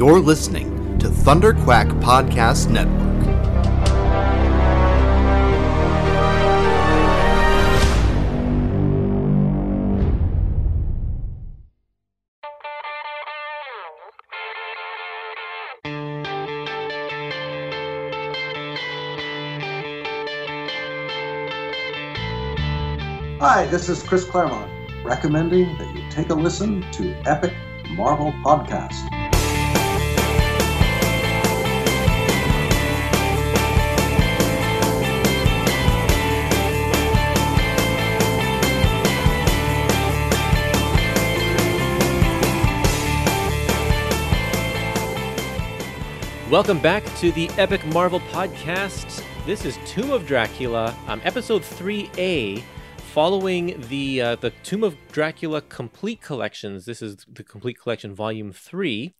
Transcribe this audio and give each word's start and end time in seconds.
You're 0.00 0.18
listening 0.18 0.98
to 1.00 1.10
Thunder 1.10 1.52
Quack 1.52 1.86
Podcast 1.88 2.70
Network. 2.70 2.96
Hi, 23.38 23.66
this 23.66 23.90
is 23.90 24.02
Chris 24.02 24.24
Claremont, 24.24 24.72
recommending 25.04 25.76
that 25.76 25.94
you 25.94 26.10
take 26.10 26.30
a 26.30 26.34
listen 26.34 26.90
to 26.92 27.12
Epic 27.26 27.52
Marvel 27.90 28.32
Podcast. 28.42 29.19
Welcome 46.50 46.80
back 46.80 47.04
to 47.18 47.30
the 47.30 47.48
Epic 47.50 47.86
Marvel 47.86 48.18
Podcast. 48.18 49.24
This 49.46 49.64
is 49.64 49.78
Tomb 49.86 50.10
of 50.10 50.26
Dracula, 50.26 50.96
um, 51.06 51.20
episode 51.22 51.62
3A, 51.62 52.60
following 53.14 53.80
the 53.88 54.20
uh, 54.20 54.34
the 54.34 54.50
Tomb 54.64 54.82
of 54.82 54.96
Dracula 55.12 55.60
complete 55.60 56.20
collections. 56.20 56.86
This 56.86 57.02
is 57.02 57.24
the 57.32 57.44
complete 57.44 57.78
collection, 57.78 58.16
volume 58.16 58.52
3, 58.52 59.14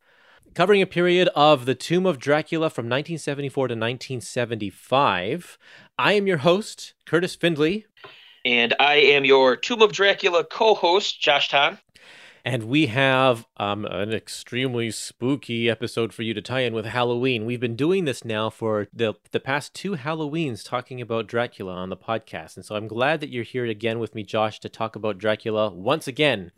covering 0.55 0.81
a 0.81 0.85
period 0.85 1.29
of 1.33 1.65
the 1.65 1.73
Tomb 1.73 2.05
of 2.05 2.19
Dracula 2.19 2.69
from 2.69 2.87
1974 2.87 3.69
to 3.69 3.75
1975. 3.75 5.57
I 5.97 6.11
am 6.11 6.27
your 6.27 6.39
host, 6.39 6.95
Kurtis 7.05 7.37
Findley, 7.39 7.85
And 8.43 8.73
I 8.77 8.95
am 8.95 9.23
your 9.23 9.55
Tomb 9.55 9.81
of 9.81 9.93
Dracula 9.93 10.43
co 10.43 10.75
host, 10.75 11.21
Josh 11.21 11.47
Tom. 11.47 11.77
And 12.43 12.63
we 12.63 12.87
have 12.87 13.45
um, 13.57 13.85
an 13.85 14.13
extremely 14.13 14.89
spooky 14.89 15.69
episode 15.69 16.11
for 16.11 16.23
you 16.23 16.33
to 16.33 16.41
tie 16.41 16.61
in 16.61 16.73
with 16.73 16.85
Halloween. 16.85 17.45
We've 17.45 17.59
been 17.59 17.75
doing 17.75 18.05
this 18.05 18.25
now 18.25 18.49
for 18.49 18.87
the, 18.91 19.13
the 19.31 19.39
past 19.39 19.75
two 19.75 19.95
Halloweens 19.95 20.65
talking 20.65 20.99
about 20.99 21.27
Dracula 21.27 21.73
on 21.73 21.89
the 21.89 21.97
podcast. 21.97 22.55
And 22.55 22.65
so 22.65 22.75
I'm 22.75 22.87
glad 22.87 23.19
that 23.19 23.29
you're 23.29 23.43
here 23.43 23.65
again 23.65 23.99
with 23.99 24.15
me, 24.15 24.23
Josh, 24.23 24.59
to 24.61 24.69
talk 24.69 24.95
about 24.95 25.19
Dracula 25.19 25.69
once 25.69 26.07
again. 26.07 26.51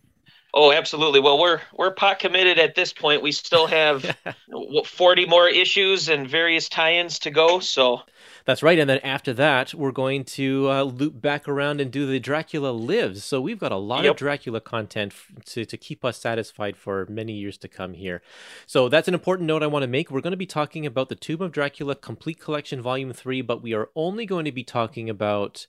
Oh, 0.53 0.71
absolutely. 0.71 1.19
Well, 1.19 1.39
we're 1.39 1.61
we're 1.73 1.95
pot 1.95 2.19
committed 2.19 2.59
at 2.59 2.75
this 2.75 2.93
point. 2.93 3.23
We 3.23 3.31
still 3.31 3.65
have 3.65 4.15
40 4.85 5.25
more 5.25 5.49
issues 5.49 6.09
and 6.09 6.29
various 6.29 6.69
tie-ins 6.69 7.19
to 7.19 7.31
go. 7.31 7.59
So 7.59 8.01
That's 8.45 8.61
right. 8.61 8.77
And 8.77 8.89
then 8.89 8.99
after 8.99 9.31
that, 9.33 9.73
we're 9.73 9.91
going 9.93 10.25
to 10.25 10.69
uh, 10.69 10.83
loop 10.83 11.21
back 11.21 11.47
around 11.47 11.79
and 11.79 11.89
do 11.91 12.05
the 12.05 12.19
Dracula 12.19 12.71
Lives. 12.71 13.23
So 13.23 13.39
we've 13.39 13.59
got 13.59 13.71
a 13.71 13.77
lot 13.77 14.03
Yep. 14.03 14.11
of 14.11 14.17
Dracula 14.17 14.59
content 14.59 15.13
f- 15.13 15.31
to, 15.45 15.65
to 15.65 15.77
keep 15.77 16.03
us 16.03 16.17
satisfied 16.17 16.75
for 16.75 17.05
many 17.09 17.33
years 17.33 17.57
to 17.59 17.67
come 17.67 17.93
here. 17.93 18.21
So 18.65 18.89
that's 18.89 19.07
an 19.07 19.13
important 19.13 19.47
note 19.47 19.63
I 19.63 19.67
want 19.67 19.83
to 19.83 19.87
make. 19.87 20.11
We're 20.11 20.19
going 20.21 20.31
to 20.31 20.37
be 20.37 20.45
talking 20.45 20.85
about 20.85 21.07
the 21.09 21.15
Tomb 21.15 21.41
of 21.41 21.51
Dracula 21.53 21.95
Complete 21.95 22.39
Collection 22.39 22.81
Volume 22.81 23.13
3, 23.13 23.41
but 23.41 23.61
we 23.63 23.73
are 23.73 23.89
only 23.95 24.25
going 24.25 24.45
to 24.45 24.51
be 24.51 24.63
talking 24.63 25.09
about 25.09 25.65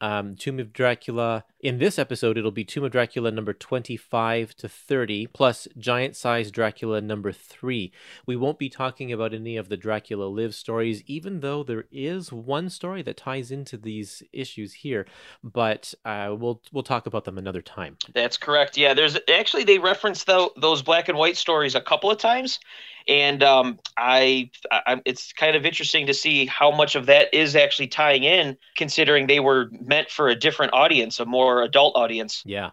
um, 0.00 0.36
Tomb 0.36 0.60
of 0.60 0.72
Dracula. 0.72 1.44
In 1.60 1.78
this 1.78 1.98
episode, 1.98 2.38
it'll 2.38 2.52
be 2.52 2.62
Tomb 2.62 2.84
of 2.84 2.92
Dracula 2.92 3.32
number 3.32 3.52
25 3.52 4.54
to 4.58 4.68
30, 4.68 5.26
plus 5.26 5.66
Giant 5.76 6.14
Size 6.14 6.52
Dracula 6.52 7.00
number 7.00 7.32
3. 7.32 7.90
We 8.26 8.36
won't 8.36 8.60
be 8.60 8.68
talking 8.68 9.12
about 9.12 9.34
any 9.34 9.56
of 9.56 9.68
the 9.68 9.76
Dracula 9.76 10.26
Live 10.26 10.54
stories, 10.54 11.02
even 11.06 11.40
though 11.40 11.64
there 11.64 11.86
is 11.90 12.32
one 12.32 12.70
story 12.70 13.02
that 13.02 13.16
ties 13.16 13.50
into 13.50 13.76
these 13.76 14.22
issues 14.32 14.72
here, 14.72 15.04
but 15.42 15.94
uh, 16.04 16.36
we'll, 16.38 16.62
we'll 16.70 16.84
talk 16.84 17.06
about 17.06 17.24
them 17.24 17.38
another 17.38 17.62
time. 17.62 17.96
that's 18.14 18.36
correct. 18.36 18.78
Yeah, 18.78 18.94
there's 18.94 19.18
actually 19.28 19.64
they 19.64 19.80
reference 19.80 20.22
tho- 20.22 20.52
those 20.60 20.80
black 20.80 21.08
and 21.08 21.18
white 21.18 21.36
stories 21.36 21.74
a 21.74 21.80
couple 21.80 22.08
of 22.08 22.18
times, 22.18 22.60
and 23.08 23.42
um, 23.42 23.78
I, 23.96 24.50
I 24.70 25.00
it's 25.06 25.32
kind 25.32 25.56
of 25.56 25.64
interesting 25.64 26.06
to 26.06 26.14
see 26.14 26.44
how 26.46 26.70
much 26.70 26.94
of 26.94 27.06
that 27.06 27.32
is 27.32 27.56
actually 27.56 27.88
tying 27.88 28.22
in, 28.22 28.56
considering 28.76 29.26
they 29.26 29.40
were 29.40 29.70
meant 29.80 30.10
for 30.10 30.28
a 30.28 30.36
different 30.36 30.74
audience, 30.74 31.18
a 31.18 31.24
more 31.24 31.47
adult 31.62 31.96
audience. 31.96 32.42
Yeah. 32.44 32.70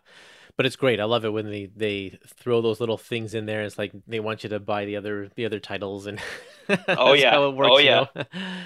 But 0.58 0.66
it's 0.66 0.78
great. 0.78 1.00
I 1.02 1.04
love 1.04 1.26
it 1.26 1.34
when 1.34 1.50
they, 1.50 1.70
they 1.76 2.18
throw 2.28 2.62
those 2.62 2.80
little 2.80 2.98
things 2.98 3.34
in 3.34 3.46
there. 3.46 3.64
It's 3.64 3.78
like 3.78 3.92
they 4.08 4.22
want 4.22 4.44
you 4.44 4.50
to 4.52 4.60
buy 4.60 4.86
the 4.86 4.96
other 4.96 5.30
the 5.36 5.46
other 5.46 5.60
titles 5.60 6.06
and 6.08 6.20
Oh, 6.88 7.14
yeah. 7.14 7.32
how 7.32 7.50
it 7.50 7.56
works. 7.56 7.72
Oh, 7.74 7.78
you 7.78 7.86
yeah. 7.86 8.06
know? 8.16 8.24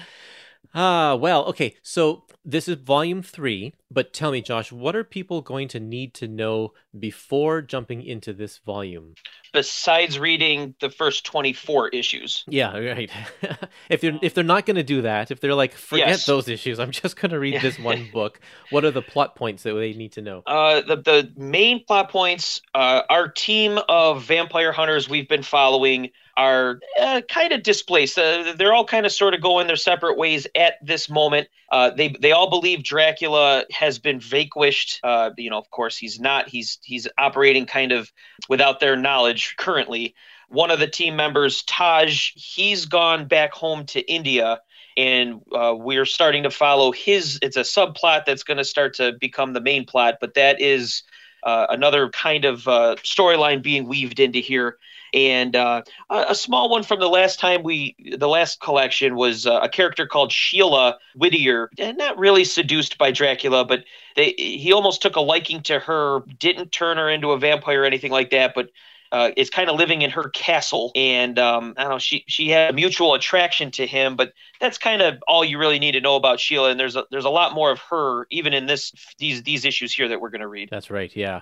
Ah, 0.72 1.16
well, 1.16 1.46
okay. 1.46 1.74
So 1.82 2.24
this 2.50 2.68
is 2.68 2.76
volume 2.76 3.22
three, 3.22 3.74
but 3.90 4.12
tell 4.12 4.30
me, 4.32 4.40
Josh, 4.40 4.70
what 4.72 4.94
are 4.96 5.04
people 5.04 5.40
going 5.42 5.68
to 5.68 5.80
need 5.80 6.14
to 6.14 6.28
know 6.28 6.72
before 6.98 7.62
jumping 7.62 8.02
into 8.02 8.32
this 8.32 8.58
volume? 8.58 9.14
Besides 9.52 10.18
reading 10.18 10.74
the 10.80 10.90
first 10.90 11.24
24 11.26 11.88
issues. 11.88 12.44
Yeah, 12.48 12.76
right. 12.78 13.10
if 13.90 14.00
they're 14.00 14.18
if 14.22 14.32
they're 14.34 14.44
not 14.44 14.64
going 14.64 14.76
to 14.76 14.82
do 14.84 15.02
that, 15.02 15.30
if 15.30 15.40
they're 15.40 15.54
like 15.54 15.74
forget 15.74 16.08
Yes. 16.08 16.26
those 16.26 16.48
issues, 16.48 16.78
I'm 16.78 16.92
just 16.92 17.16
going 17.16 17.30
to 17.32 17.38
read 17.38 17.54
Yeah. 17.54 17.62
this 17.62 17.78
one 17.90 18.08
book. 18.12 18.40
What 18.70 18.84
are 18.84 18.90
the 18.92 19.02
plot 19.02 19.34
points 19.34 19.64
that 19.64 19.74
they 19.74 19.92
need 19.92 20.12
to 20.12 20.22
know? 20.22 20.42
Uh, 20.46 20.82
the 20.82 20.96
the 20.96 21.32
main 21.36 21.84
plot 21.84 22.10
points. 22.10 22.60
Uh, 22.74 23.02
our 23.10 23.28
team 23.28 23.78
of 23.88 24.22
vampire 24.24 24.70
hunters 24.72 25.08
we've 25.08 25.28
been 25.28 25.42
following 25.42 26.10
are 26.36 26.78
uh, 26.98 27.20
kind 27.28 27.52
of 27.52 27.62
displaced. 27.64 28.16
Uh, 28.18 28.54
they're 28.56 28.72
all 28.72 28.84
kind 28.86 29.04
of 29.04 29.10
sort 29.12 29.34
of 29.34 29.42
going 29.42 29.66
their 29.66 29.76
separate 29.76 30.16
ways 30.16 30.46
at 30.56 30.74
this 30.80 31.10
moment. 31.10 31.48
Uh, 31.72 31.90
they 31.90 32.14
they 32.20 32.30
all 32.32 32.39
believe 32.48 32.82
Dracula 32.82 33.64
has 33.70 33.98
been 33.98 34.20
vanquished. 34.20 35.00
Uh, 35.02 35.30
you 35.36 35.50
know, 35.50 35.58
of 35.58 35.70
course, 35.70 35.96
he's 35.96 36.20
not. 36.20 36.48
He's 36.48 36.78
he's 36.82 37.08
operating 37.18 37.66
kind 37.66 37.92
of 37.92 38.10
without 38.48 38.80
their 38.80 38.96
knowledge 38.96 39.56
currently. 39.58 40.14
One 40.48 40.70
of 40.70 40.80
the 40.80 40.88
team 40.88 41.16
members, 41.16 41.62
Taj, 41.62 42.32
he's 42.34 42.86
gone 42.86 43.26
back 43.26 43.52
home 43.52 43.86
to 43.86 44.00
India 44.00 44.60
and 44.96 45.40
uh, 45.54 45.74
we're 45.76 46.04
starting 46.04 46.42
to 46.42 46.50
follow 46.50 46.92
his 46.92 47.38
it's 47.42 47.56
a 47.56 47.60
subplot 47.60 48.24
that's 48.24 48.42
going 48.42 48.58
to 48.58 48.64
start 48.64 48.94
to 48.94 49.12
become 49.20 49.52
the 49.52 49.60
main 49.60 49.84
plot 49.86 50.16
but 50.20 50.34
that 50.34 50.60
is 50.60 51.02
uh, 51.42 51.66
another 51.70 52.10
kind 52.10 52.44
of 52.44 52.66
uh, 52.68 52.96
storyline 52.96 53.62
being 53.62 53.86
weaved 53.86 54.20
into 54.20 54.40
here 54.40 54.76
and 55.12 55.56
uh, 55.56 55.82
a, 56.10 56.34
small 56.34 56.68
one 56.70 56.82
from 56.82 57.00
the 57.00 57.08
last 57.08 57.38
time 57.38 57.62
we 57.62 57.96
the 58.18 58.28
last 58.28 58.60
collection 58.60 59.16
was 59.16 59.46
uh, 59.46 59.60
a 59.62 59.68
character 59.68 60.06
called 60.06 60.32
sheila 60.32 60.98
whittier 61.14 61.70
and 61.78 61.98
not 61.98 62.18
really 62.18 62.44
seduced 62.44 62.98
by 62.98 63.10
dracula 63.10 63.64
but 63.64 63.84
they, 64.16 64.34
he 64.36 64.72
almost 64.72 65.02
took 65.02 65.16
a 65.16 65.20
liking 65.20 65.62
to 65.62 65.78
her 65.78 66.20
didn't 66.38 66.72
turn 66.72 66.96
her 66.96 67.10
into 67.10 67.32
a 67.32 67.38
vampire 67.38 67.82
or 67.82 67.84
anything 67.84 68.12
like 68.12 68.30
that 68.30 68.54
but 68.54 68.70
uh, 69.12 69.30
is 69.36 69.50
kind 69.50 69.68
of 69.68 69.76
living 69.76 70.02
in 70.02 70.10
her 70.10 70.28
castle, 70.28 70.92
and 70.94 71.38
um, 71.38 71.74
I 71.76 71.82
don't 71.82 71.92
know. 71.92 71.98
She 71.98 72.24
she 72.28 72.48
had 72.48 72.70
a 72.70 72.72
mutual 72.72 73.14
attraction 73.14 73.70
to 73.72 73.86
him, 73.86 74.14
but 74.14 74.32
that's 74.60 74.78
kind 74.78 75.02
of 75.02 75.20
all 75.26 75.44
you 75.44 75.58
really 75.58 75.80
need 75.80 75.92
to 75.92 76.00
know 76.00 76.14
about 76.14 76.38
Sheila. 76.38 76.70
And 76.70 76.78
there's 76.78 76.94
a, 76.94 77.04
there's 77.10 77.24
a 77.24 77.30
lot 77.30 77.52
more 77.52 77.72
of 77.72 77.80
her 77.90 78.26
even 78.30 78.54
in 78.54 78.66
this 78.66 78.92
these 79.18 79.42
these 79.42 79.64
issues 79.64 79.92
here 79.92 80.08
that 80.08 80.20
we're 80.20 80.30
going 80.30 80.42
to 80.42 80.48
read. 80.48 80.68
That's 80.70 80.90
right. 80.90 81.14
Yeah. 81.14 81.40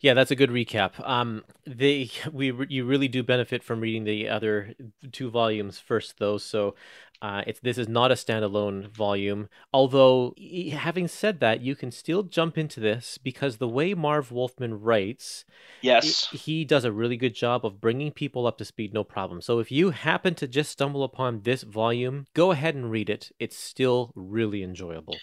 Yeah, 0.00 0.14
that's 0.14 0.30
a 0.30 0.36
good 0.36 0.50
recap. 0.50 1.06
Um, 1.06 1.44
they 1.66 2.10
we 2.32 2.52
you 2.68 2.84
really 2.84 3.08
do 3.08 3.22
benefit 3.22 3.62
from 3.62 3.80
reading 3.80 4.04
the 4.04 4.28
other 4.28 4.74
two 5.12 5.30
volumes 5.30 5.78
first, 5.78 6.18
though. 6.18 6.38
So, 6.38 6.74
uh, 7.22 7.42
it's 7.46 7.60
this 7.60 7.76
is 7.76 7.86
not 7.86 8.10
a 8.10 8.14
standalone 8.14 8.88
volume. 8.88 9.50
Although, 9.74 10.34
having 10.72 11.06
said 11.06 11.40
that, 11.40 11.60
you 11.60 11.76
can 11.76 11.90
still 11.90 12.22
jump 12.22 12.56
into 12.56 12.80
this 12.80 13.18
because 13.18 13.58
the 13.58 13.68
way 13.68 13.92
Marv 13.92 14.32
Wolfman 14.32 14.80
writes, 14.80 15.44
Yes. 15.82 16.28
he 16.30 16.64
does 16.64 16.86
a 16.86 16.92
really 16.92 17.18
good 17.18 17.34
job 17.34 17.66
of 17.66 17.80
bringing 17.80 18.10
people 18.10 18.46
up 18.46 18.56
to 18.58 18.64
speed, 18.64 18.94
no 18.94 19.04
problem. 19.04 19.42
So, 19.42 19.58
if 19.58 19.70
you 19.70 19.90
happen 19.90 20.34
to 20.36 20.48
just 20.48 20.72
stumble 20.72 21.04
upon 21.04 21.42
this 21.42 21.62
volume, 21.62 22.26
go 22.32 22.52
ahead 22.52 22.74
and 22.74 22.90
read 22.90 23.10
it. 23.10 23.32
It's 23.38 23.58
still 23.58 24.12
really 24.14 24.62
enjoyable. 24.62 25.18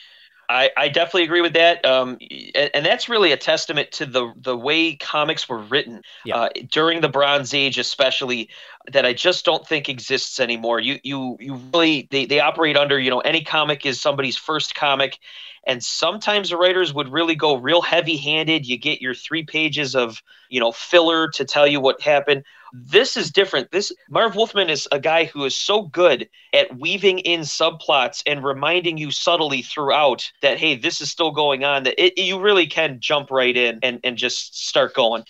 I, 0.50 0.70
I 0.78 0.88
definitely 0.88 1.24
agree 1.24 1.42
with 1.42 1.54
that. 1.54 1.84
Um, 1.86 2.18
and, 2.56 2.72
and 2.74 2.86
that's 2.86 3.10
really 3.10 3.34
a 3.34 3.38
testament 3.38 3.92
to 3.94 4.06
the 4.06 4.32
the 4.38 4.56
way 4.56 4.96
comics 4.96 5.50
were 5.50 5.60
written 5.60 6.04
Yeah. 6.24 6.38
uh, 6.38 6.50
during 6.72 7.02
the 7.02 7.10
Bronze 7.10 7.54
Age, 7.54 7.78
especially 7.78 8.50
that 8.92 9.06
I 9.06 9.12
just 9.12 9.44
don't 9.44 9.68
think 9.68 9.90
exists 9.90 10.40
anymore. 10.40 10.80
You 10.80 11.00
you 11.04 11.36
you 11.42 11.56
really 11.74 12.08
they, 12.12 12.26
they 12.26 12.40
operate 12.40 12.78
under 12.78 12.98
you 12.98 13.10
know 13.10 13.20
any 13.20 13.44
comic 13.44 13.86
is 13.86 14.02
somebody's 14.02 14.38
first 14.38 14.74
comic, 14.74 15.20
and 15.66 15.84
sometimes 15.84 16.50
the 16.50 16.58
writers 16.58 16.94
would 16.94 17.10
really 17.12 17.36
go 17.36 17.58
real 17.58 17.82
heavy 17.82 18.16
handed. 18.16 18.66
You 18.66 18.78
get 18.78 19.02
your 19.02 19.14
three 19.14 19.44
pages 19.44 19.96
of 19.96 20.22
you 20.48 20.62
know 20.62 20.72
filler 20.72 21.28
to 21.32 21.44
tell 21.44 21.68
you 21.68 21.82
what 21.82 22.02
happened. 22.02 22.44
This 22.74 23.18
is 23.18 23.32
different. 23.32 23.72
This 23.72 23.92
Marv 24.10 24.36
Wolfman 24.36 24.70
is 24.70 24.88
a 24.92 25.00
guy 25.00 25.26
who 25.26 25.46
is 25.46 25.56
so 25.56 25.84
good 25.84 26.30
at 26.54 26.78
weaving 26.78 27.20
in 27.20 27.42
subplots 27.42 28.22
and 28.26 28.44
reminding 28.44 28.98
you 28.98 29.12
subtly 29.12 29.62
throughout 29.62 30.32
that 30.42 30.58
hey, 30.58 30.76
this 30.76 31.02
is 31.02 31.12
still 31.12 31.32
going 31.32 31.64
on. 31.64 31.84
That 31.84 32.02
it, 32.04 32.18
you 32.18 32.40
really 32.40 32.68
can 32.68 33.00
jump 33.00 33.32
right 33.32 33.56
in 33.56 33.80
and 33.84 34.00
and 34.04 34.18
just 34.18 34.68
start 34.68 34.94
going. 34.94 35.24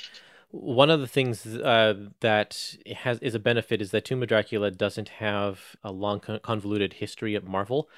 One 0.52 0.90
of 0.90 1.02
the 1.02 1.08
things 1.08 1.46
uh, 1.46 1.96
that 2.22 2.78
has 2.96 3.20
is 3.20 3.36
a 3.36 3.40
benefit 3.40 3.82
is 3.82 3.92
that 3.92 4.06
Tomb 4.06 4.24
of 4.24 4.30
Dracula 4.30 4.72
doesn't 4.72 5.10
have 5.10 5.76
a 5.84 5.92
long 5.92 6.20
convoluted 6.20 6.94
history 6.94 7.36
at 7.36 7.44
Marvel. 7.44 7.90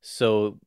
So 0.00 0.58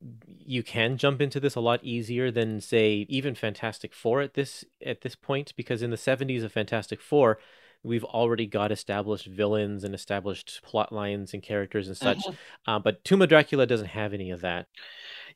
you 0.45 0.61
can 0.61 0.97
jump 0.97 1.21
into 1.21 1.39
this 1.39 1.55
a 1.55 1.61
lot 1.61 1.83
easier 1.83 2.31
than 2.31 2.61
say 2.61 3.05
even 3.09 3.33
Fantastic 3.33 3.93
Four 3.93 4.21
at 4.21 4.33
this 4.33 4.65
at 4.85 5.01
this 5.01 5.15
point 5.15 5.53
because 5.55 5.81
in 5.81 5.89
the 5.89 5.97
70s 5.97 6.43
of 6.43 6.51
Fantastic 6.51 7.01
Four 7.01 7.39
we've 7.83 8.03
already 8.03 8.45
got 8.45 8.71
established 8.71 9.25
villains 9.27 9.83
and 9.83 9.95
established 9.95 10.61
plot 10.63 10.91
lines 10.91 11.33
and 11.33 11.41
characters 11.41 11.87
and 11.87 11.97
such. 11.97 12.19
Mm-hmm. 12.19 12.71
Uh, 12.71 12.79
but 12.79 13.03
Tomb 13.03 13.21
of 13.21 13.29
Dracula 13.29 13.65
doesn't 13.65 13.87
have 13.87 14.13
any 14.13 14.31
of 14.31 14.41
that. 14.41 14.67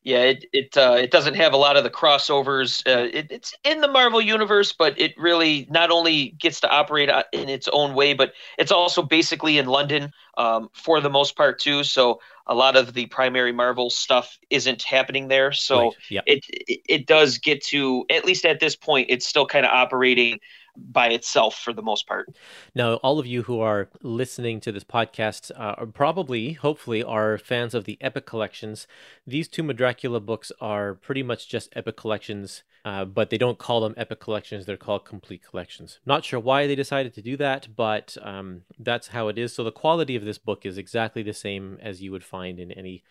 Yeah, 0.04 0.22
it 0.22 0.46
it 0.54 0.78
uh, 0.78 0.98
it 1.00 1.10
doesn't 1.10 1.34
have 1.34 1.54
a 1.54 1.58
lot 1.58 1.78
of 1.78 1.84
the 1.84 1.90
crossovers. 1.90 2.86
Uh, 2.86 3.10
it, 3.12 3.32
it's 3.32 3.56
in 3.64 3.82
the 3.82 3.88
Marvel 3.88 4.22
universe, 4.22 4.72
but 4.72 5.00
it 5.00 5.18
really 5.18 5.66
not 5.72 5.90
only 5.90 6.36
gets 6.40 6.62
to 6.62 6.70
operate 6.70 7.10
uh, 7.10 7.24
in 7.34 7.50
its 7.50 7.68
own 7.74 7.96
way, 7.96 8.14
but 8.14 8.34
it's 8.60 8.72
also 8.72 9.02
basically 9.02 9.58
in 9.58 9.66
London 9.66 10.12
um, 10.38 10.70
for 10.74 11.02
the 11.02 11.10
most 11.10 11.36
part 11.36 11.60
too. 11.60 11.84
So 11.84 12.20
a 12.46 12.54
lot 12.54 12.76
of 12.76 12.94
the 12.94 13.08
primary 13.08 13.52
Marvel 13.52 13.90
stuff 13.90 14.38
isn't 14.52 14.84
happening 14.84 15.28
there. 15.28 15.52
So 15.52 15.86
right. 15.86 15.94
yep. 16.12 16.24
it, 16.28 16.46
it 16.50 16.82
it 16.88 17.08
does 17.08 17.40
get 17.40 17.64
to 17.68 18.06
at 18.12 18.26
least 18.26 18.46
at 18.46 18.60
this 18.60 18.76
point, 18.76 19.08
it's 19.10 19.26
still 19.26 19.48
kind 19.48 19.66
of 19.66 19.72
operating 19.72 20.40
by 20.78 21.08
itself 21.08 21.56
for 21.56 21.74
the 21.74 21.82
most 21.82 22.08
part. 22.08 22.36
Now, 22.74 22.96
all 22.96 23.20
of 23.20 23.26
you 23.26 23.44
who 23.44 23.60
are 23.60 23.90
listening 24.02 24.60
to 24.62 24.72
this 24.72 24.84
podcast 24.84 25.52
uh, 25.52 25.76
are 25.78 25.86
probably, 25.86 26.54
hopefully, 26.54 27.04
are 27.04 27.38
fans 27.38 27.74
of 27.74 27.86
the 27.86 27.98
Epic 28.02 28.26
collections. 28.26 28.88
These 29.26 29.48
Tomb 29.48 29.70
of 29.70 29.78
Dracula 29.78 30.20
books 30.20 30.52
are 30.60 30.96
pretty 30.96 31.24
much 31.24 31.48
just 31.48 31.70
Epic 31.76 31.98
collections, 31.98 32.64
uh, 32.84 33.06
but 33.06 33.30
they 33.30 33.38
don't 33.38 33.58
call 33.58 33.82
them 33.82 33.94
Epic 33.98 34.20
collections. 34.20 34.66
They're 34.66 34.78
called 34.78 35.06
complete 35.06 35.44
collections. 35.44 36.00
Not 36.06 36.26
sure 36.26 36.40
why 36.40 36.68
they 36.68 36.76
decided 36.76 37.14
to 37.16 37.22
do 37.22 37.38
that, 37.38 37.68
but 37.76 38.18
um, 38.22 38.62
that's 38.80 39.10
how 39.10 39.28
it 39.28 39.38
is. 39.38 39.54
So 39.54 39.64
the 39.64 39.72
quality 39.72 40.16
of 40.16 40.26
this 40.26 40.38
book 40.38 40.66
is 40.66 40.78
exactly 40.78 41.24
the 41.24 41.34
same 41.34 41.78
as 41.82 42.02
you 42.02 42.12
would 42.12 42.24
find 42.24 42.60
in 42.60 42.72
any 42.72 43.04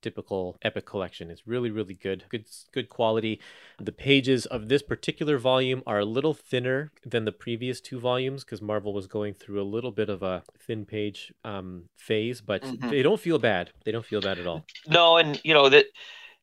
typical 0.00 0.56
epic 0.62 0.86
collection. 0.86 1.30
It's 1.30 1.46
really, 1.46 1.70
really 1.70 1.94
good. 1.94 2.24
Good 2.28 2.46
good 2.72 2.88
quality. 2.88 3.40
The 3.78 3.92
pages 3.92 4.46
of 4.46 4.68
this 4.68 4.82
particular 4.82 5.38
volume 5.38 5.82
are 5.86 6.00
a 6.00 6.04
little 6.04 6.34
thinner 6.34 6.92
than 7.04 7.24
the 7.24 7.32
previous 7.32 7.80
two 7.80 7.98
volumes 7.98 8.44
because 8.44 8.60
Marvel 8.60 8.92
was 8.92 9.06
going 9.06 9.34
through 9.34 9.60
a 9.60 9.64
little 9.64 9.92
bit 9.92 10.08
of 10.08 10.22
a 10.22 10.42
thin 10.58 10.84
page 10.84 11.32
um, 11.44 11.84
phase, 11.96 12.40
but 12.40 12.62
mm-hmm. 12.62 12.90
they 12.90 13.02
don't 13.02 13.20
feel 13.20 13.38
bad. 13.38 13.70
They 13.84 13.92
don't 13.92 14.04
feel 14.04 14.20
bad 14.20 14.38
at 14.38 14.46
all. 14.46 14.64
No, 14.86 15.16
and 15.16 15.40
you 15.44 15.54
know 15.54 15.68
that 15.68 15.86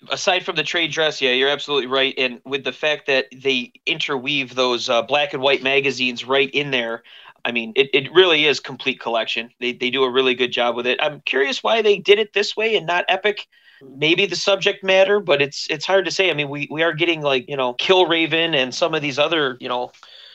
aside 0.10 0.45
from 0.45 0.56
the 0.56 0.63
trade 0.63 0.92
dress, 0.92 1.21
yeah, 1.21 1.31
you're 1.31 1.50
absolutely 1.50 1.88
right. 1.88 2.13
And 2.18 2.42
with 2.45 2.63
the 2.63 2.71
fact 2.71 3.07
that 3.07 3.27
they 3.31 3.71
interweave 3.86 4.56
those 4.56 4.89
uh, 4.89 5.01
black 5.01 5.33
and 5.33 5.42
white 5.42 5.63
magazines 5.63 6.25
right 6.25 6.50
in 6.51 6.71
there, 6.71 7.03
I 7.48 7.52
mean, 7.54 7.72
it, 7.78 7.90
it 7.94 8.14
really 8.14 8.46
is 8.46 8.60
complete 8.60 9.00
collection. 9.00 9.50
They, 9.62 9.72
they 9.72 9.90
do 9.90 10.04
a 10.04 10.12
really 10.12 10.36
good 10.36 10.52
job 10.52 10.76
with 10.76 10.86
it. 10.86 11.00
I'm 11.02 11.22
curious 11.22 11.64
why 11.64 11.82
they 11.82 11.98
did 11.98 12.20
it 12.20 12.34
this 12.34 12.58
way 12.58 12.76
and 12.76 12.86
not 12.86 13.06
Epic. 13.08 13.48
Maybe 13.82 14.26
the 14.26 14.36
subject 14.36 14.84
matter, 14.84 15.22
but 15.22 15.42
it's 15.42 15.66
it's 15.70 15.86
hard 15.86 16.04
to 16.06 16.12
say. 16.12 16.30
I 16.30 16.34
mean, 16.34 16.50
we, 16.50 16.68
we 16.70 16.84
are 16.84 16.92
getting 16.94 17.22
like, 17.22 17.48
you 17.48 17.56
know, 17.56 17.74
Killraven 17.76 18.54
and 18.54 18.76
some 18.76 18.94
of 18.94 19.02
these 19.02 19.18
other, 19.18 19.56
you 19.62 19.70
know, 19.70 19.92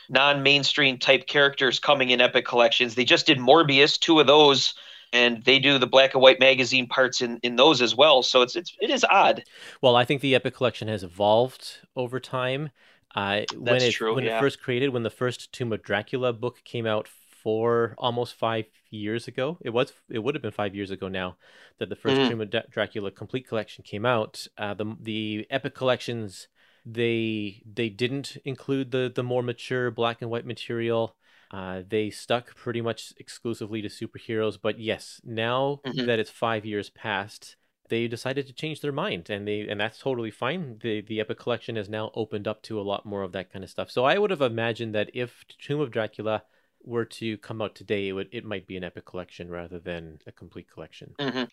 non-mainstream 0.09 0.97
type 0.97 1.27
characters 1.27 1.77
coming 1.77 2.09
in 2.09 2.19
Epic 2.19 2.45
collections. 2.45 2.95
They 2.95 3.05
just 3.05 3.27
did 3.27 3.37
Morbius, 3.37 3.99
two 3.99 4.19
of 4.19 4.25
those, 4.25 4.73
and 5.11 5.43
they 5.43 5.59
do 5.59 5.77
the 5.77 5.85
black 5.85 6.15
and 6.15 6.23
white 6.23 6.39
magazine 6.39 6.87
parts 6.87 7.21
in, 7.21 7.37
in 7.43 7.57
those 7.57 7.81
as 7.81 7.95
well. 7.95 8.23
So 8.23 8.41
it's 8.41 8.55
it's 8.55 8.75
it 8.79 8.89
is 8.89 9.05
odd. 9.07 9.43
Well, 9.81 9.95
I 9.95 10.05
think 10.05 10.21
the 10.21 10.33
Epic 10.33 10.55
collection 10.55 10.87
has 10.87 11.03
evolved 11.03 11.79
over 11.95 12.19
time. 12.19 12.71
Uh, 13.15 13.41
when 13.55 13.81
it, 13.81 13.91
true, 13.91 14.15
when 14.15 14.23
yeah. 14.23 14.37
it 14.37 14.39
first 14.39 14.61
created, 14.61 14.89
when 14.89 15.03
the 15.03 15.09
first 15.09 15.51
Tomb 15.51 15.71
of 15.71 15.83
Dracula 15.83 16.33
book 16.33 16.63
came 16.63 16.85
out 16.85 17.07
four 17.07 17.93
almost 17.97 18.33
five 18.33 18.65
years 18.89 19.27
ago, 19.27 19.57
it 19.61 19.69
was 19.69 19.93
it 20.09 20.19
would 20.19 20.35
have 20.35 20.41
been 20.41 20.51
five 20.51 20.73
years 20.73 20.91
ago 20.91 21.07
now 21.07 21.35
that 21.79 21.89
the 21.89 21.95
1st 21.95 22.15
mm-hmm. 22.15 22.29
Tomb 22.29 22.41
of 22.41 22.49
D- 22.49 22.59
Dracula 22.71 23.11
complete 23.11 23.47
collection 23.47 23.83
came 23.83 24.05
out. 24.05 24.47
Uh, 24.57 24.73
the 24.73 24.95
the 24.99 25.47
Epic 25.49 25.75
collections 25.75 26.47
they 26.85 27.61
they 27.71 27.89
didn't 27.89 28.37
include 28.45 28.91
the 28.91 29.11
the 29.13 29.23
more 29.23 29.43
mature 29.43 29.91
black 29.91 30.21
and 30.21 30.31
white 30.31 30.45
material. 30.45 31.15
Uh, 31.51 31.83
they 31.87 32.09
stuck 32.09 32.55
pretty 32.55 32.81
much 32.81 33.13
exclusively 33.17 33.79
to 33.79 33.87
superheroes, 33.87 34.57
but 34.59 34.79
yes, 34.79 35.21
now 35.23 35.79
mm-hmm. 35.85 36.07
that 36.07 36.17
it's 36.17 36.31
five 36.31 36.65
years 36.65 36.89
past, 36.89 37.57
they 37.89 38.07
decided 38.07 38.47
to 38.47 38.53
change 38.53 38.81
their 38.81 38.91
mind 38.91 39.29
and 39.29 39.47
they 39.47 39.61
and 39.61 39.79
that's 39.79 39.99
totally 39.99 40.31
fine. 40.31 40.79
The 40.81 41.01
the 41.01 41.19
epic 41.19 41.39
collection 41.39 41.75
has 41.75 41.89
now 41.89 42.11
opened 42.15 42.47
up 42.47 42.61
to 42.63 42.79
a 42.79 42.81
lot 42.81 43.05
more 43.05 43.23
of 43.23 43.31
that 43.33 43.51
kind 43.51 43.63
of 43.63 43.69
stuff. 43.69 43.91
So 43.91 44.05
i 44.05 44.17
would 44.17 44.31
have 44.31 44.41
imagined 44.41 44.95
that 44.95 45.09
if 45.13 45.45
tomb 45.59 45.81
of 45.81 45.91
dracula 45.91 46.43
were 46.85 47.05
to 47.05 47.37
come 47.37 47.61
out 47.61 47.75
today 47.75 48.09
it 48.09 48.11
would 48.13 48.27
it 48.31 48.43
might 48.43 48.67
be 48.67 48.75
an 48.75 48.83
epic 48.83 49.05
collection 49.05 49.49
rather 49.49 49.79
than 49.79 50.19
a 50.27 50.31
complete 50.31 50.69
collection. 50.69 51.15
Mm-hmm. 51.17 51.43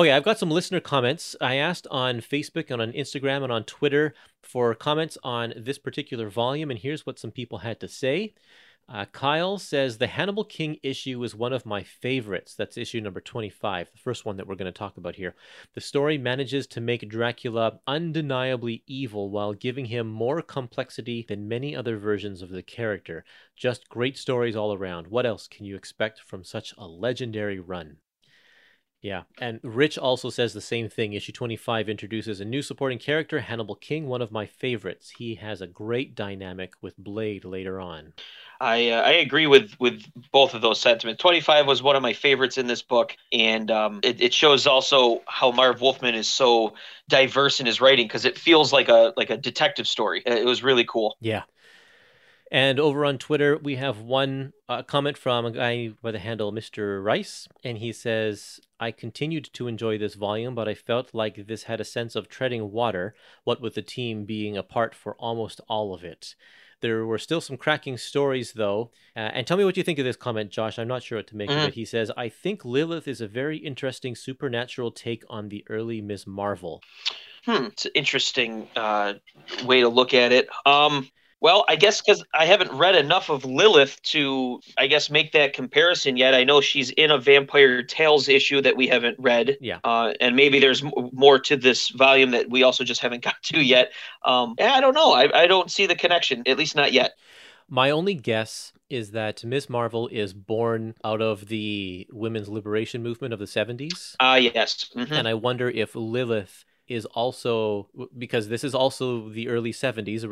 okay 0.00 0.12
i've 0.12 0.24
got 0.24 0.38
some 0.38 0.50
listener 0.50 0.80
comments. 0.80 1.34
I 1.40 1.56
asked 1.56 1.86
on 1.90 2.20
facebook 2.20 2.70
and 2.70 2.80
on 2.80 2.92
instagram 2.92 3.42
and 3.42 3.52
on 3.52 3.64
twitter 3.64 4.14
for 4.42 4.74
comments 4.74 5.18
on 5.24 5.52
this 5.56 5.78
particular 5.78 6.28
volume 6.28 6.70
and 6.70 6.78
here's 6.78 7.04
what 7.04 7.18
some 7.18 7.32
people 7.32 7.58
had 7.58 7.80
to 7.80 7.88
say 7.88 8.34
uh, 8.90 9.04
Kyle 9.06 9.58
says 9.58 9.98
the 9.98 10.06
Hannibal 10.06 10.44
King 10.44 10.78
issue 10.82 11.22
is 11.22 11.34
one 11.34 11.52
of 11.52 11.66
my 11.66 11.82
favorites. 11.82 12.54
That's 12.54 12.78
issue 12.78 13.02
number 13.02 13.20
25, 13.20 13.90
the 13.92 13.98
first 13.98 14.24
one 14.24 14.38
that 14.38 14.46
we're 14.46 14.54
going 14.54 14.72
to 14.72 14.78
talk 14.78 14.96
about 14.96 15.16
here. 15.16 15.34
The 15.74 15.82
story 15.82 16.16
manages 16.16 16.66
to 16.68 16.80
make 16.80 17.08
Dracula 17.08 17.80
undeniably 17.86 18.82
evil 18.86 19.28
while 19.30 19.52
giving 19.52 19.86
him 19.86 20.08
more 20.08 20.40
complexity 20.40 21.26
than 21.28 21.48
many 21.48 21.76
other 21.76 21.98
versions 21.98 22.40
of 22.40 22.48
the 22.48 22.62
character. 22.62 23.24
Just 23.54 23.90
great 23.90 24.16
stories 24.16 24.56
all 24.56 24.72
around. 24.72 25.08
What 25.08 25.26
else 25.26 25.48
can 25.48 25.66
you 25.66 25.76
expect 25.76 26.20
from 26.20 26.42
such 26.42 26.72
a 26.78 26.86
legendary 26.86 27.60
run? 27.60 27.98
Yeah, 29.00 29.22
and 29.40 29.60
Rich 29.62 29.96
also 29.96 30.28
says 30.28 30.54
the 30.54 30.60
same 30.60 30.88
thing. 30.88 31.12
Issue 31.12 31.30
25 31.30 31.88
introduces 31.88 32.40
a 32.40 32.44
new 32.44 32.62
supporting 32.62 32.98
character, 32.98 33.40
Hannibal 33.40 33.76
King, 33.76 34.08
one 34.08 34.20
of 34.20 34.32
my 34.32 34.44
favorites. 34.44 35.12
He 35.18 35.36
has 35.36 35.60
a 35.60 35.68
great 35.68 36.16
dynamic 36.16 36.72
with 36.82 36.96
Blade 36.98 37.44
later 37.44 37.78
on. 37.78 38.12
I 38.60 38.90
uh, 38.90 39.02
I 39.02 39.12
agree 39.12 39.46
with 39.46 39.72
with 39.78 40.02
both 40.32 40.54
of 40.54 40.62
those 40.62 40.80
sentiments. 40.80 41.20
25 41.22 41.66
was 41.66 41.80
one 41.80 41.94
of 41.94 42.02
my 42.02 42.12
favorites 42.12 42.58
in 42.58 42.66
this 42.66 42.82
book, 42.82 43.16
and 43.32 43.70
um, 43.70 44.00
it, 44.02 44.20
it 44.20 44.34
shows 44.34 44.66
also 44.66 45.22
how 45.28 45.52
Marv 45.52 45.80
Wolfman 45.80 46.16
is 46.16 46.26
so 46.26 46.74
diverse 47.08 47.60
in 47.60 47.66
his 47.66 47.80
writing 47.80 48.06
because 48.06 48.24
it 48.24 48.36
feels 48.36 48.72
like 48.72 48.88
a 48.88 49.12
like 49.16 49.30
a 49.30 49.36
detective 49.36 49.86
story. 49.86 50.24
It 50.26 50.44
was 50.44 50.64
really 50.64 50.84
cool. 50.84 51.16
Yeah. 51.20 51.42
And 52.50 52.80
over 52.80 53.04
on 53.04 53.18
Twitter, 53.18 53.58
we 53.58 53.76
have 53.76 54.00
one 54.00 54.54
uh, 54.68 54.82
comment 54.82 55.18
from 55.18 55.44
a 55.44 55.50
guy 55.50 55.90
by 56.00 56.12
the 56.12 56.18
handle 56.18 56.50
Mr. 56.50 57.04
Rice, 57.04 57.46
and 57.62 57.78
he 57.78 57.92
says, 57.92 58.60
I 58.80 58.90
continued 58.90 59.50
to 59.52 59.68
enjoy 59.68 59.98
this 59.98 60.14
volume, 60.14 60.54
but 60.54 60.68
I 60.68 60.74
felt 60.74 61.12
like 61.12 61.46
this 61.46 61.64
had 61.64 61.80
a 61.80 61.84
sense 61.84 62.16
of 62.16 62.28
treading 62.28 62.72
water, 62.72 63.14
what 63.44 63.60
with 63.60 63.74
the 63.74 63.82
team 63.82 64.24
being 64.24 64.56
apart 64.56 64.94
for 64.94 65.14
almost 65.16 65.60
all 65.68 65.92
of 65.92 66.04
it. 66.04 66.34
There 66.80 67.04
were 67.04 67.18
still 67.18 67.40
some 67.40 67.56
cracking 67.56 67.98
stories, 67.98 68.52
though. 68.52 68.92
Uh, 69.16 69.30
and 69.34 69.46
tell 69.46 69.56
me 69.56 69.64
what 69.64 69.76
you 69.76 69.82
think 69.82 69.98
of 69.98 70.04
this 70.04 70.16
comment, 70.16 70.50
Josh. 70.50 70.78
I'm 70.78 70.88
not 70.88 71.02
sure 71.02 71.18
what 71.18 71.26
to 71.28 71.36
make 71.36 71.50
mm. 71.50 71.56
of 71.56 71.68
it. 71.68 71.74
He 71.74 71.84
says, 71.84 72.10
I 72.16 72.28
think 72.28 72.64
Lilith 72.64 73.08
is 73.08 73.20
a 73.20 73.26
very 73.26 73.58
interesting 73.58 74.14
supernatural 74.14 74.92
take 74.92 75.24
on 75.28 75.48
the 75.48 75.64
early 75.68 76.00
Ms. 76.00 76.26
Marvel. 76.26 76.82
Hmm, 77.44 77.64
it's 77.64 77.86
an 77.86 77.92
interesting 77.94 78.68
uh, 78.76 79.14
way 79.64 79.80
to 79.80 79.88
look 79.88 80.14
at 80.14 80.32
it. 80.32 80.48
Um, 80.64 81.08
well, 81.40 81.64
I 81.68 81.76
guess 81.76 82.00
because 82.00 82.24
I 82.34 82.46
haven't 82.46 82.72
read 82.72 82.96
enough 82.96 83.30
of 83.30 83.44
Lilith 83.44 84.00
to, 84.02 84.60
I 84.76 84.88
guess, 84.88 85.08
make 85.08 85.32
that 85.32 85.52
comparison 85.52 86.16
yet. 86.16 86.34
I 86.34 86.44
know 86.44 86.60
she's 86.60 86.90
in 86.90 87.10
a 87.10 87.18
Vampire 87.18 87.82
Tales 87.82 88.28
issue 88.28 88.60
that 88.62 88.76
we 88.76 88.88
haven't 88.88 89.16
read. 89.20 89.56
Yeah. 89.60 89.78
Uh, 89.84 90.14
and 90.20 90.34
maybe 90.34 90.58
there's 90.58 90.82
more 91.12 91.38
to 91.40 91.56
this 91.56 91.90
volume 91.90 92.32
that 92.32 92.50
we 92.50 92.64
also 92.64 92.82
just 92.82 93.00
haven't 93.00 93.22
got 93.24 93.40
to 93.44 93.60
yet. 93.60 93.92
Um, 94.24 94.56
I 94.60 94.80
don't 94.80 94.94
know. 94.94 95.12
I, 95.12 95.42
I 95.42 95.46
don't 95.46 95.70
see 95.70 95.86
the 95.86 95.94
connection, 95.94 96.42
at 96.46 96.58
least 96.58 96.74
not 96.74 96.92
yet. 96.92 97.12
My 97.68 97.90
only 97.90 98.14
guess 98.14 98.72
is 98.88 99.10
that 99.10 99.44
Ms. 99.44 99.68
Marvel 99.68 100.08
is 100.08 100.32
born 100.32 100.94
out 101.04 101.20
of 101.20 101.48
the 101.48 102.06
women's 102.10 102.48
liberation 102.48 103.02
movement 103.02 103.34
of 103.34 103.38
the 103.38 103.44
70s. 103.44 104.16
Ah, 104.18 104.32
uh, 104.32 104.36
yes. 104.36 104.90
Mm-hmm. 104.96 105.12
And 105.12 105.28
I 105.28 105.34
wonder 105.34 105.68
if 105.68 105.94
Lilith 105.94 106.64
is 106.88 107.04
also 107.06 107.88
because 108.16 108.48
this 108.48 108.64
is 108.64 108.74
also 108.74 109.28
the 109.28 109.48
early 109.48 109.72
70s 109.72 110.24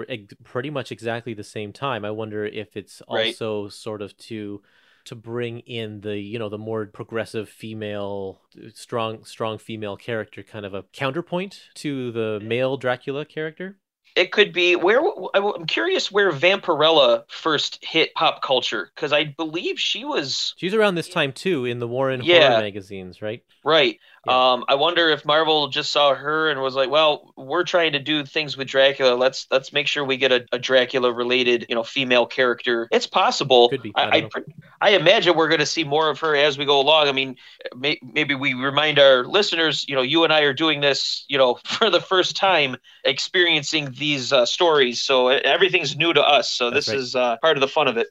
pretty 0.45 0.71
much 0.71 0.91
exactly 0.91 1.35
the 1.35 1.45
same 1.45 1.73
time. 1.73 2.05
I 2.05 2.11
wonder 2.11 2.45
if 2.45 2.77
it's 2.77 3.01
also 3.03 3.65
right. 3.65 3.73
sort 3.73 4.03
of 4.03 4.17
to 4.19 4.63
to 5.07 5.15
bring 5.15 5.61
in 5.61 6.01
the 6.01 6.19
you 6.19 6.39
know 6.39 6.49
the 6.49 6.59
more 6.59 6.85
progressive 6.87 7.49
female 7.49 8.41
uh, 8.57 8.69
strong 8.75 9.25
strong 9.25 9.57
female 9.57 9.97
character 9.97 10.43
kind 10.43 10.67
of 10.67 10.75
a 10.75 10.83
counterpoint 10.93 11.63
to 11.75 12.11
the 12.11 12.41
eh. 12.43 12.45
male 12.45 12.77
dracula 12.77 13.25
character 13.25 13.79
It 14.17 14.33
could 14.33 14.53
be 14.53 14.77
where 14.77 15.01
I'm 15.35 15.67
curious 15.67 16.11
where 16.11 16.33
Vampirella 16.33 17.25
first 17.29 17.85
hit 17.85 18.15
pop 18.15 18.43
culture 18.43 18.91
because 18.95 19.13
I 19.13 19.25
believe 19.25 19.79
she 19.79 20.05
was 20.05 20.55
She's 20.57 20.75
around 20.75 20.95
this 20.95 21.09
time 21.09 21.33
too 21.33 21.67
in 21.67 21.79
the 21.79 21.87
Warren 21.87 22.23
Yeah. 22.25 22.49
horror 22.49 22.61
magazines, 22.63 23.21
right? 23.21 23.43
right. 23.63 23.99
Yeah. 24.27 24.53
Um, 24.53 24.65
I 24.69 24.75
wonder 24.75 25.09
if 25.11 25.25
Marvel 25.25 25.69
just 25.69 25.93
saw 25.93 26.13
her 26.13 26.51
and 26.51 26.61
was 26.61 26.75
like, 26.75 26.91
"Well, 26.91 27.33
we're 27.37 27.63
trying 27.63 27.93
to 27.93 28.01
do 28.01 28.25
things 28.25 28.57
with 28.57 28.67
Dracula. 28.67 29.15
Let's 29.15 29.47
let's 29.53 29.73
make 29.73 29.87
sure 29.87 30.05
we 30.05 30.17
get 30.17 30.33
a, 30.33 30.45
a 30.51 30.59
Dracula 30.59 31.13
related, 31.13 31.67
you 31.69 31.77
know, 31.77 31.85
female 31.85 32.27
character." 32.27 32.89
It's 32.91 33.07
possible. 33.07 33.69
Could 33.69 33.83
be. 33.83 33.93
I 33.95 34.03
I 34.03 34.17
I, 34.35 34.41
I 34.81 34.91
imagine 34.91 35.37
we're 35.37 35.47
going 35.49 35.61
to 35.61 35.67
see 35.67 35.85
more 35.85 36.11
of 36.11 36.19
her 36.21 36.35
as 36.35 36.59
we 36.59 36.65
go 36.65 36.81
along. 36.81 37.07
I 37.09 37.13
mean, 37.13 37.37
may, 37.77 38.01
maybe 38.03 38.35
we 38.35 38.55
remind 38.55 38.99
our 38.99 39.25
listeners, 39.25 39.85
you 39.89 39.95
know, 39.95 40.03
you 40.03 40.25
and 40.25 40.33
I 40.33 40.41
are 40.41 40.55
doing 40.55 40.81
this, 40.81 41.25
you 41.29 41.39
know, 41.39 41.55
for 41.65 41.89
the 41.89 42.01
first 42.01 42.37
time, 42.37 42.77
experiencing 43.05 43.93
these 44.07 44.33
uh, 44.33 44.47
stories. 44.47 45.03
So 45.03 45.29
everything's 45.29 45.97
new 45.97 46.13
to 46.13 46.23
us. 46.23 46.49
So 46.49 46.71
That's 46.71 46.87
this 46.87 46.95
right. 46.95 47.01
is 47.01 47.17
uh, 47.17 47.37
part 47.39 47.57
of 47.57 47.61
the 47.61 47.69
fun 47.69 47.89
of 47.89 47.97
it. 47.97 48.09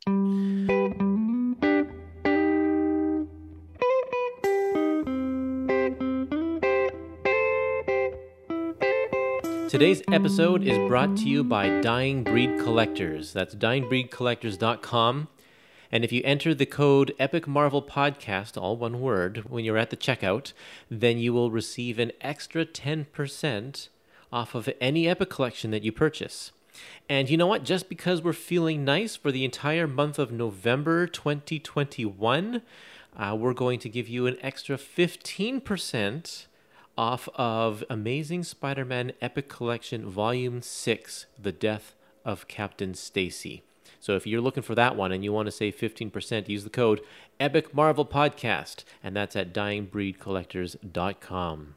Today's 9.70 10.02
episode 10.12 10.64
is 10.64 10.78
brought 10.90 11.16
to 11.18 11.30
you 11.30 11.44
by 11.44 11.82
Dying 11.82 12.24
Breed 12.24 12.60
Collectors. 12.60 13.32
That's 13.32 13.56
dyingbreedcollectors.com. 13.56 15.28
And 15.92 16.04
if 16.04 16.12
you 16.12 16.22
enter 16.26 16.54
the 16.54 16.66
code 16.66 17.14
Epic 17.20 17.48
Marvel 17.48 17.82
Podcast, 17.82 18.62
all 18.62 18.76
one 18.76 19.00
word, 19.00 19.46
when 19.50 19.64
you're 19.64 19.78
at 19.78 19.92
the 19.92 19.98
checkout, 19.98 20.52
then 20.90 21.18
you 21.20 21.32
will 21.32 21.52
receive 21.52 22.00
an 22.00 22.12
extra 22.22 22.66
10% 22.66 23.88
off 24.36 24.54
of 24.54 24.70
any 24.82 25.08
Epic 25.08 25.30
collection 25.30 25.72
that 25.72 25.84
you 25.84 25.94
purchase. 25.94 26.52
And 27.08 27.30
you 27.30 27.38
know 27.38 27.48
what? 27.48 27.64
Just 27.64 27.88
because 27.88 28.22
we're 28.22 28.34
feeling 28.34 28.84
nice 28.84 29.16
for 29.16 29.32
the 29.32 29.46
entire 29.46 29.88
month 29.88 30.20
of 30.20 30.34
November 30.34 31.08
2021, 31.08 32.62
uh, 33.16 33.38
we're 33.40 33.54
going 33.54 33.80
to 33.80 33.88
give 33.88 34.10
you 34.10 34.28
an 34.28 34.36
extra 34.42 34.76
15% 34.76 36.48
off 36.98 37.30
of 37.36 37.86
Amazing 37.90 38.44
Spider 38.44 38.84
Man 38.84 39.14
Epic 39.22 39.48
Collection 39.48 40.10
Volume 40.10 40.62
6 40.62 41.26
The 41.42 41.54
Death 41.54 41.96
of 42.26 42.50
Captain 42.50 42.94
Stacy. 42.94 43.64
So 44.02 44.18
if 44.18 44.28
you're 44.28 44.42
looking 44.42 44.64
for 44.64 44.76
that 44.76 44.98
one 44.98 45.14
and 45.14 45.24
you 45.24 45.32
want 45.32 45.46
to 45.46 45.52
save 45.52 45.78
15%, 45.78 46.50
use 46.50 46.66
the 46.66 46.70
code 46.70 47.00
Epic 47.40 47.74
Marvel 47.74 48.06
Podcast, 48.06 48.84
and 49.02 49.16
that's 49.16 49.38
at 49.38 49.54
dyingbreedcollectors.com. 49.54 51.76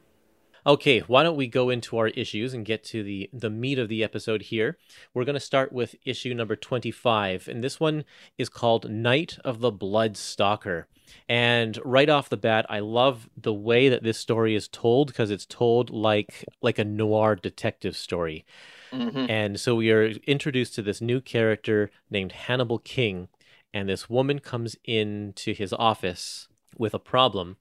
Okay, 0.65 0.99
why 0.99 1.23
don't 1.23 1.37
we 1.37 1.47
go 1.47 1.69
into 1.69 1.97
our 1.97 2.09
issues 2.09 2.53
and 2.53 2.65
get 2.65 2.83
to 2.85 3.03
the 3.03 3.29
the 3.33 3.49
meat 3.49 3.79
of 3.79 3.87
the 3.89 4.03
episode 4.03 4.43
here. 4.43 4.77
We're 5.13 5.23
going 5.23 5.35
to 5.35 5.39
start 5.39 5.71
with 5.71 5.95
issue 6.05 6.33
number 6.33 6.55
25, 6.55 7.47
and 7.47 7.63
this 7.63 7.79
one 7.79 8.03
is 8.37 8.49
called 8.49 8.89
Night 8.89 9.37
of 9.43 9.59
the 9.59 9.71
Blood 9.71 10.17
Stalker. 10.17 10.87
And 11.27 11.79
right 11.83 12.09
off 12.09 12.29
the 12.29 12.37
bat, 12.37 12.65
I 12.69 12.79
love 12.79 13.29
the 13.35 13.53
way 13.53 13.89
that 13.89 14.03
this 14.03 14.17
story 14.19 14.53
is 14.55 14.67
told 14.67 15.07
because 15.07 15.31
it's 15.31 15.45
told 15.45 15.89
like 15.89 16.45
like 16.61 16.77
a 16.79 16.85
noir 16.85 17.35
detective 17.35 17.95
story. 17.95 18.45
Mhm. 18.91 19.29
And 19.29 19.59
so 19.59 19.75
we 19.75 19.91
are 19.91 20.07
introduced 20.27 20.75
to 20.75 20.81
this 20.81 21.01
new 21.01 21.21
character 21.21 21.89
named 22.09 22.33
Hannibal 22.33 22.79
King, 22.79 23.29
and 23.73 23.87
this 23.87 24.09
woman 24.09 24.39
comes 24.39 24.75
into 24.83 25.53
his 25.53 25.73
office 25.73 26.47
with 26.77 26.93
a 26.93 26.99
problem. 26.99 27.57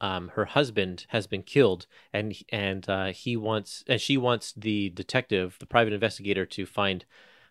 Um, 0.00 0.28
her 0.34 0.46
husband 0.46 1.06
has 1.08 1.26
been 1.26 1.42
killed, 1.42 1.86
and 2.12 2.36
and 2.50 2.88
uh, 2.88 3.06
he 3.06 3.36
wants 3.36 3.84
and 3.86 4.00
she 4.00 4.16
wants 4.16 4.52
the 4.56 4.90
detective, 4.90 5.56
the 5.58 5.66
private 5.66 5.92
investigator, 5.92 6.46
to 6.46 6.66
find 6.66 7.04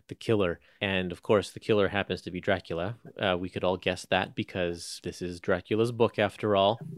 the 0.10 0.16
killer. 0.16 0.60
And 0.82 1.12
of 1.12 1.24
course, 1.24 1.52
the 1.52 1.60
killer 1.60 1.88
happens 1.88 2.22
to 2.24 2.32
be 2.32 2.42
Dracula. 2.42 2.96
Uh, 3.18 3.38
we 3.40 3.48
could 3.48 3.64
all 3.64 3.78
guess 3.78 4.06
that 4.10 4.36
because 4.36 5.00
this 5.04 5.22
is 5.22 5.40
Dracula's 5.40 5.94
book 5.94 6.20
after 6.20 6.56
all. 6.56 6.80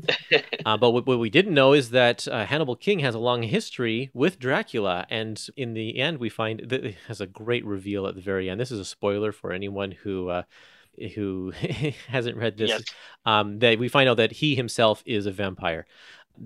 Uh, 0.64 0.78
but 0.78 0.92
what, 0.92 1.08
what 1.08 1.18
we 1.18 1.30
didn't 1.30 1.56
know 1.56 1.74
is 1.74 1.90
that 1.90 2.28
uh, 2.28 2.46
Hannibal 2.46 2.76
King 2.76 3.00
has 3.00 3.16
a 3.16 3.20
long 3.20 3.42
history 3.42 4.12
with 4.14 4.38
Dracula, 4.38 5.08
and 5.10 5.48
in 5.58 5.74
the 5.74 5.98
end, 5.98 6.20
we 6.20 6.30
find 6.30 6.62
that 6.68 6.86
it 6.86 6.96
has 7.08 7.20
a 7.20 7.26
great 7.26 7.66
reveal 7.66 8.06
at 8.06 8.14
the 8.14 8.22
very 8.22 8.48
end. 8.48 8.60
This 8.60 8.72
is 8.72 8.80
a 8.80 8.86
spoiler 8.86 9.32
for 9.32 9.52
anyone 9.52 9.92
who 9.92 10.30
uh, 10.30 10.44
who 11.16 11.52
hasn't 12.08 12.38
read 12.38 12.58
this. 12.58 12.70
Yes. 12.70 12.84
Um, 13.26 13.60
that 13.60 13.80
we 13.80 13.88
find 13.88 14.10
out 14.10 14.18
that 14.18 14.32
he 14.32 14.56
himself 14.56 15.04
is 15.06 15.26
a 15.26 15.32
vampire. 15.32 15.86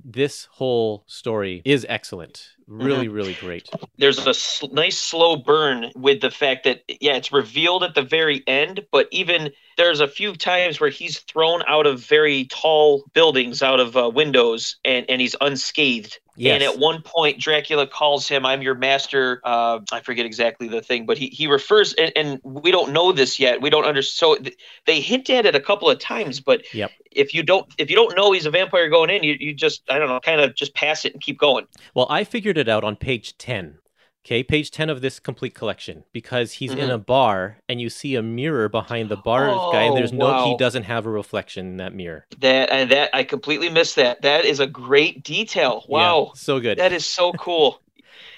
This 0.03 0.45
whole 0.51 1.03
story 1.07 1.61
is 1.63 1.85
excellent, 1.87 2.49
really, 2.67 3.07
really 3.07 3.35
great. 3.35 3.69
there's 3.97 4.25
a 4.25 4.31
s- 4.31 4.63
nice 4.71 4.97
slow 4.97 5.37
burn 5.37 5.91
with 5.95 6.19
the 6.21 6.31
fact 6.31 6.63
that 6.65 6.81
yeah 6.99 7.15
it's 7.15 7.31
revealed 7.31 7.83
at 7.83 7.93
the 7.93 8.01
very 8.01 8.43
end 8.47 8.83
but 8.91 9.07
even 9.11 9.51
there's 9.77 9.99
a 10.01 10.07
few 10.07 10.33
times 10.35 10.79
where 10.81 10.89
he's 10.89 11.19
thrown 11.19 11.61
out 11.67 11.85
of 11.85 11.99
very 11.99 12.45
tall 12.45 13.03
buildings 13.13 13.61
out 13.61 13.79
of 13.79 13.95
uh, 13.95 14.09
windows 14.09 14.75
and 14.83 15.05
and 15.07 15.21
he's 15.21 15.35
unscathed 15.39 16.19
Yes. 16.37 16.53
and 16.55 16.63
at 16.63 16.77
one 16.79 17.01
point 17.01 17.39
dracula 17.39 17.87
calls 17.87 18.27
him 18.27 18.45
i'm 18.45 18.61
your 18.61 18.75
master 18.75 19.39
uh, 19.43 19.79
i 19.91 19.99
forget 20.01 20.25
exactly 20.25 20.67
the 20.67 20.81
thing 20.81 21.05
but 21.05 21.17
he, 21.17 21.27
he 21.27 21.47
refers 21.47 21.93
and, 21.93 22.11
and 22.15 22.39
we 22.43 22.71
don't 22.71 22.91
know 22.91 23.11
this 23.11 23.39
yet 23.39 23.61
we 23.61 23.69
don't 23.69 23.85
understand 23.85 24.37
so 24.37 24.43
th- 24.43 24.57
they 24.85 24.99
hint 24.99 25.29
at 25.29 25.45
it 25.45 25.55
a 25.55 25.59
couple 25.59 25.89
of 25.89 25.97
times 25.99 26.39
but 26.39 26.63
Yep. 26.73 26.91
if 27.11 27.33
you 27.33 27.41
don't 27.43 27.67
if 27.77 27.89
you 27.89 27.95
don't 27.95 28.15
know 28.17 28.31
he's 28.33 28.45
a 28.45 28.51
vampire 28.51 28.89
going 28.89 29.09
in 29.09 29.23
you, 29.23 29.35
you 29.39 29.53
just 29.53 29.83
i 29.89 29.97
don't 29.97 30.09
know 30.09 30.19
kind 30.19 30.41
of 30.41 30.55
just 30.55 30.73
pass 30.75 31.05
it 31.05 31.13
and 31.13 31.21
keep 31.21 31.37
going 31.37 31.65
Well, 31.93 32.07
I 32.09 32.23
figured 32.23 32.57
it 32.57 32.67
out 32.67 32.83
on 32.83 32.95
page 32.97 33.37
10. 33.37 33.77
Okay, 34.25 34.41
page 34.41 34.71
10 34.71 34.89
of 34.89 35.01
this 35.01 35.19
complete 35.19 35.53
collection 35.53 36.03
because 36.11 36.53
he's 36.53 36.73
in 36.73 36.89
Mhm. 36.89 36.93
a 36.95 36.97
bar 36.97 37.57
and 37.69 37.79
you 37.79 37.91
see 37.91 38.15
a 38.15 38.23
mirror 38.23 38.67
behind 38.67 39.09
the 39.09 39.17
bar 39.17 39.59
guy 39.69 39.83
and 39.83 39.93
Oh, 39.93 39.97
there's 39.97 40.11
no 40.11 40.33
he 40.43 40.55
doesn't 40.55 40.83
have 40.83 41.05
a 41.05 41.11
reflection 41.11 41.67
in 41.67 41.77
that 41.77 41.93
mirror. 41.93 42.25
That 42.39 42.71
and 42.71 42.89
that 42.89 43.11
I 43.13 43.23
completely 43.23 43.69
missed 43.69 43.97
that. 43.97 44.23
That 44.23 44.45
is 44.45 44.59
a 44.59 44.65
great 44.65 45.23
detail. 45.23 45.85
Yeah, 45.87 45.89
Wow. 45.91 46.31
so 46.33 46.59
good. 46.59 46.79
That 46.79 46.91
is 46.91 47.05
so 47.05 47.33
cool. 47.33 47.79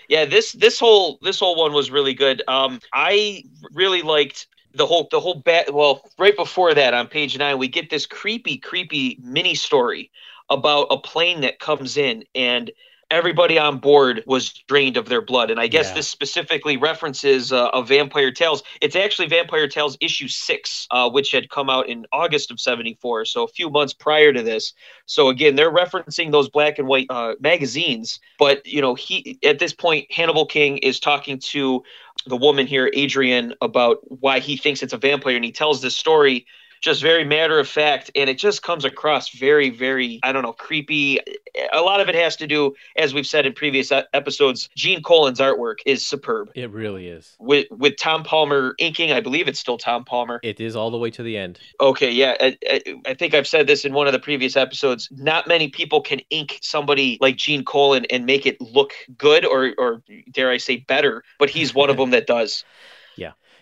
yeah, 0.10 0.26
this 0.26 0.52
this 0.52 0.78
whole 0.78 1.20
this 1.22 1.40
whole 1.40 1.56
one 1.56 1.72
was 1.74 1.90
really 1.90 2.14
good. 2.14 2.44
Um 2.50 2.82
I 2.94 3.44
really 3.74 4.02
liked 4.02 4.48
the 4.74 4.86
whole 4.86 5.08
the 5.10 5.22
whole 5.22 5.36
bat 5.36 5.74
well, 5.74 6.02
right 6.20 6.36
before 6.36 6.74
that 6.74 6.94
on 6.94 7.08
page 7.08 7.38
9 7.38 7.58
we 7.58 7.70
get 7.70 7.90
this 7.90 8.06
creepy 8.06 8.58
creepy 8.58 9.20
mini 9.24 9.56
story 9.56 10.12
about 10.50 10.88
a 10.92 10.98
plane 10.98 11.42
that 11.42 11.60
comes 11.60 11.98
in 11.98 12.26
and 12.36 12.72
everybody 13.10 13.58
on 13.58 13.78
board 13.78 14.24
was 14.28 14.50
drained 14.68 14.98
of 14.98 15.08
their 15.08 15.22
blood. 15.22 15.50
And 15.50 15.60
i 15.60 15.68
guess 15.68 15.90
Yeah. 15.90 15.96
this 15.96 16.08
specifically 16.10 16.78
references 16.78 17.52
uh, 17.54 17.70
a 17.74 17.82
vampire 17.84 18.32
tales. 18.32 18.64
It's 18.82 18.96
actually 18.96 19.28
vampire 19.28 19.68
tales 19.68 19.98
issue 20.02 20.28
6 20.28 20.88
uh, 20.92 21.10
which 21.10 21.32
had 21.32 21.50
come 21.50 21.70
out 21.70 21.88
in 21.88 22.06
august 22.12 22.52
of 22.52 22.60
74 22.60 23.26
so 23.26 23.44
a 23.44 23.48
few 23.48 23.70
months 23.70 23.94
prior 23.94 24.34
to 24.34 24.42
this. 24.44 24.74
So 25.06 25.30
again 25.30 25.56
they're 25.56 25.72
referencing 25.72 26.32
those 26.32 26.50
black 26.50 26.80
and 26.80 26.88
white 26.88 27.08
uh, 27.10 27.36
magazines 27.40 28.20
but 28.38 28.66
you 28.66 28.82
know 28.82 28.94
he 28.96 29.40
at 29.44 29.60
this 29.60 29.74
point 29.74 30.12
hannibal 30.12 30.46
king 30.46 30.78
is 30.80 31.00
talking 31.00 31.40
to 31.40 31.84
the 32.26 32.36
woman 32.36 32.68
here 32.68 32.90
adrian 32.94 33.54
about 33.62 33.98
why 34.22 34.40
he 34.40 34.58
thinks 34.58 34.84
it's 34.84 34.94
a 34.94 34.98
vampire 34.98 35.36
and 35.36 35.46
he 35.46 35.52
tells 35.52 35.82
this 35.82 35.96
story 35.96 36.46
just 36.88 37.02
very 37.02 37.26
matter 37.26 37.60
of 37.60 37.68
fact 37.68 38.10
and 38.16 38.30
it 38.30 38.38
just 38.38 38.64
comes 38.64 38.86
across 38.86 39.28
very 39.32 39.70
very 39.70 40.22
i 40.24 40.32
don't 40.32 40.42
know 40.42 40.54
creepy. 40.54 41.20
A 41.74 41.82
lot 41.82 42.00
of 42.00 42.08
it 42.08 42.16
has 42.16 42.38
to 42.38 42.48
do 42.48 42.76
as 42.96 43.14
we've 43.14 43.28
said 43.28 43.46
in 43.46 43.52
previous 43.52 43.92
episodes 43.92 44.70
gene 44.74 45.02
colan's 45.04 45.42
artwork 45.42 45.80
is 45.86 46.06
superb. 46.06 46.50
It 46.56 46.72
really 46.72 47.10
is. 47.10 47.36
with 47.40 47.68
with 47.72 47.98
tom 47.98 48.24
palmer 48.24 48.74
inking 48.80 49.12
i 49.12 49.20
believe 49.20 49.50
it's 49.50 49.60
still 49.60 49.78
tom 49.78 50.06
palmer. 50.06 50.40
It 50.44 50.62
is 50.62 50.78
all 50.78 50.90
the 50.90 50.98
way 50.98 51.12
to 51.12 51.24
the 51.24 51.36
end. 51.38 51.60
okay 51.82 52.10
yeah 52.10 52.38
I, 52.40 52.58
I, 52.70 52.82
I 53.08 53.14
think 53.16 53.34
i've 53.34 53.48
said 53.48 53.68
this 53.68 53.84
in 53.84 53.92
one 53.92 54.08
of 54.08 54.14
the 54.14 54.20
previous 54.20 54.56
episodes. 54.56 55.10
Not 55.12 55.46
many 55.46 55.68
people 55.68 56.00
can 56.00 56.22
ink 56.30 56.58
somebody 56.62 57.18
like 57.20 57.36
gene 57.36 57.66
colan 57.66 58.06
and 58.06 58.26
make 58.26 58.46
it 58.46 58.62
look 58.62 58.94
good 59.18 59.44
or 59.46 59.74
or 59.78 60.02
dare 60.32 60.52
i 60.52 60.58
say 60.58 60.78
better 60.78 61.22
but 61.38 61.50
he's 61.50 61.76
one 61.76 61.90
of 61.90 61.98
them 62.02 62.12
that 62.12 62.28
does 62.28 62.64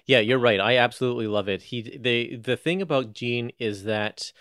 Yeah, 0.06 0.20
you're 0.20 0.40
right. 0.40 0.60
I 0.60 0.78
absolutely 0.78 1.28
love 1.28 1.48
it. 1.50 1.64
He 1.64 1.82
they 1.82 2.36
the 2.36 2.58
thing 2.58 2.82
about 2.82 3.14
Gene 3.14 3.52
is 3.60 3.84
that 3.86 4.32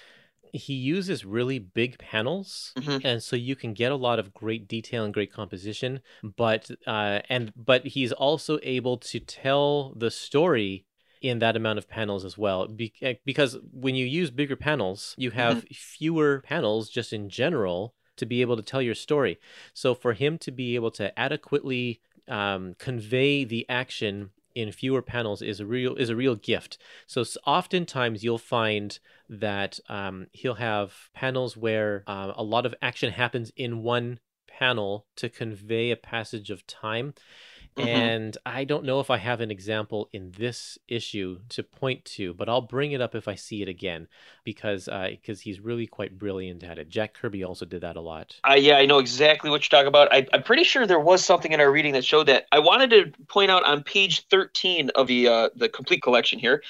he 0.53 0.75
uses 0.75 1.25
really 1.25 1.59
big 1.59 1.99
panels 1.99 2.73
Mhm. 2.77 3.01
and 3.05 3.21
so 3.23 3.35
you 3.35 3.57
can 3.57 3.73
get 3.75 3.91
a 3.91 3.97
lot 3.97 4.21
of 4.21 4.33
great 4.33 4.69
detail 4.69 5.05
and 5.05 5.13
great 5.13 5.33
composition 5.33 6.01
but 6.37 6.71
uh 6.87 7.23
and 7.29 7.53
but 7.57 7.85
he's 7.89 8.13
also 8.13 8.61
able 8.63 8.97
to 8.99 9.19
tell 9.19 9.93
the 9.97 10.13
story 10.13 10.87
in 11.21 11.41
that 11.41 11.57
amount 11.57 11.79
of 11.79 11.89
panels 11.89 12.25
as 12.25 12.39
well 12.39 12.69
Be- 12.69 12.93
eh, 13.03 13.15
because 13.25 13.59
when 13.73 13.97
you 13.97 14.07
use 14.07 14.31
bigger 14.31 14.55
panels 14.55 15.15
you 15.19 15.33
have 15.33 15.65
fewer 15.73 16.41
panels 16.43 16.89
just 16.89 17.13
in 17.13 17.29
general 17.29 17.95
to 18.17 18.25
be 18.25 18.41
able 18.41 18.57
to 18.57 18.63
tell 18.63 18.83
your 18.83 18.95
story 18.95 19.41
so 19.73 19.93
for 19.93 20.13
him 20.13 20.39
to 20.39 20.53
be 20.53 20.77
able 20.77 20.93
to 20.93 21.19
adequately 21.19 22.01
um, 22.29 22.75
convey 22.79 23.43
the 23.45 23.67
action 23.69 24.31
in 24.55 24.73
fewer 24.73 25.03
panels 25.03 25.43
is 25.43 25.61
a 25.61 25.67
real 25.67 25.95
is 25.97 26.11
a 26.11 26.17
real 26.17 26.37
gift. 26.37 26.79
So 27.07 27.25
oftentimes 27.47 28.23
you'll 28.23 28.39
find 28.39 28.99
that 29.29 29.79
um, 29.89 30.27
he'll 30.33 30.55
have 30.55 30.95
panels 31.13 31.57
where 31.57 32.05
uh, 32.07 32.33
a 32.37 32.43
lot 32.43 32.67
of 32.67 32.75
action 32.83 33.13
happens 33.13 33.53
in 33.57 33.83
one 33.83 34.21
panel 34.47 35.07
to 35.17 35.29
convey 35.29 35.91
a 35.91 35.97
passage 35.97 36.51
of 36.51 36.67
time. 36.67 37.15
Mhm. 37.77 37.87
And 37.89 38.39
I 38.47 38.63
don't 38.65 38.85
know 38.85 39.01
if 39.01 39.11
I 39.11 39.17
have 39.17 39.41
an 39.41 39.51
example 39.51 40.09
in 40.13 40.31
this 40.31 40.79
issue 40.87 41.41
to 41.49 41.65
point 41.65 42.05
to, 42.17 42.33
but 42.33 42.49
I'll 42.49 42.61
bring 42.61 42.93
it 42.93 43.01
up 43.01 43.17
if 43.17 43.27
I 43.27 43.35
see 43.35 43.63
it 43.63 43.69
again 43.69 44.07
because 44.45 44.89
because 45.11 45.41
he's 45.41 45.59
really 45.59 45.89
quite 45.89 46.17
brilliant 46.17 46.63
at 46.63 46.79
it. 46.79 46.89
Jack 46.89 47.15
Kirby 47.15 47.43
also 47.43 47.65
did 47.65 47.81
that 47.81 47.97
a 47.97 48.01
lot. 48.01 48.37
Uh, 48.49 48.55
yeah, 48.55 48.77
I 48.77 48.87
know 48.87 48.99
exactly 48.99 49.51
what 49.51 49.63
you're 49.63 49.77
talking 49.77 49.89
about. 49.89 50.13
I, 50.13 50.27
I'm 50.33 50.45
pretty 50.45 50.63
sure 50.63 50.87
there 50.87 51.01
was 51.01 51.25
something 51.25 51.51
in 51.51 51.61
our 51.61 51.71
reading 51.71 51.95
that 51.95 52.05
showed 52.05 52.27
that. 52.27 52.47
I 52.53 52.61
wanted 52.61 52.91
to 52.91 53.13
point 53.27 53.51
out 53.51 53.65
on 53.65 53.83
page 53.83 54.27
13 54.29 54.91
of 54.91 55.09
the 55.09 55.27
uh, 55.27 55.49
the 55.57 55.69
complete 55.69 56.03
collection 56.03 56.39
here. 56.39 56.63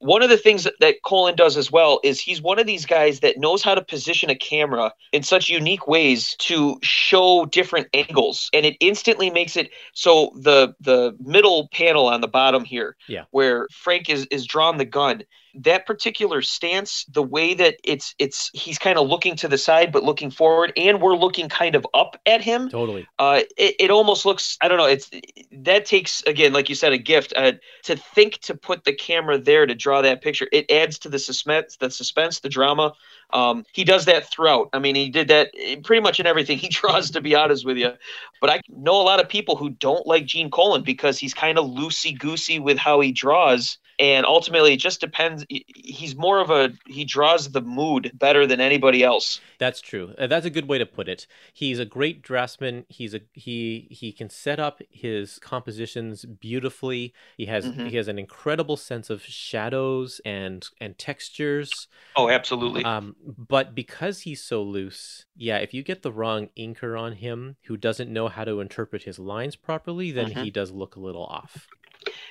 One 0.00 0.22
of 0.22 0.30
the 0.30 0.36
things 0.36 0.66
that, 0.80 0.96
Colan 1.04 1.36
does 1.36 1.56
as 1.56 1.70
well 1.72 2.00
is 2.04 2.20
he's 2.20 2.40
one 2.40 2.58
of 2.58 2.66
these 2.66 2.86
guys 2.86 3.20
that 3.20 3.38
knows 3.38 3.62
how 3.62 3.74
to 3.74 3.82
position 3.82 4.30
a 4.30 4.34
camera 4.34 4.92
in 5.12 5.22
such 5.22 5.48
unique 5.48 5.86
ways 5.86 6.34
to 6.40 6.78
show 6.82 7.46
different 7.46 7.88
angles, 7.94 8.48
and 8.52 8.64
it 8.64 8.76
instantly 8.80 9.30
makes 9.30 9.56
it 9.56 9.70
so 9.94 10.32
the 10.40 10.74
the 10.80 11.16
middle 11.20 11.68
panel 11.72 12.06
on 12.06 12.20
the 12.20 12.28
bottom 12.28 12.64
here, 12.64 12.96
Yeah. 13.08 13.24
where 13.30 13.68
Frank 13.72 14.08
is 14.08 14.26
is 14.30 14.46
drawn 14.46 14.78
the 14.78 14.84
gun 14.84 15.22
that 15.64 15.86
particular 15.86 16.42
stance 16.42 17.04
the 17.12 17.22
way 17.22 17.54
that 17.54 17.76
it's 17.84 18.14
it's 18.18 18.50
he's 18.54 18.78
kind 18.78 18.98
of 18.98 19.08
looking 19.08 19.36
to 19.36 19.48
the 19.48 19.58
side 19.58 19.92
but 19.92 20.02
looking 20.02 20.30
forward 20.30 20.72
and 20.76 21.00
we're 21.00 21.16
looking 21.16 21.48
kind 21.48 21.74
of 21.74 21.86
up 21.94 22.20
at 22.26 22.40
him 22.40 22.68
Totally. 22.68 23.06
uh 23.18 23.40
it, 23.56 23.74
it 23.78 23.90
almost 23.90 24.24
looks 24.24 24.56
i 24.60 24.68
don't 24.68 24.78
know 24.78 24.86
it's 24.86 25.10
that 25.52 25.86
takes 25.86 26.22
again 26.22 26.52
like 26.52 26.68
you 26.68 26.74
said 26.74 26.92
a 26.92 26.98
gift 26.98 27.32
uh, 27.36 27.52
to 27.84 27.96
think 27.96 28.38
to 28.40 28.54
put 28.54 28.84
the 28.84 28.92
camera 28.92 29.38
there 29.38 29.66
to 29.66 29.74
draw 29.74 30.02
that 30.02 30.22
picture. 30.22 30.46
It 30.52 30.70
adds 30.70 30.98
to 31.00 31.08
the 31.08 31.18
suspense 31.18 31.76
the 31.76 31.90
suspense 31.90 32.40
the 32.40 32.48
drama. 32.48 32.94
Um 33.32 33.64
he 33.72 33.84
does 33.84 34.04
that 34.06 34.30
throughout. 34.30 34.70
I 34.72 34.78
mean 34.78 34.94
he 34.94 35.08
did 35.10 35.28
that 35.28 35.50
eh, 35.58 35.76
pretty 35.82 36.02
much 36.02 36.20
in 36.20 36.26
everything 36.26 36.58
he 36.64 36.68
draws 36.68 37.10
to 37.12 37.20
be 37.20 37.34
honest 37.34 37.64
with 37.64 37.76
you. 37.76 37.92
But 38.40 38.50
i 38.50 38.60
know 38.68 39.00
a 39.00 39.02
lot 39.02 39.20
of 39.20 39.28
people 39.28 39.56
who 39.56 39.70
don't 39.70 40.06
like 40.06 40.26
gene 40.26 40.50
Colan 40.50 40.82
because 40.82 41.18
he's 41.18 41.34
kind 41.34 41.58
of 41.58 41.66
loosey 41.66 42.18
goosey 42.18 42.58
with 42.58 42.78
how 42.78 43.00
he 43.00 43.12
draws 43.12 43.78
and 43.98 44.24
ultimately 44.26 44.74
it 44.74 44.78
just 44.78 45.00
depends 45.00 45.44
he's 45.48 46.16
more 46.16 46.40
of 46.40 46.50
a 46.50 46.70
he 46.86 47.04
draws 47.04 47.50
the 47.50 47.60
mood 47.60 48.10
better 48.14 48.46
than 48.46 48.60
anybody 48.60 49.02
else 49.02 49.40
That's 49.58 49.80
true. 49.80 50.14
Uh, 50.16 50.28
That's 50.28 50.46
a 50.46 50.50
good 50.50 50.68
way 50.68 50.78
to 50.78 50.86
put 50.86 51.08
it. 51.08 51.26
He's 51.52 51.80
a 51.80 51.84
great 51.84 52.22
draftsman. 52.22 52.84
He's 52.88 53.12
a 53.14 53.20
he 53.32 53.88
he 53.90 54.12
can 54.12 54.30
set 54.30 54.60
up 54.60 54.80
his 54.90 55.38
compositions 55.40 56.24
beautifully. 56.24 57.12
He 57.36 57.46
has 57.46 57.66
Mhm. 57.66 57.88
he 57.90 57.96
has 57.96 58.06
an 58.08 58.18
incredible 58.18 58.76
sense 58.76 59.10
of 59.10 59.22
shadows 59.24 60.20
and 60.24 60.68
and 60.80 60.96
textures. 60.96 61.88
oh 62.16 62.28
absolutely 62.30 62.84
Um, 62.84 63.16
but 63.36 63.74
because 63.74 64.20
he's 64.20 64.42
so 64.42 64.62
loose, 64.62 65.26
yeah, 65.36 65.58
if 65.58 65.74
you 65.74 65.82
get 65.82 66.02
the 66.02 66.12
wrong 66.12 66.50
inker 66.56 66.98
on 66.98 67.12
him 67.14 67.56
who 67.64 67.76
doesn't 67.76 68.12
know 68.12 68.28
how 68.28 68.44
to 68.44 68.60
interpret 68.60 69.02
his 69.04 69.18
lines 69.18 69.56
properly, 69.56 70.12
then 70.12 70.28
Mhm. 70.28 70.44
he 70.44 70.50
does 70.50 70.70
look 70.70 70.96
a 70.96 71.00
little 71.00 71.24
off. 71.24 71.68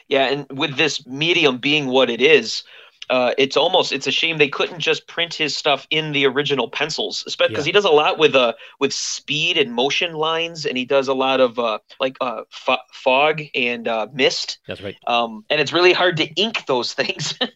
Yeah, 0.08 0.26
and 0.28 0.46
with 0.52 0.78
this 0.78 1.06
medium 1.06 1.58
being 1.58 1.88
what 1.88 2.10
it 2.10 2.22
is, 2.22 2.64
uh, 3.10 3.34
it's 3.38 3.56
almost 3.56 3.92
it's 3.94 4.08
a 4.08 4.12
shame 4.12 4.38
they 4.38 4.50
couldn't 4.50 4.80
just 4.80 5.08
print 5.08 5.34
his 5.34 5.56
stuff 5.56 5.88
in 5.90 6.12
the 6.12 6.26
original 6.26 6.70
pencils, 6.70 7.24
because 7.38 7.66
Yeah. 7.66 7.70
he 7.70 7.72
does 7.72 7.86
a 7.86 7.90
lot 7.90 8.18
with 8.18 8.36
uh 8.36 8.54
with 8.80 8.94
speed 8.94 9.58
and 9.58 9.74
motion 9.74 10.14
lines, 10.14 10.66
and 10.66 10.78
he 10.78 10.86
does 10.86 11.08
a 11.08 11.14
lot 11.14 11.40
of 11.40 11.58
uh 11.58 11.80
like 12.00 12.18
uh 12.20 12.42
fo- 12.50 12.84
fog 12.92 13.42
and 13.56 13.88
uh, 13.88 14.08
mist, 14.14 14.60
That's 14.68 14.82
right. 14.82 14.96
um, 15.08 15.46
and 15.50 15.62
it's 15.62 15.72
really 15.72 15.94
hard 15.94 16.18
to 16.18 16.28
ink 16.36 16.66
those 16.66 16.94
things. 16.94 17.34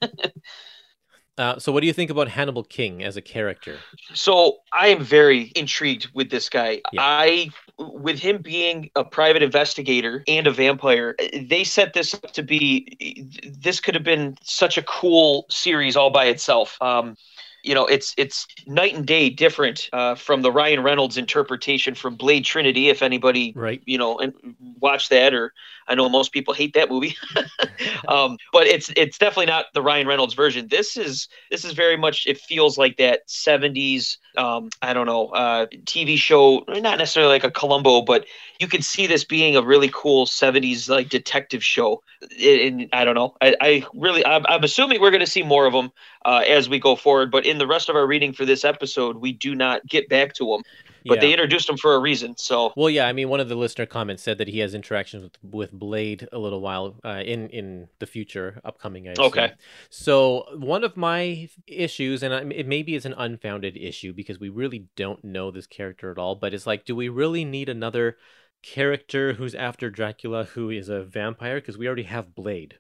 Uh, 1.38 1.58
so, 1.58 1.72
what 1.72 1.82
do 1.82 1.88
you 1.88 1.94
think 1.94 2.12
about 2.12 2.28
Hannibal 2.28 2.64
King 2.64 3.04
as 3.04 3.16
a 3.16 3.22
character? 3.22 3.78
So 4.14 4.58
I 4.74 4.88
am 4.88 5.04
very 5.04 5.52
intrigued 5.56 6.10
with 6.14 6.30
this 6.30 6.50
guy. 6.50 6.82
Yeah. 6.92 7.02
I, 7.02 7.50
with 7.78 8.20
him 8.20 8.42
being 8.42 8.90
a 8.96 9.04
private 9.04 9.42
investigator 9.42 10.24
and 10.28 10.46
a 10.46 10.52
vampire, 10.52 11.16
they 11.34 11.64
set 11.64 11.94
this 11.94 12.14
up 12.14 12.32
to 12.34 12.44
be. 12.44 13.30
This 13.46 13.80
could 13.80 13.96
have 13.96 14.04
been 14.04 14.36
such 14.44 14.78
a 14.78 14.84
cool 14.84 15.46
series 15.50 15.96
all 15.96 16.10
by 16.10 16.26
itself. 16.26 16.78
Um, 16.82 17.16
you 17.64 17.74
know, 17.76 17.86
it's 17.86 18.14
it's 18.18 18.48
night 18.68 18.96
and 18.96 19.06
day 19.06 19.30
different 19.30 19.90
uh, 19.94 20.16
from 20.16 20.42
the 20.42 20.52
Ryan 20.52 20.84
Reynolds 20.84 21.18
interpretation 21.18 21.96
from 21.96 22.16
Blade 22.16 22.46
Trinity. 22.46 22.90
If 22.90 23.02
anybody 23.02 23.54
Right. 23.56 23.82
you 23.86 23.98
know 23.98 24.20
and 24.20 24.34
watch 24.80 25.10
that 25.10 25.34
or 25.34 25.54
i 25.88 25.96
know 25.96 26.10
most 26.10 26.32
people 26.32 26.54
hate 26.54 26.74
that 26.74 26.90
movie 26.90 27.16
um, 28.08 28.38
but 28.52 28.68
it's 28.68 28.92
it's 28.96 29.18
definitely 29.18 29.46
not 29.46 29.66
the 29.74 29.82
ryan 29.82 30.08
reynolds 30.08 30.34
version 30.34 30.68
this 30.70 30.98
is 30.98 31.28
this 31.50 31.66
is 31.66 31.74
very 31.74 31.98
much 31.98 32.26
it 32.28 32.38
feels 32.40 32.78
like 32.78 32.98
that 32.98 33.28
70s 33.28 34.18
um, 34.38 34.70
i 34.82 34.94
don't 34.94 35.06
know 35.06 35.28
uh, 35.28 35.66
tv 35.86 36.18
show 36.18 36.64
not 36.68 36.98
necessarily 36.98 37.32
like 37.32 37.44
a 37.44 37.52
columbo 37.52 38.02
but 38.02 38.26
you 38.60 38.68
could 38.68 38.84
see 38.84 39.08
this 39.08 39.24
being 39.24 39.56
a 39.56 39.62
really 39.62 39.90
cool 39.94 40.26
70s 40.26 40.90
like 40.90 41.10
detective 41.10 41.64
show 41.64 42.02
and 42.42 42.90
i 42.94 43.04
don't 43.06 43.16
know 43.16 43.36
i, 43.42 43.56
I 43.62 43.86
really 43.94 44.26
I'm, 44.26 44.46
I'm 44.48 44.64
assuming 44.64 45.02
we're 45.02 45.12
going 45.12 45.22
to 45.22 45.28
see 45.28 45.44
more 45.44 45.66
of 45.66 45.74
them 45.74 45.92
uh, 46.24 46.44
as 46.48 46.70
we 46.70 46.80
go 46.80 46.96
forward 46.96 47.32
but 47.32 47.46
in 47.52 47.58
the 47.60 47.68
rest 47.68 47.90
of 47.90 47.96
our 47.96 48.08
reading 48.08 48.34
for 48.34 48.46
this 48.46 48.64
episode 48.66 49.18
we 49.18 49.32
do 49.32 49.54
not 49.54 49.86
get 49.86 50.10
back 50.10 50.34
to 50.34 50.46
them 50.46 50.64
but 51.06 51.16
Yeah. 51.16 51.22
they 51.22 51.32
introduced 51.34 51.66
them 51.68 51.78
for 51.78 51.96
a 51.96 52.00
reason 52.00 52.36
so 52.38 52.74
Well, 52.78 52.90
yeah, 52.90 53.08
I 53.08 53.14
mean, 53.14 53.28
one 53.28 53.40
of 53.40 53.50
the 53.50 53.56
listener 53.56 53.88
comments 53.88 54.22
said 54.22 54.38
that 54.38 54.48
he 54.48 54.60
has 54.60 54.76
interactions 54.76 55.24
with, 55.24 55.38
with 55.54 55.72
Blade 55.72 56.28
a 56.32 56.38
little 56.38 56.62
while 56.62 56.96
uh, 57.04 57.24
in 57.26 57.50
in 57.50 57.88
the 57.98 58.06
future, 58.06 58.62
upcoming. 58.64 59.08
I 59.08 59.14
assume. 59.14 59.26
Okay. 59.26 59.52
So 59.90 60.46
one 60.58 60.84
of 60.84 60.96
my 60.96 61.50
issues, 61.66 62.22
and 62.22 62.32
I- 62.36 62.44
it 62.60 62.68
maybe 62.68 62.94
it's 62.96 63.06
an 63.08 63.16
unfounded 63.18 63.76
issue 63.78 64.14
because 64.14 64.40
we 64.40 64.50
really 64.50 64.86
don't 64.96 65.24
know 65.24 65.50
this 65.50 65.66
character 65.66 66.12
at 66.12 66.20
all, 66.20 66.36
but 66.36 66.54
it's 66.54 66.68
like, 66.68 66.86
do 66.86 66.96
we 66.96 67.10
really 67.10 67.46
need 67.46 67.68
another 67.68 68.18
character 68.62 69.34
who's 69.34 69.56
after 69.56 69.90
Dracula 69.90 70.44
who 70.54 70.70
is 70.70 70.88
a 70.88 71.02
vampire? 71.04 71.56
Because 71.60 71.80
we 71.80 71.88
already 71.88 72.04
have 72.04 72.36
Blade. 72.36 72.76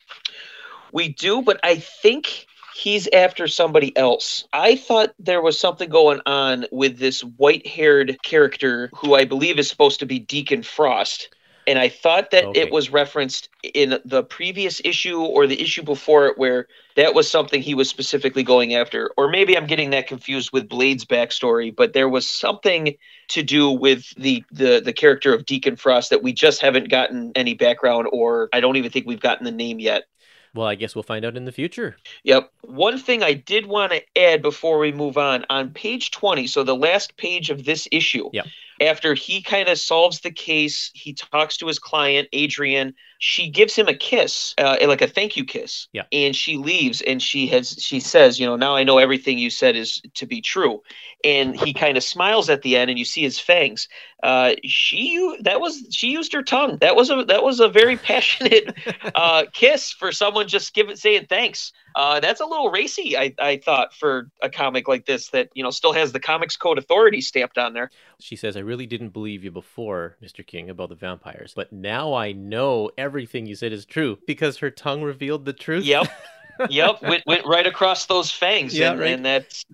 We 0.93 1.09
do, 1.09 1.41
but 1.41 1.59
I 1.63 1.77
think 1.77 2.45
he's 2.75 3.07
after 3.13 3.47
somebody 3.47 3.95
else. 3.97 4.45
I 4.53 4.75
thought 4.75 5.13
there 5.19 5.41
was 5.41 5.59
something 5.59 5.89
going 5.89 6.21
on 6.25 6.65
with 6.71 6.97
this 6.97 7.21
white 7.21 7.67
haired 7.67 8.17
character 8.23 8.89
who 8.95 9.15
I 9.15 9.25
believe 9.25 9.59
is 9.59 9.69
supposed 9.69 9.99
to 9.99 10.05
be 10.05 10.19
Deacon 10.19 10.63
Frost. 10.63 11.29
And 11.67 11.77
I 11.77 11.89
thought 11.89 12.31
that 12.31 12.45
Okay. 12.45 12.61
it 12.61 12.71
was 12.71 12.89
referenced 12.89 13.49
in 13.61 13.99
the 14.03 14.23
previous 14.23 14.81
issue 14.83 15.19
or 15.21 15.45
the 15.45 15.61
issue 15.61 15.83
before 15.83 16.25
it, 16.25 16.37
where 16.37 16.67
that 16.95 17.13
was 17.13 17.29
something 17.29 17.61
he 17.61 17.75
was 17.75 17.87
specifically 17.87 18.41
going 18.41 18.73
after. 18.73 19.11
Or 19.15 19.29
maybe 19.29 19.55
I'm 19.55 19.67
getting 19.67 19.91
that 19.91 20.07
confused 20.07 20.51
with 20.51 20.67
Blade's 20.67 21.05
backstory, 21.05 21.73
but 21.73 21.93
there 21.93 22.09
was 22.09 22.27
something 22.27 22.95
to 23.29 23.43
do 23.43 23.69
with 23.69 24.09
the, 24.15 24.43
the, 24.51 24.81
the 24.83 24.91
character 24.91 25.33
of 25.35 25.45
Deacon 25.45 25.75
Frost 25.75 26.09
that 26.09 26.23
we 26.23 26.33
just 26.33 26.61
haven't 26.61 26.89
gotten 26.89 27.31
any 27.35 27.53
background, 27.53 28.07
or 28.11 28.49
I 28.51 28.59
don't 28.59 28.77
even 28.77 28.89
think 28.89 29.05
we've 29.05 29.19
gotten 29.19 29.45
the 29.45 29.51
name 29.51 29.79
yet. 29.79 30.05
Well, 30.53 30.67
I 30.67 30.75
guess 30.75 30.95
we'll 30.95 31.03
find 31.03 31.23
out 31.23 31.37
in 31.37 31.45
the 31.45 31.51
future. 31.51 31.95
Yep. 32.23 32.51
One 32.63 32.97
thing 32.97 33.23
I 33.23 33.33
did 33.33 33.65
want 33.65 33.93
to 33.93 34.01
add 34.17 34.41
before 34.41 34.79
we 34.79 34.91
move 34.91 35.17
on 35.17 35.45
on 35.49 35.69
page 35.69 36.11
20, 36.11 36.47
so 36.47 36.63
the 36.63 36.75
last 36.75 37.15
page 37.15 37.49
of 37.49 37.63
this 37.63 37.87
issue. 37.91 38.29
Yep. 38.33 38.47
After 38.81 39.13
he 39.13 39.41
kind 39.41 39.69
of 39.69 39.79
solves 39.79 40.19
the 40.19 40.31
case, 40.31 40.91
he 40.93 41.13
talks 41.13 41.57
to 41.57 41.67
his 41.67 41.79
client, 41.79 42.27
Adrian. 42.33 42.95
She 43.23 43.51
gives 43.51 43.75
him 43.75 43.87
a 43.87 43.93
kiss, 43.93 44.55
uh, 44.57 44.77
like 44.81 45.03
a 45.03 45.07
thank 45.07 45.37
you 45.37 45.45
kiss. 45.45 45.87
Yeah. 45.93 46.05
And 46.11 46.35
she 46.35 46.57
leaves 46.57 47.01
and 47.01 47.21
she 47.21 47.45
has 47.47 47.77
she 47.79 47.99
says, 47.99 48.39
you 48.39 48.47
know, 48.47 48.55
now 48.55 48.75
I 48.75 48.83
know 48.83 48.97
everything 48.97 49.37
you 49.37 49.51
said 49.51 49.75
is 49.75 50.01
to 50.15 50.25
be 50.25 50.41
true. 50.41 50.81
And 51.23 51.55
he 51.55 51.71
kind 51.71 51.97
of 51.97 52.03
smiles 52.03 52.49
at 52.49 52.63
the 52.63 52.75
end 52.75 52.89
and 52.89 52.97
you 52.97 53.05
see 53.05 53.21
his 53.21 53.39
fangs. 53.39 53.87
Uh, 54.23 54.53
she 54.63 55.37
that 55.41 55.61
was 55.61 55.85
she 55.91 56.07
used 56.07 56.33
her 56.33 56.41
tongue. 56.41 56.79
That 56.81 56.95
was 56.95 57.11
a 57.11 57.23
that 57.25 57.43
was 57.43 57.59
a 57.59 57.69
very 57.69 57.95
passionate 58.11 58.75
uh, 59.13 59.43
kiss 59.53 59.91
for 59.91 60.11
someone 60.11 60.47
just 60.47 60.73
giving 60.73 60.95
saying 60.95 61.27
thanks. 61.29 61.73
Uh, 61.95 62.19
that's 62.19 62.41
a 62.41 62.45
little 62.45 62.69
racy, 62.69 63.17
I, 63.17 63.33
I 63.37 63.57
thought, 63.57 63.93
for 63.93 64.29
a 64.41 64.49
comic 64.49 64.87
like 64.87 65.05
this 65.05 65.29
that 65.29 65.49
you 65.53 65.63
know 65.63 65.71
still 65.71 65.93
has 65.93 66.11
the 66.11 66.19
Comics 66.19 66.55
Code 66.55 66.77
Authority 66.77 67.21
stamped 67.21 67.57
on 67.57 67.73
there. 67.73 67.91
She 68.19 68.35
says, 68.35 68.55
I 68.55 68.61
really 68.61 68.85
didn't 68.85 69.09
believe 69.09 69.43
you 69.43 69.51
before, 69.51 70.17
Mr. 70.23 70.45
King, 70.45 70.69
about 70.69 70.89
the 70.89 70.95
vampires, 70.95 71.53
but 71.55 71.73
now 71.73 72.13
I 72.13 72.31
know 72.31 72.91
everything 73.11 73.45
you 73.45 73.55
said 73.55 73.73
is 73.73 73.85
true 73.85 74.17
because 74.25 74.57
her 74.59 74.71
tongue 74.71 75.01
revealed 75.03 75.43
the 75.43 75.51
truth. 75.53 75.83
Yep, 75.83 76.07
yep, 76.69 77.01
went, 77.01 77.23
went 77.25 77.45
right 77.45 77.67
across 77.67 78.05
those 78.05 78.31
fangs, 78.31 78.77
Yeah, 78.77 78.91
and, 78.91 78.99
right. 78.99 79.13
and 79.13 79.25
that's 79.25 79.65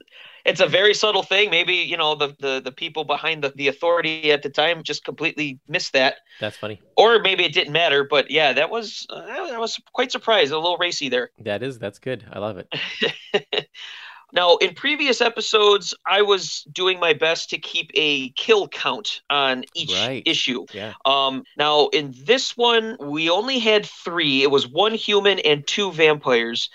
it's 0.43 0.59
a 0.61 0.65
very 0.65 0.93
subtle 0.95 1.21
thing. 1.23 1.49
Maybe 1.51 1.75
you 1.75 1.97
know 1.97 2.15
the 2.15 2.35
the, 2.39 2.61
the 2.63 2.71
people 2.71 3.03
behind 3.03 3.43
the, 3.43 3.53
the 3.55 3.67
authority 3.67 4.31
at 4.31 4.41
the 4.41 4.49
time 4.49 4.81
just 4.81 5.03
completely 5.05 5.59
missed 5.67 5.93
that, 5.93 6.15
That's 6.39 6.57
funny. 6.57 6.81
or 6.95 7.19
maybe 7.19 7.43
it 7.43 7.53
didn't 7.53 7.73
matter. 7.73 8.03
But 8.03 8.31
yeah, 8.31 8.53
that 8.53 8.69
was 8.71 9.05
uh, 9.09 9.23
I 9.27 9.57
was 9.59 9.79
quite 9.93 10.11
surprised, 10.11 10.51
a 10.51 10.57
little 10.57 10.77
racy 10.77 11.09
there. 11.09 11.29
That 11.39 11.61
is, 11.61 11.77
that's 11.77 11.99
good. 11.99 12.25
I 12.31 12.39
love 12.39 12.57
it. 12.57 13.69
Now, 14.33 14.57
in 14.57 14.73
previous 14.73 15.21
episodes, 15.21 15.93
I 16.05 16.21
was 16.21 16.63
doing 16.71 16.99
my 16.99 17.13
best 17.13 17.49
to 17.51 17.57
keep 17.57 17.91
a 17.93 18.29
kill 18.31 18.67
count 18.67 19.21
on 19.29 19.63
each 19.73 19.93
Right. 19.93 20.21
issue. 20.25 20.65
Yeah. 20.73 20.93
Um, 21.05 21.43
now, 21.57 21.87
in 21.87 22.13
this 22.25 22.57
one, 22.57 22.97
we 22.99 23.29
only 23.29 23.59
had 23.59 23.85
three. 23.85 24.43
It 24.43 24.51
was 24.51 24.67
one 24.67 24.93
human 24.93 25.39
and 25.39 25.65
two 25.65 25.91
vampires. 25.91 26.69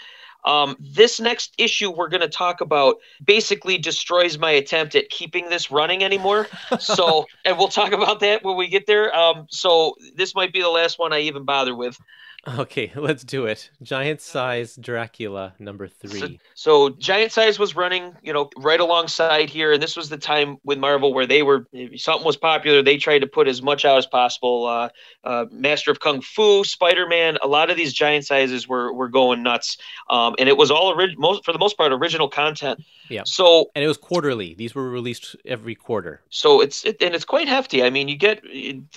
Um, 0.45 0.77
this 0.81 1.21
next 1.21 1.55
issue 1.59 1.91
we're 1.91 2.09
going 2.09 2.23
to 2.23 2.29
talk 2.29 2.61
about 2.61 2.97
basically 3.25 3.79
destroys 3.79 4.39
my 4.39 4.51
attempt 4.51 4.95
at 4.97 5.09
keeping 5.09 5.49
this 5.49 5.71
running 5.71 6.03
anymore. 6.03 6.49
so, 6.81 7.27
and 7.45 7.59
we'll 7.59 7.69
talk 7.69 7.93
about 7.93 8.21
that 8.21 8.43
when 8.43 8.57
we 8.57 8.69
get 8.69 8.87
there. 8.87 9.15
Um, 9.15 9.47
so 9.51 9.95
this 10.17 10.35
might 10.35 10.53
be 10.53 10.61
the 10.61 10.69
last 10.69 10.99
one 10.99 11.13
I 11.13 11.21
even 11.21 11.45
bother 11.45 11.77
with. 11.77 11.97
Okay, 12.47 12.91
let's 12.97 13.23
do 13.23 13.47
it. 13.47 13.71
Giant 13.83 14.21
size 14.21 14.75
Dracula 14.77 15.55
number 15.61 15.87
three. 15.87 16.41
so 16.55 16.89
Giant 16.91 17.31
Size 17.31 17.59
was 17.59 17.77
running, 17.77 18.17
you 18.23 18.33
know, 18.33 18.51
right 18.57 18.81
alongside 18.81 19.49
here, 19.49 19.73
and 19.73 19.83
this 19.83 19.97
was 19.97 20.09
the 20.09 20.19
time 20.19 20.59
with 20.65 20.79
Marvel 20.79 21.15
where 21.15 21.27
they 21.27 21.43
were 21.43 21.67
something 21.97 22.27
was 22.27 22.37
popular, 22.37 22.83
they 22.83 22.97
tried 22.97 23.21
to 23.21 23.27
put 23.29 23.47
as 23.47 23.63
much 23.63 23.85
out 23.85 23.97
as 23.99 24.07
possible. 24.07 24.67
Uh, 24.67 24.89
uh, 25.23 25.47
Master 25.53 25.93
of 25.93 26.01
Kung 26.01 26.21
Fu, 26.21 26.65
Spider 26.65 27.07
Man, 27.07 27.39
a 27.43 27.47
lot 27.47 27.71
of 27.71 27.77
these 27.77 27.93
Giant 27.93 28.27
Sizes 28.27 28.67
were 28.67 28.93
were 28.93 29.09
going 29.09 29.43
nuts, 29.45 29.77
um, 30.11 30.35
and 30.39 30.49
it 30.49 30.57
was 30.57 30.71
all 30.71 30.89
orig- 30.89 31.19
most 31.19 31.45
for 31.45 31.53
the 31.53 31.59
most 31.61 31.77
part 31.77 31.93
original 31.93 32.29
content. 32.29 32.83
Yeah. 33.09 33.23
So 33.25 33.71
And 33.77 33.85
it 33.85 33.89
was 33.89 33.99
quarterly. 33.99 34.55
These 34.55 34.75
were 34.75 34.91
released 34.91 35.37
every 35.45 35.75
quarter. 35.75 36.23
so 36.31 36.61
it's 36.61 36.85
it, 36.85 37.01
and 37.01 37.15
it's 37.15 37.25
quite 37.25 37.47
hefty. 37.47 37.85
I 37.85 37.91
mean, 37.91 38.09
you 38.09 38.17
get 38.17 38.43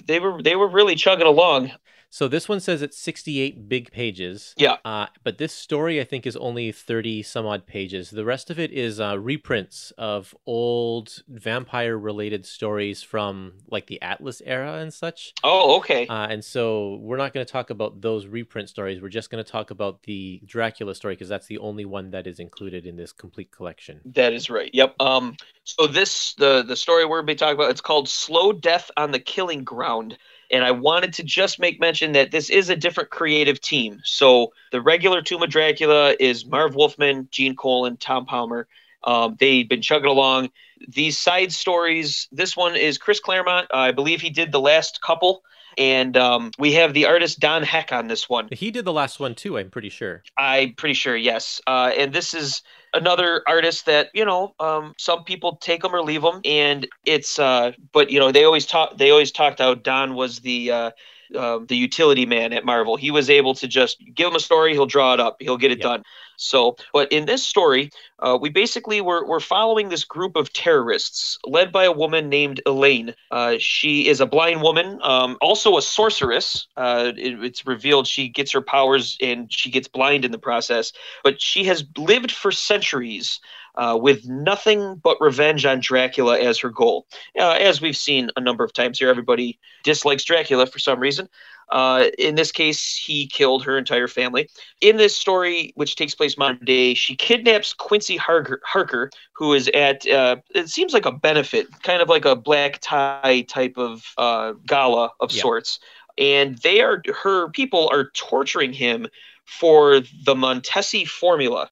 they 0.07 0.19
were 0.19 0.41
they 0.41 0.55
were 0.55 0.67
really 0.67 0.95
chugging 0.95 1.27
along. 1.27 1.71
So 2.09 2.27
this 2.27 2.47
one 2.47 2.59
says 2.59 2.81
it's 2.81 2.97
68 2.97 3.67
big 3.67 3.91
pages. 3.91 4.53
Yeah. 4.57 4.77
Uh, 4.85 5.07
but 5.23 5.37
this 5.37 5.53
story, 5.53 5.99
I 5.99 6.03
think, 6.03 6.25
is 6.25 6.35
only 6.37 6.71
30 6.71 7.23
some 7.23 7.45
odd 7.45 7.65
pages. 7.65 8.09
The 8.09 8.25
rest 8.25 8.49
of 8.49 8.59
it 8.59 8.71
is 8.71 8.99
uh, 8.99 9.19
reprints 9.19 9.91
of 9.97 10.35
old 10.45 11.23
vampire 11.27 11.97
related 11.97 12.45
stories 12.45 13.03
from 13.03 13.53
like 13.69 13.87
the 13.87 14.01
Atlas 14.01 14.41
era 14.45 14.75
and 14.75 14.93
such. 14.93 15.33
Oh, 15.43 15.77
okay. 15.77 16.07
Uh, 16.07 16.27
and 16.27 16.43
so 16.43 16.95
we're 17.01 17.17
not 17.17 17.33
going 17.33 17.45
to 17.45 17.51
talk 17.51 17.69
about 17.69 18.01
those 18.01 18.27
reprint 18.27 18.69
stories. 18.69 19.01
We're 19.01 19.09
just 19.09 19.29
going 19.29 19.43
to 19.43 19.49
talk 19.49 19.71
about 19.71 20.03
the 20.03 20.41
Dracula 20.45 20.95
story 20.95 21.15
because 21.15 21.29
that's 21.29 21.47
the 21.47 21.57
only 21.57 21.85
one 21.85 22.11
that 22.11 22.27
is 22.27 22.39
included 22.39 22.85
in 22.85 22.95
this 22.95 23.11
complete 23.11 23.51
collection. 23.51 24.01
That 24.05 24.33
is 24.33 24.49
right. 24.49 24.69
Yep. 24.73 24.95
Um. 24.99 25.35
So 25.63 25.87
this 25.87 26.33
the 26.35 26.63
the 26.63 26.75
story 26.75 27.05
we're 27.05 27.17
going 27.17 27.27
to 27.27 27.33
be 27.33 27.37
talking 27.37 27.55
about. 27.55 27.71
It's 27.71 27.81
called 27.81 28.07
"Slow 28.07 28.53
Death 28.53 28.91
on 28.97 29.11
the 29.11 29.19
Killing 29.19 29.63
Ground," 29.63 30.17
and 30.51 30.63
I 30.63 30.71
wanted 30.71 31.13
to 31.13 31.23
just 31.23 31.59
make 31.59 31.79
mention 31.79 32.13
that 32.13 32.31
this 32.31 32.49
is 32.49 32.69
a 32.69 32.75
different 32.75 33.09
creative 33.09 33.59
team. 33.61 34.01
So 34.03 34.53
the 34.71 34.81
regular 34.81 35.21
Tomb 35.21 35.43
of 35.43 35.49
Dracula 35.49 36.15
is 36.19 36.45
Marv 36.45 36.75
Wolfman, 36.75 37.27
Gene 37.31 37.55
Colan, 37.55 37.97
Tom 37.97 38.25
Palmer. 38.25 38.67
Um, 39.03 39.37
they've 39.39 39.67
been 39.67 39.81
chugging 39.81 40.09
along. 40.09 40.49
These 40.87 41.17
side 41.17 41.51
stories. 41.51 42.27
This 42.31 42.57
one 42.57 42.75
is 42.75 42.97
Chris 42.97 43.19
Claremont. 43.19 43.67
I 43.73 43.91
believe 43.91 44.21
he 44.21 44.29
did 44.29 44.51
the 44.51 44.59
last 44.59 45.01
couple. 45.01 45.43
And 45.77 46.15
um, 46.17 46.51
we 46.57 46.73
have 46.73 46.93
the 46.93 47.05
artist 47.05 47.39
Don 47.39 47.63
Heck 47.63 47.91
on 47.91 48.07
this 48.07 48.29
one. 48.29 48.49
He 48.51 48.71
did 48.71 48.85
the 48.85 48.93
last 48.93 49.19
one 49.19 49.35
too, 49.35 49.57
I'm 49.57 49.69
pretty 49.69 49.89
sure. 49.89 50.23
I'm 50.37 50.73
pretty 50.73 50.93
sure, 50.93 51.15
yes. 51.15 51.61
Uh, 51.67 51.91
and 51.97 52.13
this 52.13 52.33
is 52.33 52.61
another 52.93 53.43
artist 53.47 53.85
that 53.85 54.09
you 54.13 54.25
know, 54.25 54.55
um, 54.59 54.93
some 54.97 55.23
people 55.23 55.57
take 55.57 55.81
them 55.81 55.93
or 55.93 56.01
leave 56.01 56.21
them, 56.21 56.41
and 56.45 56.87
it's. 57.05 57.37
Uh, 57.37 57.73
but 57.91 58.09
you 58.09 58.19
know, 58.19 58.31
they 58.31 58.43
always 58.43 58.65
talk. 58.65 58.97
They 58.97 59.11
always 59.11 59.31
talked 59.31 59.59
how 59.59 59.75
Don 59.75 60.15
was 60.15 60.39
the. 60.39 60.71
Uh, 60.71 60.91
uh, 61.35 61.59
the 61.67 61.75
utility 61.75 62.25
man 62.25 62.53
at 62.53 62.65
Marvel. 62.65 62.95
He 62.95 63.11
was 63.11 63.29
able 63.29 63.53
to 63.55 63.67
just 63.67 63.97
give 64.13 64.27
him 64.27 64.35
a 64.35 64.39
story, 64.39 64.73
he'll 64.73 64.85
draw 64.85 65.13
it 65.13 65.19
up, 65.19 65.37
he'll 65.39 65.57
get 65.57 65.71
it 65.71 65.79
Yeah. 65.79 65.83
done. 65.83 66.03
So, 66.37 66.75
but 66.91 67.11
in 67.13 67.25
this 67.25 67.45
story, 67.47 67.91
uh, 68.19 68.37
we 68.39 68.49
basically 68.49 68.99
were, 68.99 69.25
we're 69.25 69.39
following 69.39 69.87
this 69.87 70.03
group 70.03 70.35
of 70.35 70.51
terrorists 70.51 71.37
led 71.45 71.71
by 71.71 71.85
a 71.85 71.93
woman 71.93 72.27
named 72.27 72.61
Elaine. 72.65 73.15
Uh, 73.31 73.55
she 73.57 74.07
is 74.09 74.19
a 74.19 74.25
blind 74.25 74.61
woman, 74.61 74.99
um, 75.01 75.37
also 75.39 75.77
a 75.77 75.81
sorceress. 75.81 76.67
Uh, 76.75 77.13
it- 77.15 77.41
it's 77.43 77.65
revealed 77.65 78.05
she 78.05 78.27
gets 78.27 78.51
her 78.51 78.61
powers 78.61 79.17
and 79.21 79.51
she 79.51 79.69
gets 79.71 79.87
blind 79.87 80.25
in 80.25 80.31
the 80.31 80.37
process, 80.37 80.91
but 81.23 81.41
she 81.41 81.63
has 81.63 81.85
lived 81.97 82.31
for 82.31 82.51
centuries. 82.51 83.39
Uh, 83.77 83.97
with 84.01 84.25
nothing 84.25 84.95
but 85.03 85.17
revenge 85.19 85.65
on 85.65 85.79
Dracula 85.81 86.39
as 86.39 86.57
her 86.59 86.69
goal. 86.69 87.07
Uh, 87.37 87.51
as 87.51 87.81
we've 87.81 87.97
seen 87.97 88.29
a 88.37 88.41
number 88.41 88.63
of 88.63 88.71
times 88.71 88.99
here, 88.99 89.09
everybody 89.09 89.59
dislikes 89.83 90.23
Dracula 90.23 90.65
for 90.65 90.79
some 90.79 90.99
reason. 90.99 91.27
Uh, 91.71 92.05
in 92.17 92.35
this 92.35 92.51
case, 92.51 92.95
he 92.95 93.27
killed 93.27 93.65
her 93.65 93.77
entire 93.77 94.07
family. 94.07 94.47
In 94.81 94.97
this 94.97 95.15
story, 95.17 95.73
which 95.75 95.95
takes 95.95 96.15
place 96.15 96.37
modern 96.37 96.63
day, 96.63 96.93
she 96.93 97.15
kidnaps 97.15 97.73
Quincy 97.73 98.17
Harker, 98.17 98.61
Harker 98.63 99.11
who 99.33 99.53
is 99.53 99.67
at, 99.73 100.07
uh, 100.07 100.37
it 100.53 100.69
seems 100.69 100.93
like 100.93 101.05
a 101.05 101.11
benefit, 101.11 101.67
kind 101.81 102.01
of 102.01 102.07
like 102.07 102.23
a 102.25 102.35
black 102.35 102.79
tie 102.81 103.45
type 103.47 103.73
of 103.77 104.03
uh, 104.17 104.53
gala 104.65 105.11
of 105.19 105.31
Yeah. 105.31 105.41
sorts. 105.41 105.79
And 106.17 106.57
they 106.59 106.81
are, 106.81 107.01
her 107.23 107.49
people 107.49 107.89
are 107.91 108.09
torturing 108.13 108.71
him 108.71 109.07
for 109.45 109.99
the 109.99 110.35
Montesi 110.35 111.05
formula. 111.05 111.69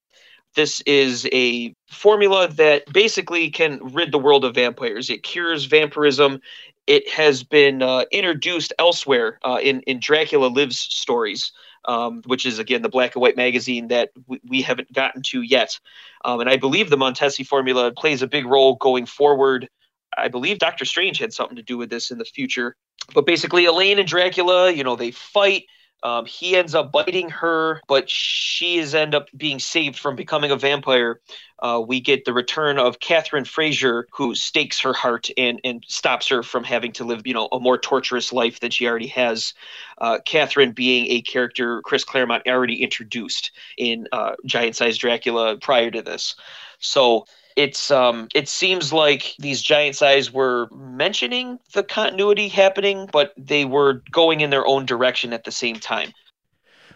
This 0.56 0.82
is 0.82 1.28
a 1.32 1.74
formula 1.89 2.48
that 2.48 2.92
basically 2.92 3.50
can 3.50 3.80
rid 3.94 4.12
the 4.12 4.20
world 4.20 4.46
of 4.46 4.56
vampires. 4.56 5.10
It 5.10 5.24
cures 5.24 5.66
vampirism. 5.66 6.42
It 6.86 7.10
has 7.10 7.44
been 7.44 7.82
uh, 7.82 8.06
introduced 8.12 8.74
elsewhere 8.78 9.39
uh, 9.44 9.60
in 9.62 9.82
in 9.82 10.00
Dracula 10.00 10.48
Lives 10.48 10.78
stories, 10.78 11.52
um, 11.86 12.22
which 12.26 12.46
is 12.46 12.60
again 12.60 12.82
the 12.82 12.89
black 12.89 13.16
and 13.16 13.22
white 13.22 13.38
magazine 13.38 13.88
that 13.88 14.10
we, 14.28 14.62
haven't 14.62 14.92
gotten 14.94 15.22
to 15.24 15.42
yet. 15.42 15.80
Um, 16.26 16.42
and 16.42 16.50
I 16.50 16.58
believe 16.58 16.89
the 16.89 16.98
Montesi 16.98 17.46
formula 17.46 17.92
plays 17.92 18.22
a 18.22 18.28
big 18.28 18.46
role 18.46 18.76
going 18.76 19.06
forward. 19.06 19.70
I 20.18 20.28
believe 20.28 20.60
Doctor 20.60 20.86
Strange 20.86 21.18
had 21.18 21.34
something 21.34 21.56
to 21.56 21.63
do 21.63 21.78
with 21.78 21.89
this 21.89 22.12
in 22.12 22.18
the 22.18 22.26
future. 22.26 22.76
But 23.13 23.26
basically, 23.26 23.66
Elaine 23.66 24.00
and 24.00 24.08
Dracula, 24.08 24.72
you 24.72 24.84
know, 24.84 24.96
they 24.96 25.12
fight. 25.12 25.63
Um, 26.04 26.26
he 26.26 26.56
ends 26.58 26.76
up 26.76 26.92
biting 26.92 27.30
her, 27.30 27.82
but 27.88 28.10
she 28.10 28.78
is 28.78 28.94
end 28.94 29.16
up 29.16 29.30
being 29.36 29.60
saved 29.60 29.98
from 29.98 30.18
becoming 30.18 30.52
a 30.52 30.58
vampire. 30.58 31.22
Uh, 31.60 31.82
we 31.86 32.02
get 32.02 32.26
the 32.26 32.34
return 32.34 32.78
of 32.78 33.00
Catherine 33.00 33.46
Fraser, 33.46 34.06
who 34.12 34.36
stakes 34.36 34.82
her 34.82 34.92
heart 34.92 35.30
and 35.38 35.62
and 35.63 35.82
stops 35.88 36.28
her 36.28 36.44
from 36.44 36.66
having 36.66 36.92
to 36.94 37.06
live, 37.06 37.26
you 37.26 37.34
know, 37.34 37.48
a 37.54 37.60
more 37.60 37.78
torturous 37.78 38.34
life 38.34 38.60
than 38.60 38.70
she 38.70 38.86
already 38.86 39.08
has. 39.08 39.54
Uh, 39.98 40.20
Catherine 40.26 40.74
being 40.74 41.08
a 41.08 41.22
character 41.22 41.82
Chris 41.84 42.04
Claremont 42.04 42.44
already 42.48 42.84
introduced 42.84 43.52
in 43.78 44.08
uh, 44.12 44.36
Giant 44.46 44.76
Size 44.76 44.98
Dracula 44.98 45.56
prior 45.56 45.89
to 45.89 46.02
this. 46.02 46.36
So 46.80 47.26
it's 47.56 47.92
um 47.92 48.28
it 48.34 48.48
seems 48.50 48.94
like 48.94 49.36
these 49.39 49.62
giant 49.62 49.96
size 49.96 50.32
were 50.32 50.68
mentioning 50.72 51.60
the 51.74 51.84
continuity 51.84 52.48
happening 52.48 53.10
but 53.12 53.34
they 53.38 53.66
were 53.66 54.02
going 54.12 54.42
in 54.42 54.50
their 54.50 54.66
own 54.68 54.86
direction 54.86 55.34
at 55.34 55.44
the 55.44 55.52
same 55.52 55.80
time 55.80 56.12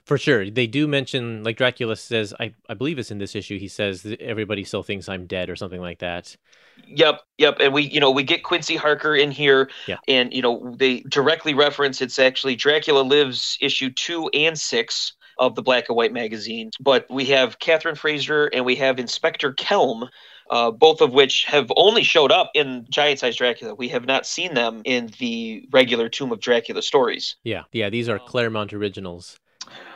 For 0.05 0.17
sure. 0.17 0.49
They 0.49 0.67
do 0.67 0.87
mention, 0.87 1.43
like 1.43 1.57
Dracula 1.57 1.95
says, 1.97 2.33
I, 2.39 2.53
I 2.69 2.73
believe 2.73 2.97
it's 2.97 3.11
in 3.11 3.17
this 3.17 3.35
issue, 3.35 3.59
he 3.59 3.67
says 3.67 4.05
everybody 4.19 4.63
still 4.63 4.83
thinks 4.83 5.09
I'm 5.09 5.27
dead 5.27 5.49
or 5.49 5.55
something 5.55 5.81
like 5.81 5.99
that. 5.99 6.35
yep 6.85 7.21
yep 7.37 7.57
and 7.59 7.73
we 7.73 7.83
you 7.83 7.99
know 7.99 8.11
we 8.11 8.23
get 8.23 8.43
quincy 8.43 8.75
harker 8.75 9.15
in 9.15 9.31
here 9.31 9.69
Yeah. 9.85 9.97
and 10.07 10.31
you 10.31 10.41
know 10.41 10.75
they 10.77 10.99
directly 11.01 11.53
reference 11.53 12.01
it's 12.01 12.19
actually 12.19 12.55
dracula 12.55 13.01
lives 13.01 13.57
issue 13.61 13.89
two 13.89 14.29
and 14.33 14.57
six 14.59 15.13
of 15.39 15.55
the 15.55 15.61
black 15.63 15.85
and 15.89 15.95
white 15.95 16.13
magazine 16.13 16.69
but 16.79 17.05
we 17.09 17.25
have 17.25 17.57
catherine 17.59 17.95
fraser 17.95 18.45
and 18.45 18.63
we 18.63 18.75
have 18.75 18.99
inspector 18.99 19.53
kelm 19.53 20.07
uh, 20.49 20.71
both 20.71 21.01
of 21.01 21.13
which 21.13 21.45
have 21.45 21.71
only 21.75 22.03
showed 22.03 22.31
up 22.31 22.51
in 22.53 22.85
giant 22.89 23.19
size 23.19 23.35
dracula 23.35 23.75
we 23.75 23.89
have 23.89 24.05
not 24.05 24.25
seen 24.25 24.53
them 24.53 24.81
in 24.85 25.11
the 25.19 25.67
regular 25.71 26.09
tomb 26.09 26.31
of 26.31 26.39
dracula 26.39 26.81
stories 26.81 27.35
Yeah. 27.43 27.63
Yeah, 27.71 27.89
these 27.89 28.09
are 28.09 28.19
Claremont 28.19 28.73
originals. 28.73 29.39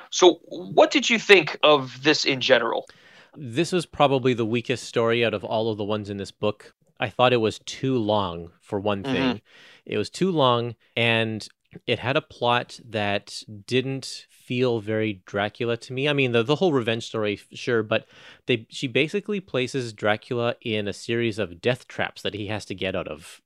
So, 0.10 0.42
what 0.44 0.92
did 0.92 1.10
you 1.10 1.18
think 1.18 1.58
of 1.64 2.04
this 2.04 2.26
in 2.26 2.42
general? 2.42 2.88
This 3.36 3.72
was 3.72 3.86
probably 3.86 4.34
the 4.34 4.46
weakest 4.46 4.84
story 4.84 5.24
out 5.24 5.34
of 5.34 5.44
all 5.44 5.72
of 5.72 5.78
the 5.78 5.86
ones 5.86 6.10
in 6.10 6.18
this 6.18 6.32
book. 6.32 6.74
I 7.00 7.10
thought 7.10 7.34
it 7.34 7.38
was 7.38 7.60
too 7.60 7.98
long, 7.98 8.52
for 8.62 8.80
one 8.80 9.04
thing. 9.04 9.42
It 9.86 9.98
was 9.98 10.10
too 10.10 10.32
long, 10.32 10.76
and 10.96 11.48
it 11.88 12.00
had 12.00 12.18
a 12.18 12.22
plot 12.22 12.80
that 12.88 13.42
didn't 13.66 14.28
feel 14.42 14.80
very 14.80 15.22
Dracula 15.26 15.78
to 15.78 15.94
me. 15.94 16.10
I 16.10 16.14
mean, 16.14 16.32
the, 16.32 16.44
the 16.44 16.56
whole 16.56 16.74
revenge 16.74 17.06
story, 17.06 17.40
sure, 17.54 17.84
but 17.84 18.06
they 18.46 18.66
she 18.70 18.88
basically 18.88 19.40
places 19.40 19.94
Dracula 19.94 20.56
in 20.62 20.88
a 20.88 20.94
series 20.94 21.40
of 21.40 21.62
death 21.62 21.88
traps 21.88 22.22
that 22.22 22.34
he 22.34 22.48
has 22.48 22.66
to 22.66 22.76
get 22.76 22.96
out 22.96 23.08
of. 23.08 23.42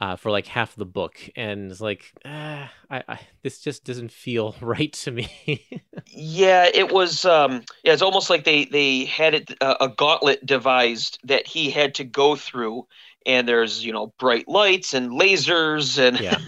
Uh, 0.00 0.16
for 0.16 0.32
like 0.32 0.48
half 0.48 0.74
the 0.74 0.84
book, 0.84 1.16
and 1.36 1.70
it's 1.70 1.80
like, 1.80 2.12
ah, 2.24 2.70
I, 2.90 3.04
I, 3.08 3.20
this 3.42 3.60
just 3.60 3.84
doesn't 3.84 4.10
feel 4.10 4.56
right 4.60 4.92
to 4.92 5.12
me. 5.12 5.64
Yeah, 6.06 6.68
it 6.74 6.92
was. 6.92 7.24
Um, 7.24 7.62
yeah, 7.84 7.92
it's 7.92 8.02
almost 8.02 8.28
like 8.28 8.42
they 8.42 8.64
they 8.64 9.04
had 9.04 9.34
it 9.34 9.56
uh, 9.60 9.76
a 9.80 9.88
gauntlet 9.88 10.44
devised 10.44 11.20
that 11.22 11.46
he 11.46 11.70
had 11.70 11.94
to 11.94 12.04
go 12.04 12.34
through, 12.34 12.88
and 13.26 13.48
there's 13.48 13.84
you 13.84 13.92
know 13.92 14.12
bright 14.18 14.46
lights 14.48 14.94
and 14.94 15.10
lasers 15.12 15.98
and 15.98 16.20
Yeah. 16.20 16.38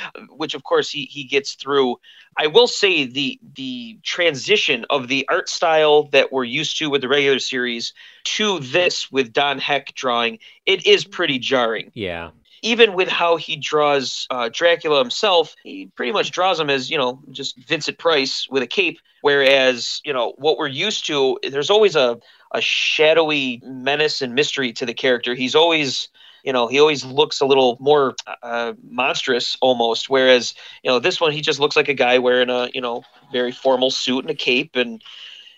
which 0.30 0.54
of 0.54 0.62
course 0.62 0.90
he 0.90 1.04
he 1.06 1.24
gets 1.24 1.54
through. 1.54 1.96
I 2.38 2.48
will 2.48 2.66
say 2.66 3.06
the 3.06 3.38
the 3.54 3.98
transition 4.02 4.84
of 4.90 5.08
the 5.08 5.26
art 5.30 5.48
style 5.48 6.04
that 6.12 6.32
we're 6.32 6.44
used 6.44 6.78
to 6.78 6.90
with 6.90 7.00
the 7.00 7.08
regular 7.08 7.38
series 7.38 7.92
to 8.24 8.58
this 8.60 9.10
with 9.10 9.32
Don 9.32 9.58
Heck 9.58 9.94
drawing, 9.94 10.38
it 10.66 10.86
is 10.86 11.04
pretty 11.04 11.38
jarring. 11.38 11.90
yeah, 11.94 12.30
even 12.62 12.94
with 12.94 13.08
how 13.08 13.36
he 13.36 13.56
draws 13.56 14.26
uh, 14.30 14.50
Dracula 14.52 14.98
himself, 14.98 15.54
he 15.62 15.86
pretty 15.94 16.12
much 16.12 16.30
draws 16.32 16.58
him 16.60 16.68
as 16.70 16.90
you 16.90 16.98
know 16.98 17.20
just 17.30 17.56
Vincent 17.66 17.98
Price 17.98 18.46
with 18.50 18.62
a 18.62 18.66
cape. 18.66 18.98
Whereas 19.22 20.00
you 20.04 20.12
know 20.12 20.34
what 20.36 20.58
we're 20.58 20.68
used 20.68 21.06
to, 21.06 21.38
there's 21.50 21.70
always 21.70 21.96
a 21.96 22.18
a 22.52 22.60
shadowy 22.60 23.60
menace 23.64 24.22
and 24.22 24.34
mystery 24.34 24.72
to 24.74 24.86
the 24.86 24.94
character. 24.94 25.34
He's 25.34 25.54
always 25.54 26.08
you 26.44 26.52
know 26.52 26.68
he 26.68 26.78
always 26.78 27.04
looks 27.04 27.40
a 27.40 27.46
little 27.46 27.76
more 27.80 28.14
uh, 28.42 28.72
monstrous 28.88 29.56
almost 29.60 30.08
whereas 30.08 30.54
you 30.82 30.90
know 30.90 30.98
this 30.98 31.20
one 31.20 31.32
he 31.32 31.40
just 31.40 31.58
looks 31.58 31.76
like 31.76 31.88
a 31.88 31.94
guy 31.94 32.18
wearing 32.18 32.48
a 32.48 32.70
you 32.72 32.80
know 32.80 33.02
very 33.32 33.52
formal 33.52 33.90
suit 33.90 34.20
and 34.20 34.30
a 34.30 34.34
cape 34.34 34.76
and 34.76 35.02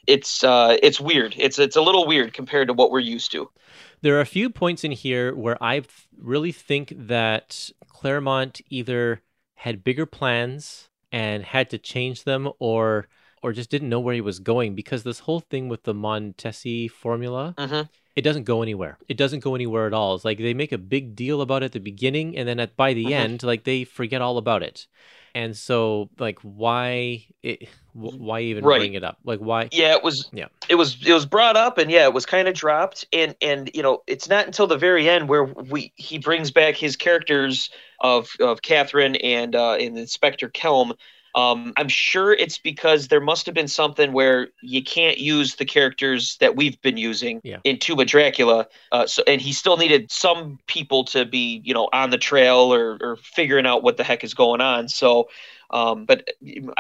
it's 0.07 0.43
uh 0.43 0.77
it's 0.83 0.99
weird 0.99 1.35
it's 1.37 1.59
it's 1.59 1.77
a 1.77 1.83
little 1.83 2.07
weird 2.07 2.33
compared 2.33 2.67
to 2.67 2.75
what 2.75 2.91
we're 2.91 2.99
used 2.99 3.31
to 3.31 3.49
There 4.01 4.17
are 4.17 4.21
a 4.21 4.27
few 4.27 4.49
points 4.49 4.83
in 4.83 4.93
here 4.93 5.35
where 5.35 5.63
I 5.63 5.83
really 6.17 6.53
think 6.53 6.95
that 6.97 7.71
Claremont 7.89 8.61
either 8.71 9.23
had 9.57 9.85
bigger 9.85 10.07
plans 10.07 10.89
and 11.13 11.43
had 11.43 11.69
to 11.71 11.79
change 11.79 12.25
them 12.25 12.49
or 12.59 13.09
or 13.43 13.53
just 13.53 13.71
didn't 13.71 13.89
know 13.89 14.01
where 14.01 14.15
he 14.15 14.21
was 14.21 14.39
going 14.39 14.75
because 14.75 15.03
this 15.03 15.21
whole 15.21 15.41
thing 15.41 15.69
with 15.69 15.85
the 15.85 15.95
Montesi 15.95 16.91
formula 16.91 17.55
hmm 17.59 17.83
it 18.17 18.23
doesn't 18.23 18.45
go 18.45 18.63
anywhere. 18.63 18.99
It 19.09 19.17
doesn't 19.17 19.45
go 19.45 19.55
anywhere 19.55 19.87
at 19.87 19.95
all. 19.95 20.17
It's 20.17 20.25
like 20.25 20.39
they 20.39 20.53
make 20.53 20.73
a 20.73 20.79
big 20.79 21.15
deal 21.15 21.41
about 21.41 21.63
it 21.63 21.67
at 21.67 21.73
the 21.73 21.79
beginning 21.79 22.37
and 22.37 22.49
then 22.49 22.59
at 22.59 22.77
by 22.77 22.93
the 22.93 23.07
Mhm. 23.07 23.13
end 23.13 23.43
like 23.45 23.63
they 23.63 23.85
forget 23.85 24.21
all 24.21 24.39
about 24.39 24.65
it. 24.65 24.89
And 25.37 25.57
so 25.57 26.11
like 26.19 26.41
why 26.41 27.27
it, 27.45 27.69
why 27.93 28.41
even 28.41 28.65
Right. 28.65 28.81
bring 28.81 28.95
it 28.95 29.05
up? 29.05 29.19
Like 29.25 29.39
why 29.39 29.69
yeah 29.73 29.93
it 29.95 30.03
was 30.03 30.29
Yeah. 30.33 30.47
it 30.69 30.75
was 30.75 30.97
it 31.07 31.13
was 31.13 31.27
brought 31.27 31.57
up 31.57 31.79
and 31.79 31.91
yeah 31.91 32.05
it 32.05 32.13
was 32.13 32.27
kind 32.27 32.49
of 32.49 32.55
dropped 32.55 33.07
and 33.13 33.37
and 33.41 33.71
you 33.75 33.83
know 33.83 34.03
it's 34.07 34.29
not 34.29 34.47
until 34.47 34.67
the 34.67 34.77
very 34.77 35.09
end 35.09 35.29
where 35.29 35.45
we 35.45 35.93
he 35.97 36.19
brings 36.19 36.51
back 36.51 36.75
his 36.77 36.97
characters 36.97 37.71
of 38.01 38.31
of 38.41 38.63
catherine 38.63 39.17
and 39.17 39.55
uh 39.55 39.75
and 39.75 39.97
inspector 39.99 40.49
kelm 40.49 40.93
um 41.35 41.73
i'm 41.77 41.89
sure 41.89 42.33
it's 42.33 42.59
because 42.59 43.09
there 43.09 43.21
must 43.21 43.47
have 43.47 43.55
been 43.55 43.69
something 43.69 44.13
where 44.13 44.49
you 44.63 44.83
can't 44.83 45.19
use 45.19 45.57
the 45.57 45.65
characters 45.65 46.37
that 46.39 46.57
we've 46.57 46.81
been 46.83 46.97
using 46.97 47.41
Yeah. 47.45 47.59
in 47.65 47.79
Tomb 47.79 48.01
of 48.01 48.07
Dracula 48.07 48.67
uh 48.93 49.07
so 49.07 49.23
and 49.27 49.41
he 49.41 49.53
still 49.53 49.77
needed 49.77 50.11
some 50.11 50.59
people 50.67 51.05
to 51.05 51.25
be 51.25 51.61
you 51.65 51.75
know 51.75 51.89
on 51.93 52.11
the 52.11 52.19
trail 52.19 52.73
or 52.73 52.99
or 53.01 53.17
figuring 53.17 53.67
out 53.67 53.83
what 53.83 53.97
the 53.97 54.05
heck 54.05 54.25
is 54.25 54.35
going 54.35 54.61
on 54.61 54.89
so 54.89 55.29
um, 55.71 56.07
but 56.07 56.29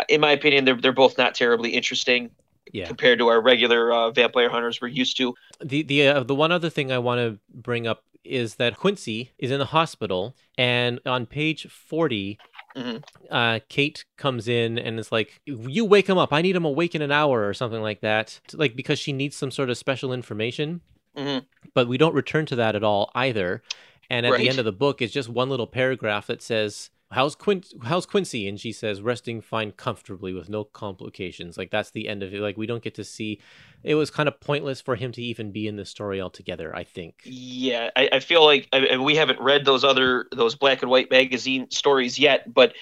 in 0.08 0.20
my 0.20 0.30
opinion, 0.32 0.64
they're 0.64 0.80
they're 0.80 0.92
both 0.92 1.18
not 1.18 1.34
terribly 1.34 1.70
interesting 1.70 2.30
yeah. 2.72 2.86
compared 2.86 3.18
to 3.18 3.28
our 3.28 3.40
regular 3.40 3.92
uh, 3.92 4.10
vampire 4.10 4.48
hunters 4.48 4.80
we're 4.80 4.88
used 4.88 5.16
to. 5.18 5.34
The 5.60 5.82
the 5.82 6.08
uh, 6.08 6.22
the 6.22 6.34
one 6.34 6.52
other 6.52 6.70
thing 6.70 6.90
I 6.90 6.98
want 6.98 7.18
to 7.18 7.38
bring 7.52 7.86
up 7.86 8.04
is 8.24 8.56
that 8.56 8.76
Quincy 8.76 9.32
is 9.38 9.50
in 9.50 9.58
the 9.58 9.66
hospital, 9.66 10.36
and 10.56 11.00
on 11.06 11.26
page 11.26 11.66
40 11.66 12.38
Mhm. 12.78 13.02
uh, 13.30 13.60
Kate 13.68 14.04
comes 14.16 14.46
in 14.48 14.78
and 14.78 14.98
is 14.98 15.10
like, 15.12 15.40
"You 15.44 15.84
wake 15.84 16.06
him 16.08 16.18
up. 16.18 16.32
I 16.32 16.42
need 16.42 16.54
him 16.56 16.64
awake 16.64 16.94
in 16.94 17.02
an 17.02 17.10
hour 17.12 17.46
or 17.48 17.52
something 17.54 17.82
like 17.82 18.00
that." 18.00 18.40
Like 18.52 18.76
because 18.76 18.98
she 18.98 19.12
needs 19.12 19.36
some 19.36 19.50
sort 19.50 19.70
of 19.70 19.76
special 19.76 20.12
information, 20.12 20.80
Mhm. 21.16 21.44
but 21.74 21.88
we 21.88 21.98
don't 21.98 22.14
return 22.14 22.46
to 22.46 22.56
that 22.56 22.76
at 22.76 22.84
all 22.84 23.10
either. 23.14 23.62
And 24.10 24.24
at 24.24 24.32
Right. 24.32 24.40
the 24.40 24.48
end 24.48 24.58
of 24.58 24.64
the 24.64 24.72
book, 24.72 25.02
it's 25.02 25.12
just 25.12 25.28
one 25.28 25.50
little 25.50 25.66
paragraph 25.66 26.26
that 26.28 26.40
says. 26.42 26.90
How's 27.10 27.34
Quin- 27.34 27.64
How's 27.84 28.04
Quincy? 28.04 28.48
And 28.48 28.60
she 28.60 28.70
says, 28.72 29.00
resting 29.00 29.40
fine 29.40 29.72
comfortably 29.72 30.34
with 30.34 30.48
no 30.48 30.64
complications. 30.64 31.56
Like 31.56 31.70
that's 31.70 31.90
the 31.90 32.08
end 32.08 32.22
of 32.22 32.34
it. 32.34 32.40
Like 32.40 32.56
we 32.56 32.66
don't 32.66 32.82
get 32.82 32.94
to 32.96 33.04
see. 33.04 33.40
It 33.82 33.94
was 33.94 34.10
kind 34.10 34.28
of 34.28 34.40
pointless 34.40 34.80
for 34.80 34.94
him 34.96 35.12
to 35.12 35.22
even 35.22 35.50
be 35.50 35.66
in 35.66 35.76
the 35.76 35.86
story 35.86 36.20
altogether. 36.20 36.74
I 36.76 36.84
think. 36.84 37.22
Yeah, 37.24 37.90
I, 37.96 38.08
I 38.12 38.20
feel 38.20 38.44
like 38.44 38.68
I, 38.72 38.98
we 38.98 39.16
haven't 39.16 39.40
read 39.40 39.64
those 39.64 39.84
other 39.84 40.26
those 40.32 40.54
black 40.54 40.82
and 40.82 40.90
white 40.90 41.10
magazine 41.10 41.70
stories 41.70 42.18
yet, 42.18 42.52
but 42.52 42.74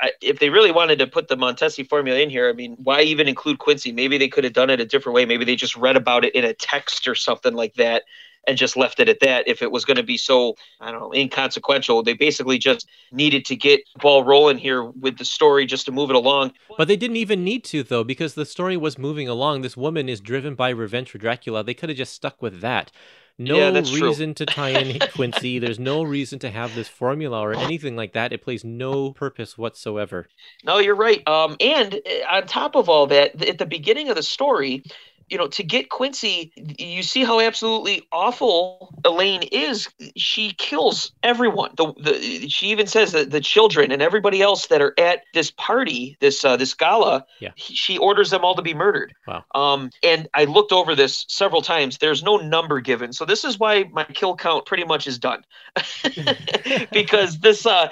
I, 0.00 0.12
if 0.20 0.38
they 0.38 0.50
really 0.50 0.72
wanted 0.72 0.98
to 0.98 1.06
put 1.06 1.28
the 1.28 1.36
Montesi 1.36 1.88
formula 1.88 2.18
in 2.18 2.30
here, 2.30 2.48
I 2.48 2.52
mean, 2.52 2.76
why 2.82 3.02
even 3.02 3.28
include 3.28 3.58
Quincy? 3.58 3.92
Maybe 3.92 4.18
they 4.18 4.28
could 4.28 4.44
have 4.44 4.52
done 4.52 4.70
it 4.70 4.80
a 4.80 4.84
different 4.84 5.14
way. 5.14 5.24
Maybe 5.24 5.44
they 5.44 5.56
just 5.56 5.76
read 5.76 5.96
about 5.96 6.24
it 6.24 6.34
in 6.34 6.44
a 6.44 6.54
text 6.54 7.08
or 7.08 7.14
something 7.14 7.54
like 7.54 7.74
that 7.74 8.04
and 8.46 8.56
just 8.56 8.76
left 8.76 9.00
it 9.00 9.08
at 9.08 9.20
that. 9.20 9.46
If 9.48 9.62
it 9.62 9.70
was 9.70 9.84
going 9.84 9.96
to 9.96 10.02
be 10.02 10.16
so, 10.16 10.56
I 10.80 10.90
don't 10.90 11.00
know, 11.00 11.14
inconsequential, 11.14 12.02
they 12.02 12.14
basically 12.14 12.58
just 12.58 12.88
needed 13.12 13.44
to 13.46 13.56
get 13.56 13.80
ball 14.00 14.24
rolling 14.24 14.58
here 14.58 14.84
with 14.84 15.18
the 15.18 15.24
story 15.24 15.66
just 15.66 15.86
to 15.86 15.92
move 15.92 16.10
it 16.10 16.16
along. 16.16 16.52
But 16.78 16.88
they 16.88 16.96
didn't 16.96 17.16
even 17.16 17.44
need 17.44 17.64
to, 17.64 17.82
though, 17.82 18.04
because 18.04 18.34
the 18.34 18.46
story 18.46 18.76
was 18.76 18.98
moving 18.98 19.28
along. 19.28 19.62
This 19.62 19.76
woman 19.76 20.08
is 20.08 20.20
driven 20.20 20.54
by 20.54 20.70
revenge 20.70 21.10
for 21.10 21.18
Dracula. 21.18 21.64
They 21.64 21.74
could 21.74 21.88
have 21.88 21.98
just 21.98 22.14
stuck 22.14 22.40
with 22.40 22.60
that. 22.60 22.92
No 23.38 23.56
Yeah, 23.58 23.70
that's 23.70 23.90
true. 23.90 24.08
reason 24.08 24.34
to 24.34 24.46
tie 24.46 24.70
in 24.70 24.98
Quincy. 25.14 25.58
There's 25.58 25.78
no 25.78 26.02
reason 26.02 26.38
to 26.40 26.50
have 26.50 26.74
this 26.74 26.88
formula 26.88 27.38
or 27.40 27.52
anything 27.52 27.94
like 27.96 28.14
that. 28.14 28.32
It 28.32 28.42
plays 28.42 28.64
no 28.64 29.12
purpose 29.12 29.58
whatsoever. 29.58 30.26
No, 30.64 30.78
you're 30.78 30.94
right. 30.96 31.26
Um, 31.28 31.56
and 31.60 31.94
uh, 31.94 32.34
on 32.36 32.46
top 32.46 32.76
of 32.76 32.88
all 32.88 33.06
that, 33.08 33.42
at 33.46 33.58
the 33.58 33.66
beginning 33.66 34.08
of 34.08 34.16
the 34.16 34.22
story, 34.22 34.82
you 35.28 35.36
know, 35.38 35.48
to 35.48 35.62
get 35.62 35.90
Quincy, 35.90 36.52
you 36.78 37.02
see 37.02 37.24
how 37.24 37.40
absolutely 37.40 38.02
awful 38.12 38.94
Elaine 39.04 39.42
is. 39.42 39.88
She 40.16 40.52
kills 40.52 41.12
everyone. 41.22 41.70
The, 41.76 41.92
the 42.00 42.48
she 42.48 42.68
even 42.68 42.86
says 42.86 43.12
that 43.12 43.30
the 43.30 43.40
children 43.40 43.90
and 43.90 44.00
everybody 44.00 44.40
else 44.40 44.68
that 44.68 44.80
are 44.80 44.94
at 44.98 45.22
this 45.34 45.50
party, 45.50 46.16
this 46.20 46.44
uh, 46.44 46.56
this 46.56 46.74
gala, 46.74 47.26
Yeah. 47.40 47.50
she 47.56 47.98
orders 47.98 48.30
them 48.30 48.44
all 48.44 48.54
to 48.54 48.62
be 48.62 48.74
murdered. 48.74 49.14
Wow. 49.26 49.44
Um, 49.54 49.90
and 50.02 50.28
I 50.34 50.44
looked 50.44 50.72
over 50.72 50.94
this 50.94 51.24
several 51.28 51.62
times. 51.62 51.98
There's 51.98 52.22
no 52.22 52.36
number 52.36 52.80
given, 52.80 53.12
so 53.12 53.24
this 53.24 53.44
is 53.44 53.58
why 53.58 53.84
my 53.92 54.04
kill 54.04 54.36
count 54.36 54.66
pretty 54.66 54.84
much 54.84 55.06
is 55.06 55.18
done, 55.18 55.44
because 56.92 57.38
this 57.38 57.66
uh, 57.66 57.88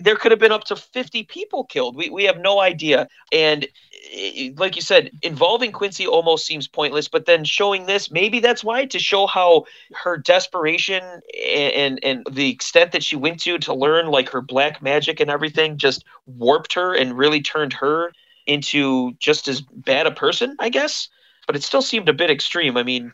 there 0.00 0.16
could 0.16 0.32
have 0.32 0.40
been 0.40 0.52
up 0.52 0.64
to 0.64 0.76
50 0.76 1.24
people 1.24 1.64
killed. 1.64 1.96
We, 1.96 2.10
we 2.10 2.24
have 2.24 2.38
no 2.38 2.60
idea. 2.60 3.08
And 3.32 3.66
eh, 4.12 4.50
like 4.56 4.76
you 4.76 4.82
said, 4.82 5.10
involving 5.22 5.72
Quincy 5.72 6.06
almost 6.06 6.44
seems 6.46 6.68
pointless, 6.68 7.08
but 7.08 7.24
then 7.24 7.44
showing 7.44 7.86
this, 7.86 8.10
maybe 8.10 8.40
that's 8.40 8.62
why 8.62 8.84
to 8.86 8.98
show 8.98 9.26
how 9.26 9.64
her 9.94 10.18
desperation 10.18 11.02
and, 11.02 11.72
and, 11.72 12.00
and 12.02 12.26
the 12.30 12.50
extent 12.50 12.92
that 12.92 13.02
she 13.02 13.16
went 13.16 13.40
to 13.40 13.58
to 13.58 13.74
learn 13.74 14.06
like 14.06 14.28
her 14.30 14.42
black 14.42 14.82
magic 14.82 15.20
and 15.20 15.30
everything 15.30 15.78
just 15.78 16.04
warped 16.26 16.74
her 16.74 16.94
and 16.94 17.16
really 17.16 17.40
turned 17.40 17.72
her 17.72 18.12
into 18.46 19.12
just 19.14 19.48
as 19.48 19.62
bad 19.62 20.06
a 20.06 20.10
person, 20.10 20.56
I 20.58 20.68
guess. 20.68 21.08
But 21.46 21.56
it 21.56 21.62
still 21.62 21.82
seemed 21.82 22.08
a 22.08 22.12
bit 22.12 22.30
extreme. 22.30 22.76
I 22.76 22.82
mean, 22.82 23.12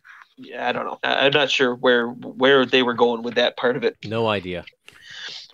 I 0.59 0.73
don't 0.73 0.85
know. 0.85 0.99
I'm 1.03 1.33
not 1.33 1.51
sure 1.51 1.75
where 1.75 2.09
where 2.09 2.67
they 2.67 2.83
were 2.83 2.95
going 2.95 3.23
with 3.23 3.37
that 3.37 3.57
part 3.57 3.77
of 3.77 3.85
it. 3.85 3.97
No 4.05 4.27
idea. 4.29 4.65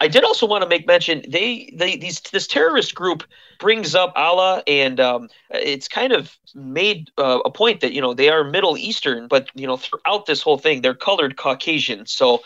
I 0.00 0.08
did 0.08 0.24
also 0.24 0.46
want 0.46 0.62
to 0.62 0.68
make 0.68 0.86
mention 0.86 1.22
they, 1.28 1.72
they 1.74 1.96
these 1.96 2.20
this 2.20 2.46
terrorist 2.46 2.94
group 2.94 3.24
brings 3.60 3.94
up 3.94 4.12
Allah 4.16 4.62
and 4.66 4.98
um, 4.98 5.28
it's 5.50 5.88
kind 5.88 6.12
of 6.12 6.36
made 6.54 7.10
uh, 7.16 7.40
a 7.44 7.50
point 7.50 7.80
that 7.80 7.92
you 7.92 8.00
know 8.00 8.12
they 8.14 8.28
are 8.28 8.44
Middle 8.44 8.76
Eastern, 8.76 9.28
but 9.28 9.48
you 9.54 9.66
know 9.66 9.76
throughout 9.76 10.26
this 10.26 10.42
whole 10.42 10.58
thing 10.58 10.82
they're 10.82 10.94
colored 10.94 11.36
Caucasian. 11.36 12.06
So 12.06 12.42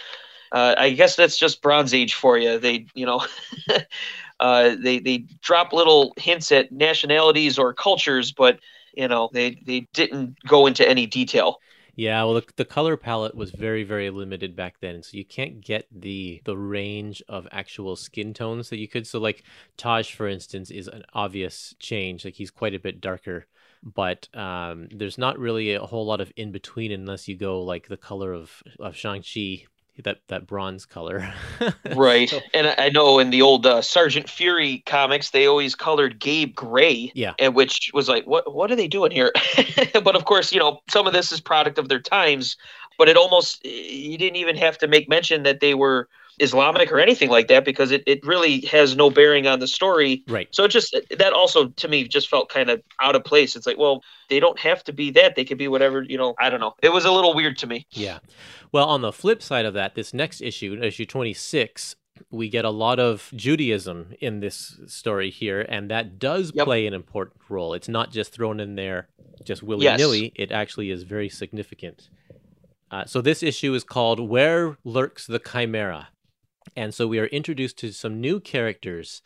uh, 0.53 0.75
I 0.79 0.91
guess 0.91 1.17
that's 1.17 1.39
just 1.39 1.63
Bronze 1.63 1.95
Age 1.95 2.15
for 2.15 2.39
you. 2.39 2.59
They 2.59 2.87
you 2.95 3.07
know 3.07 3.25
uh, 4.41 4.77
they 4.83 4.99
they 4.99 5.25
drop 5.41 5.73
little 5.73 6.13
hints 6.17 6.53
at 6.53 6.71
nationalities 6.71 7.59
or 7.59 7.73
cultures, 7.73 8.31
but 8.31 8.61
you 8.95 9.09
know 9.09 9.31
they 9.33 9.61
they 9.67 9.89
didn't 9.95 10.37
go 10.47 10.67
into 10.67 10.87
any 10.89 11.07
detail. 11.07 11.61
Yeah, 11.99 12.23
well, 12.23 12.35
the, 12.35 12.45
the 12.55 12.65
color 12.65 12.97
palette 12.97 13.35
was 13.35 13.51
very, 13.51 13.83
very 13.83 14.09
limited 14.11 14.55
back 14.55 14.79
then, 14.79 15.03
so 15.03 15.17
you 15.17 15.25
can't 15.25 15.61
get 15.61 15.89
the 15.91 16.41
the 16.45 16.57
range 16.57 17.25
of 17.29 17.49
actual 17.51 17.97
skin 17.97 18.33
tones 18.33 18.71
that 18.71 18.79
you 18.79 18.87
could. 18.87 19.05
So, 19.05 19.19
like 19.19 19.43
Taj, 19.77 20.15
for 20.15 20.29
instance, 20.29 20.71
is 20.71 20.87
an 20.87 21.03
obvious 21.13 21.75
change. 21.81 22.25
Like 22.25 22.35
he's 22.35 22.53
quite 22.53 22.73
a 22.73 22.79
bit 22.79 23.01
darker, 23.01 23.47
but 23.83 24.29
um, 24.33 24.87
there's 24.93 25.19
not 25.19 25.41
really 25.41 25.73
a 25.75 25.81
whole 25.81 26.07
lot 26.07 26.21
of 26.21 26.33
in 26.37 26.53
between 26.53 26.93
unless 26.93 27.27
you 27.27 27.37
go 27.37 27.61
like 27.63 27.89
the 27.89 27.97
color 27.97 28.33
of 28.33 28.63
of 28.79 28.95
Shang 28.95 29.23
Chi, 29.25 29.65
that 30.05 30.21
that 30.29 30.47
bronze 30.47 30.85
color. 30.87 31.33
Right. 31.95 32.29
So- 32.29 32.41
And 32.55 32.67
I 32.69 32.75
I 32.79 32.89
know 32.91 33.19
in 33.19 33.31
the 33.31 33.43
old 33.43 33.67
uh, 33.67 33.83
Sergeant 33.83 34.29
Fury 34.29 34.83
comics, 34.87 35.31
they 35.31 35.47
always 35.47 35.75
colored 35.75 36.19
Gabe 36.19 36.55
gray. 36.55 37.11
Yeah. 37.15 37.35
And 37.39 37.55
which 37.55 37.91
was 37.95 38.09
like, 38.09 38.27
what 38.27 38.53
what 38.55 38.71
are 38.71 38.77
they 38.77 38.89
doing 38.89 39.11
here? 39.11 39.33
but 39.93 40.17
of 40.17 40.25
course, 40.25 40.53
you 40.53 40.61
know, 40.61 40.81
some 40.89 41.07
of 41.07 41.13
this 41.13 41.33
is 41.33 41.41
product 41.41 41.79
of 41.79 41.89
their 41.89 42.01
times. 42.01 42.57
But 42.99 43.09
it 43.09 43.17
almost 43.17 43.65
you 43.65 44.19
didn't 44.19 44.37
even 44.37 44.57
have 44.57 44.79
to 44.79 44.89
make 44.89 45.09
mention 45.09 45.43
that 45.45 45.61
they 45.61 45.75
were 45.75 46.09
Islamic 46.41 46.91
or 46.93 47.01
anything 47.01 47.31
like 47.31 47.49
that 47.49 47.65
because 47.65 47.91
it, 47.91 48.03
it 48.07 48.25
really 48.27 48.61
has 48.67 48.97
no 48.97 49.11
bearing 49.11 49.47
on 49.47 49.59
the 49.59 49.67
story. 49.67 50.25
right. 50.29 50.49
So 50.53 50.65
it 50.65 50.69
just 50.69 50.97
that 51.19 51.33
also 51.33 51.69
to 51.69 51.89
me 51.89 52.07
just 52.07 52.29
felt 52.29 52.49
kind 52.49 52.71
of 52.71 52.83
out 53.01 53.17
of 53.17 53.25
place. 53.25 53.57
It's 53.57 53.67
like, 53.67 53.79
well, 53.79 54.03
they 54.29 54.41
don't 54.41 54.59
have 54.59 54.85
to 54.85 54.93
be 54.93 55.11
that. 55.13 55.37
They 55.37 55.45
could 55.45 55.59
be 55.59 55.69
whatever, 55.69 56.03
you 56.03 56.19
know, 56.19 56.35
I 56.39 56.51
don't 56.51 56.61
know. 56.61 56.75
It 56.83 56.93
was 56.93 57.05
a 57.05 57.13
little 57.13 57.35
weird 57.35 57.59
to 57.59 57.67
me. 57.67 57.87
Yeah. 57.91 58.19
Well, 58.73 58.87
on 58.87 59.01
the 59.01 59.13
flip 59.13 59.43
side 59.43 59.65
of 59.65 59.75
that, 59.75 59.95
this 59.95 60.13
next 60.13 60.41
issue, 60.43 60.79
issue 60.83 61.07
26, 61.07 61.97
we 62.31 62.49
get 62.49 62.65
a 62.65 62.71
lot 62.71 62.99
of 62.99 63.31
Judaism 63.35 64.15
in 64.21 64.41
this 64.41 64.79
story 64.87 65.31
here, 65.31 65.61
and 65.61 65.91
that 65.91 66.19
does 66.19 66.53
Yep. 66.55 66.65
play 66.65 66.87
an 66.87 66.95
important 66.95 67.37
role. 67.49 67.75
It's 67.75 67.89
not 67.89 68.11
just 68.11 68.33
thrown 68.33 68.61
in 68.61 68.75
there 68.75 69.09
just 69.45 69.63
willy 69.63 69.87
nilly, 69.87 70.33
it 70.35 70.51
actually 70.51 70.91
is 70.91 71.05
very 71.05 71.29
significant. 71.29 72.11
Uh, 72.91 73.05
so, 73.05 73.21
this 73.21 73.43
issue 73.43 73.75
is 73.75 73.85
called 73.85 74.19
Where 74.19 74.79
Lurks 74.85 75.27
the 75.27 75.39
Chimera? 75.39 76.09
And 76.79 76.95
so 76.95 77.09
we 77.09 77.19
are 77.19 77.27
introduced 77.27 77.77
to 77.79 77.91
some 77.91 78.21
new 78.21 78.39
characters. 78.39 79.21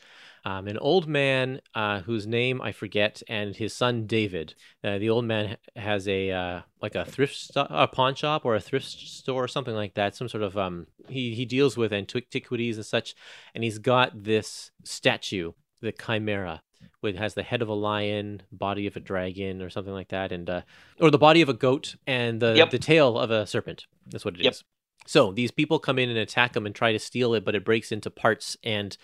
Um, 0.45 0.67
an 0.67 0.79
old 0.79 1.07
man 1.07 1.61
uh, 1.75 2.01
whose 2.01 2.27
name 2.27 2.61
I 2.63 2.73
forget, 2.73 3.23
and 3.29 3.55
his 3.55 3.75
son 3.75 4.07
David. 4.07 4.55
Uh, 4.83 4.99
the 4.99 5.11
old 5.11 5.27
man 5.27 5.59
has 5.77 6.09
a 6.09 6.31
uh, 6.31 6.61
like 6.81 6.95
a 6.95 7.05
thrift 7.05 7.37
sto- 7.37 7.67
a 7.71 7.87
pawn 7.87 8.15
shop 8.15 8.45
or 8.45 8.57
a 8.57 8.61
thrift 8.61 8.87
store 8.87 9.45
or 9.45 9.49
something 9.49 9.75
like 9.75 9.95
that. 9.95 10.17
Some 10.17 10.29
sort 10.29 10.43
of 10.43 10.57
um, 10.57 10.87
he 11.09 11.35
he 11.35 11.45
deals 11.45 11.77
with 11.77 11.93
antiquities 11.93 12.77
and 12.79 12.87
such, 12.87 13.15
and 13.55 13.63
he's 13.63 13.79
got 13.79 14.25
this 14.25 14.73
statue, 14.83 15.53
the 15.81 15.93
Chimera, 15.93 16.63
it 17.03 17.17
has 17.17 17.35
the 17.35 17.43
head 17.43 17.63
of 17.63 17.69
a 17.69 17.75
lion, 17.75 18.43
body 18.51 18.87
of 18.87 18.97
a 18.97 19.01
dragon, 19.01 19.61
or 19.63 19.71
something 19.71 19.93
like 19.93 20.09
that, 20.09 20.33
and 20.33 20.49
uh, 20.49 20.63
or 21.01 21.11
the 21.11 21.19
body 21.19 21.43
of 21.43 21.49
a 21.49 21.55
goat 21.55 21.97
and 22.07 22.41
the 22.41 22.55
Yep. 22.57 22.71
the 22.71 22.79
tail 22.79 23.19
of 23.19 23.31
a 23.31 23.47
serpent. 23.47 23.87
That's 24.11 24.25
what 24.25 24.35
it 24.35 24.41
is. 24.41 24.65
So 25.07 25.33
these 25.33 25.51
people 25.51 25.79
come 25.79 25.99
in 25.99 26.09
and 26.09 26.19
attack 26.19 26.57
him 26.57 26.67
and 26.67 26.75
try 26.75 26.93
to 26.93 26.99
steal 26.99 27.35
it, 27.35 27.45
but 27.45 27.55
it 27.55 27.65
breaks 27.65 27.93
into 27.93 28.11
parts, 28.11 28.57
and 28.63 28.97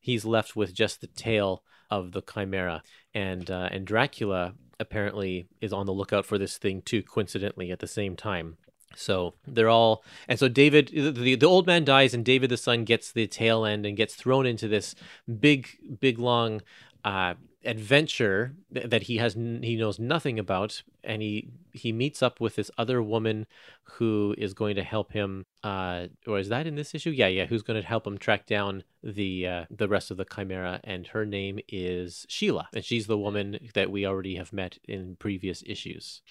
he's 0.00 0.24
left 0.24 0.56
with 0.56 0.74
just 0.74 1.00
the 1.00 1.06
tail 1.06 1.62
of 1.90 2.12
the 2.12 2.22
chimera. 2.22 2.82
And 3.14 3.50
uh, 3.50 3.68
and 3.70 3.86
Dracula 3.86 4.54
apparently 4.78 5.48
is 5.60 5.72
on 5.72 5.86
the 5.86 5.92
lookout 5.92 6.26
for 6.26 6.38
this 6.38 6.58
thing 6.58 6.82
too, 6.82 7.02
coincidentally 7.02 7.70
at 7.70 7.78
the 7.78 7.86
same 7.86 8.16
time. 8.16 8.58
So 8.94 9.34
they're 9.46 9.68
all, 9.68 10.04
and 10.26 10.38
so 10.38 10.48
David, 10.48 10.88
the, 10.88 11.34
the 11.34 11.46
old 11.46 11.66
man 11.66 11.84
dies, 11.84 12.14
and 12.14 12.24
David 12.24 12.50
the 12.50 12.56
son 12.56 12.84
gets 12.84 13.12
the 13.12 13.26
tail 13.26 13.64
end 13.64 13.84
and 13.84 13.96
gets 13.96 14.14
thrown 14.14 14.46
into 14.46 14.68
this 14.68 14.94
big, 15.40 15.68
big 16.00 16.18
long 16.18 16.62
uh, 17.04 17.34
adventure 17.66 18.54
that 18.70 19.04
he 19.04 19.16
has 19.18 19.34
he 19.34 19.76
knows 19.76 19.98
nothing 19.98 20.38
about, 20.38 20.82
and 21.04 21.20
he 21.20 21.50
he 21.72 21.92
meets 21.92 22.22
up 22.22 22.40
with 22.40 22.56
this 22.56 22.70
other 22.78 23.02
woman 23.02 23.46
who 23.84 24.34
is 24.38 24.54
going 24.54 24.76
to 24.76 24.82
help 24.82 25.12
him. 25.12 25.44
Uh, 25.62 26.06
or 26.26 26.38
is 26.38 26.48
that 26.48 26.66
in 26.66 26.76
this 26.76 26.94
issue? 26.94 27.10
Yeah, 27.10 27.26
yeah. 27.26 27.46
Who's 27.46 27.62
going 27.62 27.80
to 27.80 27.86
help 27.86 28.06
him 28.06 28.18
track 28.18 28.46
down 28.46 28.84
the 29.02 29.46
uh, 29.46 29.64
the 29.70 29.88
rest 29.88 30.10
of 30.10 30.16
the 30.16 30.24
chimera? 30.24 30.80
And 30.84 31.06
her 31.08 31.26
name 31.26 31.58
is 31.68 32.24
Sheila, 32.28 32.68
and 32.72 32.84
she's 32.84 33.06
the 33.06 33.18
woman 33.18 33.58
that 33.74 33.90
we 33.90 34.06
already 34.06 34.36
have 34.36 34.52
met 34.52 34.78
in 34.84 35.16
previous 35.16 35.62
issues. 35.66 36.22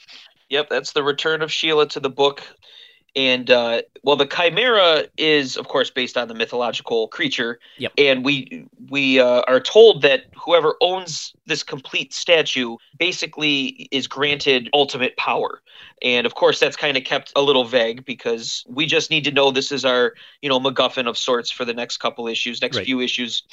Yep, 0.50 0.70
that's 0.70 0.94
the 0.94 1.04
return 1.04 1.42
of 1.42 1.52
Sheila 1.52 1.88
to 1.90 2.00
the 2.00 2.10
book. 2.10 2.44
And 3.16 3.50
uh, 3.50 3.82
well, 4.04 4.16
the 4.16 4.26
chimera 4.26 5.06
is, 5.18 5.56
of 5.58 5.68
course, 5.68 5.90
based 5.90 6.18
on 6.18 6.28
the 6.28 6.34
mythological 6.34 7.08
creature. 7.08 7.60
Yep. 7.78 7.94
And 7.98 8.26
we 8.26 8.68
we 8.90 9.20
uh, 9.20 9.42
are 9.48 9.60
told 9.60 10.02
that 10.02 10.26
whoever 10.36 10.76
owns 10.82 11.34
this 11.46 11.64
complete 11.64 12.14
statue 12.14 12.78
basically 12.98 13.88
is 13.92 14.08
granted 14.08 14.70
ultimate 14.74 15.16
power. 15.18 15.62
And 16.02 16.26
of 16.26 16.36
course, 16.36 16.60
that's 16.60 16.76
kind 16.76 16.98
of 16.98 17.04
kept 17.04 17.32
a 17.36 17.42
little 17.42 17.64
vague 17.64 18.06
because 18.06 18.64
we 18.68 18.86
just 18.86 19.10
need 19.10 19.24
to 19.26 19.32
know 19.32 19.52
this 19.52 19.72
is 19.72 19.86
our, 19.86 20.14
you 20.42 20.50
know, 20.50 20.60
MacGuffin 20.60 21.08
of 21.08 21.18
sorts 21.18 21.52
for 21.52 21.64
the 21.64 21.74
next 21.74 21.98
couple 21.98 22.28
issues, 22.28 22.62
next 22.62 22.78
Right. 22.78 22.86
few 22.86 23.00
issues. 23.00 23.44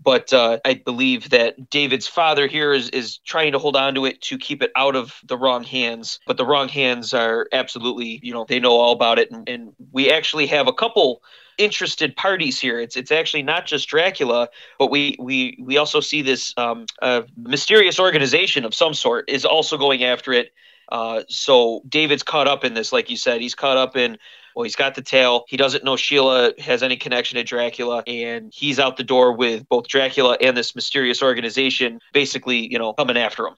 But 0.00 0.32
uh, 0.32 0.60
I 0.64 0.74
believe 0.74 1.30
that 1.30 1.70
David's 1.70 2.06
father 2.06 2.46
here 2.46 2.72
is, 2.72 2.88
is 2.90 3.18
trying 3.18 3.50
to 3.52 3.58
hold 3.58 3.74
on 3.74 3.94
to 3.96 4.04
it 4.04 4.20
to 4.22 4.38
keep 4.38 4.62
it 4.62 4.70
out 4.76 4.94
of 4.94 5.14
the 5.24 5.36
wrong 5.36 5.64
hands. 5.64 6.20
But 6.24 6.36
the 6.36 6.46
wrong 6.46 6.68
hands 6.68 7.12
are 7.12 7.48
absolutely, 7.52 8.20
you 8.22 8.32
know, 8.32 8.44
they 8.48 8.60
know 8.60 8.72
all 8.72 8.92
about 8.92 9.07
it. 9.16 9.30
And, 9.30 9.48
and 9.48 9.72
we 9.92 10.10
actually 10.10 10.46
have 10.48 10.68
a 10.68 10.72
couple 10.72 11.22
interested 11.58 12.16
parties 12.16 12.58
here. 12.60 12.80
It's 12.80 12.96
it's 12.96 13.10
actually 13.10 13.42
not 13.42 13.66
just 13.66 13.88
Dracula, 13.88 14.48
but 14.78 14.90
we 14.90 15.16
we 15.18 15.58
we 15.60 15.76
also 15.76 16.00
see 16.00 16.22
this 16.22 16.54
um, 16.56 16.86
uh, 17.02 17.22
mysterious 17.36 17.98
organization 17.98 18.64
of 18.64 18.74
some 18.74 18.94
sort 18.94 19.28
is 19.28 19.44
also 19.44 19.76
going 19.76 20.04
after 20.04 20.32
it. 20.32 20.52
Uh, 20.90 21.22
so 21.28 21.82
David's 21.88 22.22
caught 22.22 22.48
up 22.48 22.64
in 22.64 22.74
this, 22.74 22.92
like 22.92 23.10
you 23.10 23.16
said. 23.16 23.40
He's 23.40 23.54
caught 23.54 23.76
up 23.76 23.96
in. 23.96 24.16
Well, 24.56 24.64
he's 24.64 24.76
got 24.76 24.96
the 24.96 25.02
tail. 25.02 25.44
He 25.46 25.56
doesn't 25.56 25.84
know 25.84 25.96
Sheila 25.96 26.52
has 26.58 26.82
any 26.82 26.96
connection 26.96 27.36
to 27.36 27.44
Dracula, 27.44 28.02
and 28.08 28.52
he's 28.52 28.80
out 28.80 28.96
the 28.96 29.04
door 29.04 29.32
with 29.32 29.68
both 29.68 29.86
Dracula 29.86 30.36
and 30.40 30.56
this 30.56 30.74
mysterious 30.74 31.22
organization, 31.22 32.00
basically, 32.12 32.66
you 32.72 32.76
know, 32.76 32.92
coming 32.92 33.16
after 33.16 33.46
him. 33.46 33.54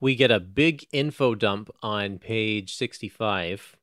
we 0.00 0.14
get 0.14 0.30
a 0.30 0.40
big 0.40 0.86
info 0.92 1.34
dump 1.34 1.68
on 1.82 2.18
page 2.18 2.74
65 2.74 3.76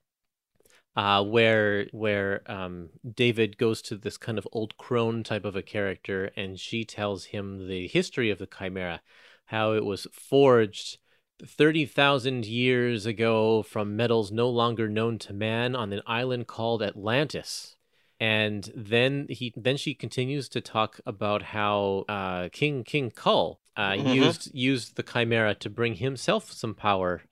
uh, 0.95 1.23
where 1.23 1.87
where 1.91 2.41
um, 2.51 2.89
David 3.15 3.57
goes 3.57 3.81
to 3.83 3.95
this 3.95 4.17
kind 4.17 4.37
of 4.37 4.47
old 4.51 4.77
crone 4.77 5.23
type 5.23 5.45
of 5.45 5.55
a 5.55 5.61
character 5.61 6.31
and 6.35 6.59
she 6.59 6.83
tells 6.83 7.25
him 7.25 7.67
the 7.67 7.87
history 7.87 8.29
of 8.29 8.39
the 8.39 8.47
chimera 8.47 9.01
how 9.45 9.73
it 9.73 9.85
was 9.85 10.07
forged 10.11 10.97
30,000 11.45 12.45
years 12.45 13.05
ago 13.05 13.63
from 13.63 13.95
metals 13.95 14.31
no 14.31 14.49
longer 14.49 14.87
known 14.87 15.17
to 15.19 15.33
man 15.33 15.75
on 15.75 15.91
an 15.93 16.01
island 16.05 16.47
called 16.47 16.83
Atlantis 16.83 17.75
and 18.19 18.71
then 18.75 19.25
he 19.29 19.51
then 19.55 19.77
she 19.77 19.93
continues 19.93 20.47
to 20.49 20.61
talk 20.61 20.99
about 21.05 21.41
how 21.41 22.05
uh, 22.07 22.49
King 22.51 22.83
King 22.83 23.09
Kull 23.11 23.59
uh, 23.75 23.91
Mhm. 23.93 24.13
used 24.15 24.51
used 24.53 24.95
the 24.95 25.03
chimera 25.03 25.55
to 25.55 25.69
bring 25.69 25.95
himself 25.95 26.51
some 26.51 26.75
power 26.75 27.23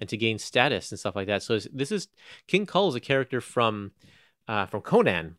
and 0.00 0.08
to 0.08 0.16
gain 0.16 0.38
status 0.38 0.90
and 0.90 0.98
stuff 0.98 1.16
like 1.16 1.26
that. 1.26 1.42
So 1.42 1.58
this 1.72 1.92
is 1.92 2.08
King 2.46 2.66
Kull 2.66 2.88
is 2.88 2.94
a 2.94 3.00
character 3.00 3.40
from 3.40 3.92
uh, 4.48 4.66
from 4.66 4.82
Conan. 4.82 5.36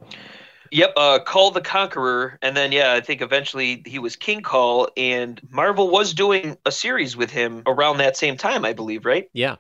Yep, 0.71 0.93
uh, 0.97 1.19
Kull 1.25 1.51
the 1.51 1.61
Conqueror, 1.61 2.37
and 2.41 2.55
then 2.55 2.71
yeah, 2.73 2.93
I 2.93 2.99
think 2.99 3.21
eventually 3.21 3.83
he 3.85 3.99
was 3.99 4.17
King 4.17 4.41
Kull, 4.41 4.89
and 4.97 5.39
Marvel 5.49 5.89
was 5.89 6.13
doing 6.13 6.57
a 6.65 6.71
series 6.71 7.15
with 7.15 7.31
him 7.31 7.63
around 7.65 7.99
that 7.99 8.17
same 8.17 8.35
time, 8.35 8.65
I 8.65 8.73
believe, 8.73 9.05
right? 9.05 9.29
Yeah. 9.33 9.55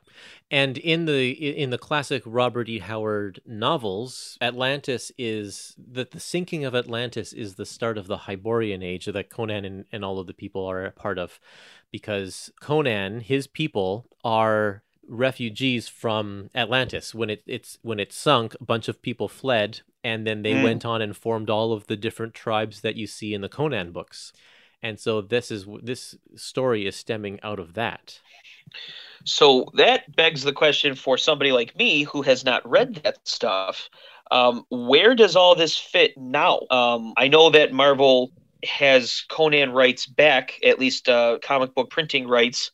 And 0.49 0.77
in 0.77 1.05
the 1.05 1.31
in 1.31 1.71
the 1.71 1.77
classic 1.77 2.23
Robert 2.25 2.69
E. 2.69 2.79
Howard 2.79 3.41
novels, 3.45 4.37
Atlantis 4.41 5.11
is 5.17 5.75
that 5.91 6.11
the 6.11 6.19
sinking 6.19 6.63
of 6.63 6.73
Atlantis 6.73 7.33
is 7.33 7.55
the 7.55 7.65
start 7.65 7.97
of 7.97 8.07
the 8.07 8.17
Hyborian 8.17 8.81
age 8.81 9.05
that 9.05 9.29
Conan 9.29 9.65
and, 9.65 9.85
and 9.91 10.05
all 10.05 10.19
of 10.19 10.27
the 10.27 10.33
people 10.33 10.65
are 10.65 10.85
a 10.85 10.91
part 10.91 11.19
of, 11.19 11.39
because 11.91 12.49
Conan, 12.61 13.19
his 13.19 13.45
people 13.47 14.07
are 14.23 14.83
refugees 15.07 15.87
from 15.87 16.49
Atlantis. 16.55 17.13
When 17.15 17.29
it 17.29 17.43
it's 17.47 17.79
when 17.81 17.99
it 17.99 18.13
sunk, 18.13 18.55
a 18.59 18.63
bunch 18.63 18.87
of 18.87 19.01
people 19.01 19.27
fled, 19.27 19.81
and 20.03 20.25
then 20.27 20.41
they 20.43 20.53
Mm. 20.53 20.63
went 20.63 20.85
on 20.85 21.01
and 21.01 21.15
formed 21.15 21.49
all 21.49 21.73
of 21.73 21.87
the 21.87 21.95
different 21.97 22.33
tribes 22.33 22.81
that 22.81 22.95
you 22.95 23.07
see 23.07 23.33
in 23.33 23.41
the 23.41 23.49
Conan 23.49 23.91
books. 23.91 24.33
And 24.81 24.99
so 24.99 25.21
this 25.21 25.51
is 25.51 25.65
this 25.83 26.15
story 26.35 26.85
is 26.87 26.95
stemming 26.95 27.39
out 27.43 27.59
of 27.59 27.73
that. 27.73 28.21
So 29.25 29.69
that 29.73 30.15
begs 30.15 30.43
the 30.43 30.53
question 30.53 30.95
for 30.95 31.17
somebody 31.17 31.51
like 31.51 31.75
me 31.75 32.03
who 32.03 32.21
has 32.21 32.43
not 32.43 32.67
read 32.69 32.95
that 33.03 33.27
stuff. 33.27 33.89
Um, 34.31 34.65
where 34.69 35.15
does 35.15 35.35
all 35.35 35.55
this 35.55 35.77
fit 35.77 36.17
now? 36.17 36.61
Um, 36.69 37.13
I 37.17 37.27
know 37.27 37.49
that 37.49 37.71
Marvel 37.73 38.31
has 38.63 39.23
Conan 39.29 39.71
rights 39.71 40.05
back, 40.05 40.59
at 40.63 40.79
least 40.79 41.07
uh, 41.09 41.39
comic 41.41 41.73
book 41.73 41.89
printing 41.89 42.27
rights. 42.27 42.71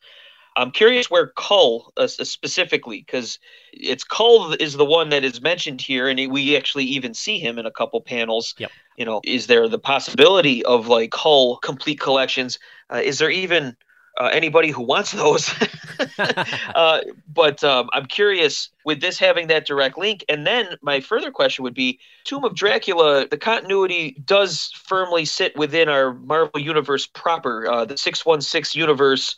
I'm 0.55 0.71
curious 0.71 1.09
where 1.09 1.27
Kull 1.35 1.93
uh, 1.97 2.07
specifically, 2.07 2.99
because 2.99 3.39
it's 3.71 4.03
Kull 4.03 4.53
is 4.53 4.73
the 4.73 4.85
one 4.85 5.09
that 5.09 5.23
is 5.23 5.41
mentioned 5.41 5.81
here, 5.81 6.07
and 6.07 6.31
we 6.31 6.55
actually 6.55 6.85
even 6.85 7.13
see 7.13 7.39
him 7.39 7.57
in 7.57 7.65
a 7.65 7.71
couple 7.71 7.99
panels. 8.01 8.55
Yep. 8.57 8.71
You 8.97 9.05
know, 9.05 9.21
is 9.23 9.47
there 9.47 9.67
the 9.67 9.79
possibility 9.79 10.63
of 10.65 10.87
like 10.87 11.11
Kull 11.11 11.57
complete 11.57 11.99
collections? 11.99 12.59
Uh, 12.91 13.01
is 13.03 13.17
there 13.17 13.31
even 13.31 13.75
uh, 14.19 14.29
anybody 14.31 14.69
who 14.69 14.83
wants 14.83 15.11
those? 15.11 15.53
uh, 16.75 17.01
but 17.33 17.63
um, 17.63 17.89
I'm 17.93 18.05
curious 18.05 18.69
with 18.85 19.01
this 19.01 19.17
having 19.17 19.47
that 19.47 19.65
direct 19.65 19.97
link. 19.97 20.23
And 20.29 20.45
then 20.45 20.77
my 20.81 20.99
further 20.99 21.31
question 21.31 21.63
would 21.63 21.73
be 21.73 21.99
Tomb 22.23 22.43
of 22.43 22.55
Dracula, 22.55 23.27
the 23.27 23.37
continuity 23.37 24.21
does 24.25 24.71
firmly 24.75 25.25
sit 25.25 25.55
within 25.55 25.89
our 25.89 26.13
Marvel 26.13 26.59
universe 26.59 27.07
proper, 27.07 27.69
uh, 27.69 27.85
the 27.85 27.97
616 27.97 28.79
universe. 28.79 29.35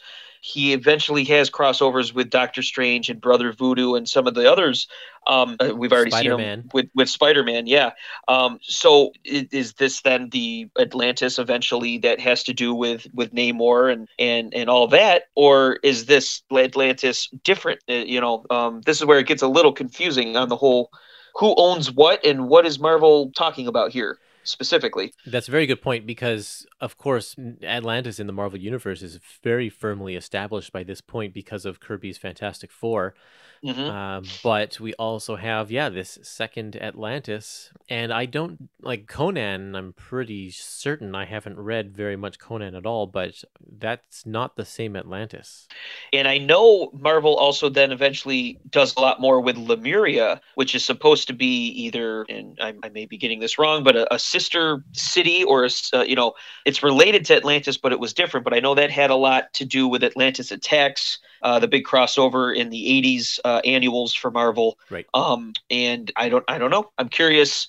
He 0.48 0.74
eventually 0.74 1.24
has 1.24 1.50
crossovers 1.50 2.14
with 2.14 2.30
Doctor 2.30 2.62
Strange 2.62 3.10
and 3.10 3.20
Brother 3.20 3.52
Voodoo 3.52 3.96
and 3.96 4.08
some 4.08 4.28
of 4.28 4.36
the 4.36 4.50
others. 4.50 4.88
Um, 5.26 5.56
uh, 5.60 5.76
we've 5.76 5.92
already 5.92 6.12
seen 6.12 6.20
Spider-Man. 6.20 6.60
him 6.60 6.70
with, 6.72 6.88
with 6.94 7.10
Spider 7.10 7.44
Man, 7.44 7.66
yeah. 7.66 7.94
Um, 8.28 8.60
so 8.62 9.12
is 9.24 9.74
this 9.74 10.02
then 10.02 10.30
the 10.30 10.70
Atlantis 10.78 11.40
eventually 11.40 11.98
that 11.98 12.20
has 12.20 12.44
to 12.44 12.54
do 12.54 12.76
with 12.76 13.08
with 13.12 13.34
Namor 13.34 13.92
and 13.92 14.08
and 14.20 14.54
and 14.54 14.70
all 14.70 14.88
that, 14.90 15.24
or 15.34 15.80
is 15.82 16.06
this 16.06 16.44
Atlantis 16.56 17.28
different? 17.44 17.80
Uh, 17.90 17.94
you 17.94 18.22
know, 18.22 18.46
um, 18.52 18.82
this 18.82 19.00
is 19.00 19.06
where 19.06 19.18
it 19.18 19.26
gets 19.26 19.42
a 19.42 19.48
little 19.48 19.74
confusing 19.74 20.38
on 20.38 20.50
the 20.50 20.58
whole 20.58 20.92
who 21.34 21.56
owns 21.58 21.92
what 21.92 22.24
and 22.24 22.48
what 22.48 22.68
is 22.68 22.78
Marvel 22.78 23.32
talking 23.36 23.66
about 23.66 23.92
here 23.92 24.20
specifically. 24.46 25.14
That's 25.26 25.48
a 25.48 25.52
very 25.52 25.66
good 25.66 25.82
point 25.82 26.06
because, 26.06 26.66
of 26.80 26.98
course, 26.98 27.36
Atlantis 27.64 28.20
in 28.20 28.28
the 28.28 28.34
Marvel 28.34 28.60
Universe 28.60 29.02
is 29.02 29.20
very 29.44 29.70
firmly 29.70 30.16
established 30.16 30.72
by 30.72 30.84
this 30.84 31.02
point 31.02 31.34
because 31.34 31.66
of 31.66 31.80
Kirby's 31.80 32.18
Fantastic 32.18 32.72
Four. 32.72 33.16
hmm 33.64 33.72
Um, 33.72 34.24
but 34.44 34.80
we 34.80 34.94
also 34.96 35.36
have, 35.36 35.72
yeah, 35.72 35.90
this 35.90 36.20
second 36.22 36.76
Atlantis. 36.76 37.72
And 37.90 38.14
I 38.14 38.26
don't 38.26 38.70
like 38.82 39.08
Conan. 39.08 39.76
I'm 39.76 39.94
pretty 39.94 40.52
certain 40.52 41.16
I 41.16 41.26
haven't 41.26 41.60
read 41.60 41.96
very 41.96 42.16
much 42.16 42.40
Conan 42.40 42.76
at 42.76 42.86
all, 42.86 43.08
but 43.08 43.44
that's 43.80 44.26
not 44.26 44.56
the 44.56 44.66
same 44.66 44.96
Atlantis. 44.96 45.68
And 46.14 46.28
I 46.28 46.38
know 46.38 46.92
Marvel 46.94 47.36
also 47.36 47.70
then 47.70 47.92
eventually 47.92 48.60
does 48.70 48.96
a 48.96 49.02
lot 49.02 49.20
more 49.20 49.42
with 49.42 49.58
Lemuria, 49.58 50.42
which 50.56 50.76
is 50.76 50.86
supposed 50.86 51.28
to 51.28 51.34
be 51.34 51.68
either, 51.70 52.24
and 52.30 52.58
I, 52.62 52.74
I 52.84 52.90
may 52.90 53.06
be 53.06 53.18
getting 53.18 53.40
this 53.40 53.58
wrong, 53.58 53.84
but 53.84 53.96
a, 53.96 54.14
a 54.14 54.20
sister 54.36 54.84
city 54.92 55.46
or 55.46 55.70
uh, 55.94 56.02
you 56.02 56.16
know 56.16 56.34
it's 56.66 56.84
related 56.84 57.24
to 57.26 57.36
Atlantis, 57.36 57.78
but 57.78 57.94
it 57.94 58.00
was 58.00 58.14
different. 58.14 58.44
But 58.44 58.54
I 58.54 58.60
know 58.60 58.76
that 58.76 58.92
had 58.92 59.10
a 59.10 59.16
lot 59.16 59.54
to 59.54 59.66
do 59.66 59.88
with 59.88 60.04
Atlantis 60.04 60.52
attacks. 60.52 61.20
Uh, 61.42 61.60
the 61.60 61.68
big 61.68 61.86
crossover 61.86 62.56
in 62.56 62.70
the 62.72 63.02
80s 63.04 63.40
uh, 63.46 63.62
annuals 63.64 64.14
for 64.16 64.32
Marvel. 64.32 64.80
Right. 64.90 65.06
Um, 65.14 65.54
and 65.70 66.12
I 66.16 66.28
don't, 66.30 66.44
I 66.48 66.58
don't 66.58 66.72
know. 66.72 66.90
I'm 66.98 67.08
curious 67.08 67.68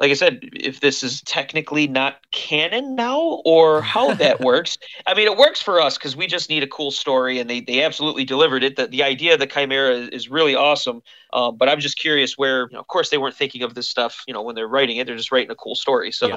like 0.00 0.10
I 0.10 0.14
said, 0.14 0.48
if 0.52 0.80
this 0.80 1.02
is 1.02 1.22
technically 1.22 1.88
not 1.88 2.18
canon 2.30 2.94
now 2.94 3.42
or 3.44 3.82
how 3.82 4.14
that 4.14 4.40
works. 4.40 4.78
I 5.06 5.14
mean, 5.14 5.26
it 5.26 5.36
works 5.36 5.60
for 5.60 5.80
us 5.80 5.98
because 5.98 6.14
we 6.14 6.26
just 6.26 6.48
need 6.48 6.62
a 6.62 6.68
cool 6.68 6.90
story, 6.90 7.40
and 7.40 7.50
they, 7.50 7.60
they 7.60 7.82
absolutely 7.82 8.24
delivered 8.24 8.62
it. 8.62 8.76
The, 8.76 8.86
the 8.86 9.02
idea 9.02 9.34
of 9.34 9.40
the 9.40 9.46
Chimera 9.46 9.94
is, 9.94 10.08
is 10.10 10.28
really 10.28 10.54
awesome. 10.54 11.02
Um, 11.32 11.56
but 11.56 11.68
I'm 11.68 11.80
just 11.80 11.98
curious 11.98 12.38
where, 12.38 12.68
you 12.70 12.74
know, 12.74 12.80
of 12.80 12.86
course, 12.86 13.10
they 13.10 13.18
weren't 13.18 13.34
thinking 13.34 13.62
of 13.62 13.74
this 13.74 13.88
stuff, 13.88 14.22
you 14.26 14.34
know, 14.34 14.42
when 14.42 14.54
they're 14.54 14.68
writing 14.68 14.98
it. 14.98 15.06
They're 15.06 15.16
just 15.16 15.32
writing 15.32 15.50
a 15.50 15.56
cool 15.56 15.74
story. 15.74 16.12
So. 16.12 16.28
Yeah. 16.28 16.36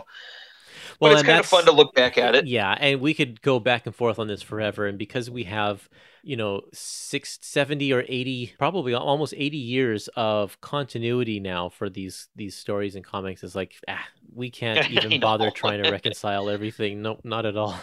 Well, 1.02 1.14
but 1.14 1.20
it's 1.20 1.28
kind 1.28 1.40
of 1.40 1.48
fun 1.48 1.66
to 1.66 1.72
look 1.72 1.96
back 1.96 2.20
at 2.20 2.36
it. 2.36 2.46
Yeah, 2.46 2.78
and 2.80 3.02
we 3.02 3.16
could 3.16 3.42
go 3.42 3.60
back 3.60 3.88
and 3.88 3.96
forth 3.96 4.20
on 4.20 4.28
this 4.28 4.44
forever. 4.44 4.86
And 4.86 5.00
because 5.00 5.32
we 5.32 5.46
have, 5.46 5.90
you 6.22 6.38
know, 6.38 6.62
six, 6.74 7.40
70 7.42 7.92
or 7.92 8.06
80, 8.08 8.54
probably 8.60 8.94
almost 8.94 9.34
80 9.36 9.58
years 9.58 10.10
of 10.16 10.62
continuity 10.62 11.40
now 11.40 11.70
for 11.70 11.90
these 11.90 12.28
these 12.36 12.56
stories 12.56 12.96
and 12.96 13.04
comics, 13.04 13.44
it's 13.44 13.56
like, 13.56 13.74
ah, 13.88 14.06
we 14.32 14.52
can't 14.52 14.92
even 14.92 15.20
bother 15.20 15.50
trying 15.50 15.82
to 15.82 15.90
reconcile 15.90 16.48
everything. 16.52 17.02
Nope, 17.02 17.22
not 17.24 17.48
at 17.48 17.58
all. 17.58 17.76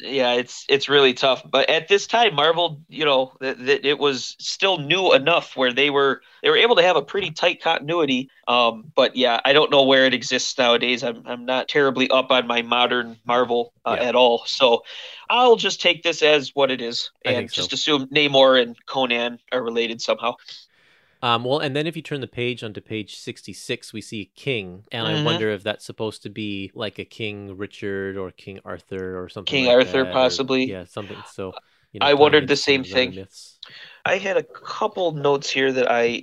Yeah, 0.00 0.34
it's 0.34 0.64
it's 0.68 0.88
really 0.88 1.14
tough. 1.14 1.42
But 1.48 1.68
at 1.68 1.88
this 1.88 2.06
time, 2.06 2.34
Marvel, 2.34 2.80
you 2.88 3.04
know, 3.04 3.32
that 3.40 3.58
that 3.66 3.84
it 3.84 3.98
was 3.98 4.36
still 4.38 4.78
new 4.78 5.12
enough 5.12 5.56
where 5.56 5.72
they 5.72 5.90
were 5.90 6.22
they 6.42 6.50
were 6.50 6.56
able 6.56 6.76
to 6.76 6.82
have 6.82 6.96
a 6.96 7.02
pretty 7.02 7.30
tight 7.30 7.62
continuity. 7.62 8.30
Um, 8.46 8.92
but 8.94 9.16
yeah, 9.16 9.40
I 9.44 9.52
don't 9.52 9.70
know 9.70 9.82
where 9.84 10.06
it 10.06 10.14
exists 10.14 10.56
nowadays. 10.58 11.02
I'm 11.02 11.22
I'm 11.26 11.44
not 11.44 11.68
terribly 11.68 12.08
up 12.10 12.30
on 12.30 12.46
my 12.46 12.62
modern 12.62 13.16
Marvel 13.26 13.72
uh, 13.84 13.96
Yeah. 13.98 14.08
at 14.08 14.14
all. 14.14 14.44
So 14.46 14.84
I'll 15.28 15.56
just 15.56 15.80
take 15.80 16.02
this 16.02 16.22
as 16.22 16.50
what 16.54 16.70
it 16.70 16.80
is 16.80 17.10
and 17.24 17.50
so. 17.50 17.62
just 17.62 17.72
assume 17.72 18.06
Namor 18.06 18.60
and 18.60 18.76
Conan 18.86 19.38
are 19.52 19.62
related 19.62 20.00
somehow. 20.02 20.34
Um, 21.22 21.44
well, 21.44 21.58
and 21.58 21.76
then 21.76 21.86
if 21.86 21.96
you 21.96 22.02
turn 22.02 22.20
the 22.20 22.26
page 22.26 22.64
onto 22.64 22.80
page 22.80 23.16
66, 23.16 23.92
we 23.92 24.00
see 24.00 24.20
a 24.22 24.24
king. 24.24 24.84
And 24.90 25.06
I 25.06 25.12
Mhm. 25.14 25.24
wonder 25.24 25.50
if 25.50 25.62
that's 25.62 25.84
supposed 25.84 26.22
to 26.22 26.30
be 26.30 26.70
like 26.74 26.98
a 26.98 27.04
King 27.04 27.56
Richard 27.56 28.16
or 28.16 28.30
King 28.30 28.60
Arthur 28.64 29.22
or 29.22 29.28
something 29.28 29.50
King 29.50 29.66
like 29.66 29.74
Arthur, 29.76 30.04
that, 30.04 30.10
or- 30.10 30.12
possibly. 30.12 30.64
yeah, 30.64 30.84
something. 30.84 31.22
So, 31.26 31.54
you 31.92 31.98
I 32.02 32.14
wondered 32.14 32.48
the 32.48 32.56
same 32.56 32.84
thing. 32.84 33.14
myths. 33.14 33.58
I 34.06 34.16
had 34.16 34.38
a 34.38 34.42
couple 34.42 35.12
notes 35.12 35.50
here 35.50 35.70
that 35.72 35.90
I 35.90 36.22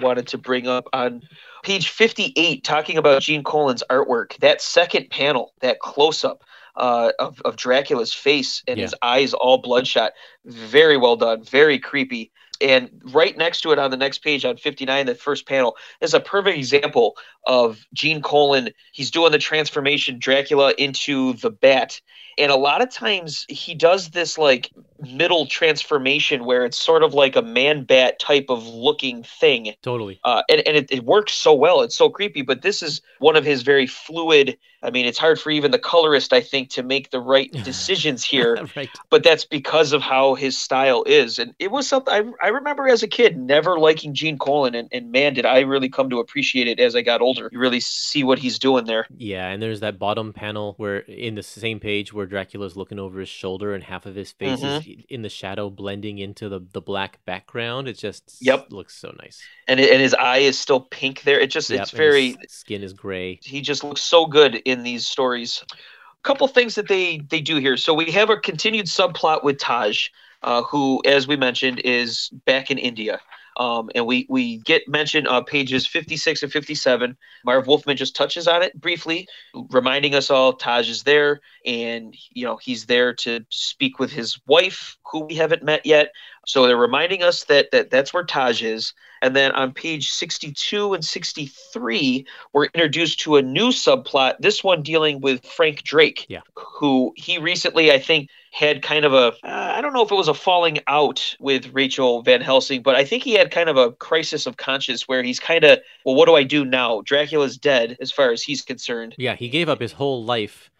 wanted 0.00 0.26
to 0.28 0.38
bring 0.38 0.66
up 0.66 0.88
on 0.92 1.22
page 1.62 1.88
58, 1.88 2.64
talking 2.64 2.98
about 2.98 3.22
Gene 3.22 3.44
Colan's 3.44 3.84
artwork. 3.88 4.36
That 4.38 4.60
second 4.60 5.10
panel, 5.10 5.54
that 5.60 5.78
close 5.78 6.24
up 6.24 6.42
uh, 6.76 7.12
of, 7.20 7.40
of 7.42 7.54
Dracula's 7.54 8.12
face 8.12 8.64
and 8.66 8.80
his 8.80 8.96
eyes 9.00 9.32
all 9.32 9.58
bloodshot, 9.58 10.12
very 10.44 10.96
well 10.96 11.14
done, 11.14 11.44
very 11.44 11.78
creepy. 11.78 12.32
And 12.64 12.88
right 13.12 13.36
next 13.36 13.60
to 13.60 13.72
it 13.72 13.78
on 13.78 13.90
the 13.90 13.96
next 13.98 14.20
page 14.20 14.46
on 14.46 14.56
59, 14.56 15.04
the 15.04 15.14
first 15.14 15.46
panel, 15.46 15.76
is 16.00 16.14
a 16.14 16.20
perfect 16.20 16.56
example 16.56 17.14
of 17.46 17.84
Gene 17.92 18.22
Colan. 18.22 18.70
He's 18.92 19.10
doing 19.10 19.32
the 19.32 19.38
transformation 19.38 20.18
Dracula 20.18 20.72
into 20.78 21.34
the 21.34 21.50
bat. 21.50 22.00
And 22.38 22.50
a 22.50 22.56
lot 22.56 22.80
of 22.80 22.90
times 22.90 23.44
he 23.50 23.74
does 23.74 24.10
this 24.10 24.38
like 24.38 24.70
middle 24.98 25.44
transformation 25.44 26.46
where 26.46 26.64
it's 26.64 26.78
sort 26.78 27.02
of 27.02 27.12
like 27.12 27.36
a 27.36 27.42
man 27.42 27.84
bat 27.84 28.18
type 28.18 28.46
of 28.48 28.66
looking 28.66 29.22
thing. 29.22 29.74
Totally. 29.82 30.18
Uh, 30.24 30.42
and 30.48 30.66
and 30.66 30.76
it, 30.78 30.90
it 30.90 31.04
works 31.04 31.34
so 31.34 31.52
well. 31.52 31.82
It's 31.82 31.96
so 31.96 32.08
creepy. 32.08 32.40
But 32.40 32.62
this 32.62 32.82
is 32.82 33.02
one 33.18 33.36
of 33.36 33.44
his 33.44 33.62
very 33.62 33.86
fluid. 33.86 34.56
I 34.84 34.90
mean, 34.90 35.06
it's 35.06 35.18
hard 35.18 35.40
for 35.40 35.50
even 35.50 35.70
the 35.70 35.78
colorist, 35.78 36.32
I 36.32 36.40
think, 36.42 36.70
to 36.70 36.82
make 36.82 37.10
the 37.10 37.20
right 37.20 37.50
decisions 37.62 38.22
here 38.24 38.60
right. 38.76 39.00
but 39.10 39.22
that's 39.24 39.44
because 39.44 39.92
of 39.92 40.02
how 40.02 40.34
his 40.34 40.58
style 40.58 41.02
is. 41.06 41.38
And 41.38 41.54
it 41.58 41.70
was 41.70 41.88
something 41.88 42.12
I, 42.42 42.46
I 42.46 42.48
remember 42.50 42.86
as 42.88 43.02
a 43.02 43.08
kid 43.08 43.36
never 43.38 43.78
liking 43.78 44.14
Gene 44.14 44.38
Colan, 44.38 44.74
and, 44.74 44.88
and 44.92 45.10
man, 45.10 45.34
did 45.34 45.46
I 45.46 45.60
really 45.60 45.88
come 45.88 46.10
to 46.10 46.18
appreciate 46.20 46.68
it 46.68 46.78
as 46.80 46.94
I 46.94 47.02
got 47.02 47.20
older. 47.22 47.48
You 47.50 47.58
really 47.58 47.80
see 47.80 48.24
what 48.24 48.38
he's 48.38 48.58
doing 48.58 48.84
there. 48.84 49.06
Yeah, 49.16 49.48
and 49.48 49.62
there's 49.62 49.80
that 49.80 49.98
bottom 49.98 50.32
panel 50.32 50.74
where 50.76 50.98
in 50.98 51.34
the 51.34 51.42
same 51.42 51.80
page 51.80 52.12
where 52.12 52.26
Dracula's 52.26 52.76
looking 52.76 52.98
over 52.98 53.20
his 53.20 53.28
shoulder 53.28 53.74
and 53.74 53.82
half 53.84 54.06
of 54.06 54.14
his 54.14 54.32
face 54.32 54.62
is 54.62 54.64
Mm-hmm. 54.64 55.00
in 55.08 55.22
the 55.22 55.28
shadow 55.28 55.70
blending 55.70 56.18
into 56.18 56.48
the, 56.48 56.60
the 56.72 56.80
black 56.80 57.24
background. 57.24 57.88
It 57.88 57.94
just 57.98 58.36
Yep. 58.40 58.66
looks 58.70 58.94
so 58.94 59.14
nice. 59.18 59.40
And, 59.68 59.80
it, 59.80 59.90
and 59.90 60.00
his 60.00 60.14
eye 60.14 60.38
is 60.38 60.58
still 60.58 60.80
pink 60.80 61.22
there. 61.22 61.40
It 61.40 61.50
just, 61.50 61.70
Yep, 61.70 61.82
it's 61.82 61.90
very, 61.90 62.36
skin 62.48 62.82
is 62.82 62.92
gray. 62.92 63.38
he 63.42 63.60
just 63.60 63.82
looks 63.84 64.02
so 64.02 64.26
good 64.26 64.54
in 64.56 64.73
these 64.82 65.06
stories. 65.06 65.62
A 65.70 66.22
couple 66.22 66.46
things 66.48 66.74
that 66.74 66.88
they 66.88 67.18
they 67.28 67.40
do 67.40 67.56
here. 67.56 67.76
So 67.76 67.94
we 67.94 68.10
have 68.12 68.30
a 68.30 68.36
continued 68.36 68.86
subplot 68.86 69.44
with 69.44 69.58
Taj, 69.58 70.08
uh, 70.42 70.62
who, 70.62 71.02
as 71.04 71.26
we 71.26 71.36
mentioned, 71.36 71.80
is 71.84 72.30
back 72.44 72.70
in 72.70 72.78
India. 72.78 73.20
Um, 73.56 73.88
and 73.94 74.06
we 74.06 74.26
we 74.28 74.58
get 74.58 74.88
mentioned 74.88 75.28
uh, 75.28 75.42
pages 75.42 75.86
56 75.86 76.42
and 76.42 76.52
57. 76.52 77.16
Marv 77.44 77.66
Wolfman 77.66 77.96
just 77.96 78.16
touches 78.16 78.48
on 78.48 78.62
it 78.62 78.78
briefly, 78.80 79.28
reminding 79.70 80.14
us 80.14 80.30
all 80.30 80.54
Taj 80.54 80.88
is 80.88 81.04
there, 81.04 81.40
and 81.64 82.16
you 82.32 82.44
know 82.44 82.56
he's 82.56 82.86
there 82.86 83.14
to 83.14 83.44
speak 83.50 83.98
with 83.98 84.10
his 84.10 84.38
wife, 84.46 84.96
who 85.04 85.20
we 85.20 85.36
haven't 85.36 85.62
met 85.62 85.86
yet. 85.86 86.10
So 86.46 86.66
they're 86.66 86.76
reminding 86.76 87.22
us 87.22 87.44
that 87.44 87.70
that 87.72 87.90
that's 87.90 88.12
where 88.12 88.24
Taj 88.24 88.62
is. 88.62 88.92
And 89.22 89.34
then 89.34 89.52
on 89.52 89.72
page 89.72 90.10
62 90.10 90.92
and 90.92 91.02
63, 91.02 92.26
we're 92.52 92.66
introduced 92.66 93.20
to 93.20 93.36
a 93.36 93.42
new 93.42 93.68
subplot. 93.68 94.34
This 94.40 94.62
one 94.62 94.82
dealing 94.82 95.20
with 95.20 95.44
Frank 95.46 95.82
Drake, 95.82 96.26
Yeah. 96.28 96.40
who 96.56 97.12
he 97.16 97.38
recently, 97.38 97.90
I 97.90 97.98
think, 97.98 98.28
had 98.52 98.82
kind 98.82 99.04
of 99.04 99.14
a 99.14 99.32
uh, 99.42 99.72
I 99.76 99.80
don't 99.80 99.92
know 99.94 100.02
if 100.02 100.12
it 100.12 100.14
was 100.14 100.28
a 100.28 100.34
falling 100.34 100.78
out 100.86 101.36
with 101.40 101.72
Rachel 101.72 102.22
Van 102.22 102.40
Helsing, 102.40 102.82
but 102.82 102.94
I 102.96 103.04
think 103.04 103.22
he 103.22 103.32
had 103.32 103.50
kind 103.50 103.68
of 103.68 103.76
a 103.76 103.92
crisis 103.92 104.46
of 104.46 104.56
conscience 104.58 105.08
where 105.08 105.22
he's 105.22 105.40
kind 105.40 105.64
of, 105.64 105.78
well, 106.04 106.14
what 106.14 106.26
do 106.26 106.34
I 106.34 106.42
do 106.44 106.64
now? 106.64 107.00
Dracula's 107.02 107.56
dead 107.56 107.96
as 108.00 108.12
far 108.12 108.30
as 108.30 108.42
he's 108.42 108.62
concerned. 108.62 109.14
Yeah, 109.18 109.34
he 109.36 109.48
gave 109.48 109.68
up 109.68 109.80
his 109.80 109.92
whole 109.92 110.22
life. 110.24 110.70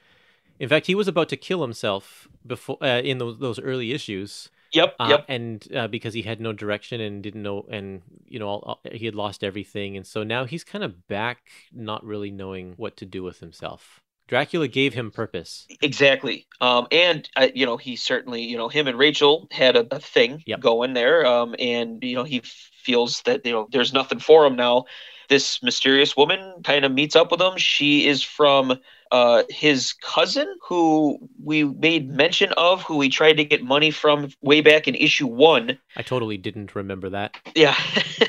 In 0.60 0.68
fact, 0.68 0.86
he 0.86 0.94
was 0.94 1.08
about 1.08 1.28
to 1.30 1.36
kill 1.36 1.62
himself 1.62 2.28
before 2.46 2.78
uh, 2.82 3.00
in 3.00 3.18
those, 3.18 3.38
those 3.38 3.58
early 3.58 3.92
issues. 3.92 4.50
Yep, 4.74 4.96
Uh, 4.98 5.06
yep. 5.10 5.24
And 5.28 5.66
uh, 5.74 5.88
because 5.88 6.14
he 6.14 6.22
had 6.22 6.40
no 6.40 6.52
direction 6.52 7.00
and 7.00 7.22
didn't 7.22 7.42
know, 7.42 7.66
and 7.70 8.02
you 8.26 8.38
know, 8.38 8.48
all, 8.48 8.60
all- 8.66 8.80
he 8.92 9.06
had 9.06 9.14
lost 9.14 9.42
everything, 9.44 9.96
and 9.96 10.06
so 10.06 10.22
now 10.24 10.44
he's 10.44 10.64
kind 10.64 10.84
of 10.84 11.06
back, 11.08 11.50
not 11.72 12.04
really 12.04 12.30
knowing 12.30 12.74
what 12.76 12.96
to 12.98 13.06
do 13.06 13.22
with 13.22 13.40
himself. 13.40 14.00
Dracula 14.28 14.68
gave 14.68 14.94
him 14.94 15.10
purpose. 15.10 15.66
Exactly. 15.82 16.46
Um, 16.60 16.86
and 16.92 17.28
uh, 17.36 17.48
you 17.54 17.66
know, 17.66 17.76
he 17.76 17.96
certainly, 17.96 18.42
you 18.42 18.56
know, 18.56 18.68
him 18.68 18.86
and 18.86 18.98
Rachel 18.98 19.48
had 19.50 19.76
a, 19.76 19.86
a 19.94 20.00
thing 20.00 20.44
Yep. 20.46 20.60
going 20.60 20.94
there. 20.94 21.26
Um, 21.26 21.54
and 21.58 22.02
you 22.02 22.14
know, 22.14 22.24
he 22.24 22.42
feels 22.44 23.22
that 23.22 23.44
you 23.44 23.52
know 23.52 23.68
there's 23.70 23.92
nothing 23.92 24.18
for 24.20 24.44
him 24.46 24.56
now. 24.56 24.84
This 25.28 25.62
mysterious 25.62 26.16
woman 26.16 26.62
kind 26.62 26.84
of 26.84 26.92
meets 26.92 27.16
up 27.16 27.30
with 27.30 27.40
him. 27.40 27.56
She 27.56 28.06
is 28.06 28.22
from 28.22 28.78
uh, 29.14 29.44
his 29.48 29.92
cousin, 29.92 30.52
who 30.60 31.16
we 31.40 31.62
made 31.62 32.10
mention 32.10 32.52
of, 32.56 32.82
who 32.82 32.96
we 32.96 33.08
tried 33.08 33.34
to 33.34 33.44
get 33.44 33.62
money 33.62 33.92
from 33.92 34.28
way 34.42 34.60
back 34.60 34.88
in 34.88 34.96
issue 34.96 35.28
one. 35.28 35.78
I 35.96 36.02
totally 36.02 36.36
didn't 36.36 36.74
remember 36.74 37.10
that. 37.10 37.36
Yeah. 37.54 37.76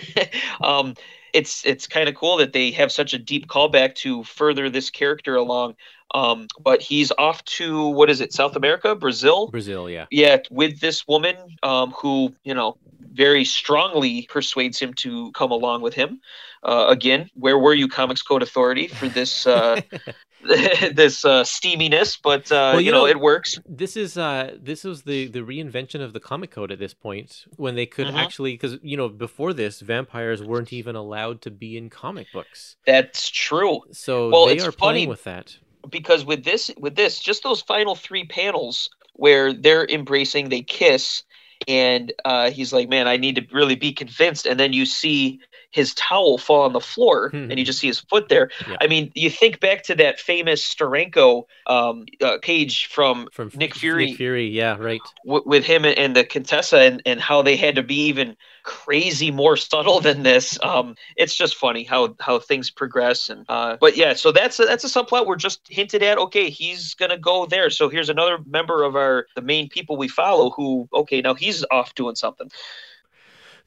um, 0.63 0.93
it's 1.33 1.65
it's 1.65 1.87
kind 1.87 2.07
of 2.07 2.13
cool 2.13 2.37
that 2.37 2.53
they 2.53 2.69
have 2.69 2.91
such 2.91 3.15
a 3.15 3.17
deep 3.17 3.47
callback 3.47 3.95
to 3.95 4.23
further 4.25 4.69
this 4.69 4.91
character 4.91 5.35
along. 5.35 5.75
Um, 6.13 6.45
but 6.61 6.83
he's 6.83 7.11
off 7.17 7.43
to 7.45 7.87
what 7.87 8.11
is 8.11 8.21
it, 8.21 8.31
South 8.31 8.55
America, 8.55 8.95
Brazil? 8.95 9.47
Brazil, 9.47 9.89
yeah. 9.89 10.05
Yeah, 10.11 10.37
with 10.51 10.81
this 10.81 11.07
woman 11.07 11.35
um, 11.63 11.95
who 11.97 12.31
you 12.43 12.53
know 12.53 12.77
very 13.11 13.43
strongly 13.43 14.27
persuades 14.29 14.79
him 14.79 14.93
to 14.93 15.31
come 15.31 15.49
along 15.49 15.81
with 15.81 15.95
him. 15.95 16.21
Uh, 16.61 16.85
again, 16.89 17.29
where 17.33 17.57
were 17.57 17.73
you, 17.73 17.87
Comics 17.87 18.21
Code 18.21 18.43
Authority, 18.43 18.87
for 18.87 19.07
this 19.07 19.47
uh, 19.47 19.81
this 20.93 21.25
uh, 21.25 21.43
steaminess? 21.43 22.17
But 22.21 22.51
uh, 22.51 22.71
Well, 22.73 22.81
you, 22.81 22.87
you 22.87 22.91
know, 22.91 22.99
know- 23.01 23.07
it 23.07 23.19
works. 23.19 23.59
this 23.67 23.97
is 23.97 24.17
uh 24.17 24.55
this 24.61 24.83
was 24.83 25.03
the 25.03 25.27
the 25.27 25.39
reinvention 25.41 26.01
of 26.01 26.13
the 26.13 26.19
comic 26.19 26.51
code 26.51 26.71
at 26.71 26.79
this 26.79 26.93
point 26.93 27.45
when 27.57 27.75
they 27.75 27.85
could 27.85 28.07
Mhm. 28.07 28.15
actually 28.23 28.53
because 28.53 28.77
you 28.83 28.97
know 28.97 29.09
before 29.09 29.53
this 29.53 29.81
vampires 29.81 30.41
weren't 30.43 30.71
even 30.71 30.95
allowed 30.95 31.41
to 31.41 31.51
be 31.51 31.77
in 31.77 31.89
comic 31.89 32.27
books 32.33 32.75
That's 32.85 33.29
true. 33.29 33.81
so 33.91 34.29
Well, 34.29 34.45
they 34.47 34.53
it's 34.55 34.63
are 34.67 34.71
funny 34.71 35.05
playing 35.05 35.09
with 35.09 35.23
that 35.23 35.57
because 35.89 36.25
with 36.25 36.43
this 36.43 36.71
with 36.77 36.95
this 36.95 37.19
just 37.19 37.43
those 37.43 37.61
final 37.61 37.95
three 37.95 38.25
panels 38.25 38.89
where 39.13 39.53
they're 39.53 39.85
embracing 39.87 40.49
they 40.49 40.61
kiss 40.61 41.23
and 41.67 42.11
uh, 42.25 42.51
he's 42.51 42.73
like 42.73 42.89
man 42.89 43.07
i 43.07 43.17
need 43.17 43.35
to 43.35 43.43
really 43.53 43.75
be 43.75 43.91
convinced 43.93 44.45
and 44.45 44.59
then 44.59 44.73
you 44.73 44.85
see 44.85 45.39
his 45.75 45.93
towel 45.95 46.37
fall 46.37 46.61
on 46.61 46.71
the 46.71 46.79
floor 46.79 47.29
and 47.33 47.59
you 47.59 47.65
just 47.65 47.79
see 47.79 47.87
his 47.87 47.99
foot 47.99 48.29
there. 48.29 48.49
Yeah. 48.65 48.77
I 48.79 48.87
mean, 48.87 49.11
you 49.13 49.29
think 49.29 49.59
back 49.59 49.83
to 49.83 49.95
that 49.95 50.21
famous 50.21 50.63
Steranko 50.63 51.43
um, 51.67 52.05
uh, 52.21 52.37
page 52.41 52.85
from, 52.85 53.27
From 53.33 53.51
Nick 53.53 53.75
Fury 53.75 54.05
Nick 54.05 54.15
Fury, 54.15 54.47
yeah, 54.47 54.77
right. 54.79 55.01
w- 55.25 55.43
with 55.45 55.65
him 55.65 55.83
and 55.83 56.15
the 56.15 56.23
Contessa 56.23 56.79
and, 56.79 57.01
and 57.05 57.19
how 57.19 57.41
they 57.41 57.57
had 57.57 57.75
to 57.75 57.83
be 57.83 58.05
even 58.05 58.37
crazy 58.63 59.31
more 59.31 59.57
subtle 59.71 59.99
than 59.99 60.23
this. 60.23 60.57
Um, 60.63 60.95
it's 61.17 61.35
just 61.35 61.55
funny 61.55 61.83
how 61.83 62.15
how 62.21 62.39
things 62.39 62.71
progress 62.71 63.29
and 63.29 63.45
uh, 63.49 63.75
but 63.81 63.97
yeah, 63.97 64.13
so 64.13 64.31
that's 64.31 64.57
a, 64.61 64.63
that's 64.65 64.85
a 64.85 64.87
subplot 64.87 65.27
we're 65.27 65.35
just 65.35 65.59
hinted 65.67 66.03
at. 66.03 66.17
Okay, 66.17 66.49
he's 66.49 66.93
gonna 66.93 67.17
go 67.17 67.45
there. 67.45 67.69
So 67.69 67.89
here's 67.89 68.09
another 68.09 68.37
member 68.45 68.83
of 68.83 68.95
our 68.95 69.27
the 69.35 69.41
main 69.41 69.67
people 69.67 69.97
we 69.97 70.07
follow 70.07 70.51
who 70.51 70.87
okay 70.93 71.19
now 71.19 71.33
he's 71.33 71.65
off 71.69 71.93
doing 71.95 72.15
something. 72.15 72.49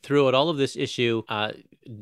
Throughout 0.03 0.35
all 0.35 0.49
of 0.49 0.57
this 0.57 0.77
issue, 0.77 1.23
uh, 1.29 1.53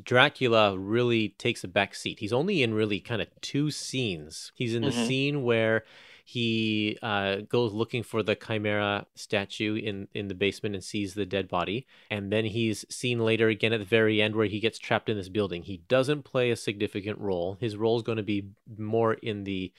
Dracula 0.02 0.76
really 0.78 1.30
takes 1.30 1.64
a 1.64 1.68
back 1.68 1.94
seat. 1.94 2.18
He's 2.18 2.32
only 2.32 2.62
in 2.62 2.74
really 2.74 3.00
kind 3.00 3.22
of 3.22 3.28
two 3.40 3.70
scenes. 3.70 4.52
He's 4.54 4.74
in 4.74 4.82
the 4.82 4.90
Mhm. 4.90 5.06
scene 5.06 5.42
where 5.42 5.84
he 6.28 6.98
uh, 7.02 7.36
goes 7.48 7.72
looking 7.72 8.02
for 8.02 8.20
the 8.22 8.34
chimera 8.34 9.06
statue 9.14 9.76
in, 9.76 10.08
in 10.12 10.26
the 10.26 10.34
basement 10.34 10.74
and 10.74 10.82
sees 10.82 11.14
the 11.14 11.24
dead 11.24 11.46
body 11.46 11.86
and 12.10 12.32
then 12.32 12.44
he's 12.46 12.84
seen 12.90 13.20
later 13.20 13.46
again 13.48 13.72
at 13.72 13.78
the 13.78 13.84
very 13.86 14.20
end 14.20 14.34
where 14.34 14.46
he 14.48 14.58
gets 14.58 14.76
trapped 14.76 15.08
in 15.08 15.16
this 15.16 15.28
building 15.28 15.62
he 15.62 15.76
doesn't 15.86 16.24
play 16.24 16.50
a 16.50 16.56
significant 16.56 17.16
role 17.20 17.56
his 17.60 17.76
role 17.76 17.96
is 17.96 18.02
going 18.02 18.16
to 18.16 18.24
be 18.24 18.44
more 18.76 19.12
in 19.14 19.44
the 19.44 19.72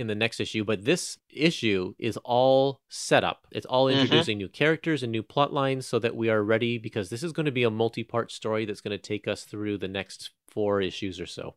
in 0.00 0.06
the 0.08 0.14
next 0.14 0.40
issue 0.40 0.64
but 0.64 0.84
this 0.84 1.18
issue 1.30 1.94
is 1.98 2.16
all 2.24 2.80
set 2.88 3.22
up 3.22 3.46
it's 3.52 3.66
all 3.66 3.86
Mhm. 3.86 4.00
introducing 4.00 4.38
new 4.38 4.48
characters 4.48 5.02
and 5.02 5.12
new 5.12 5.22
plot 5.22 5.52
lines 5.52 5.86
so 5.86 5.98
that 5.98 6.16
we 6.16 6.28
are 6.28 6.42
ready 6.42 6.78
because 6.78 7.10
this 7.10 7.22
is 7.22 7.32
going 7.32 7.46
to 7.46 7.52
be 7.52 7.62
a 7.62 7.70
multi-part 7.70 8.32
story 8.32 8.64
that's 8.64 8.80
going 8.80 8.96
to 8.98 8.98
take 9.12 9.28
us 9.28 9.44
through 9.44 9.78
the 9.78 9.88
next 9.88 10.30
four 10.48 10.80
issues 10.80 11.20
or 11.20 11.26
so 11.26 11.54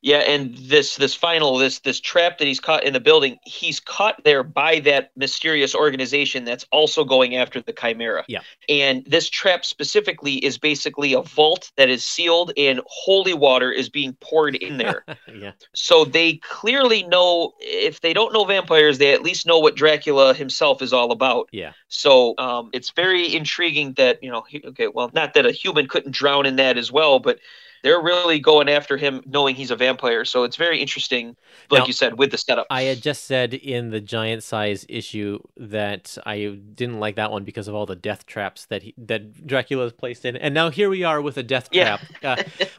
Yeah, 0.00 0.18
and 0.18 0.56
this 0.56 0.94
this 0.96 1.14
final 1.14 1.58
this 1.58 1.80
this 1.80 1.98
trap 1.98 2.38
that 2.38 2.46
he's 2.46 2.60
caught 2.60 2.84
in 2.84 2.92
the 2.92 3.00
building, 3.00 3.38
he's 3.44 3.80
caught 3.80 4.22
there 4.22 4.44
by 4.44 4.78
that 4.80 5.10
mysterious 5.16 5.74
organization 5.74 6.44
that's 6.44 6.64
also 6.70 7.04
going 7.04 7.34
after 7.34 7.60
the 7.60 7.72
Chimera. 7.72 8.24
Yeah. 8.28 8.40
And 8.68 9.04
this 9.06 9.28
trap 9.28 9.64
specifically 9.64 10.34
is 10.34 10.56
basically 10.56 11.14
a 11.14 11.22
vault 11.22 11.72
that 11.76 11.88
is 11.88 12.04
sealed 12.04 12.52
and 12.56 12.80
holy 12.86 13.34
water 13.34 13.72
is 13.72 13.88
being 13.88 14.16
poured 14.20 14.54
in 14.54 14.78
there. 14.78 15.04
yeah 15.34 15.52
so 15.74 16.04
they 16.04 16.36
clearly 16.36 17.02
know 17.02 17.54
if 17.58 18.00
they 18.00 18.12
don't 18.12 18.32
know 18.32 18.44
vampires, 18.44 18.98
they 18.98 19.12
at 19.12 19.22
least 19.22 19.46
know 19.46 19.58
what 19.58 19.74
Dracula 19.74 20.32
himself 20.32 20.80
is 20.80 20.92
all 20.92 21.10
about. 21.10 21.48
yeah 21.50 21.72
So 21.88 22.34
um, 22.38 22.70
it's 22.72 22.90
very 22.90 23.34
intriguing 23.34 23.94
that 23.94 24.22
you 24.22 24.30
know, 24.30 24.44
he, 24.48 24.62
okay, 24.64 24.86
well, 24.86 25.10
not 25.12 25.34
that 25.34 25.44
a 25.44 25.50
human 25.50 25.88
couldn't 25.88 26.12
drown 26.12 26.46
in 26.46 26.56
that 26.56 26.78
as 26.78 26.92
well, 26.92 27.18
but 27.18 27.40
they're 27.82 28.00
really 28.02 28.38
going 28.40 28.68
after 28.68 28.96
him, 28.96 29.22
knowing 29.26 29.54
he's 29.54 29.70
a 29.70 29.76
vampire. 29.76 30.24
So 30.24 30.44
it's 30.44 30.56
very 30.56 30.80
interesting, 30.80 31.36
like 31.70 31.80
Now- 31.80 31.86
you 31.86 31.92
said, 31.92 32.18
with 32.18 32.30
the 32.30 32.38
setup. 32.38 32.66
I 32.70 32.82
had 32.82 33.00
just 33.02 33.24
said 33.24 33.54
in 33.54 33.90
the 33.90 34.00
giant 34.00 34.42
size 34.42 34.84
issue 34.88 35.38
that 35.56 36.16
I 36.26 36.58
didn't 36.74 37.00
like 37.00 37.16
that 37.16 37.30
one 37.30 37.44
because 37.44 37.68
of 37.68 37.74
all 37.74 37.86
the 37.86 37.96
death 37.96 38.26
traps 38.26 38.66
that 38.66 38.82
he, 38.82 38.94
that 38.98 39.46
Dracula 39.46 39.84
is 39.86 39.92
placed 39.92 40.24
in, 40.24 40.36
and 40.36 40.54
now 40.54 40.70
here 40.70 40.88
we 40.90 41.04
are 41.04 41.20
with 41.20 41.36
a 41.36 41.42
death 41.42 41.68
Yeah. 41.72 41.98
trap. 41.98 42.00
Uh, 42.28 42.36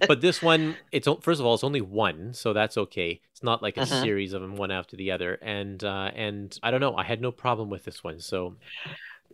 but 0.07 0.21
this 0.21 0.41
one, 0.41 0.75
it's 0.91 1.07
first 1.21 1.39
of 1.39 1.45
all, 1.45 1.53
it's 1.53 1.63
only 1.63 1.81
one, 1.81 2.33
so 2.33 2.51
that's 2.53 2.77
okay. 2.77 3.21
It's 3.31 3.41
not 3.41 3.61
like 3.63 3.77
a 3.77 3.81
Mhm. 3.81 4.01
series 4.01 4.33
of 4.33 4.41
them 4.41 4.57
one 4.57 4.69
after 4.69 4.95
the 4.97 5.11
other, 5.11 5.35
and 5.41 5.81
uh, 5.83 6.11
and 6.13 6.57
I 6.61 6.71
don't 6.71 6.81
know, 6.81 6.95
I 6.95 7.03
had 7.03 7.21
no 7.21 7.31
problem 7.31 7.69
with 7.69 7.85
this 7.85 8.03
one. 8.03 8.19
So 8.19 8.55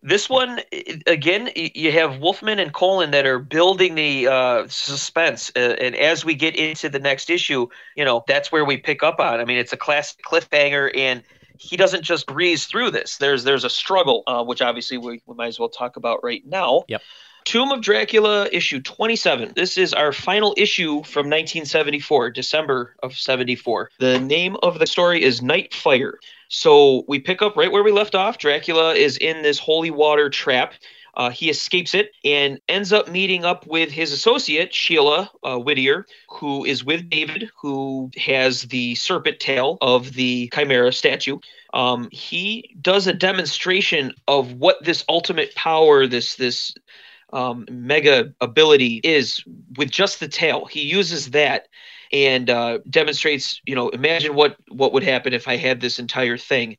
This 0.05 0.29
one, 0.29 0.61
again, 1.07 1.49
you 1.55 1.91
have 1.91 2.19
Wolfman 2.19 2.59
and 2.59 2.71
Colan 2.71 3.09
that 3.09 3.25
are 3.25 3.39
building 3.39 3.95
the 3.95 4.27
uh, 4.27 4.67
suspense, 4.67 5.51
uh, 5.55 5.77
and 5.81 5.95
as 5.95 6.23
we 6.23 6.35
get 6.35 6.55
into 6.55 6.89
the 6.89 6.99
next 6.99 7.31
issue, 7.31 7.67
you 7.95 8.05
know 8.05 8.23
that's 8.27 8.51
where 8.51 8.63
we 8.63 8.77
pick 8.77 9.01
up 9.01 9.19
on. 9.19 9.39
I 9.39 9.45
mean, 9.45 9.57
it's 9.57 9.73
a 9.73 9.77
classic 9.77 10.21
cliffhanger, 10.23 10.95
and 10.95 11.23
he 11.57 11.75
doesn't 11.75 12.03
just 12.03 12.27
breeze 12.27 12.67
through 12.67 12.91
this. 12.91 13.17
There's 13.17 13.43
there's 13.45 13.63
a 13.63 13.69
struggle, 13.69 14.21
uh, 14.27 14.43
which 14.43 14.61
obviously 14.61 14.99
we, 14.99 15.23
we 15.25 15.35
might 15.35 15.47
as 15.47 15.59
well 15.59 15.69
talk 15.69 15.97
about 15.97 16.23
right 16.23 16.45
now. 16.45 16.83
Yep. 16.87 17.01
Tomb 17.45 17.71
of 17.71 17.81
Dracula, 17.81 18.47
issue 18.51 18.81
27. 18.81 19.53
This 19.55 19.77
is 19.77 19.91
our 19.93 20.11
final 20.11 20.53
issue 20.57 21.03
from 21.03 21.27
1974, 21.27 22.31
December 22.31 22.95
of 23.01 23.15
74. 23.15 23.91
The 23.99 24.19
name 24.19 24.57
of 24.61 24.77
the 24.77 24.87
story 24.87 25.23
is 25.23 25.41
Night 25.41 25.73
Fire. 25.73 26.19
So 26.55 27.03
we 27.09 27.19
pick 27.19 27.41
up 27.41 27.57
right 27.57 27.69
where 27.69 27.83
we 27.83 27.91
left 27.91 28.15
off. 28.15 28.37
Dracula 28.37 28.93
is 28.93 29.17
in 29.17 29.41
this 29.41 29.59
holy 29.59 29.91
water 29.91 30.29
trap. 30.29 30.73
Uh, 31.13 31.29
he 31.29 31.49
escapes 31.49 31.93
it 31.93 32.11
and 32.23 32.61
ends 32.69 32.93
up 32.93 33.09
meeting 33.09 33.43
up 33.43 33.67
with 33.67 33.91
his 33.91 34.13
associate, 34.13 34.73
Sheila 34.73 35.29
uh, 35.43 35.57
Whittier, 35.57 36.05
who 36.29 36.63
is 36.63 36.81
with 36.81 37.09
David, 37.09 37.49
who 37.61 38.09
has 38.17 38.61
the 38.63 38.95
serpent 38.95 39.41
tail 39.41 39.77
of 39.81 40.13
the 40.13 40.49
Chimera 40.53 40.93
statue. 40.93 41.39
Um, 41.73 42.07
he 42.13 42.73
does 42.81 43.05
a 43.05 43.13
demonstration 43.13 44.13
of 44.25 44.53
what 44.53 44.81
this 44.81 45.03
ultimate 45.09 45.53
power, 45.55 46.07
this 46.07 46.35
this 46.35 46.73
um, 47.33 47.65
mega 47.69 48.33
ability 48.39 49.01
is 49.03 49.43
with 49.75 49.91
just 49.91 50.21
the 50.21 50.29
tail. 50.29 50.65
He 50.65 50.83
uses 50.83 51.31
that 51.31 51.67
and 52.15 52.49
uh, 52.49 52.79
demonstrates, 52.89 53.61
you 53.65 53.75
know, 53.75 53.89
imagine 53.89 54.35
what 54.35 54.55
what 54.69 54.93
would 54.93 55.03
happen 55.03 55.33
if 55.33 55.49
I 55.49 55.57
had 55.57 55.81
this 55.81 55.99
entire 55.99 56.37
thing. 56.37 56.77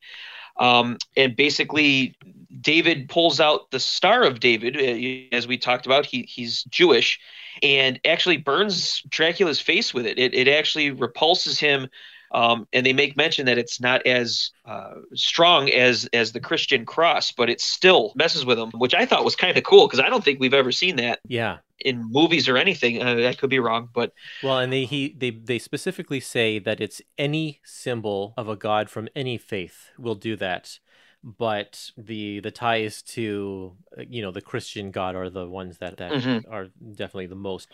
Um, 0.58 0.96
and 1.14 1.36
basically, 1.36 2.16
David 2.58 3.10
pulls 3.10 3.38
out 3.38 3.70
the 3.70 3.78
Star 3.78 4.24
of 4.24 4.40
David, 4.40 4.76
uh, 4.76 5.36
as 5.36 5.46
we 5.46 5.58
talked 5.58 5.84
about. 5.84 6.06
He 6.06 6.22
he's 6.22 6.64
Jewish, 6.64 7.20
and 7.62 8.00
actually 8.06 8.38
burns 8.38 9.02
Dracula's 9.10 9.60
face 9.60 9.92
with 9.92 10.06
it. 10.06 10.18
It 10.18 10.32
it 10.32 10.48
actually 10.48 10.90
repulses 10.90 11.60
him. 11.60 11.88
Um, 12.32 12.66
and 12.72 12.84
they 12.84 12.92
make 12.92 13.16
mention 13.16 13.46
that 13.46 13.58
it's 13.58 13.80
not 13.80 14.06
as 14.06 14.50
uh, 14.64 14.94
strong 15.14 15.70
as 15.70 16.08
as 16.12 16.32
the 16.32 16.40
Christian 16.40 16.84
cross, 16.84 17.32
but 17.32 17.48
it 17.48 17.60
still 17.60 18.12
messes 18.16 18.44
with 18.44 18.58
them, 18.58 18.70
which 18.72 18.94
I 18.94 19.06
thought 19.06 19.24
was 19.24 19.36
kind 19.36 19.56
of 19.56 19.64
cool 19.64 19.86
because 19.86 20.00
I 20.00 20.08
don't 20.08 20.24
think 20.24 20.40
we've 20.40 20.54
ever 20.54 20.72
seen 20.72 20.96
that 20.96 21.20
yeah, 21.28 21.58
in 21.80 22.02
movies 22.10 22.48
or 22.48 22.56
anything. 22.56 23.02
Uh, 23.02 23.28
I 23.28 23.34
could 23.34 23.50
be 23.50 23.58
wrong, 23.60 23.88
but 23.94 24.12
well, 24.42 24.58
and 24.58 24.72
they 24.72 24.84
he 24.84 25.14
they 25.16 25.30
they 25.30 25.58
specifically 25.58 26.20
say 26.20 26.58
that 26.58 26.80
it's 26.80 27.00
any 27.16 27.60
symbol 27.64 28.34
of 28.36 28.48
a 28.48 28.56
god 28.56 28.90
from 28.90 29.08
any 29.14 29.38
faith 29.38 29.90
will 29.98 30.14
do 30.16 30.36
that. 30.36 30.78
But 31.24 31.90
the 31.96 32.40
the 32.40 32.50
ties 32.52 33.02
to 33.14 33.76
you 34.08 34.22
know 34.22 34.30
the 34.30 34.40
Christian 34.40 34.90
God 34.90 35.16
are 35.16 35.30
the 35.30 35.46
ones 35.48 35.78
that 35.78 35.96
that 35.96 36.12
Mhm. 36.12 36.44
are 36.50 36.68
definitely 36.94 37.26
the 37.26 37.34
most 37.34 37.68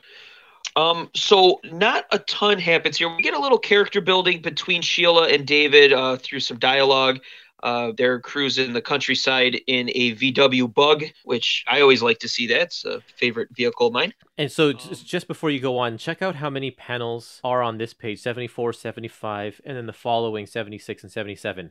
Um, 0.76 1.10
so 1.14 1.60
not 1.64 2.06
a 2.10 2.18
ton 2.20 2.58
happens 2.58 2.96
here. 2.98 3.14
We 3.14 3.22
get 3.22 3.34
a 3.34 3.40
little 3.40 3.58
character 3.58 4.00
building 4.00 4.40
between 4.40 4.82
Sheila 4.82 5.28
and 5.28 5.46
David 5.46 5.92
uh, 5.92 6.16
through 6.16 6.40
some 6.40 6.58
dialogue. 6.58 7.20
Uh, 7.62 7.92
they're 7.96 8.18
cruising 8.18 8.72
the 8.72 8.82
countryside 8.82 9.60
in 9.68 9.88
a 9.94 10.16
VW 10.16 10.72
Bug, 10.72 11.04
which 11.24 11.64
I 11.68 11.80
always 11.80 12.02
like 12.02 12.18
to 12.20 12.28
see. 12.28 12.48
That's 12.48 12.84
a 12.84 13.00
favorite 13.16 13.50
vehicle 13.52 13.86
of 13.86 13.92
mine. 13.92 14.14
And 14.36 14.50
so, 14.50 14.70
Um, 14.70 14.78
just 14.78 15.06
just 15.06 15.28
before 15.28 15.48
you 15.50 15.60
go 15.60 15.78
on, 15.78 15.96
check 15.96 16.22
out 16.22 16.36
how 16.36 16.50
many 16.50 16.72
panels 16.72 17.40
are 17.44 17.62
on 17.62 17.78
this 17.78 17.94
page 17.94 18.20
74, 18.20 18.72
75, 18.72 19.60
and 19.64 19.76
then 19.76 19.86
the 19.86 19.92
following 19.92 20.46
76 20.46 21.04
and 21.04 21.12
77. 21.12 21.70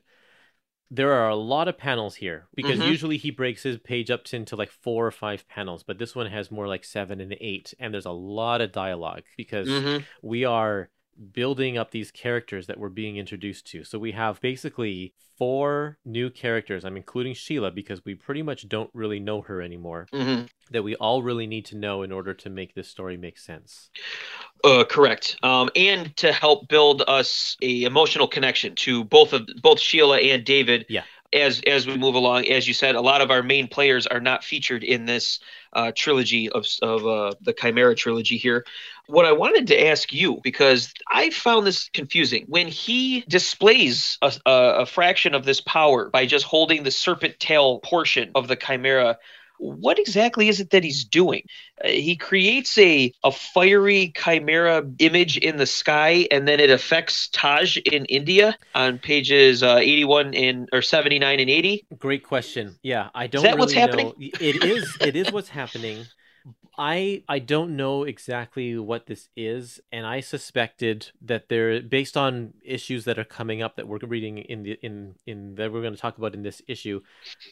There 0.94 1.14
are 1.14 1.30
a 1.30 1.36
lot 1.38 1.70
of 1.70 1.78
panels 1.78 2.16
here 2.16 2.48
because 2.54 2.80
Mhm. 2.80 2.88
usually 2.88 3.16
he 3.18 3.32
breaks 3.32 3.64
his 3.64 3.78
page 3.80 4.12
up 4.12 4.32
into 4.34 4.58
like 4.58 4.70
four 4.70 5.08
or 5.08 5.12
five 5.12 5.48
panels, 5.48 5.84
but 5.84 5.98
this 5.98 6.14
one 6.16 6.28
has 6.28 6.52
more 6.52 6.68
like 6.68 6.84
seven 6.84 7.22
and 7.22 7.34
eight. 7.40 7.74
And 7.80 7.94
there's 7.94 8.06
a 8.06 8.12
lot 8.12 8.60
of 8.60 8.74
dialogue 8.74 9.24
because 9.38 9.70
Mhm. 9.70 10.04
we 10.22 10.44
are 10.44 10.90
building 11.34 11.78
up 11.78 11.92
these 11.92 12.12
characters 12.12 12.68
that 12.68 12.80
we're 12.80 12.90
being 12.90 13.18
introduced 13.18 13.68
to. 13.68 13.84
So 13.84 14.00
we 14.00 14.12
have 14.14 14.42
basically 14.42 15.14
four 15.38 15.98
new 16.06 16.30
characters. 16.30 16.86
I'm 16.86 16.98
including 16.98 17.34
Sheila 17.34 17.72
because 17.72 18.06
we 18.06 18.16
pretty 18.16 18.44
much 18.44 18.68
don't 18.70 18.90
really 18.94 19.20
know 19.20 19.42
her 19.42 19.62
anymore 19.62 20.08
Mhm. 20.14 20.48
that 20.70 20.84
we 20.84 20.96
all 20.96 21.24
really 21.24 21.48
need 21.48 21.66
to 21.66 21.78
know 21.78 22.04
in 22.04 22.12
order 22.12 22.34
to 22.36 22.50
make 22.50 22.76
this 22.76 22.88
story 22.88 23.18
make 23.18 23.38
sense. 23.40 23.90
Uh, 24.64 24.84
correct. 24.84 25.38
Um, 25.42 25.70
and 25.76 26.16
to 26.18 26.32
help 26.32 26.68
build 26.68 27.04
us 27.08 27.58
a 27.62 27.84
emotional 27.84 28.28
connection 28.28 28.76
to 28.76 29.04
both 29.04 29.34
of 29.34 29.48
both 29.62 29.80
Sheila 29.80 30.20
and 30.20 30.44
David. 30.44 30.86
Yeah. 30.90 31.04
As 31.34 31.62
as 31.66 31.88
we 31.88 31.98
move 31.98 32.16
along, 32.16 32.48
as 32.48 32.68
you 32.68 32.74
said, 32.74 32.96
a 32.96 33.02
lot 33.02 33.22
of 33.22 33.32
our 33.32 33.42
main 33.42 33.68
players 33.68 34.06
are 34.06 34.20
not 34.20 34.44
featured 34.44 34.84
in 34.84 35.06
this 35.06 35.40
uh, 35.74 35.92
trilogy 35.96 36.50
of 36.50 36.66
of 36.82 37.08
uh, 37.08 37.34
the 37.42 37.54
Chimera 37.54 37.96
trilogy 37.96 38.38
here. 38.38 38.66
What 39.08 39.26
I 39.26 39.32
wanted 39.32 39.68
to 39.68 39.88
ask 39.88 40.12
you 40.14 40.40
because 40.44 40.94
I 41.10 41.30
found 41.30 41.66
this 41.66 41.90
confusing 41.90 42.46
when 42.48 42.68
he 42.68 43.22
displays 43.28 44.18
a, 44.22 44.34
a, 44.46 44.52
a 44.80 44.86
fraction 44.86 45.34
of 45.34 45.46
this 45.46 45.62
power 45.62 46.10
by 46.10 46.26
just 46.26 46.46
holding 46.46 46.84
the 46.84 46.92
serpent 46.92 47.40
tail 47.40 47.80
portion 47.80 48.32
of 48.36 48.48
the 48.48 48.56
Chimera. 48.56 49.18
What 49.62 50.00
exactly 50.00 50.50
is 50.50 50.60
it 50.60 50.72
that 50.72 50.84
he's 50.84 51.06
doing? 51.06 51.44
Uh, 51.84 51.90
he 51.90 52.16
creates 52.16 52.78
a 52.80 53.14
a 53.24 53.32
fiery 53.32 54.12
chimera 54.18 54.84
image 54.98 55.38
in 55.38 55.58
the 55.58 55.68
sky 55.68 56.28
and 56.32 56.48
then 56.48 56.60
it 56.60 56.72
affects 56.72 57.30
taj 57.30 57.78
in 57.78 58.06
india 58.06 58.58
on 58.74 58.98
pages 58.98 59.62
uh, 59.62 59.78
81 59.78 60.34
and 60.34 60.68
or 60.74 60.82
79 60.82 61.40
and 61.40 61.50
80 61.50 61.86
Great 62.00 62.24
question. 62.24 62.76
Yeah, 62.82 63.10
I 63.14 63.28
don't 63.28 63.46
Is 63.46 63.52
that 63.52 63.60
what's 63.60 63.74
really 63.76 63.82
happening? 63.82 64.08
know. 64.08 64.14
It 64.18 64.64
is 64.64 64.98
it 65.00 65.16
is 65.16 65.32
what's 65.32 65.50
happening. 65.50 66.06
I 66.84 67.24
I 67.30 67.38
don't 67.38 67.76
know 67.78 68.04
exactly 68.06 68.76
what 68.76 69.06
this 69.06 69.30
is, 69.36 69.80
and 69.92 70.04
I 70.04 70.20
suspected 70.20 71.12
that 71.22 71.48
there, 71.48 71.80
based 71.80 72.18
on 72.18 72.56
issues 72.66 73.06
that 73.06 73.20
are 73.20 73.24
coming 73.24 73.62
up 73.62 73.76
that 73.76 73.88
we're 73.88 74.00
reading 74.00 74.40
in 74.40 74.64
the 74.64 74.72
in 74.82 75.14
in 75.28 75.56
that 75.56 75.72
we're 75.72 75.82
going 75.82 75.94
to 75.94 76.00
talk 76.02 76.18
about 76.18 76.34
in 76.34 76.42
this 76.42 76.60
issue, 76.68 77.02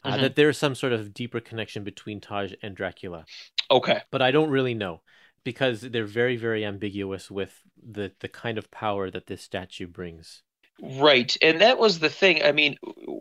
uh, 0.02 0.16
Mhm. 0.16 0.20
that 0.22 0.34
there's 0.34 0.58
some 0.58 0.74
sort 0.74 0.92
of 0.92 1.14
deeper 1.14 1.38
connection 1.38 1.84
between 1.84 2.20
Taj 2.20 2.54
and 2.60 2.74
Dracula. 2.74 3.24
Okay. 3.70 4.00
But 4.10 4.20
I 4.20 4.32
don't 4.32 4.50
really 4.50 4.74
know 4.74 5.02
because 5.44 5.82
they're 5.82 6.04
very 6.22 6.36
very 6.36 6.64
ambiguous 6.64 7.30
with 7.30 7.62
the 7.80 8.10
the 8.18 8.28
kind 8.28 8.58
of 8.58 8.68
power 8.72 9.12
that 9.12 9.26
this 9.28 9.42
statue 9.42 9.86
brings. 9.86 10.42
Right. 10.82 11.36
And 11.42 11.60
that 11.60 11.78
was 11.78 11.98
the 11.98 12.08
thing. 12.08 12.42
I 12.42 12.52
mean, 12.52 12.76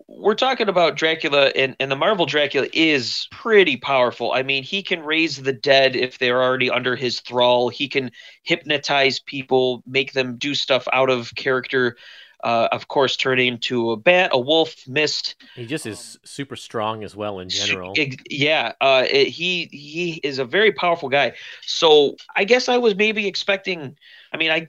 we're 0.07 0.36
talking 0.36 0.70
about 0.70 0.95
Dracula, 0.95 1.47
and, 1.55 1.76
and 1.80 1.91
the 1.91 1.95
Marvel 1.95 2.26
Dracula 2.26 2.68
is 2.74 3.28
pretty 3.32 3.78
powerful. 3.78 4.32
I 4.32 4.43
mean, 4.43 4.64
he 4.64 4.84
can 4.84 5.01
raise 5.01 5.41
the 5.41 5.53
dead 5.53 5.95
if 5.95 6.20
they're 6.20 6.41
already 6.41 6.70
under 6.70 6.95
his 6.95 7.20
thrall. 7.22 7.70
He 7.70 7.88
can 7.88 8.12
hypnotize 8.43 9.20
people, 9.20 9.84
make 9.86 10.14
them 10.14 10.38
do 10.38 10.55
stuff 10.55 10.88
out 10.93 11.10
of 11.10 11.34
character. 11.36 11.97
Uh, 12.41 12.70
of 12.72 12.88
course, 12.88 13.18
turning 13.18 13.47
into 13.49 13.91
a 13.91 13.97
bat, 13.97 14.30
a 14.32 14.39
wolf, 14.39 14.88
mist. 14.88 15.36
He 15.55 15.66
just 15.66 15.86
is 15.86 16.18
super 16.24 16.55
strong 16.55 17.03
as 17.03 17.14
well 17.14 17.39
in 17.39 17.49
general. 17.49 17.93
Yeah, 18.30 18.72
uh, 18.80 19.05
it- 19.10 19.28
he 19.28 19.68
he 19.74 20.22
is 20.24 20.39
a 20.39 20.45
very 20.45 20.72
powerful 20.72 21.10
guy. 21.10 21.34
So 21.66 22.16
I 22.34 22.45
guess 22.45 22.70
I 22.70 22.78
was 22.78 22.95
maybe 22.95 23.28
expecting. 23.28 23.97
I 24.32 24.38
mean, 24.38 24.52
I 24.52 24.68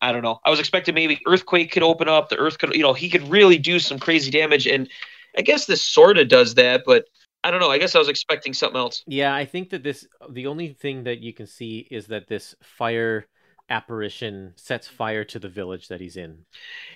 I 0.00 0.12
don't 0.12 0.22
know. 0.22 0.40
I 0.44 0.50
was 0.50 0.60
expecting 0.60 0.94
maybe 0.94 1.20
earthquake 1.26 1.72
could 1.72 1.82
open 1.82 2.08
up. 2.08 2.28
The 2.28 2.38
earth 2.38 2.58
could, 2.58 2.74
you 2.74 2.82
know, 2.82 2.92
he 2.92 3.08
could 3.08 3.28
really 3.28 3.58
do 3.58 3.78
some 3.78 3.98
crazy 3.98 4.30
damage, 4.30 4.66
and 4.66 4.88
I 5.36 5.42
guess 5.42 5.66
this 5.66 5.82
sort 5.82 6.18
of 6.18 6.28
does 6.28 6.54
that. 6.54 6.82
But 6.86 7.06
I 7.44 7.50
don't 7.50 7.60
know. 7.60 7.70
I 7.70 7.78
guess 7.78 7.94
I 7.94 7.98
was 7.98 8.08
expecting 8.08 8.54
something 8.54 8.78
else. 8.78 9.02
Yeah, 9.06 9.34
I 9.34 9.44
think 9.44 9.70
that 9.70 9.82
this 9.82 10.06
the 10.30 10.46
only 10.46 10.68
thing 10.74 11.04
that 11.04 11.20
you 11.20 11.32
can 11.32 11.46
see 11.46 11.86
is 11.90 12.06
that 12.08 12.28
this 12.28 12.54
fire 12.62 13.26
apparition 13.68 14.52
sets 14.56 14.86
fire 14.86 15.24
to 15.24 15.38
the 15.38 15.48
village 15.48 15.88
that 15.88 16.00
he's 16.00 16.16
in. 16.16 16.44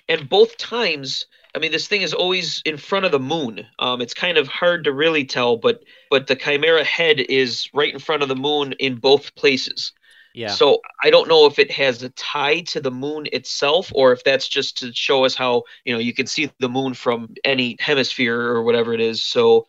And 0.07 0.29
both 0.29 0.57
times, 0.57 1.25
I 1.55 1.59
mean, 1.59 1.71
this 1.71 1.87
thing 1.87 2.01
is 2.03 2.13
always 2.13 2.61
in 2.65 2.77
front 2.77 3.05
of 3.05 3.11
the 3.11 3.19
moon. 3.19 3.65
Um, 3.79 3.99
it's 3.99 4.13
kind 4.13 4.37
of 4.37 4.47
hard 4.47 4.83
to 4.83 4.93
really 4.93 5.25
tell, 5.25 5.57
but 5.57 5.83
but 6.09 6.27
the 6.27 6.35
chimera 6.35 6.83
head 6.83 7.19
is 7.19 7.67
right 7.73 7.93
in 7.93 7.99
front 7.99 8.21
of 8.23 8.29
the 8.29 8.35
moon 8.35 8.73
in 8.73 8.95
both 8.95 9.35
places. 9.35 9.91
Yeah. 10.37 10.49
So 10.49 10.81
I 11.03 11.09
don't 11.09 11.27
know 11.27 11.47
if 11.47 11.57
it 11.57 11.71
has 11.71 12.03
a 12.03 12.09
tie 12.09 12.59
to 12.61 12.79
the 12.79 12.91
moon 12.91 13.27
itself, 13.33 13.91
or 13.95 14.11
if 14.11 14.23
that's 14.23 14.47
just 14.47 14.77
to 14.77 14.93
show 14.93 15.25
us 15.25 15.33
how 15.33 15.63
you 15.83 15.91
know 15.91 15.99
you 15.99 16.13
can 16.13 16.27
see 16.27 16.51
the 16.59 16.69
moon 16.69 16.93
from 16.93 17.33
any 17.43 17.75
hemisphere 17.79 18.39
or 18.39 18.61
whatever 18.61 18.93
it 18.93 19.01
is. 19.01 19.23
So 19.23 19.65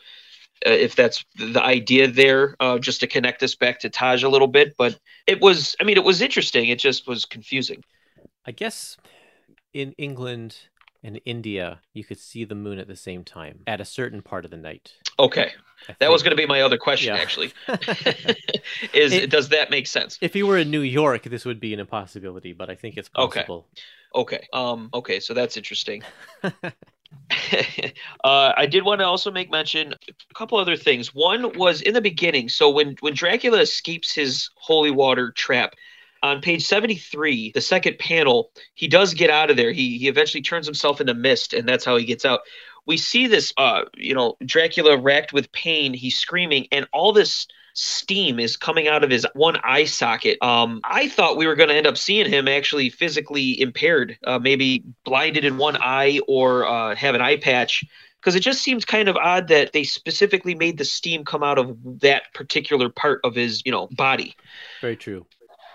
uh, 0.66 0.70
if 0.70 0.94
that's 0.94 1.24
the 1.36 1.62
idea 1.62 2.06
there, 2.06 2.54
uh, 2.60 2.78
just 2.78 3.00
to 3.00 3.06
connect 3.06 3.42
us 3.42 3.54
back 3.54 3.80
to 3.80 3.88
Taj 3.88 4.22
a 4.22 4.28
little 4.28 4.46
bit, 4.46 4.74
but 4.76 4.98
it 5.26 5.40
was, 5.40 5.74
I 5.80 5.84
mean, 5.84 5.96
it 5.96 6.04
was 6.04 6.20
interesting. 6.20 6.68
It 6.68 6.78
just 6.78 7.06
was 7.06 7.24
confusing. 7.24 7.82
I 8.44 8.50
guess 8.50 8.98
in 9.72 9.94
England 9.96 10.58
and 11.02 11.20
India 11.24 11.80
you 11.94 12.04
could 12.04 12.18
see 12.18 12.44
the 12.44 12.54
moon 12.54 12.78
at 12.78 12.88
the 12.88 12.96
same 12.96 13.24
time 13.24 13.60
at 13.66 13.80
a 13.80 13.84
certain 13.84 14.22
part 14.22 14.44
of 14.44 14.50
the 14.50 14.56
night. 14.56 14.92
Okay, 15.18 15.52
that 16.00 16.10
was 16.10 16.22
going 16.22 16.30
to 16.30 16.36
be 16.36 16.46
my 16.46 16.60
other 16.62 16.78
question. 16.78 17.14
Yeah. 17.14 17.20
Actually, 17.20 17.52
is 18.92 19.12
It- 19.12 19.30
does 19.30 19.48
that 19.50 19.70
make 19.70 19.86
sense? 19.86 20.18
if 20.20 20.34
you 20.36 20.46
were 20.46 20.58
in 20.58 20.70
New 20.70 20.80
York, 20.82 21.22
this 21.24 21.44
would 21.44 21.60
be 21.60 21.74
an 21.74 21.80
impossibility, 21.80 22.52
but 22.52 22.70
I 22.70 22.74
think 22.74 22.96
it's 22.96 23.10
Okay. 23.16 23.40
possible. 23.40 23.68
Okay, 24.14 24.46
um, 24.54 24.88
okay, 24.94 25.20
so 25.20 25.34
that's 25.34 25.56
interesting. 25.58 26.02
uh, 26.42 26.50
I 28.24 28.66
did 28.66 28.84
want 28.84 29.00
to 29.00 29.06
also 29.06 29.30
make 29.30 29.50
mention 29.50 29.92
a 29.92 30.34
couple 30.34 30.58
other 30.58 30.76
things. 30.76 31.14
One 31.14 31.56
was 31.58 31.82
in 31.82 31.94
the 31.94 32.00
beginning. 32.00 32.48
So 32.48 32.70
when 32.70 32.96
when 33.00 33.14
Dracula 33.14 33.60
escapes 33.60 34.14
his 34.14 34.50
holy 34.56 34.90
water 34.90 35.30
trap, 35.32 35.74
on 36.22 36.40
page 36.40 36.66
seventy 36.66 36.96
three, 36.96 37.52
the 37.52 37.60
second 37.60 37.98
panel, 37.98 38.50
he 38.74 38.88
does 38.88 39.14
get 39.14 39.30
out 39.30 39.50
of 39.50 39.56
there. 39.56 39.72
He 39.72 39.98
he 39.98 40.08
eventually 40.08 40.42
turns 40.42 40.66
himself 40.66 41.00
into 41.00 41.14
mist, 41.14 41.52
and 41.52 41.68
that's 41.68 41.84
how 41.84 41.96
he 41.96 42.04
gets 42.04 42.24
out. 42.24 42.40
We 42.86 42.96
see 42.96 43.26
this, 43.26 43.52
uh, 43.56 43.82
you 43.96 44.14
know, 44.14 44.36
Dracula 44.44 44.96
racked 44.96 45.32
with 45.32 45.52
pain. 45.52 45.92
He's 45.92 46.18
screaming, 46.18 46.68
and 46.72 46.86
all 46.92 47.12
this 47.12 47.46
steam 47.74 48.40
is 48.40 48.56
coming 48.56 48.88
out 48.88 49.04
of 49.04 49.10
his 49.10 49.26
one 49.34 49.56
eye 49.62 49.84
socket. 49.84 50.38
Um, 50.42 50.80
I 50.82 51.08
thought 51.08 51.36
we 51.36 51.46
were 51.46 51.54
going 51.54 51.68
to 51.68 51.76
end 51.76 51.86
up 51.86 51.96
seeing 51.96 52.28
him 52.28 52.48
actually 52.48 52.90
physically 52.90 53.60
impaired, 53.60 54.18
uh, 54.24 54.38
maybe 54.38 54.84
blinded 55.04 55.44
in 55.44 55.58
one 55.58 55.76
eye 55.76 56.20
or 56.26 56.66
uh, 56.66 56.96
have 56.96 57.14
an 57.14 57.20
eye 57.20 57.36
patch. 57.36 57.84
Because 58.20 58.34
it 58.34 58.40
just 58.40 58.62
seems 58.62 58.84
kind 58.84 59.08
of 59.08 59.16
odd 59.16 59.46
that 59.48 59.72
they 59.72 59.84
specifically 59.84 60.56
made 60.56 60.76
the 60.76 60.84
steam 60.84 61.24
come 61.24 61.44
out 61.44 61.56
of 61.56 61.76
that 62.00 62.24
particular 62.34 62.88
part 62.88 63.20
of 63.22 63.36
his, 63.36 63.62
you 63.64 63.70
know, 63.70 63.86
body. 63.92 64.34
Very 64.80 64.96
true. 64.96 65.24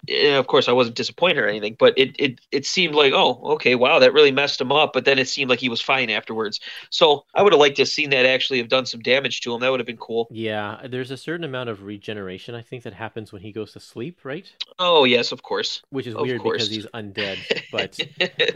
Eh, 0.10 0.36
of 0.36 0.48
course, 0.48 0.68
I 0.68 0.74
wasn't 0.74 0.98
disappointed 0.98 1.38
or 1.38 1.48
anything, 1.48 1.76
but 1.80 1.98
it, 1.98 2.16
it 2.20 2.42
it 2.52 2.66
seemed 2.66 2.94
like, 2.94 3.14
oh, 3.14 3.40
okay, 3.54 3.76
wow, 3.76 4.00
that 4.00 4.14
really 4.14 4.32
messed 4.32 4.60
him 4.60 4.72
up. 4.72 4.92
But 4.94 5.06
then 5.06 5.18
it 5.18 5.30
seemed 5.30 5.50
like 5.50 5.60
he 5.60 5.70
was 5.70 5.82
fine 5.82 6.10
afterwards. 6.10 6.60
So 6.90 7.26
I 7.34 7.42
would 7.42 7.54
have 7.54 7.60
liked 7.60 7.78
to 7.78 7.84
have 7.84 7.90
seen 7.90 8.10
that 8.10 8.26
actually 8.26 8.60
have 8.60 8.68
done 8.68 8.86
some 8.86 9.02
damage 9.02 9.42
to 9.42 9.54
him. 9.54 9.62
That 9.62 9.70
would 9.72 9.80
have 9.80 9.88
been 9.88 9.98
cool. 9.98 10.28
Yeah, 10.32 10.82
there's 10.90 11.12
a 11.12 11.18
certain 11.18 11.46
amount 11.46 11.70
of 11.70 11.84
regeneration 11.84 12.54
I 12.56 12.62
think 12.62 12.84
that 12.84 12.94
happens 12.94 13.32
when 13.32 13.42
he 13.42 13.52
goes 13.54 13.72
to 13.74 13.80
sleep, 13.80 14.20
right? 14.24 14.52
Oh 14.78 15.06
yes, 15.06 15.32
of 15.32 15.42
course. 15.44 15.82
Which 15.90 16.08
is 16.08 16.16
Of 16.16 16.22
weird 16.22 16.42
course. 16.42 16.68
because 16.68 16.70
he's 16.70 16.86
undead, 16.88 17.38
but 17.72 18.00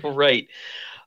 right. 0.03 0.47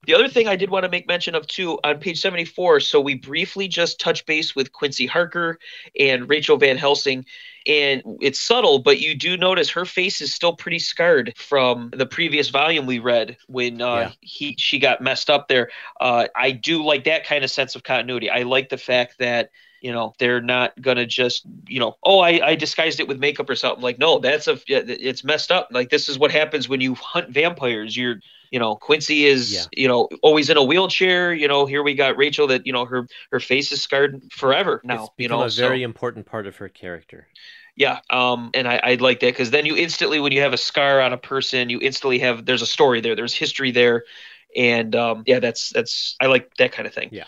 The 0.07 0.15
other 0.15 0.29
thing 0.29 0.49
I 0.49 0.57
did 0.57 0.71
want 0.71 0.85
to 0.85 0.89
make 0.91 1.07
mention 1.07 1.35
of 1.35 1.47
too 1.47 1.79
on 1.85 1.99
page 1.99 2.21
74, 2.21 2.81
so 2.81 3.03
we 3.03 3.17
briefly 3.17 3.69
just 3.69 4.01
touch 4.01 4.25
base 4.25 4.57
with 4.57 4.73
Quincy 4.73 5.05
Harker 5.05 5.59
and 5.99 6.27
Rachel 6.27 6.57
Van 6.57 6.79
Helsing, 6.79 7.27
and 7.67 8.03
it's 8.21 8.41
subtle, 8.41 8.79
but 8.81 9.01
you 9.01 9.15
do 9.15 9.37
notice 9.37 9.71
her 9.71 9.85
face 9.85 10.21
is 10.21 10.35
still 10.35 10.55
pretty 10.55 10.79
scarred 10.79 11.35
from 11.37 11.91
the 11.95 12.07
previous 12.07 12.49
volume 12.49 12.87
we 12.87 12.99
read 12.99 13.37
when 13.49 13.81
uh, 13.83 13.95
Yeah. 13.97 14.11
he 14.21 14.55
she 14.59 14.79
got 14.79 15.01
messed 15.01 15.31
up 15.31 15.49
there. 15.49 15.71
Uh, 16.01 16.27
I 16.35 16.51
do 16.53 16.85
like 16.85 17.05
that 17.05 17.25
kind 17.25 17.45
of 17.45 17.51
sense 17.51 17.75
of 17.77 17.83
continuity. 17.83 18.31
I 18.31 18.43
like 18.43 18.69
the 18.69 18.79
fact 18.79 19.19
that 19.19 19.51
you 19.81 19.93
know 19.93 20.13
they're 20.19 20.43
not 20.43 20.81
gonna 20.81 21.07
just 21.07 21.45
you 21.67 21.81
know 21.81 21.97
oh 22.05 22.21
I, 22.21 22.49
I 22.49 22.55
disguised 22.55 23.01
it 23.01 23.09
with 23.09 23.19
makeup 23.19 23.49
or 23.49 23.55
something 23.55 23.83
like 23.83 23.99
no 23.99 24.19
that's 24.19 24.47
a 24.47 24.59
it's 24.69 25.25
messed 25.25 25.51
up 25.51 25.69
like 25.71 25.89
this 25.89 26.09
is 26.09 26.19
what 26.19 26.31
happens 26.31 26.69
when 26.69 26.81
you 26.83 26.95
hunt 26.95 27.31
vampires 27.31 27.97
you're 27.97 28.17
you 28.51 28.59
know 28.59 28.75
quincy 28.77 29.27
is 29.27 29.53
Yeah. 29.53 29.65
you 29.73 29.89
know 29.89 30.09
always 30.23 30.51
in 30.51 30.57
a 30.57 30.63
wheelchair 30.65 31.33
you 31.33 31.49
know 31.49 31.67
here 31.67 31.83
we 31.83 31.95
got 31.95 32.17
rachel 32.17 32.47
that 32.49 32.67
you 32.67 32.73
know 32.73 32.85
her 32.85 33.07
her 33.31 33.41
face 33.41 33.73
is 33.73 33.81
scarred 33.83 34.23
forever 34.33 34.81
now 34.85 35.05
it's 35.05 35.11
you 35.19 35.29
know 35.29 35.43
a 35.43 35.51
so- 35.51 35.63
very 35.63 35.83
important 35.83 36.27
part 36.27 36.47
of 36.47 36.57
her 36.57 36.69
character. 36.69 37.29
yeah 37.77 38.01
um 38.11 38.51
and 38.55 38.67
i 38.67 38.81
i 38.83 38.95
like 38.97 39.21
that 39.21 39.33
because 39.33 39.51
then 39.51 39.67
you 39.67 39.77
instantly 39.77 40.19
when 40.21 40.33
you 40.33 40.41
have 40.41 40.53
a 40.53 40.59
scar 40.59 41.01
on 41.01 41.13
a 41.13 41.19
person 41.19 41.71
you 41.71 41.79
instantly 41.81 42.19
have 42.19 42.45
there's 42.45 42.63
a 42.63 42.67
story 42.67 43.01
there 43.01 43.15
there's 43.17 43.35
history 43.35 43.71
there 43.71 44.05
and 44.57 44.97
um 44.97 45.23
yeah 45.27 45.39
that's 45.39 45.71
that's 45.71 46.17
i 46.21 46.27
like 46.27 46.51
that 46.57 46.73
kind 46.73 46.87
of 46.89 46.93
thing 46.95 47.09
Yeah. 47.13 47.25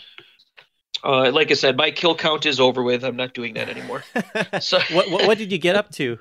uh 1.03 1.31
like 1.31 1.51
i 1.51 1.53
said 1.53 1.77
my 1.77 1.91
kill 1.91 2.15
count 2.15 2.45
is 2.45 2.59
over 2.59 2.83
with 2.83 3.03
i'm 3.03 3.15
not 3.15 3.33
doing 3.33 3.53
that 3.55 3.69
anymore 3.69 4.03
so 4.59 4.79
what, 4.91 5.09
what 5.09 5.25
what 5.27 5.37
did 5.37 5.51
you 5.51 5.57
get 5.57 5.75
up 5.75 5.89
to? 5.91 6.19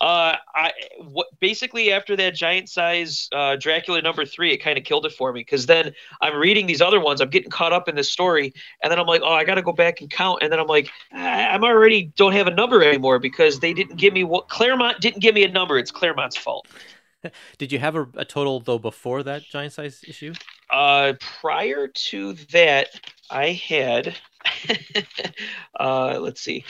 Uh, 0.00 0.36
I 0.54 0.72
what 0.98 1.28
basically 1.40 1.92
after 1.92 2.16
that 2.16 2.34
giant 2.34 2.68
size 2.68 3.28
uh, 3.32 3.56
Dracula 3.56 4.02
number 4.02 4.24
three, 4.24 4.52
it 4.52 4.58
kind 4.58 4.78
of 4.78 4.84
killed 4.84 5.06
it 5.06 5.12
for 5.12 5.32
me 5.32 5.40
because 5.40 5.66
then 5.66 5.92
I'm 6.20 6.36
reading 6.36 6.66
these 6.66 6.80
other 6.80 7.00
ones, 7.00 7.20
I'm 7.20 7.30
getting 7.30 7.50
caught 7.50 7.72
up 7.72 7.88
in 7.88 7.94
this 7.94 8.10
story, 8.10 8.52
and 8.82 8.90
then 8.90 8.98
I'm 8.98 9.06
like, 9.06 9.22
oh, 9.24 9.32
I 9.32 9.44
got 9.44 9.54
to 9.56 9.62
go 9.62 9.72
back 9.72 10.00
and 10.00 10.10
count, 10.10 10.42
and 10.42 10.52
then 10.52 10.58
I'm 10.58 10.66
like, 10.66 10.90
I- 11.12 11.46
I'm 11.48 11.64
already 11.64 12.12
don't 12.16 12.32
have 12.32 12.46
a 12.46 12.54
number 12.54 12.82
anymore 12.82 13.18
because 13.18 13.60
they 13.60 13.72
didn't 13.72 13.96
give 13.96 14.12
me 14.12 14.24
what 14.24 14.48
Claremont 14.48 15.00
didn't 15.00 15.20
give 15.20 15.34
me 15.34 15.44
a 15.44 15.50
number. 15.50 15.78
It's 15.78 15.90
Claremont's 15.90 16.36
fault. 16.36 16.66
Did 17.58 17.72
you 17.72 17.78
have 17.78 17.96
a, 17.96 18.06
a 18.16 18.24
total 18.24 18.60
though 18.60 18.78
before 18.78 19.22
that 19.22 19.42
giant 19.42 19.72
size 19.72 20.04
issue? 20.06 20.34
Uh, 20.70 21.14
prior 21.40 21.88
to 21.88 22.34
that, 22.52 22.88
I 23.30 23.52
had. 23.52 24.14
uh, 25.80 26.18
let's 26.20 26.40
see. 26.40 26.64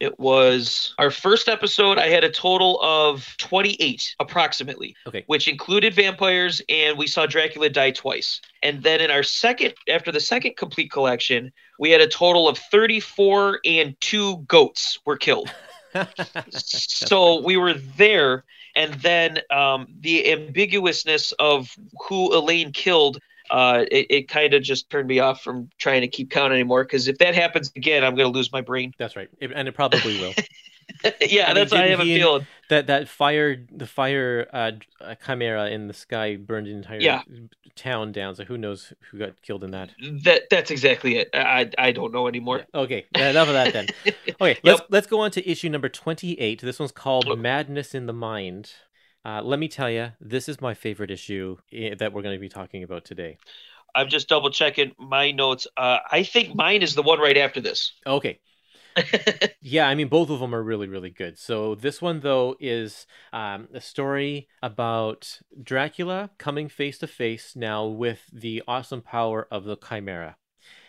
It 0.00 0.18
was 0.18 0.94
our 0.98 1.10
first 1.10 1.48
episode. 1.48 1.98
I 1.98 2.08
had 2.08 2.24
a 2.24 2.30
total 2.30 2.80
of 2.82 3.34
28, 3.38 4.16
approximately. 4.20 4.94
Okay. 5.06 5.24
which 5.26 5.48
included 5.48 5.94
vampires, 5.94 6.60
and 6.68 6.98
we 6.98 7.06
saw 7.06 7.26
Dracula 7.26 7.70
die 7.70 7.90
twice. 7.90 8.40
And 8.62 8.82
then 8.82 9.00
in 9.00 9.10
our 9.10 9.22
second, 9.22 9.74
after 9.88 10.12
the 10.12 10.20
second 10.20 10.56
complete 10.56 10.90
collection, 10.90 11.52
we 11.78 11.90
had 11.90 12.00
a 12.00 12.08
total 12.08 12.48
of 12.48 12.58
34 12.58 13.60
and 13.64 13.96
two 14.00 14.38
goats 14.48 14.98
were 15.04 15.16
killed. 15.16 15.50
so 16.50 17.40
we 17.42 17.56
were 17.56 17.74
there, 17.74 18.44
and 18.74 18.94
then 18.94 19.38
um, 19.50 19.86
the 20.00 20.30
ambiguousness 20.30 21.32
of 21.38 21.74
who 22.08 22.34
Elaine 22.36 22.72
killed. 22.72 23.18
Uh, 23.50 23.84
it, 23.90 24.06
it 24.10 24.28
kind 24.28 24.54
of 24.54 24.62
just 24.62 24.90
turned 24.90 25.08
me 25.08 25.18
off 25.20 25.42
from 25.42 25.68
trying 25.78 26.00
to 26.02 26.08
keep 26.08 26.30
count 26.30 26.52
anymore 26.52 26.84
because 26.84 27.08
if 27.08 27.18
that 27.18 27.34
happens 27.34 27.72
again, 27.76 28.04
I'm 28.04 28.14
going 28.14 28.30
to 28.30 28.36
lose 28.36 28.52
my 28.52 28.60
brain. 28.60 28.92
That's 28.98 29.16
right, 29.16 29.28
It- 29.38 29.52
and 29.54 29.68
it 29.68 29.72
probably 29.72 30.18
will. 30.20 30.34
yeah, 31.20 31.44
I 31.44 31.46
mean, 31.48 31.54
that's 31.56 31.72
how 31.72 31.82
I 31.82 31.88
have 31.88 32.00
a 32.00 32.04
feeling. 32.04 32.46
that 32.70 32.86
that 32.86 33.08
fire 33.08 33.56
the 33.72 33.86
fire 33.86 34.46
uh, 34.52 34.72
chimera 35.26 35.68
in 35.70 35.88
the 35.88 35.94
sky 35.94 36.36
burned 36.36 36.66
the 36.68 36.70
entire 36.72 37.00
Yeah. 37.00 37.22
town 37.74 38.12
down. 38.12 38.36
So 38.36 38.44
who 38.44 38.56
knows 38.56 38.92
who 39.10 39.18
got 39.18 39.42
killed 39.42 39.64
in 39.64 39.72
that? 39.72 39.90
That 40.22 40.42
that's 40.48 40.70
exactly 40.70 41.16
it. 41.16 41.30
I 41.34 41.70
I 41.76 41.90
don't 41.92 42.12
know 42.12 42.28
anymore. 42.28 42.58
Yeah, 42.72 42.80
Okay, 42.82 43.04
enough 43.16 43.48
of 43.48 43.54
that 43.54 43.72
then. 43.72 43.86
Okay, 44.40 44.58
let's 44.62 44.80
let's 44.88 45.06
go 45.06 45.20
on 45.20 45.30
to 45.32 45.50
issue 45.50 45.68
number 45.68 45.88
twenty-eight. 45.88 46.60
This 46.60 46.78
one's 46.78 46.92
called 46.92 47.26
Look. 47.26 47.38
"Madness 47.38 47.94
in 47.94 48.06
the 48.06 48.12
Mind." 48.12 48.70
Uh, 49.26 49.42
let 49.42 49.58
me 49.58 49.66
tell 49.66 49.90
you, 49.90 50.12
this 50.20 50.48
is 50.48 50.60
my 50.60 50.72
favorite 50.72 51.10
issue 51.10 51.56
eh, 51.72 51.96
that 51.98 52.12
we're 52.12 52.22
going 52.22 52.36
to 52.36 52.40
be 52.40 52.48
talking 52.48 52.84
about 52.84 53.04
today. 53.04 53.36
I'm 53.92 54.08
just 54.08 54.28
double 54.28 54.50
checking 54.50 54.92
my 55.00 55.32
notes. 55.32 55.66
Uh, 55.76 55.98
I 56.12 56.22
think 56.22 56.54
mine 56.54 56.80
is 56.80 56.94
the 56.94 57.02
one 57.02 57.18
right 57.18 57.36
after 57.36 57.60
this. 57.60 57.92
Okay, 58.06 58.38
yeah, 59.60 59.88
I 59.88 59.96
mean 59.96 60.06
both 60.06 60.30
of 60.30 60.38
them 60.38 60.54
are 60.54 60.62
really 60.62 60.86
really 60.86 61.10
good. 61.10 61.38
So 61.38 61.74
this 61.74 62.00
one 62.00 62.20
though 62.20 62.54
is 62.60 63.08
um, 63.32 63.66
a 63.74 63.80
story 63.80 64.46
about 64.62 65.40
Dracula 65.60 66.30
coming 66.38 66.68
face 66.68 66.98
to 66.98 67.08
face 67.08 67.56
now 67.56 67.84
with 67.84 68.20
the 68.32 68.62
awesome 68.68 69.02
power 69.02 69.48
of 69.50 69.64
the 69.64 69.76
Chimera. 69.76 70.36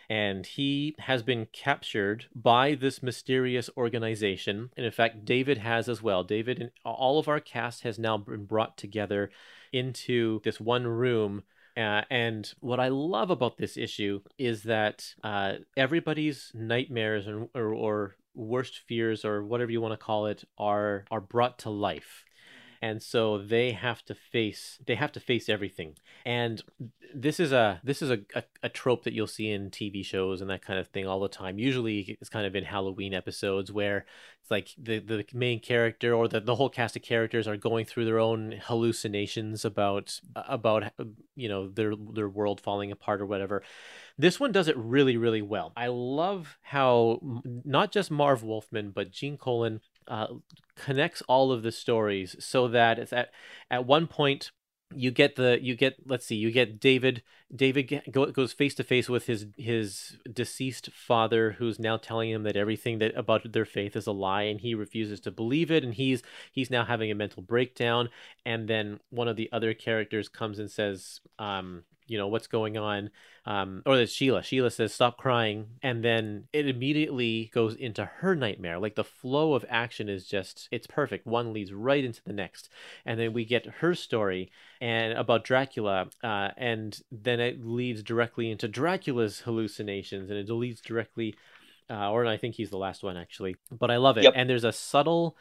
And 0.10 0.46
he 0.46 0.96
has 1.00 1.22
been 1.22 1.48
captured 1.52 2.28
by 2.34 2.76
this 2.76 3.04
mysterious 3.04 3.70
organization. 3.76 4.70
And 4.78 4.86
in 4.86 4.92
fact, 4.92 5.26
David 5.26 5.58
has 5.58 5.90
as 5.90 6.02
well. 6.02 6.24
David 6.24 6.62
and 6.62 6.72
all 6.86 7.20
of 7.20 7.28
our 7.28 7.42
cast 7.42 7.84
has 7.84 8.00
now 8.00 8.18
been 8.18 8.46
brought 8.46 8.78
together 8.78 9.32
into 9.74 10.40
this 10.44 10.62
one 10.62 10.88
room 10.88 11.44
uh, 11.78 12.02
and 12.10 12.52
what 12.60 12.80
I 12.80 12.88
love 12.88 13.30
about 13.30 13.58
this 13.58 13.78
issue 13.78 14.22
is 14.40 14.64
that 14.64 15.14
uh, 15.24 15.54
everybody's 15.76 16.52
nightmares 16.56 17.28
or, 17.28 17.48
or, 17.54 17.74
or 17.74 18.16
worst 18.34 18.80
fears 18.88 19.24
or 19.24 19.44
whatever 19.44 19.72
you 19.72 19.80
want 19.80 19.94
to 19.94 20.04
call 20.04 20.26
it 20.26 20.44
are 20.58 21.06
are 21.12 21.22
brought 21.22 21.60
to 21.60 21.70
life, 21.70 22.26
and 22.82 23.02
so 23.02 23.38
they 23.38 23.72
have 23.72 24.04
to 24.06 24.16
face 24.16 24.80
they 24.86 24.96
have 24.96 25.12
to 25.14 25.20
face 25.20 25.50
everything. 25.50 25.96
And 26.26 26.62
this 27.14 27.40
is 27.40 27.52
a 27.52 27.80
this 27.84 28.02
is 28.02 28.10
a, 28.10 28.20
a, 28.36 28.44
a 28.64 28.70
trope 28.70 29.04
that 29.04 29.14
you'll 29.14 29.28
see 29.28 29.50
in 29.50 29.70
TV 29.70 30.06
shows 30.06 30.42
and 30.42 30.50
that 30.50 30.62
kind 30.62 30.80
of 30.80 30.88
thing 30.88 31.08
all 31.08 31.20
the 31.20 31.30
time. 31.30 31.60
Usually, 31.60 32.18
it's 32.20 32.30
kind 32.30 32.46
of 32.46 32.56
in 32.56 32.64
Halloween 32.64 33.14
episodes 33.14 33.72
where 33.72 34.06
it's 34.48 34.52
like 34.52 34.70
the 34.78 35.00
the 35.00 35.26
main 35.34 35.60
character 35.60 36.14
or 36.14 36.28
the, 36.30 36.40
the 36.40 36.56
whole 36.56 36.70
cast 36.70 36.96
of 36.96 37.02
characters 37.02 37.48
are 37.48 37.58
going 37.58 37.86
through 37.86 38.06
their 38.06 38.20
own 38.20 38.56
hallucinations 38.64 39.66
about 39.66 40.22
about 40.36 40.94
you 41.36 41.50
know 41.50 41.68
their 41.68 41.94
their 42.14 42.30
world 42.30 42.62
falling 42.62 42.92
apart 42.92 43.22
or 43.22 43.26
whatever 43.26 43.62
this 44.18 44.40
one 44.40 44.54
does 44.54 44.70
it 44.70 44.78
really 44.78 45.18
really 45.18 45.42
well 45.42 45.74
i 45.76 45.88
love 45.88 46.58
how 46.62 47.20
not 47.44 47.92
just 47.92 48.10
marv 48.10 48.42
wolfman 48.42 48.92
but 48.92 49.12
gene 49.12 49.38
colan 49.38 49.82
uh, 50.08 50.28
connects 50.76 51.22
all 51.28 51.52
of 51.52 51.64
the 51.64 51.72
stories 51.72 52.36
so 52.40 52.68
that 52.68 53.00
it's 53.00 53.14
at 53.14 53.30
at 53.70 53.86
one 53.86 54.08
point 54.08 54.52
you 54.96 55.12
get 55.12 55.36
the 55.36 55.60
you 55.62 55.76
get 55.76 55.96
let's 56.06 56.26
see 56.26 56.36
you 56.36 56.52
get 56.52 56.80
david 56.80 57.22
david 57.56 58.02
goes 58.12 58.54
face 58.54 58.76
to 58.76 58.84
face 58.84 59.08
with 59.10 59.26
his 59.28 59.46
his 59.58 60.18
deceased 60.32 60.90
father 60.92 61.54
who's 61.54 61.80
now 61.80 61.96
telling 61.96 62.30
him 62.30 62.44
that 62.44 62.58
everything 62.58 63.00
that 63.00 63.16
about 63.16 63.52
their 63.54 63.66
faith 63.66 63.96
is 63.96 64.06
a 64.08 64.12
lie 64.12 64.44
and 64.44 64.62
he 64.62 64.76
refuses 64.76 65.20
to 65.20 65.32
believe 65.32 65.72
it 65.72 65.84
and 65.84 65.94
he's 65.94 66.22
he's 66.52 66.70
now 66.70 66.86
having 66.86 67.12
a 67.12 67.16
mental 67.16 67.42
breakdown. 67.42 68.10
And 68.46 68.68
then 68.68 69.00
one 69.10 69.28
of 69.28 69.36
the 69.36 69.50
other 69.52 69.74
characters 69.74 70.30
comes 70.30 70.60
and 70.60 70.70
says 70.70 71.22
um 71.40 71.84
you 72.10 72.18
know 72.18 72.30
what's 72.30 72.48
going 72.48 72.78
on? 72.78 73.10
Um 73.46 73.82
or 73.86 74.00
it's 74.00 74.14
sheila 74.14 74.42
sheila 74.44 74.72
says 74.72 74.94
stop 74.94 75.18
crying. 75.18 75.68
And 75.82 76.04
then 76.04 76.46
it 76.54 76.68
immediately 76.68 77.52
goes 77.54 77.76
into 77.76 78.06
her 78.06 78.34
nightmare. 78.36 78.80
Like 78.80 78.96
the 78.96 79.04
flow 79.04 79.54
of 79.54 79.66
action 79.68 80.08
is 80.08 80.26
just 80.26 80.70
it's 80.72 80.88
perfect. 80.88 81.28
One 81.28 81.54
leads 81.54 81.74
right 81.74 82.04
into 82.04 82.24
the 82.24 82.34
next. 82.34 82.70
And 83.06 83.20
then 83.20 83.34
we 83.34 83.44
get 83.46 83.66
her 83.66 83.94
story 83.94 84.52
and 84.80 85.14
about 85.14 85.44
dracula 85.44 86.08
uh 86.24 86.50
and 86.58 87.00
then 87.12 87.37
it 87.42 87.66
leads 87.66 88.04
directly 88.04 88.50
into 88.52 88.68
dracula's 88.68 89.42
hallucinations 89.42 90.30
and 90.30 90.40
it 90.40 90.52
leads 90.52 90.82
directly 90.82 91.36
uh, 91.90 92.12
or 92.12 92.26
I 92.26 92.38
think 92.38 92.56
he's 92.56 92.70
the 92.70 92.78
last 92.78 93.04
one 93.04 93.18
actually. 93.18 93.56
But 93.72 93.92
I 93.92 93.98
love 93.98 94.18
it. 94.18 94.24
Yep. 94.26 94.34
And 94.36 94.50
there's 94.50 94.64
a 94.66 94.74
subtle 94.74 95.38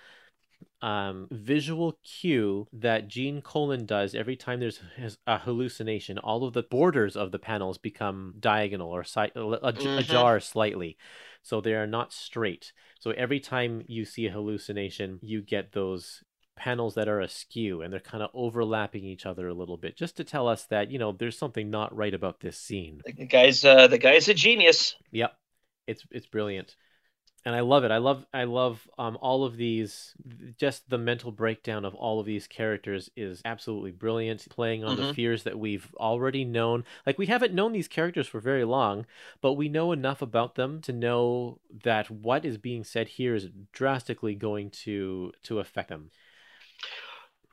um, 0.83 1.27
visual 1.31 1.99
cue 2.05 2.67
that 2.73 3.09
Gene 3.09 3.43
Colan 3.43 3.87
does 3.87 4.15
every 4.15 4.37
time 4.37 4.61
there's 4.61 4.81
a 5.27 5.39
hallucination. 5.39 6.19
All 6.19 6.45
of 6.45 6.53
the 6.53 6.63
borders 6.63 7.17
of 7.17 7.33
the 7.33 7.39
panels 7.39 7.79
become 7.79 8.35
diagonal 8.39 8.91
or 8.91 9.05
si- 9.05 9.33
Mhm. 9.35 9.99
ajar 9.99 10.41
slightly, 10.41 10.97
so 11.43 11.61
they 11.61 11.75
are 11.75 11.87
not 11.87 12.13
straight. 12.13 12.73
So 13.01 13.11
every 13.13 13.41
time 13.41 13.83
you 13.87 14.05
see 14.05 14.27
a 14.27 14.31
hallucination, 14.31 15.19
you 15.23 15.43
get 15.43 15.73
those 15.73 16.23
panels 16.57 16.95
that 16.95 17.09
are 17.09 17.21
askew 17.21 17.83
and 17.83 17.93
they're 17.93 18.01
kind 18.01 18.23
of 18.23 18.31
overlapping 18.35 19.05
each 19.05 19.27
other 19.27 19.49
a 19.49 19.55
little 19.55 19.77
bit 19.77 19.97
just 19.97 20.17
to 20.17 20.25
tell 20.25 20.49
us 20.49 20.65
that 20.65 20.91
you 20.91 20.99
know 20.99 21.13
there's 21.13 21.39
something 21.39 21.71
not 21.71 21.95
right 21.97 22.15
about 22.15 22.41
this 22.41 22.59
scene 22.59 23.05
The 23.07 23.13
guy's 23.25 23.65
uh, 23.65 23.87
the 23.87 23.97
guy's 23.99 24.29
a 24.29 24.35
genius. 24.35 24.97
Yep, 25.13 25.37
it's 25.87 26.05
it's 26.11 26.27
brilliant, 26.27 26.75
and 27.45 27.55
I 27.55 27.61
love 27.61 27.85
it. 27.85 27.91
I 27.93 27.99
love 27.99 28.27
I 28.35 28.45
love 28.45 28.89
um 28.99 29.19
all 29.21 29.45
of 29.45 29.57
these. 29.57 30.15
Just 30.59 30.91
the 30.91 30.99
mental 30.99 31.33
breakdown 31.33 31.85
of 31.85 31.95
all 31.95 32.21
of 32.21 32.27
these 32.27 32.47
characters 32.49 33.11
is 33.17 33.43
absolutely 33.45 33.93
brilliant. 33.93 34.49
Playing 34.51 34.85
on 34.85 34.97
the 34.97 35.05
Mhm. 35.05 35.15
fears 35.15 35.45
that 35.45 35.59
we've 35.59 35.95
already 35.97 36.45
known. 36.45 36.85
Like 37.07 37.19
we 37.19 37.27
haven't 37.27 37.55
known 37.55 37.73
these 37.73 37.89
characters 37.89 38.29
for 38.29 38.41
very 38.41 38.65
long, 38.65 39.07
but 39.41 39.55
we 39.55 39.69
know 39.69 39.93
enough 39.93 40.23
about 40.23 40.57
them 40.57 40.81
to 40.83 40.93
know 40.93 41.61
that 41.85 42.11
what 42.11 42.45
is 42.45 42.59
being 42.59 42.85
said 42.85 43.09
here 43.09 43.35
is 43.35 43.49
drastically 43.73 44.35
going 44.35 44.71
to 44.85 45.33
to 45.45 45.61
affect 45.61 45.89
them. 45.91 46.11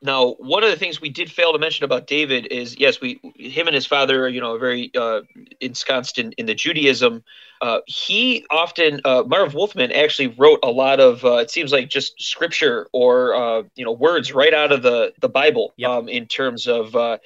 Now, 0.04 0.32
one 0.34 0.66
of 0.66 0.70
the 0.70 0.76
things 0.76 1.00
we 1.00 1.10
did 1.10 1.32
fail 1.32 1.54
to 1.54 1.60
mention 1.60 1.86
about 1.86 2.08
David 2.08 2.48
is 2.52 2.78
yes, 2.78 3.00
we 3.00 3.22
him 3.36 3.68
and 3.68 3.74
his 3.74 3.86
father, 3.86 4.28
you 4.28 4.42
know, 4.42 4.58
very 4.58 4.92
uh, 4.98 5.22
ensconced 5.62 6.20
in, 6.20 6.34
in 6.34 6.46
the 6.46 6.54
Judaism. 6.54 7.24
Uh, 7.62 7.80
he 7.88 8.46
often 8.52 9.00
uh, 9.06 9.24
Marv 9.26 9.54
Wolfman 9.54 9.94
actually 9.94 10.28
wrote 10.28 10.60
a 10.62 10.70
lot 10.70 11.00
of 11.00 11.24
uh, 11.24 11.36
it 11.36 11.50
seems 11.50 11.72
like 11.72 11.90
just 11.90 12.22
scripture 12.22 12.90
or 12.92 13.34
uh, 13.34 13.64
you 13.76 13.86
know 13.86 13.94
words 13.94 14.34
right 14.34 14.54
out 14.54 14.74
of 14.74 14.84
the 14.84 15.14
the 15.22 15.30
Bible 15.30 15.74
Yep. 15.78 15.90
um, 15.90 16.10
in 16.10 16.26
terms 16.28 16.68
of 16.68 16.94
uh, 16.98 17.18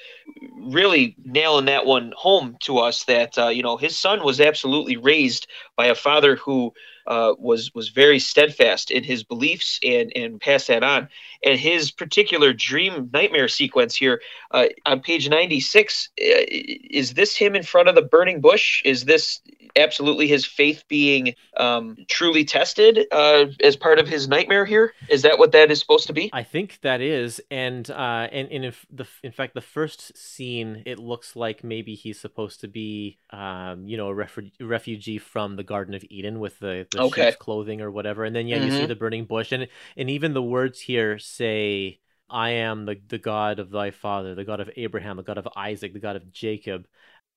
really 0.53 1.15
nailing 1.25 1.65
that 1.65 1.87
one 1.87 2.13
home 2.15 2.57
to 2.61 2.77
us 2.77 3.05
that 3.05 3.35
uh, 3.39 3.47
you 3.47 3.63
know 3.63 3.77
his 3.77 3.97
son 3.97 4.23
was 4.23 4.39
absolutely 4.39 4.97
raised 4.97 5.47
by 5.75 5.87
a 5.87 5.95
father 5.95 6.35
who 6.35 6.71
uh, 7.07 7.33
was 7.39 7.73
was 7.73 7.89
very 7.89 8.19
steadfast 8.19 8.91
in 8.91 9.03
his 9.03 9.23
beliefs 9.23 9.79
and 9.83 10.11
and 10.15 10.39
passed 10.39 10.67
that 10.67 10.83
on. 10.83 11.07
And 11.43 11.59
his 11.59 11.91
particular 11.91 12.53
dream 12.53 13.09
nightmare 13.13 13.47
sequence 13.47 13.95
here 13.95 14.21
uh, 14.51 14.67
on 14.85 15.01
page 15.01 15.29
96 15.29 16.09
uh, 16.19 16.23
is 16.49 17.13
this 17.13 17.35
him 17.35 17.55
in 17.55 17.63
front 17.63 17.89
of 17.89 17.95
the 17.95 18.01
burning 18.01 18.41
bush? 18.41 18.81
Is 18.85 19.05
this 19.05 19.41
absolutely 19.75 20.27
his 20.27 20.45
faith 20.45 20.83
being 20.87 21.35
um, 21.57 21.97
truly 22.09 22.43
tested 22.43 23.05
uh, 23.11 23.45
as 23.63 23.75
part 23.75 23.99
of 23.99 24.07
his 24.07 24.27
nightmare 24.27 24.65
here? 24.65 24.93
Is 25.09 25.21
that 25.21 25.37
what 25.37 25.51
that 25.51 25.71
is 25.71 25.79
supposed 25.79 26.07
to 26.07 26.13
be? 26.13 26.29
I 26.33 26.43
think 26.43 26.79
that 26.81 27.01
is, 27.01 27.41
and 27.51 27.89
uh, 27.89 28.27
and, 28.31 28.51
and 28.51 28.65
if 28.65 28.85
the 28.91 29.07
in 29.23 29.31
fact 29.31 29.53
the 29.53 29.61
first 29.61 30.17
scene, 30.17 30.83
it 30.85 30.99
looks 30.99 31.35
like 31.35 31.63
maybe 31.63 31.95
he's 31.95 32.19
supposed 32.19 32.61
to 32.61 32.67
be, 32.67 33.17
um, 33.31 33.87
you 33.87 33.97
know, 33.97 34.09
a 34.09 34.15
refu- 34.15 34.51
refugee 34.59 35.17
from 35.17 35.55
the 35.55 35.63
Garden 35.63 35.93
of 35.93 36.03
Eden 36.09 36.39
with 36.39 36.59
the, 36.59 36.87
the 36.91 36.96
Okay. 36.99 37.25
sheep's 37.27 37.35
clothing 37.37 37.81
or 37.81 37.91
whatever, 37.91 38.23
and 38.23 38.35
then 38.35 38.47
yeah, 38.47 38.57
you 38.57 38.69
see 38.71 38.83
Mhm. 38.85 38.87
the 38.87 38.95
burning 38.95 39.25
bush, 39.25 39.51
and 39.51 39.67
and 39.95 40.09
even 40.09 40.33
the 40.33 40.43
words 40.43 40.79
here 40.79 41.17
say, 41.19 41.99
"I 42.29 42.51
am 42.51 42.85
the 42.85 42.99
the 43.07 43.17
God 43.17 43.59
of 43.59 43.69
thy 43.71 43.91
father, 43.91 44.35
the 44.35 44.45
God 44.45 44.59
of 44.59 44.69
Abraham, 44.75 45.17
the 45.17 45.23
God 45.23 45.37
of 45.37 45.47
Isaac, 45.55 45.93
the 45.93 45.99
God 45.99 46.15
of 46.15 46.31
Jacob." 46.31 46.87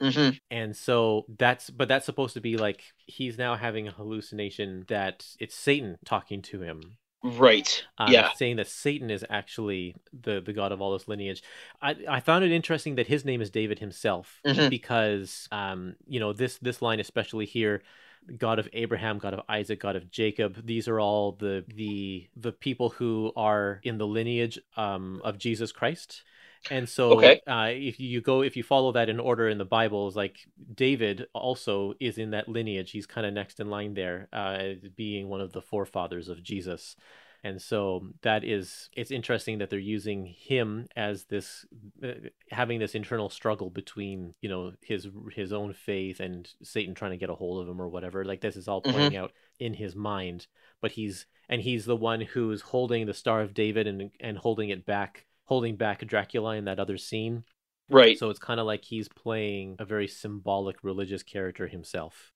hmm 0.00 0.30
And 0.50 0.74
so 0.76 1.26
that's, 1.38 1.70
but 1.70 1.86
that's 1.88 2.06
supposed 2.06 2.34
to 2.34 2.40
be 2.40 2.56
like 2.56 2.82
he's 3.06 3.36
now 3.38 3.54
having 3.54 3.86
a 3.86 3.92
hallucination 3.92 4.84
that 4.88 5.24
it's 5.38 5.54
Satan 5.54 5.98
talking 6.04 6.42
to 6.42 6.60
him 6.62 6.96
right 7.22 7.84
um, 7.98 8.10
yeah 8.12 8.32
saying 8.32 8.56
that 8.56 8.66
Satan 8.66 9.10
is 9.10 9.24
actually 9.28 9.94
the 10.18 10.40
the 10.40 10.54
god 10.54 10.72
of 10.72 10.80
all 10.80 10.92
this 10.94 11.06
lineage. 11.06 11.42
I 11.82 11.96
I 12.08 12.20
found 12.20 12.44
it 12.44 12.50
interesting 12.50 12.94
that 12.94 13.06
his 13.08 13.24
name 13.26 13.42
is 13.42 13.50
David 13.50 13.78
himself 13.78 14.40
Mhm. 14.46 14.70
because 14.70 15.48
um 15.52 15.96
you 16.06 16.18
know 16.18 16.32
this 16.32 16.56
this 16.58 16.80
line 16.80 16.98
especially 17.00 17.44
here 17.46 17.82
God 18.36 18.58
of 18.58 18.68
Abraham, 18.72 19.18
God 19.18 19.34
of 19.34 19.40
Isaac, 19.48 19.80
God 19.80 19.96
of 19.96 20.10
Jacob. 20.10 20.64
These 20.66 20.88
are 20.88 21.00
all 21.00 21.32
the 21.32 21.64
the 21.68 22.28
the 22.36 22.52
people 22.52 22.90
who 22.90 23.32
are 23.36 23.80
in 23.82 23.98
the 23.98 24.06
lineage 24.06 24.58
um, 24.76 25.20
of 25.24 25.38
Jesus 25.38 25.72
Christ. 25.72 26.24
And 26.68 26.88
so, 26.88 27.14
Okay. 27.14 27.40
uh, 27.48 27.70
if 27.72 27.98
you 27.98 28.20
go, 28.20 28.42
if 28.42 28.56
you 28.56 28.62
follow 28.62 28.92
that 28.92 29.08
in 29.08 29.18
order 29.18 29.48
in 29.48 29.58
the 29.58 29.64
Bible, 29.64 30.06
is 30.06 30.14
like 30.14 30.38
David 30.74 31.26
also 31.34 31.94
is 31.98 32.16
in 32.18 32.30
that 32.30 32.48
lineage. 32.48 32.92
He's 32.92 33.06
kind 33.06 33.26
of 33.26 33.32
next 33.34 33.58
in 33.58 33.70
line 33.70 33.94
there, 33.94 34.28
uh, 34.32 34.74
being 34.96 35.28
one 35.28 35.40
of 35.40 35.52
the 35.52 35.62
forefathers 35.62 36.28
of 36.28 36.42
Jesus. 36.42 36.94
And 37.42 37.60
so 37.60 38.06
that 38.22 38.44
is 38.44 38.90
it's 38.94 39.10
interesting 39.10 39.58
that 39.58 39.70
they're 39.70 39.78
using 39.78 40.26
him 40.26 40.86
as 40.96 41.24
this 41.24 41.64
uh, 42.04 42.08
having 42.50 42.78
this 42.78 42.94
internal 42.94 43.30
struggle 43.30 43.70
between 43.70 44.34
you 44.40 44.48
know 44.48 44.72
his 44.82 45.08
his 45.32 45.52
own 45.52 45.72
faith 45.72 46.20
and 46.20 46.48
satan 46.62 46.94
trying 46.94 47.12
to 47.12 47.16
get 47.16 47.30
a 47.30 47.34
hold 47.34 47.62
of 47.62 47.68
him 47.68 47.80
or 47.80 47.88
whatever 47.88 48.24
like 48.24 48.40
this 48.40 48.56
is 48.56 48.68
all 48.68 48.82
Mhm. 48.82 48.90
playing 48.92 49.16
out 49.16 49.32
in 49.58 49.74
his 49.74 49.94
mind 49.96 50.46
but 50.80 50.92
he's 50.92 51.26
and 51.48 51.60
he's 51.62 51.84
the 51.84 51.96
one 51.96 52.20
who's 52.20 52.60
holding 52.60 53.06
the 53.06 53.14
star 53.14 53.40
of 53.40 53.54
david 53.54 53.86
and 53.86 54.10
and 54.20 54.38
holding 54.38 54.68
it 54.70 54.84
back 54.86 55.26
holding 55.44 55.76
back 55.76 56.06
dracula 56.06 56.56
in 56.56 56.64
that 56.66 56.78
other 56.80 56.98
scene 56.98 57.44
Right. 57.88 58.16
so 58.16 58.30
it's 58.30 58.38
kind 58.38 58.60
of 58.60 58.66
like 58.66 58.84
he's 58.84 59.08
playing 59.08 59.74
a 59.80 59.84
very 59.84 60.06
symbolic 60.06 60.76
religious 60.84 61.24
character 61.24 61.66
himself 61.66 62.32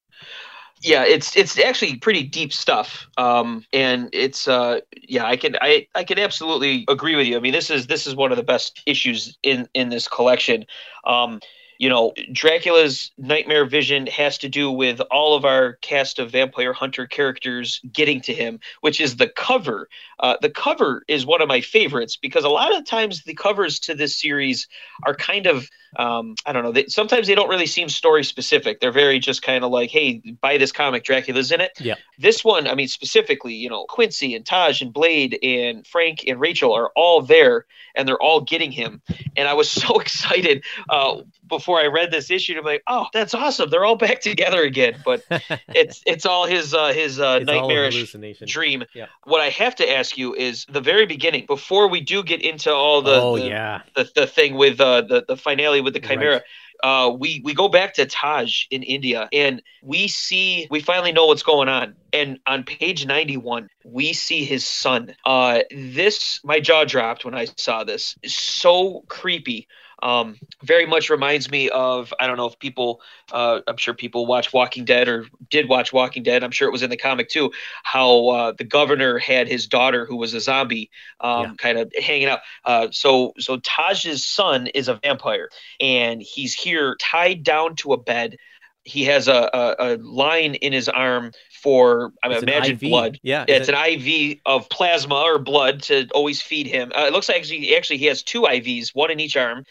yeah 0.82 1.04
it's 1.04 1.36
it's 1.36 1.58
actually 1.58 1.96
pretty 1.96 2.22
deep 2.22 2.52
stuff 2.52 3.06
um 3.16 3.64
and 3.72 4.08
it's 4.12 4.46
uh 4.48 4.80
yeah 5.08 5.24
i 5.24 5.36
can 5.36 5.56
i 5.60 5.86
i 5.94 6.04
can 6.04 6.18
absolutely 6.18 6.84
agree 6.88 7.16
with 7.16 7.26
you. 7.26 7.36
I 7.36 7.40
mean 7.40 7.52
this 7.52 7.70
is 7.70 7.86
this 7.86 8.06
is 8.06 8.14
one 8.14 8.30
of 8.30 8.36
the 8.36 8.42
best 8.42 8.82
issues 8.86 9.36
in 9.42 9.68
in 9.74 9.88
this 9.88 10.08
collection. 10.08 10.66
Um 11.04 11.40
you 11.78 11.88
know 11.88 12.12
dracula's 12.32 13.10
nightmare 13.18 13.64
vision 13.64 14.06
has 14.06 14.38
to 14.38 14.48
do 14.48 14.70
with 14.70 15.00
all 15.10 15.34
of 15.34 15.44
our 15.44 15.74
cast 15.74 16.18
of 16.18 16.30
vampire 16.30 16.72
hunter 16.72 17.06
characters 17.06 17.80
getting 17.92 18.20
to 18.20 18.32
him 18.32 18.60
which 18.80 19.00
is 19.00 19.16
the 19.16 19.28
cover 19.28 19.88
uh, 20.20 20.36
the 20.40 20.50
cover 20.50 21.02
is 21.08 21.26
one 21.26 21.42
of 21.42 21.48
my 21.48 21.60
favorites 21.60 22.16
because 22.16 22.44
a 22.44 22.48
lot 22.48 22.74
of 22.74 22.84
times 22.84 23.24
the 23.24 23.34
covers 23.34 23.78
to 23.78 23.94
this 23.94 24.16
series 24.16 24.68
are 25.04 25.14
kind 25.14 25.46
of 25.46 25.68
um, 25.96 26.34
I 26.44 26.52
don't 26.52 26.64
know. 26.64 26.72
They, 26.72 26.86
sometimes 26.86 27.26
they 27.26 27.34
don't 27.34 27.48
really 27.48 27.66
seem 27.66 27.88
story 27.88 28.24
specific. 28.24 28.80
They're 28.80 28.92
very 28.92 29.18
just 29.18 29.42
kind 29.42 29.64
of 29.64 29.70
like, 29.70 29.90
hey, 29.90 30.22
buy 30.40 30.58
this 30.58 30.72
comic, 30.72 31.04
Dracula's 31.04 31.52
in 31.52 31.60
it. 31.60 31.72
Yeah. 31.80 31.94
This 32.18 32.44
one, 32.44 32.66
I 32.66 32.74
mean, 32.74 32.88
specifically, 32.88 33.54
you 33.54 33.68
know, 33.68 33.84
Quincy 33.88 34.34
and 34.34 34.44
Taj 34.44 34.82
and 34.82 34.92
Blade 34.92 35.38
and 35.42 35.86
Frank 35.86 36.24
and 36.26 36.40
Rachel 36.40 36.72
are 36.72 36.90
all 36.96 37.22
there 37.22 37.66
and 37.94 38.08
they're 38.08 38.20
all 38.20 38.40
getting 38.40 38.72
him. 38.72 39.02
And 39.36 39.48
I 39.48 39.54
was 39.54 39.70
so 39.70 39.98
excited 40.00 40.64
uh, 40.88 41.18
before 41.48 41.63
I 41.72 41.86
read 41.86 42.10
this 42.10 42.30
issue. 42.30 42.56
I'm 42.58 42.64
like, 42.64 42.82
oh, 42.86 43.06
that's 43.12 43.34
awesome. 43.34 43.70
They're 43.70 43.84
all 43.84 43.96
back 43.96 44.20
together 44.20 44.62
again. 44.62 44.96
But 45.04 45.24
it's 45.68 46.02
it's 46.06 46.26
all 46.26 46.46
his 46.46 46.74
uh, 46.74 46.92
his 46.92 47.18
uh, 47.18 47.40
nightmarish 47.40 48.14
dream. 48.46 48.84
Yeah. 48.94 49.06
What 49.24 49.40
I 49.40 49.48
have 49.50 49.74
to 49.76 49.90
ask 49.90 50.16
you 50.16 50.34
is 50.34 50.66
the 50.68 50.80
very 50.80 51.06
beginning, 51.06 51.46
before 51.46 51.88
we 51.88 52.00
do 52.00 52.22
get 52.22 52.42
into 52.42 52.72
all 52.72 53.02
the 53.02 53.20
oh 53.20 53.38
the, 53.38 53.46
yeah 53.46 53.82
the, 53.94 54.08
the 54.14 54.26
thing 54.26 54.54
with 54.54 54.80
uh, 54.80 55.02
the 55.02 55.24
the 55.26 55.36
finale 55.36 55.80
with 55.80 55.94
the 55.94 56.00
Right. 56.00 56.08
chimera 56.10 56.42
uh, 56.82 57.10
we 57.18 57.40
we 57.44 57.54
go 57.54 57.68
back 57.68 57.94
to 57.94 58.06
Taj 58.06 58.64
in 58.70 58.82
India 58.82 59.28
and 59.32 59.62
we 59.82 60.08
see 60.08 60.66
we 60.70 60.80
finally 60.80 61.12
know 61.12 61.26
what's 61.26 61.42
going 61.42 61.68
on 61.68 61.94
and 62.12 62.38
on 62.46 62.64
page 62.64 63.06
91 63.06 63.68
we 63.84 64.12
see 64.12 64.44
his 64.44 64.66
son 64.66 65.14
uh, 65.24 65.60
this 65.70 66.40
my 66.44 66.60
jaw 66.60 66.84
dropped 66.84 67.24
when 67.24 67.34
I 67.34 67.46
saw 67.56 67.84
this 67.84 68.16
so 68.26 69.04
creepy 69.08 69.66
um, 70.04 70.36
very 70.62 70.86
much 70.86 71.10
reminds 71.10 71.50
me 71.50 71.70
of 71.70 72.14
I 72.20 72.26
don't 72.28 72.36
know 72.36 72.46
if 72.46 72.58
people 72.58 73.00
uh, 73.32 73.60
I'm 73.66 73.76
sure 73.78 73.94
people 73.94 74.26
watch 74.26 74.52
Walking 74.52 74.84
Dead 74.84 75.08
or 75.08 75.26
did 75.50 75.68
watch 75.68 75.92
Walking 75.92 76.22
Dead 76.22 76.44
I'm 76.44 76.52
sure 76.52 76.68
it 76.68 76.72
was 76.72 76.82
in 76.82 76.90
the 76.90 76.96
comic 76.96 77.28
too 77.28 77.50
how 77.82 78.28
uh, 78.28 78.52
the 78.56 78.64
governor 78.64 79.18
had 79.18 79.48
his 79.48 79.66
daughter 79.66 80.06
who 80.06 80.16
was 80.16 80.34
a 80.34 80.40
zombie 80.40 80.90
um, 81.20 81.42
Yeah. 81.42 81.52
kind 81.58 81.78
of 81.78 81.92
hanging 82.00 82.28
out 82.28 82.40
uh, 82.64 82.88
so 82.92 83.32
so 83.38 83.58
Taj's 83.58 84.24
son 84.26 84.68
is 84.68 84.88
a 84.88 84.94
vampire 84.96 85.48
and 85.80 86.22
he's 86.22 86.54
here 86.54 86.96
tied 87.00 87.42
down 87.42 87.76
to 87.76 87.92
a 87.92 87.96
bed. 87.96 88.36
He 88.84 89.04
has 89.04 89.28
a, 89.28 89.50
a, 89.52 89.76
a 89.78 89.96
line 89.98 90.54
in 90.56 90.72
his 90.72 90.88
arm 90.88 91.32
for 91.62 92.12
I 92.22 92.28
It's 92.32 92.42
imagine 92.42 92.76
blood. 92.76 93.18
yeah 93.22 93.44
It's 93.48 93.68
it- 93.68 93.74
an 93.74 93.74
IV 93.74 94.40
of 94.46 94.68
plasma 94.68 95.16
or 95.16 95.38
blood 95.38 95.82
to 95.84 96.08
always 96.14 96.42
feed 96.42 96.66
him. 96.66 96.92
Uh, 96.96 97.06
it 97.06 97.12
looks 97.12 97.28
like 97.28 97.38
actually, 97.38 97.76
actually 97.76 97.98
he 97.98 98.06
has 98.06 98.22
two 98.22 98.46
IVs, 98.46 98.94
one 98.94 99.10
in 99.10 99.20
each 99.20 99.36
arm. 99.36 99.64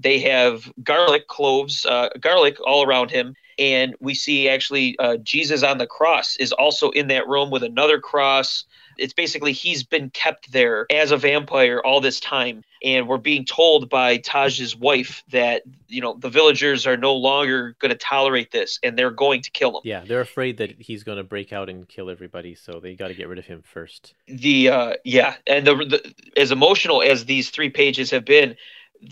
They 0.00 0.20
have 0.20 0.70
garlic 0.82 1.26
cloves, 1.28 1.86
uh, 1.86 2.10
garlic 2.20 2.56
all 2.64 2.82
around 2.84 3.10
him, 3.10 3.34
and 3.58 3.94
we 4.00 4.14
see 4.14 4.48
actually 4.48 4.96
uh, 4.98 5.16
Jesus 5.18 5.62
on 5.62 5.78
the 5.78 5.86
cross 5.86 6.36
is 6.36 6.52
also 6.52 6.90
in 6.90 7.08
that 7.08 7.26
room 7.28 7.50
with 7.50 7.62
another 7.62 7.98
cross. 8.00 8.64
It's 8.98 9.12
basically 9.12 9.52
he's 9.52 9.82
been 9.82 10.10
kept 10.10 10.52
there 10.52 10.86
as 10.90 11.10
a 11.10 11.16
vampire 11.16 11.80
all 11.84 12.00
this 12.00 12.20
time, 12.20 12.64
and 12.82 13.08
we're 13.08 13.18
being 13.18 13.44
told 13.44 13.88
by 13.88 14.18
Taj's 14.18 14.76
wife 14.76 15.22
that 15.30 15.62
you 15.88 16.00
know 16.00 16.16
the 16.18 16.30
villagers 16.30 16.86
are 16.86 16.96
no 16.96 17.14
longer 17.14 17.76
going 17.78 17.90
to 17.90 17.98
tolerate 17.98 18.50
this, 18.50 18.78
and 18.82 18.98
they're 18.98 19.10
going 19.10 19.42
to 19.42 19.50
kill 19.50 19.76
him. 19.76 19.82
Yeah, 19.84 20.04
they're 20.06 20.20
afraid 20.20 20.58
that 20.58 20.80
he's 20.80 21.02
going 21.04 21.18
to 21.18 21.24
break 21.24 21.52
out 21.52 21.68
and 21.68 21.88
kill 21.88 22.10
everybody, 22.10 22.54
so 22.54 22.80
they 22.80 22.94
got 22.94 23.08
to 23.08 23.14
get 23.14 23.28
rid 23.28 23.38
of 23.38 23.46
him 23.46 23.62
first. 23.62 24.14
the 24.26 24.68
uh 24.68 24.92
yeah 25.04 25.34
and 25.46 25.66
the, 25.66 25.74
the 25.74 26.14
as 26.36 26.50
emotional 26.52 27.02
as 27.02 27.24
these 27.24 27.50
three 27.50 27.70
pages 27.70 28.10
have 28.10 28.24
been 28.24 28.56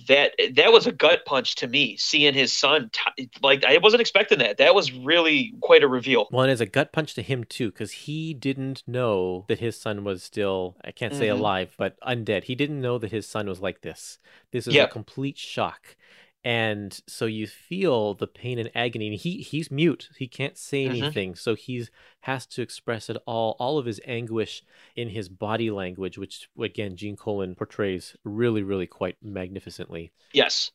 that 0.08 0.32
that 0.54 0.72
was 0.72 0.86
a 0.86 0.92
gut 0.92 1.24
punch 1.26 1.56
to 1.56 1.66
me 1.66 1.96
seeing 1.96 2.34
his 2.34 2.52
son 2.52 2.90
t- 2.92 3.28
like 3.42 3.64
i 3.64 3.78
wasn't 3.78 4.00
expecting 4.00 4.38
that 4.38 4.56
that 4.58 4.74
was 4.74 4.92
really 4.92 5.54
quite 5.60 5.82
a 5.82 5.88
reveal 5.88 6.26
Well, 6.30 6.42
and 6.42 6.50
it's 6.52 6.60
a 6.60 6.66
gut 6.66 6.92
punch 6.92 7.14
to 7.14 7.22
him 7.22 7.44
too, 7.44 7.70
because 7.70 7.92
he 7.92 8.34
didn't 8.34 8.82
know 8.86 9.44
that 9.48 9.60
his 9.60 9.76
son 9.80 10.04
was 10.04 10.22
still—I 10.22 10.90
can't 10.92 11.14
say 11.14 11.28
Mhm. 11.28 11.32
alive, 11.38 11.74
but 11.76 11.98
undead. 12.00 12.44
He 12.44 12.54
didn't 12.54 12.80
know 12.80 12.98
that 12.98 13.10
his 13.12 13.26
son 13.26 13.46
was 13.48 13.60
like 13.60 13.80
this. 13.82 14.18
This 14.52 14.66
is 14.66 14.74
Yep. 14.74 14.88
a 14.88 14.92
complete 14.92 15.38
shock, 15.38 15.96
and 16.44 17.00
so 17.06 17.26
you 17.26 17.46
feel 17.46 18.14
the 18.14 18.26
pain 18.26 18.58
and 18.58 18.70
agony. 18.74 19.08
And 19.08 19.16
he 19.16 19.38
he's 19.42 19.70
mute; 19.70 20.10
he 20.18 20.28
can't 20.28 20.56
say 20.58 20.84
Mhm. 20.84 20.84
anything, 20.86 21.34
so 21.34 21.54
he's 21.54 21.90
has 22.20 22.46
to 22.46 22.62
express 22.62 23.10
it 23.10 23.16
all, 23.26 23.56
all 23.58 23.78
of 23.78 23.86
his 23.86 24.00
anguish 24.06 24.62
in 24.96 25.08
his 25.10 25.28
body 25.28 25.70
language, 25.70 26.18
which 26.18 26.48
again 26.60 26.96
Gene 26.96 27.16
Colan 27.16 27.54
portrays 27.54 28.16
really, 28.24 28.62
really 28.62 28.86
quite 28.86 29.16
magnificently. 29.22 30.12
yes 30.32 30.72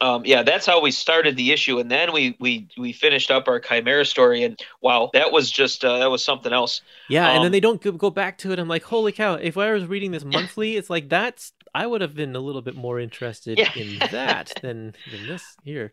um 0.00 0.24
yeah 0.26 0.42
that's 0.42 0.66
how 0.66 0.80
we 0.82 0.90
started 0.90 1.36
the 1.36 1.52
issue 1.52 1.78
and 1.78 1.90
then 1.90 2.12
we 2.12 2.36
we 2.40 2.68
we 2.78 2.92
finished 2.92 3.30
up 3.30 3.48
our 3.48 3.60
chimera 3.60 4.04
story 4.04 4.44
and 4.44 4.60
wow 4.82 5.10
that 5.14 5.32
was 5.32 5.50
just 5.50 5.84
uh, 5.84 5.98
that 5.98 6.10
was 6.10 6.24
something 6.24 6.52
else 6.52 6.82
Yeah, 7.10 7.28
and 7.30 7.42
then 7.42 7.52
Um, 7.52 7.52
they 7.52 7.60
don't 7.60 7.80
go 7.98 8.10
back 8.10 8.36
to 8.38 8.52
it. 8.52 8.58
I'm 8.58 8.68
like, 8.68 8.82
holy 8.84 9.12
cow! 9.12 9.34
If 9.34 9.56
I 9.56 9.72
was 9.72 9.86
reading 9.86 10.10
this 10.10 10.24
monthly, 10.24 10.76
it's 10.76 10.90
like 10.90 11.08
that's 11.08 11.52
I 11.78 11.86
would 11.86 12.00
have 12.00 12.14
been 12.14 12.34
a 12.34 12.40
little 12.40 12.62
bit 12.62 12.74
more 12.74 12.98
interested 12.98 13.58
Yeah. 13.58 13.70
in 13.76 13.98
that 14.10 14.52
than 14.62 14.94
than 15.10 15.26
this 15.28 15.56
here. 15.62 15.92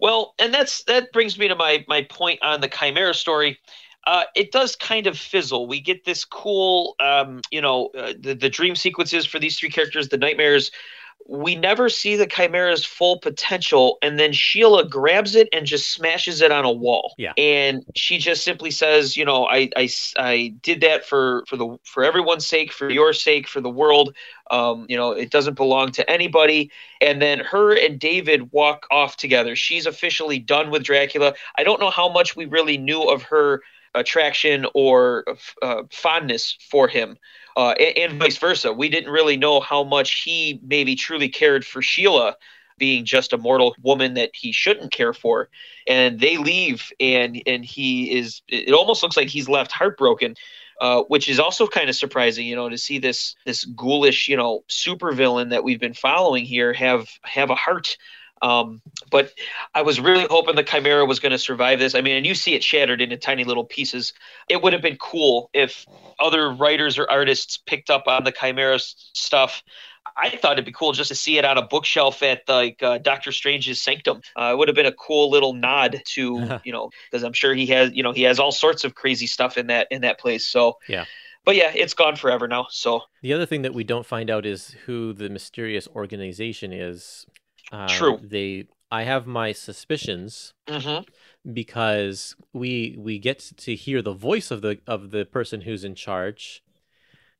Well, 0.00 0.34
and 0.38 0.52
that's 0.54 0.84
that 0.84 1.12
brings 1.12 1.38
me 1.38 1.48
to 1.48 1.54
my 1.54 1.84
my 1.88 2.02
point 2.04 2.40
on 2.42 2.60
the 2.60 2.68
Chimera 2.68 3.14
story. 3.14 3.58
Uh, 4.06 4.24
it 4.34 4.50
does 4.50 4.76
kind 4.76 5.06
of 5.06 5.18
fizzle. 5.18 5.66
We 5.68 5.78
get 5.78 6.06
this 6.06 6.24
cool, 6.24 6.94
um, 7.00 7.42
you 7.50 7.60
know, 7.60 7.88
uh, 7.88 8.14
the 8.18 8.34
the 8.34 8.48
dream 8.48 8.74
sequences 8.74 9.26
for 9.26 9.38
these 9.38 9.58
three 9.58 9.68
characters, 9.68 10.08
the 10.08 10.16
nightmares. 10.16 10.70
We 11.28 11.54
never 11.54 11.88
see 11.88 12.16
the 12.16 12.26
Chimera's 12.26 12.84
full 12.84 13.18
potential, 13.18 13.98
and 14.02 14.18
then 14.18 14.32
Sheila 14.32 14.88
grabs 14.88 15.36
it 15.36 15.48
and 15.52 15.64
just 15.64 15.92
smashes 15.92 16.40
it 16.40 16.50
on 16.50 16.64
a 16.64 16.72
wall. 16.72 17.14
Yeah. 17.18 17.32
and 17.36 17.84
she 17.94 18.18
just 18.18 18.44
simply 18.44 18.70
says, 18.70 19.16
you 19.16 19.24
know, 19.24 19.46
I 19.46 19.70
I, 19.76 19.88
I 20.16 20.54
did 20.60 20.80
that 20.80 21.04
for 21.04 21.44
for 21.46 21.56
the 21.56 21.78
for 21.84 22.04
everyone's 22.04 22.46
sake, 22.46 22.72
for 22.72 22.90
your 22.90 23.12
sake, 23.12 23.46
for 23.48 23.60
the 23.60 23.70
world. 23.70 24.14
Um, 24.50 24.86
you 24.88 24.96
know, 24.96 25.12
it 25.12 25.30
doesn't 25.30 25.54
belong 25.54 25.92
to 25.92 26.10
anybody 26.10 26.72
and 27.00 27.20
then 27.20 27.38
her 27.40 27.74
and 27.74 27.98
David 27.98 28.52
walk 28.52 28.86
off 28.90 29.16
together. 29.16 29.56
She's 29.56 29.86
officially 29.86 30.38
done 30.38 30.70
with 30.70 30.82
Dracula. 30.82 31.34
I 31.56 31.64
don't 31.64 31.80
know 31.80 31.90
how 31.90 32.08
much 32.08 32.36
we 32.36 32.44
really 32.46 32.76
knew 32.76 33.02
of 33.02 33.22
her 33.24 33.62
attraction 33.94 34.66
or 34.74 35.24
uh, 35.62 35.82
fondness 35.90 36.56
for 36.70 36.88
him, 36.88 37.16
uh, 37.60 37.72
and, 37.72 38.12
and 38.12 38.18
vice 38.18 38.38
versa. 38.38 38.72
We 38.72 38.88
didn't 38.88 39.12
really 39.12 39.36
know 39.36 39.60
how 39.60 39.84
much 39.84 40.22
he 40.22 40.60
maybe 40.62 40.94
truly 40.96 41.28
cared 41.28 41.64
for 41.64 41.82
Sheila. 41.82 42.36
Being 42.78 43.04
just 43.04 43.34
a 43.34 43.36
mortal 43.36 43.76
woman 43.82 44.14
that 44.14 44.30
he 44.32 44.52
shouldn't 44.52 44.90
care 44.90 45.12
for, 45.12 45.50
and 45.86 46.18
they 46.18 46.38
leave, 46.38 46.90
and 46.98 47.42
and 47.46 47.62
he 47.62 48.16
is. 48.18 48.40
It 48.48 48.72
almost 48.72 49.02
looks 49.02 49.18
like 49.18 49.28
he's 49.28 49.50
left 49.50 49.70
heartbroken, 49.70 50.34
uh, 50.80 51.02
which 51.02 51.28
is 51.28 51.38
also 51.38 51.66
kind 51.66 51.90
of 51.90 51.96
surprising, 51.96 52.46
you 52.46 52.56
know, 52.56 52.70
to 52.70 52.78
see 52.78 52.98
this 52.98 53.34
this 53.44 53.66
ghoulish, 53.66 54.28
you 54.28 54.36
know, 54.38 54.64
supervillain 54.70 55.50
that 55.50 55.62
we've 55.62 55.78
been 55.78 55.92
following 55.92 56.46
here 56.46 56.72
have 56.72 57.06
have 57.22 57.50
a 57.50 57.54
heart. 57.54 57.98
Um, 58.42 58.80
but 59.10 59.32
I 59.74 59.82
was 59.82 60.00
really 60.00 60.26
hoping 60.30 60.56
the 60.56 60.62
Chimera 60.62 61.04
was 61.04 61.20
going 61.20 61.32
to 61.32 61.38
survive 61.38 61.78
this. 61.78 61.94
I 61.94 62.00
mean, 62.00 62.16
and 62.16 62.26
you 62.26 62.34
see 62.34 62.54
it 62.54 62.64
shattered 62.64 63.00
into 63.00 63.16
tiny 63.16 63.44
little 63.44 63.64
pieces. 63.64 64.12
It 64.48 64.62
would 64.62 64.72
have 64.72 64.82
been 64.82 64.96
cool 64.96 65.50
if 65.52 65.86
other 66.18 66.50
writers 66.52 66.98
or 66.98 67.10
artists 67.10 67.58
picked 67.58 67.90
up 67.90 68.04
on 68.06 68.24
the 68.24 68.32
Chimera 68.32 68.78
stuff. 68.78 69.62
I 70.16 70.30
thought 70.30 70.52
it'd 70.52 70.64
be 70.64 70.72
cool 70.72 70.92
just 70.92 71.08
to 71.08 71.14
see 71.14 71.38
it 71.38 71.44
on 71.44 71.58
a 71.58 71.62
bookshelf 71.62 72.22
at 72.22 72.42
like 72.48 72.82
uh, 72.82 72.98
Doctor 72.98 73.32
Strange's 73.32 73.80
sanctum. 73.80 74.22
Uh, 74.36 74.52
it 74.52 74.58
would 74.58 74.68
have 74.68 74.74
been 74.74 74.86
a 74.86 74.92
cool 74.92 75.30
little 75.30 75.52
nod 75.52 76.02
to 76.06 76.58
you 76.64 76.72
know 76.72 76.90
because 77.10 77.22
I'm 77.22 77.32
sure 77.32 77.54
he 77.54 77.66
has 77.66 77.92
you 77.92 78.02
know 78.02 78.12
he 78.12 78.22
has 78.22 78.38
all 78.38 78.52
sorts 78.52 78.84
of 78.84 78.94
crazy 78.94 79.26
stuff 79.26 79.58
in 79.58 79.66
that 79.68 79.88
in 79.90 80.02
that 80.02 80.18
place. 80.18 80.46
So 80.46 80.78
Yeah. 80.88 81.04
but 81.44 81.56
yeah, 81.56 81.72
it's 81.74 81.94
gone 81.94 82.16
forever 82.16 82.48
now. 82.48 82.66
So 82.70 83.02
The 83.22 83.32
other 83.32 83.46
thing 83.46 83.62
that 83.62 83.74
we 83.74 83.84
don't 83.84 84.06
find 84.06 84.30
out 84.30 84.46
is 84.46 84.74
who 84.86 85.12
the 85.12 85.28
mysterious 85.28 85.86
organization 85.94 86.72
is. 86.72 87.26
Uh, 87.70 87.88
True. 87.88 88.18
They, 88.22 88.66
I 88.90 89.02
have 89.04 89.26
my 89.26 89.52
suspicions 89.52 90.54
mhm. 90.68 91.06
because 91.52 92.34
we 92.52 92.96
we 92.98 93.18
get 93.18 93.38
to 93.58 93.74
hear 93.74 94.02
the 94.02 94.12
voice 94.12 94.50
of 94.50 94.62
the 94.62 94.78
of 94.86 95.10
the 95.10 95.24
person 95.24 95.62
who's 95.62 95.84
in 95.84 95.94
charge, 95.94 96.62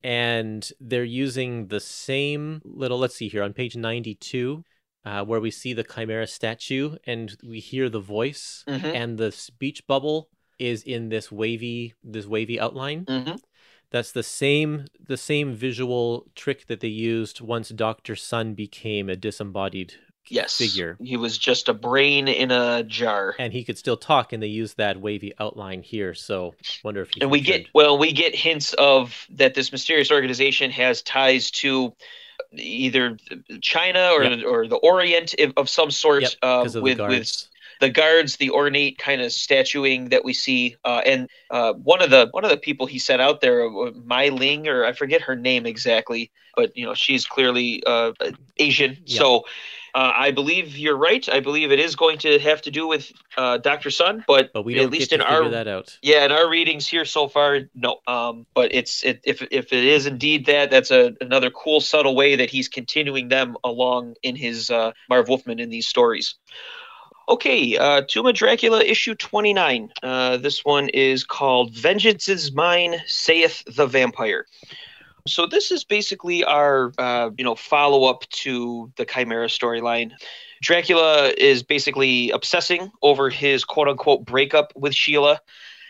and 0.02 0.70
they're 0.80 1.04
using 1.04 1.66
the 1.68 1.80
same 1.80 2.62
little. 2.64 2.98
Let's 2.98 3.16
see 3.16 3.28
here 3.28 3.42
on 3.42 3.52
page 3.52 3.76
ninety-two. 3.76 4.64
Uh, 5.02 5.24
where 5.24 5.40
we 5.40 5.50
see 5.50 5.72
the 5.72 5.82
chimera 5.82 6.26
statue 6.26 6.94
and 7.06 7.34
we 7.42 7.58
hear 7.58 7.88
the 7.88 8.00
voice 8.00 8.64
Mhm. 8.68 8.94
and 8.94 9.16
the 9.16 9.32
speech 9.32 9.86
bubble 9.86 10.28
is 10.58 10.82
in 10.82 11.08
this 11.08 11.32
wavy 11.32 11.94
this 12.04 12.26
wavy 12.26 12.60
outline 12.60 13.06
hmm 13.08 13.36
that's 13.90 14.12
the 14.12 14.22
same 14.22 14.84
the 15.02 15.16
same 15.16 15.54
visual 15.54 16.26
trick 16.34 16.66
that 16.66 16.80
they 16.80 16.88
used 16.88 17.40
once 17.40 17.70
Dr. 17.70 18.14
Sun 18.14 18.52
became 18.52 19.08
a 19.08 19.16
disembodied 19.16 19.94
Yes. 20.28 20.56
figure. 20.56 20.96
He 21.02 21.16
was 21.16 21.36
just 21.38 21.68
a 21.68 21.74
brain 21.74 22.28
in 22.28 22.50
a 22.50 22.84
jar. 22.84 23.34
And 23.38 23.52
he 23.52 23.64
could 23.64 23.78
still 23.78 23.96
talk 23.96 24.32
and 24.32 24.42
they 24.42 24.46
used 24.48 24.76
that 24.76 25.00
wavy 25.00 25.32
outline 25.40 25.82
here. 25.82 26.14
So 26.14 26.54
wonder 26.84 27.02
if 27.02 27.10
he 27.14 27.20
and 27.20 27.30
we 27.30 27.40
get 27.40 27.66
well 27.74 27.98
we 27.98 28.12
get 28.12 28.34
hints 28.34 28.72
of 28.74 29.26
that 29.30 29.54
this 29.54 29.72
mysterious 29.72 30.10
organization 30.12 30.70
has 30.70 31.02
ties 31.02 31.50
to 31.52 31.94
either 32.52 33.16
china 33.60 34.10
or 34.14 34.24
Yep. 34.24 34.44
or 34.46 34.66
the 34.68 34.76
orient 34.76 35.34
of 35.56 35.68
some 35.68 35.90
sort 35.90 36.22
Yep, 36.22 36.32
uh, 36.42 36.46
of 36.46 36.64
with 36.64 36.72
the 36.74 36.80
with 36.82 36.96
guards. 36.98 37.48
the 37.80 37.88
guards 37.90 38.36
the 38.36 38.50
ornate 38.50 38.98
kind 38.98 39.20
of 39.20 39.32
statuing 39.32 40.08
that 40.10 40.24
we 40.24 40.32
see 40.32 40.76
uh, 40.84 41.02
and 41.04 41.28
uh, 41.50 41.72
one 41.74 42.02
of 42.02 42.10
the 42.10 42.28
one 42.32 42.44
of 42.44 42.50
the 42.50 42.56
people 42.56 42.86
he 42.86 42.98
sent 42.98 43.20
out 43.20 43.40
there 43.40 43.66
uh, 43.66 43.90
Mai 44.04 44.28
Ling 44.28 44.68
or 44.68 44.84
I 44.84 44.92
forget 44.92 45.22
her 45.22 45.36
name 45.36 45.66
exactly 45.66 46.30
but 46.56 46.76
you 46.76 46.86
know 46.86 46.94
she's 46.94 47.26
clearly 47.26 47.82
uh, 47.86 48.12
Asian 48.58 48.96
Yeah. 49.04 49.18
so 49.18 49.44
uh, 49.94 50.12
I 50.14 50.30
believe 50.30 50.76
you're 50.76 50.96
right 50.96 51.26
I 51.28 51.40
believe 51.40 51.72
it 51.72 51.80
is 51.80 51.96
going 51.96 52.18
to 52.18 52.38
have 52.38 52.62
to 52.62 52.70
do 52.70 52.86
with 52.86 53.12
uh, 53.36 53.58
Dr. 53.58 53.90
Sun 53.90 54.24
but, 54.26 54.52
But 54.52 54.64
we 54.64 54.78
at 54.78 54.90
least 54.90 55.12
in 55.12 55.20
our 55.20 55.48
that 55.48 55.68
out. 55.68 55.98
yeah, 56.02 56.24
in 56.24 56.32
our 56.32 56.48
readings 56.48 56.86
here 56.86 57.04
so 57.04 57.28
far, 57.28 57.60
no. 57.74 58.00
Um, 58.06 58.46
but 58.54 58.74
it's 58.74 59.04
it, 59.04 59.20
if 59.24 59.42
if 59.50 59.72
it 59.72 59.84
is 59.84 60.06
indeed 60.06 60.46
that, 60.46 60.70
that's 60.70 60.90
a 60.90 61.14
another 61.20 61.50
cool 61.50 61.80
subtle 61.80 62.14
way 62.14 62.36
that 62.36 62.50
he's 62.50 62.68
continuing 62.68 63.28
them 63.28 63.56
along 63.64 64.14
in 64.22 64.36
his 64.36 64.70
uh, 64.70 64.92
Marv 65.08 65.28
Wolfman 65.28 65.58
in 65.58 65.70
these 65.70 65.86
stories. 65.86 66.34
Okay, 67.28 67.76
uh, 67.76 68.02
Tomb 68.08 68.26
of 68.26 68.34
Dracula 68.34 68.82
issue 68.82 69.14
twenty 69.14 69.52
nine. 69.52 69.90
Uh, 70.02 70.36
this 70.36 70.64
one 70.64 70.88
is 70.88 71.24
called 71.24 71.74
"Vengeance 71.74 72.28
is 72.28 72.52
Mine," 72.52 72.96
saith 73.06 73.62
the 73.66 73.86
vampire. 73.86 74.46
So 75.26 75.46
this 75.46 75.70
is 75.70 75.84
basically 75.84 76.44
our 76.44 76.92
uh, 76.98 77.30
you 77.36 77.44
know 77.44 77.54
follow 77.54 78.04
up 78.04 78.28
to 78.30 78.92
the 78.96 79.04
Chimera 79.04 79.46
storyline. 79.46 80.12
Dracula 80.62 81.32
is 81.36 81.62
basically 81.62 82.30
obsessing 82.30 82.90
over 83.02 83.30
his 83.30 83.64
quote 83.64 83.88
unquote 83.88 84.24
breakup 84.24 84.72
with 84.76 84.94
Sheila. 84.94 85.40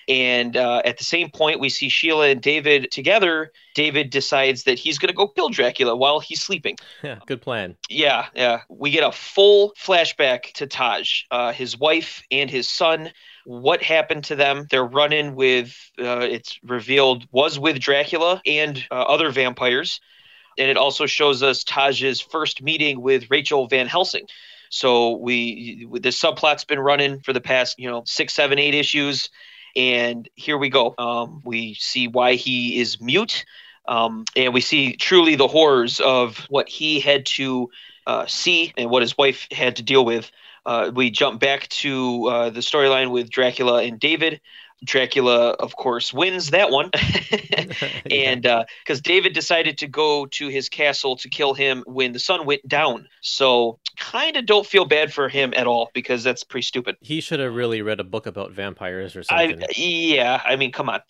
And 0.09 0.57
uh, 0.57 0.83
at 0.85 0.99
the 0.99 1.05
same 1.05 1.31
point, 1.31 1.61
we 1.61 1.68
see 1.68 1.89
Sheila 1.89 2.31
and 2.31 2.43
David 2.43 2.91
together. 2.91 3.53
David 3.76 4.11
decides 4.11 4.64
that 4.64 4.76
he's 4.76 4.99
going 4.99 5.09
to 5.09 5.14
go 5.14 5.28
kill 5.28 5.51
Dracula 5.51 5.95
while 5.95 6.18
he's 6.18 6.43
sleeping. 6.43 6.76
Yeah, 7.03 7.20
good 7.26 7.41
plan. 7.41 7.76
Yeah, 7.89 8.26
yeah. 8.35 8.62
We 8.68 8.91
get 8.91 9.05
a 9.05 9.12
full 9.12 9.72
flashback 9.78 10.53
to 10.55 10.66
Taj, 10.66 11.22
uh, 11.31 11.53
his 11.53 11.78
wife, 11.78 12.24
and 12.33 12.51
his 12.51 12.68
son. 12.68 13.12
What 13.51 13.82
happened 13.82 14.22
to 14.26 14.36
them? 14.36 14.68
They're 14.70 14.84
running 14.84 15.34
with, 15.34 15.76
uh, 15.98 16.20
it's 16.20 16.61
revealed, 16.62 17.26
was 17.32 17.59
with 17.59 17.80
Dracula 17.80 18.40
and 18.46 18.80
uh, 18.92 18.94
other 18.94 19.32
vampires. 19.32 20.01
And 20.57 20.70
it 20.70 20.76
also 20.76 21.07
shows 21.07 21.42
us 21.42 21.64
Taj's 21.64 22.20
first 22.20 22.62
meeting 22.62 23.01
with 23.01 23.28
Rachel 23.28 23.66
Van 23.66 23.88
Helsing. 23.88 24.26
So 24.68 25.16
we, 25.16 25.84
the 25.90 26.11
subplot's 26.11 26.64
been 26.64 26.78
running 26.78 27.18
for 27.22 27.32
the 27.32 27.40
past, 27.40 27.76
you 27.76 27.90
know, 27.90 28.05
six, 28.07 28.34
seven, 28.34 28.61
eight 28.61 28.76
issues. 28.76 29.30
And 29.74 30.28
here 30.36 30.57
we 30.57 30.68
go. 30.68 30.94
Um, 30.96 31.42
we 31.44 31.74
see 31.74 32.07
why 32.07 32.36
he 32.36 32.78
is 32.78 33.01
mute. 33.01 33.44
Um, 33.88 34.26
and 34.36 34.55
we 34.55 34.61
see 34.61 34.94
truly 34.94 35.34
the 35.34 35.48
horrors 35.48 35.98
of 35.98 36.38
what 36.51 36.68
he 36.68 37.01
had 37.01 37.26
to 37.26 37.68
uh, 38.07 38.26
see 38.26 38.72
and 38.76 38.90
what 38.90 39.03
his 39.03 39.18
wife 39.18 39.48
had 39.51 39.74
to 39.76 39.82
deal 39.82 40.05
with. 40.05 40.30
Uh, 40.70 40.88
we 40.94 41.10
jump 41.10 41.40
back 41.40 41.66
to 41.66 42.26
uh, 42.26 42.50
the 42.50 42.60
storyline 42.60 43.10
with 43.10 43.28
Dracula 43.28 43.82
and 43.82 43.98
David. 43.98 44.40
Dracula, 44.84 45.50
of 45.50 45.74
course, 45.74 46.14
wins 46.14 46.50
that 46.50 46.70
one. 46.70 46.90
and 48.10 48.42
because 48.84 49.00
David 49.00 49.32
decided 49.32 49.78
to 49.78 49.88
go 49.88 50.26
to 50.26 50.46
his 50.46 50.68
castle 50.68 51.16
to 51.16 51.28
kill 51.28 51.54
him 51.54 51.82
when 51.88 52.12
the 52.12 52.20
sun 52.20 52.46
went 52.46 52.66
down. 52.68 53.08
So, 53.20 53.80
kind 53.96 54.36
of 54.36 54.46
don't 54.46 54.64
feel 54.64 54.84
bad 54.84 55.12
for 55.12 55.28
him 55.28 55.52
at 55.56 55.66
all 55.66 55.90
because 55.92 56.22
that's 56.22 56.44
pretty 56.44 56.64
stupid. 56.64 56.96
he 57.00 57.20
should 57.20 57.40
have 57.40 57.52
really 57.52 57.82
read 57.82 57.98
a 57.98 58.04
book 58.04 58.26
about 58.26 58.52
vampires 58.52 59.16
or 59.16 59.24
I, 59.28 59.48
something. 59.48 59.68
yeah, 59.74 60.40
I 60.44 60.54
mean, 60.54 60.70
come 60.70 60.88
on. 60.88 61.00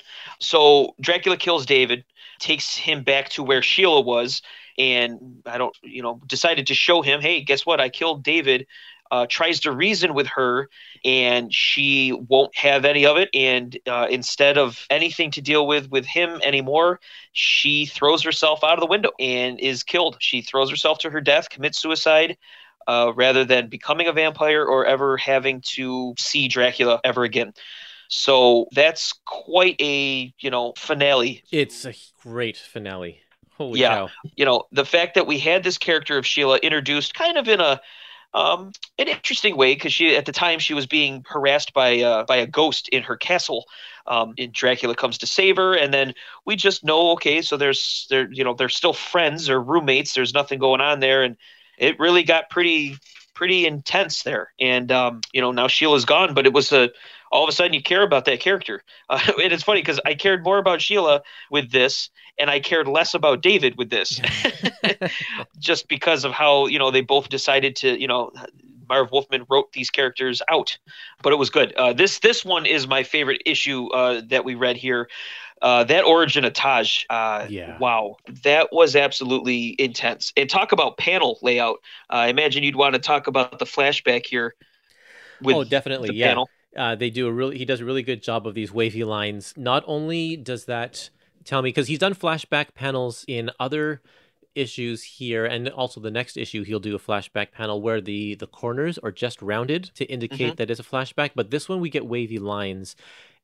So 0.40 0.94
Dracula 1.02 1.36
kills 1.36 1.66
David, 1.66 2.06
takes 2.38 2.76
him 2.76 3.02
back 3.02 3.28
to 3.30 3.42
where 3.42 3.60
Sheila 3.60 4.00
was, 4.00 4.40
and 4.78 5.42
I 5.44 5.58
don't, 5.58 5.76
you 5.82 6.02
know, 6.02 6.18
decided 6.26 6.68
to 6.68 6.74
show 6.74 7.02
him, 7.02 7.20
hey, 7.20 7.42
guess 7.42 7.66
what? 7.66 7.78
I 7.78 7.90
killed 7.90 8.22
David. 8.22 8.66
Uh, 9.10 9.26
tries 9.28 9.58
to 9.60 9.72
reason 9.72 10.14
with 10.14 10.28
her, 10.28 10.68
and 11.04 11.52
she 11.52 12.12
won't 12.28 12.56
have 12.56 12.84
any 12.84 13.04
of 13.04 13.16
it. 13.16 13.28
And 13.34 13.76
uh, 13.88 14.06
instead 14.08 14.56
of 14.56 14.86
anything 14.88 15.32
to 15.32 15.40
deal 15.42 15.66
with 15.66 15.90
with 15.90 16.06
him 16.06 16.40
anymore, 16.44 17.00
she 17.32 17.86
throws 17.86 18.22
herself 18.22 18.62
out 18.62 18.74
of 18.74 18.80
the 18.80 18.86
window 18.86 19.10
and 19.18 19.58
is 19.58 19.82
killed. 19.82 20.16
She 20.20 20.42
throws 20.42 20.70
herself 20.70 20.98
to 20.98 21.10
her 21.10 21.20
death, 21.20 21.50
commits 21.50 21.78
suicide. 21.78 22.36
Uh, 22.88 23.12
rather 23.14 23.44
than 23.44 23.68
becoming 23.68 24.08
a 24.08 24.12
vampire 24.12 24.64
or 24.64 24.86
ever 24.86 25.16
having 25.18 25.60
to 25.60 26.14
see 26.18 26.48
Dracula 26.48 26.98
ever 27.04 27.24
again. 27.24 27.52
So 28.08 28.66
that's 28.72 29.12
quite 29.26 29.76
a 29.80 30.32
you 30.40 30.50
know 30.50 30.72
finale. 30.76 31.44
it's 31.52 31.84
a 31.84 31.94
great 32.22 32.56
finale. 32.56 33.20
Holy 33.56 33.80
Yeah. 33.80 33.94
cow. 33.94 34.10
You 34.34 34.44
know 34.44 34.64
the 34.72 34.84
fact 34.86 35.14
that 35.14 35.26
we 35.26 35.38
had 35.38 35.62
this 35.62 35.78
character 35.78 36.16
of 36.18 36.26
Sheila 36.26 36.56
introduced 36.58 37.14
kind 37.14 37.36
of 37.36 37.48
in 37.48 37.60
a 37.60 37.80
um, 38.32 38.72
an 38.98 39.08
interesting 39.08 39.56
way 39.56 39.74
because 39.74 39.92
she 39.92 40.16
at 40.16 40.26
the 40.26 40.32
time 40.32 40.58
she 40.58 40.74
was 40.74 40.86
being 40.86 41.24
harassed 41.28 41.72
by 41.72 42.00
uh, 42.00 42.24
by 42.24 42.36
a 42.36 42.46
ghost 42.46 42.88
in 42.88 43.02
her 43.02 43.16
castle. 43.16 43.66
Um, 44.06 44.34
and 44.38 44.52
Dracula 44.52 44.94
comes 44.94 45.18
to 45.18 45.26
save 45.26 45.56
her, 45.56 45.74
and 45.74 45.92
then 45.92 46.14
we 46.44 46.56
just 46.56 46.84
know 46.84 47.10
okay, 47.12 47.42
so 47.42 47.56
there's 47.56 48.06
they're 48.10 48.30
you 48.32 48.44
know 48.44 48.54
they're 48.54 48.68
still 48.68 48.92
friends 48.92 49.50
or 49.50 49.60
roommates. 49.60 50.14
There's 50.14 50.34
nothing 50.34 50.58
going 50.58 50.80
on 50.80 51.00
there, 51.00 51.22
and 51.22 51.36
it 51.78 51.98
really 51.98 52.22
got 52.22 52.50
pretty 52.50 52.96
pretty 53.34 53.66
intense 53.66 54.22
there. 54.22 54.52
And 54.60 54.90
um, 54.90 55.20
you 55.32 55.40
know 55.40 55.52
now 55.52 55.68
Sheila's 55.68 56.04
gone, 56.04 56.34
but 56.34 56.46
it 56.46 56.52
was 56.52 56.72
a 56.72 56.90
all 57.30 57.44
of 57.44 57.48
a 57.48 57.52
sudden 57.52 57.72
you 57.72 57.82
care 57.82 58.02
about 58.02 58.24
that 58.26 58.40
character. 58.40 58.82
Uh, 59.08 59.20
and 59.42 59.52
it's 59.52 59.62
funny 59.62 59.80
because 59.80 60.00
I 60.04 60.14
cared 60.14 60.44
more 60.44 60.58
about 60.58 60.80
Sheila 60.80 61.22
with 61.50 61.70
this, 61.70 62.10
and 62.38 62.50
I 62.50 62.60
cared 62.60 62.88
less 62.88 63.14
about 63.14 63.42
David 63.42 63.76
with 63.78 63.90
this, 63.90 64.20
just 65.58 65.88
because 65.88 66.24
of 66.24 66.32
how 66.32 66.66
you 66.66 66.78
know 66.78 66.90
they 66.90 67.02
both 67.02 67.28
decided 67.28 67.76
to 67.76 68.00
you 68.00 68.06
know. 68.06 68.30
Marv 68.88 69.12
Wolfman 69.12 69.46
wrote 69.48 69.72
these 69.72 69.88
characters 69.88 70.42
out, 70.50 70.76
but 71.22 71.32
it 71.32 71.36
was 71.36 71.48
good. 71.48 71.72
Uh, 71.74 71.92
this 71.92 72.18
this 72.18 72.44
one 72.44 72.66
is 72.66 72.88
my 72.88 73.04
favorite 73.04 73.40
issue 73.46 73.86
uh, 73.92 74.20
that 74.30 74.44
we 74.44 74.56
read 74.56 74.76
here. 74.76 75.08
Uh, 75.62 75.84
that 75.84 76.04
origin 76.04 76.44
of 76.44 76.54
Taj, 76.54 77.04
uh, 77.10 77.46
Yeah. 77.48 77.78
wow, 77.78 78.16
that 78.42 78.72
was 78.72 78.96
absolutely 78.96 79.76
intense. 79.78 80.32
And 80.36 80.50
talk 80.50 80.72
about 80.72 80.96
panel 80.96 81.38
layout. 81.42 81.78
Uh, 82.10 82.16
I 82.16 82.26
imagine 82.28 82.64
you'd 82.64 82.76
want 82.76 82.94
to 82.94 82.98
talk 82.98 83.26
about 83.26 83.58
the 83.58 83.64
flashback 83.66 84.26
here. 84.26 84.54
Oh, 85.44 85.64
definitely. 85.64 86.14
Yeah. 86.14 86.28
panel. 86.28 86.50
Uh, 86.76 86.94
they 86.94 87.10
do 87.10 87.26
a 87.26 87.32
really 87.32 87.58
he 87.58 87.64
does 87.64 87.80
a 87.80 87.84
really 87.84 88.02
good 88.02 88.22
job 88.22 88.46
of 88.46 88.54
these 88.54 88.72
wavy 88.72 89.04
lines. 89.04 89.54
Not 89.56 89.82
only 89.86 90.36
does 90.36 90.66
that 90.66 91.10
tell 91.44 91.62
me 91.62 91.68
because 91.70 91.88
he's 91.88 91.98
done 91.98 92.14
flashback 92.14 92.74
panels 92.74 93.24
in 93.26 93.50
other 93.58 94.02
issues 94.54 95.02
here 95.02 95.46
and 95.46 95.68
also 95.68 96.00
the 96.00 96.10
next 96.10 96.36
issue 96.36 96.64
he'll 96.64 96.80
do 96.80 96.96
a 96.96 96.98
flashback 96.98 97.52
panel 97.52 97.80
where 97.80 98.00
the 98.00 98.34
the 98.34 98.48
corners 98.48 98.98
are 98.98 99.12
just 99.12 99.40
rounded 99.40 99.84
to 99.94 100.04
indicate 100.06 100.56
that 100.56 100.68
it's 100.70 100.80
a 100.80 100.82
flashback 100.82 101.30
but 101.36 101.52
this 101.52 101.68
one 101.68 101.80
we 101.80 101.88
get 101.88 102.04
wavy 102.04 102.38
lines 102.38 102.96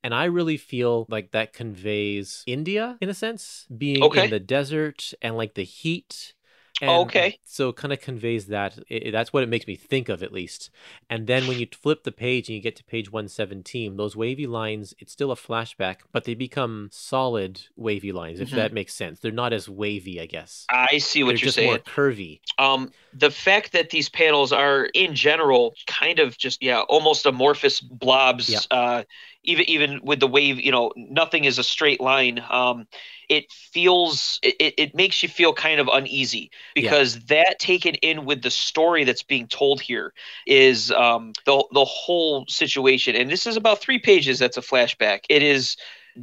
and 0.03 0.15
I 0.15 0.25
really 0.25 0.57
feel 0.57 1.07
like 1.09 1.33
that 1.33 1.53
conveys 1.53 2.45
India 2.47 2.97
in 3.01 3.09
a 3.09 3.15
sense, 3.15 3.67
being 3.77 4.03
Okay. 4.05 4.25
in 4.25 4.31
the 4.31 4.39
desert 4.39 5.13
and 5.21 5.37
like 5.37 5.55
the 5.55 5.65
heat. 5.65 6.35
And 6.83 6.91
Okay. 6.91 7.39
So 7.45 7.73
kind 7.73 7.93
of 7.93 8.01
conveys 8.01 8.47
that. 8.49 8.79
I- 8.91 9.11
that's 9.11 9.33
what 9.33 9.43
it 9.43 9.49
makes 9.49 9.67
me 9.67 9.77
think 9.77 10.09
of, 10.09 10.23
at 10.23 10.33
least. 10.33 10.71
And 11.09 11.27
then 11.27 11.47
when 11.47 11.59
you 11.59 11.67
flip 11.73 12.05
the 12.05 12.13
page 12.13 12.49
and 12.49 12.57
you 12.57 12.61
get 12.63 12.77
to 12.77 12.85
page 12.85 13.11
117, 13.11 13.97
those 13.97 14.15
wavy 14.15 14.47
lines, 14.47 14.93
it's 14.99 15.13
still 15.13 15.33
a 15.33 15.37
flashback, 15.37 16.01
but 16.13 16.25
they 16.25 16.35
become 16.35 16.91
solid 16.93 17.61
wavy 17.77 18.13
lines, 18.13 18.41
if 18.41 18.51
Mhm. 18.51 18.57
that 18.57 18.73
makes 18.75 18.95
sense. 18.95 19.21
They're 19.21 19.33
not 19.33 19.53
as 19.55 19.69
wavy, 19.69 20.21
I 20.21 20.27
guess. 20.27 20.67
I 20.71 20.99
see 20.99 21.23
what 21.23 21.31
They're 21.31 21.37
you're 21.39 21.47
just 21.47 21.57
saying. 21.57 21.71
more 21.71 21.79
curvy. 21.79 22.41
Um, 22.59 22.93
the 23.15 23.31
fact 23.31 23.73
that 23.73 23.89
these 23.91 24.11
panels 24.11 24.53
are 24.53 24.85
in 24.93 25.15
general 25.15 25.75
kind 25.87 26.19
of 26.19 26.37
just 26.37 26.63
yeah, 26.63 26.81
almost 26.81 27.25
amorphous 27.25 27.81
blobs. 27.81 28.49
Yeah. 28.51 28.61
Uh, 28.71 29.05
even 29.47 29.69
even 29.71 30.01
with 30.03 30.21
the 30.21 30.27
wave, 30.27 30.61
you 30.61 30.73
know, 30.73 30.93
nothing 30.97 31.45
is 31.45 31.59
a 31.59 31.65
straight 31.65 32.01
line. 32.01 32.43
Um, 32.51 32.87
it 33.29 33.51
feels 33.53 34.39
it, 34.43 34.75
it- 34.79 34.95
makes 34.95 35.23
you 35.23 35.29
feel 35.29 35.53
kind 35.53 35.81
of 35.81 35.89
uneasy 35.93 36.51
because 36.75 37.19
that 37.27 37.59
taken 37.59 37.95
in 37.97 38.25
with 38.25 38.43
the 38.43 38.51
story 38.51 39.05
that's 39.05 39.23
being 39.23 39.47
told 39.49 39.81
here 39.81 40.13
is 40.47 40.91
um, 40.93 41.33
the 41.45 41.65
the 41.73 41.85
whole 41.85 42.47
situation. 42.49 43.17
And 43.17 43.31
this 43.31 43.47
is 43.47 43.57
about 43.57 43.81
three 43.81 43.99
pages. 43.99 44.39
That's 44.39 44.57
a 44.57 44.63
flashback. 44.63 45.21
It 45.29 45.43
is 45.43 45.77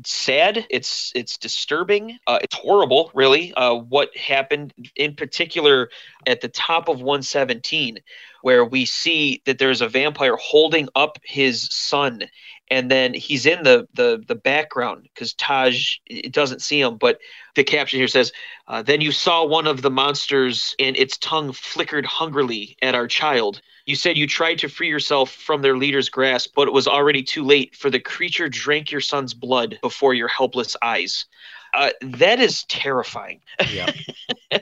sad. 0.05 0.65
It's 0.69 1.11
it's 1.15 1.37
disturbing. 1.37 2.17
Uh, 2.27 2.39
it's 2.41 2.55
horrible, 2.55 3.11
really. 3.13 3.53
Uh, 3.53 3.75
what 3.75 4.15
happened 4.17 4.73
in 4.95 5.15
particular 5.15 5.89
at 6.25 6.41
the 6.41 6.47
top 6.47 6.89
of 6.89 7.01
117, 7.01 7.99
where 8.41 8.65
we 8.65 8.85
see 8.85 9.41
that 9.45 9.57
there's 9.59 9.81
a 9.81 9.87
vampire 9.87 10.35
holding 10.37 10.89
up 10.95 11.17
his 11.23 11.67
son, 11.71 12.23
and 12.69 12.89
then 12.89 13.13
he's 13.13 13.45
in 13.45 13.63
the 13.63 13.87
the 13.93 14.23
the 14.27 14.35
background 14.35 15.07
because 15.13 15.33
Taj 15.33 15.97
it 16.05 16.33
doesn't 16.33 16.61
see 16.61 16.81
him, 16.81 16.97
but 16.97 17.19
the 17.55 17.63
caption 17.63 17.99
here 17.99 18.07
says, 18.07 18.31
uh, 18.67 18.81
"Then 18.81 19.01
you 19.01 19.11
saw 19.11 19.45
one 19.45 19.67
of 19.67 19.81
the 19.81 19.91
monsters, 19.91 20.75
and 20.79 20.97
its 20.97 21.17
tongue 21.17 21.53
flickered 21.53 22.05
hungrily 22.05 22.77
at 22.81 22.95
our 22.95 23.07
child." 23.07 23.61
You 23.85 23.95
said 23.95 24.17
you 24.17 24.27
tried 24.27 24.59
to 24.59 24.69
free 24.69 24.87
yourself 24.87 25.31
from 25.31 25.61
their 25.61 25.77
leader's 25.77 26.07
grasp, 26.09 26.53
but 26.55 26.67
it 26.67 26.73
was 26.73 26.87
already 26.87 27.21
too 27.21 27.43
late, 27.43 27.75
for 27.75 27.89
the 27.89 27.99
creature 27.99 28.47
drank 28.47 28.91
your 28.91 29.01
son's 29.01 29.33
blood 29.33 29.77
before 29.81 30.13
your 30.13 30.29
helpless 30.29 30.75
eyes. 30.81 31.25
Uh, 31.73 31.89
that 32.01 32.39
is 32.39 32.63
terrifying. 32.65 33.41
Yeah. 33.71 33.91
and 34.51 34.61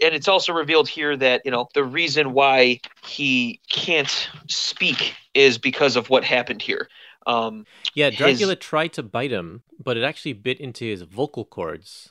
it's 0.00 0.28
also 0.28 0.52
revealed 0.52 0.88
here 0.88 1.16
that, 1.16 1.42
you 1.44 1.50
know, 1.50 1.68
the 1.74 1.82
reason 1.82 2.32
why 2.32 2.80
he 3.02 3.60
can't 3.70 4.28
speak 4.46 5.14
is 5.34 5.58
because 5.58 5.96
of 5.96 6.10
what 6.10 6.22
happened 6.22 6.62
here. 6.62 6.88
Um, 7.26 7.66
Yeah, 7.94 8.10
His- 8.10 8.18
Dracula 8.18 8.56
tried 8.56 8.92
to 8.94 9.02
bite 9.02 9.30
him, 9.30 9.62
but 9.82 9.96
it 9.96 10.04
actually 10.04 10.34
bit 10.34 10.60
into 10.60 10.84
his 10.84 11.02
vocal 11.02 11.44
cords. 11.44 12.10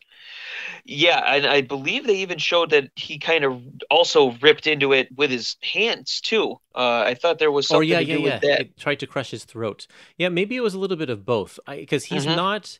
Yeah, 0.86 1.20
and 1.36 1.46
I 1.46 1.62
believe 1.62 2.06
they 2.08 2.18
even 2.18 2.38
showed 2.38 2.72
that 2.72 2.90
he 2.96 3.20
kind 3.20 3.44
of 3.44 3.62
also 3.90 4.32
ripped 4.42 4.68
into 4.68 4.94
it 4.94 5.08
with 5.16 5.32
his 5.32 5.56
hands 5.62 6.22
too. 6.22 6.60
Uh, 6.76 7.04
I 7.06 7.14
thought 7.16 7.40
there 7.40 7.52
was 7.52 7.66
Or 7.68 7.76
something 7.84 7.90
yeah, 7.90 8.00
to 8.00 8.06
yeah, 8.06 8.16
do 8.16 8.22
yeah. 8.22 8.34
with 8.34 8.42
that. 8.42 8.62
It 8.62 8.78
tried 8.78 9.00
to 9.00 9.08
crush 9.08 9.32
his 9.32 9.46
throat. 9.46 9.88
Yeah, 10.18 10.30
maybe 10.30 10.56
it 10.56 10.62
was 10.62 10.74
a 10.74 10.80
little 10.80 10.98
bit 10.98 11.10
of 11.10 11.26
both. 11.26 11.60
Because 11.68 12.06
he's 12.06 12.26
Mhm. 12.26 12.36
not. 12.36 12.80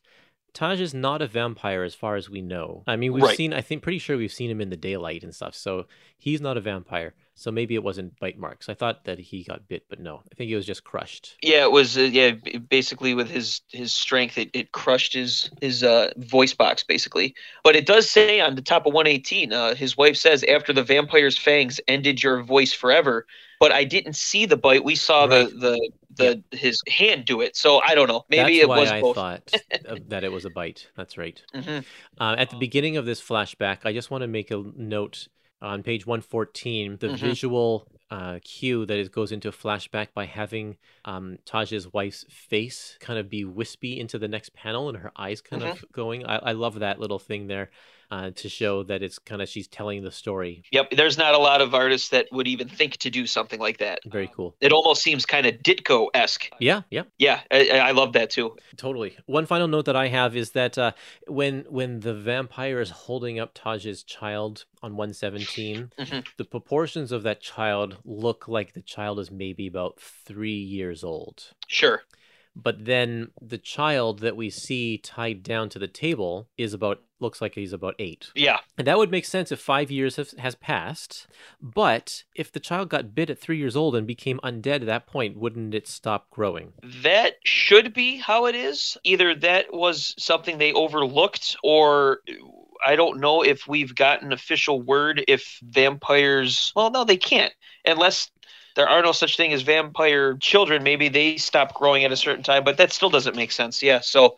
Taj 0.54 0.80
is 0.82 0.94
not 0.94 1.22
a 1.22 1.28
vampire 1.28 1.84
as 1.84 1.96
far 1.96 2.16
as 2.16 2.30
we 2.30 2.42
know. 2.42 2.84
I 2.88 2.96
mean, 2.96 3.14
we've 3.14 3.24
Right. 3.24 3.38
seen. 3.38 3.54
I 3.54 3.62
think 3.62 3.82
pretty 3.84 4.00
sure 4.00 4.18
we've 4.18 4.32
seen 4.32 4.50
him 4.50 4.62
in 4.62 4.70
the 4.70 4.78
daylight 4.78 5.24
and 5.24 5.34
stuff. 5.34 5.56
So 5.56 5.86
he's 6.18 6.42
not 6.42 6.58
a 6.58 6.62
vampire. 6.62 7.14
So 7.36 7.52
maybe 7.52 7.74
it 7.76 7.84
wasn't 7.84 8.20
bite 8.20 8.38
marks. 8.38 8.68
I 8.68 8.74
thought 8.74 9.06
that 9.06 9.18
he 9.18 9.44
got 9.44 9.68
bit, 9.70 9.86
but 9.90 10.00
no. 10.02 10.24
I 10.30 10.36
think 10.36 10.50
he 10.50 10.56
was 10.56 10.66
just 10.66 10.84
crushed. 10.84 11.38
Yeah, 11.42 11.64
it 11.64 11.72
was. 11.72 11.98
Uh, 11.98 12.02
yeah, 12.02 12.32
basically 12.70 13.14
with 13.14 13.30
his 13.30 13.62
his 13.70 13.94
strength, 13.94 14.38
it, 14.38 14.50
it 14.54 14.72
crushed 14.74 15.14
his 15.14 15.50
his 15.62 15.84
uh, 15.84 16.12
voice 16.18 16.54
box 16.54 16.84
basically. 16.84 17.36
But 17.64 17.78
it 17.78 17.86
does 17.86 18.10
say 18.10 18.42
on 18.42 18.56
the 18.56 18.62
top 18.62 18.86
of 18.86 18.94
118, 18.94 19.54
uh, 19.54 19.76
his 19.76 19.96
wife 19.96 20.18
says 20.18 20.44
after 20.44 20.74
the 20.74 20.84
vampire's 20.84 21.38
fangs 21.38 21.80
ended 21.88 22.22
your 22.22 22.44
voice 22.44 22.74
forever. 22.74 23.26
But 23.60 23.72
I 23.74 23.84
didn't 23.84 24.16
see 24.16 24.46
the 24.46 24.56
bite. 24.58 24.84
We 24.84 24.96
saw 24.96 25.26
Right. 25.26 25.50
the 25.50 25.92
the 26.16 26.44
the 26.52 26.58
his 26.58 26.82
hand 26.88 27.26
do 27.26 27.42
it. 27.42 27.56
So 27.56 27.80
I 27.82 27.94
don't 27.96 28.08
know. 28.08 28.26
Maybe 28.30 28.54
That's 28.60 28.64
it 28.64 28.70
why 28.70 28.80
was 28.80 28.92
I 28.92 29.02
both. 29.02 29.16
thought 29.16 29.54
that 30.10 30.24
it 30.24 30.32
was 30.32 30.46
a 30.46 30.50
bite. 30.50 30.88
That's 30.96 31.18
right. 31.18 31.42
Mhm. 31.54 31.84
Uh, 32.20 32.36
at 32.38 32.50
the 32.50 32.58
beginning 32.58 32.98
of 32.98 33.06
this 33.06 33.22
flashback, 33.22 33.80
I 33.86 33.94
just 33.94 34.10
want 34.12 34.22
to 34.24 34.28
make 34.28 34.52
a 34.52 34.64
note 34.76 35.28
on 35.62 35.84
page 35.84 36.06
114 36.06 36.98
the 37.00 37.08
Mhm. 37.10 37.18
visual 37.20 37.88
uh, 38.12 38.40
cue 38.44 38.86
that 38.86 38.98
it 38.98 39.12
goes 39.12 39.32
into 39.32 39.48
a 39.50 39.52
flashback 39.52 40.08
by 40.14 40.26
having 40.26 40.78
um, 41.06 41.38
Taj's 41.46 41.92
wife's 41.94 42.26
face 42.30 42.98
kind 43.00 43.20
of 43.20 43.30
be 43.30 43.46
wispy 43.46 44.00
into 44.00 44.18
the 44.18 44.28
next 44.28 44.54
panel 44.54 44.90
and 44.90 44.98
her 44.98 45.12
eyes 45.16 45.42
kind 45.42 45.64
of 45.64 45.84
going. 45.92 46.26
I, 46.26 46.38
I 46.38 46.52
love 46.54 46.80
that 46.80 47.00
little 47.00 47.20
thing 47.20 47.48
there 47.48 47.70
uh, 48.12 48.32
to 48.32 48.50
show 48.50 48.82
that 48.82 49.04
it's 49.04 49.20
kind 49.20 49.40
of 49.40 49.48
she's 49.48 49.68
telling 49.68 50.04
the 50.04 50.10
story. 50.10 50.64
Yep. 50.72 50.92
There's 50.98 51.20
not 51.20 51.36
a 51.36 51.38
lot 51.38 51.62
of 51.62 51.76
artists 51.76 52.10
that 52.10 52.26
would 52.32 52.48
even 52.48 52.68
think 52.68 52.98
to 52.98 53.12
do 53.12 53.28
something 53.28 53.60
like 53.60 53.78
that. 53.78 54.00
Very 54.08 54.28
cool. 54.36 54.56
It 54.60 54.72
almost 54.72 55.04
seems 55.04 55.28
kind 55.28 55.46
of 55.46 55.56
Ditko 55.58 56.08
esque. 56.16 56.50
Yeah, 56.60 56.82
yeah. 56.90 57.04
Yeah, 57.20 57.42
I, 57.52 57.70
I 57.70 57.92
love 57.92 58.14
that 58.14 58.32
too. 58.32 58.58
Totally. 58.78 59.16
One 59.28 59.46
final 59.46 59.68
note 59.68 59.86
that 59.86 59.96
I 59.96 60.08
have 60.08 60.36
is 60.36 60.52
that 60.52 60.76
uh, 60.80 60.94
when 61.28 61.66
when 61.70 62.00
the 62.00 62.16
vampire 62.16 62.80
is 62.82 62.90
holding 62.90 63.40
up 63.40 63.54
Taj's 63.54 64.02
child 64.02 64.66
on 64.82 64.96
117, 64.96 65.92
Mhm. 66.00 66.26
the 66.38 66.46
proportions 66.46 67.12
of 67.12 67.22
that 67.24 67.42
child 67.42 67.98
look 68.06 68.48
like 68.48 68.74
the 68.74 68.82
child 68.82 69.20
is 69.20 69.32
maybe 69.32 69.68
about 69.68 70.00
three 70.00 70.60
years 70.60 71.04
old. 71.04 71.52
Sure. 71.68 72.02
But 72.56 72.86
then 72.86 73.32
the 73.42 73.58
child 73.58 74.20
that 74.20 74.36
we 74.36 74.50
see 74.50 74.98
tied 74.98 75.44
down 75.44 75.70
to 75.70 75.80
the 75.80 75.88
table 75.88 76.50
is 76.58 76.74
about 76.74 77.02
looks 77.22 77.42
like 77.42 77.56
he's 77.56 77.74
about 77.74 77.96
eight. 78.00 78.32
Yeah. 78.34 78.60
And 78.78 78.88
that 78.88 78.98
would 78.98 79.12
make 79.12 79.26
sense 79.26 79.52
if 79.52 79.60
five 79.60 79.92
years 79.92 80.16
has, 80.16 80.32
has 80.40 80.56
passed. 80.56 81.28
But 81.62 82.24
if 82.34 82.52
the 82.52 82.60
child 82.60 82.90
got 82.90 83.14
bit 83.14 83.30
at 83.30 83.40
three 83.40 83.58
years 83.58 83.76
old 83.76 83.96
and 83.96 84.08
became 84.08 84.40
undead 84.44 84.76
at 84.76 84.86
that 84.86 85.08
point, 85.08 85.38
wouldn't 85.38 85.74
it 85.74 85.88
stop 85.88 86.30
growing? 86.30 86.74
That 87.04 87.34
should 87.44 87.94
be 87.94 88.18
how 88.18 88.46
it 88.46 88.56
is. 88.56 88.98
Either 89.04 89.36
that 89.36 89.74
was 89.74 90.16
something 90.18 90.58
they 90.58 90.74
overlooked, 90.74 91.58
or 91.64 92.20
I 92.86 92.96
don't 92.96 93.20
know 93.20 93.42
if 93.42 93.68
we've 93.68 93.94
gotten 93.94 94.32
official 94.32 94.82
word 94.82 95.24
if 95.28 95.60
vampires. 95.64 96.72
Well, 96.76 96.92
no, 96.92 97.04
they 97.04 97.18
can't. 97.18 97.54
Unless 97.86 98.32
there 98.76 98.88
are 98.88 99.02
no 99.02 99.12
such 99.12 99.36
thing 99.36 99.54
as 99.54 99.62
vampire 99.62 100.38
children. 100.38 100.84
Maybe 100.84 101.10
they 101.10 101.38
stop 101.38 101.74
growing 101.74 102.04
at 102.04 102.12
a 102.12 102.18
certain 102.18 102.44
time, 102.44 102.64
but 102.64 102.78
that 102.78 102.92
still 102.92 103.10
doesn't 103.10 103.36
make 103.36 103.52
sense. 103.52 103.84
Yeah. 103.84 104.00
So, 104.00 104.38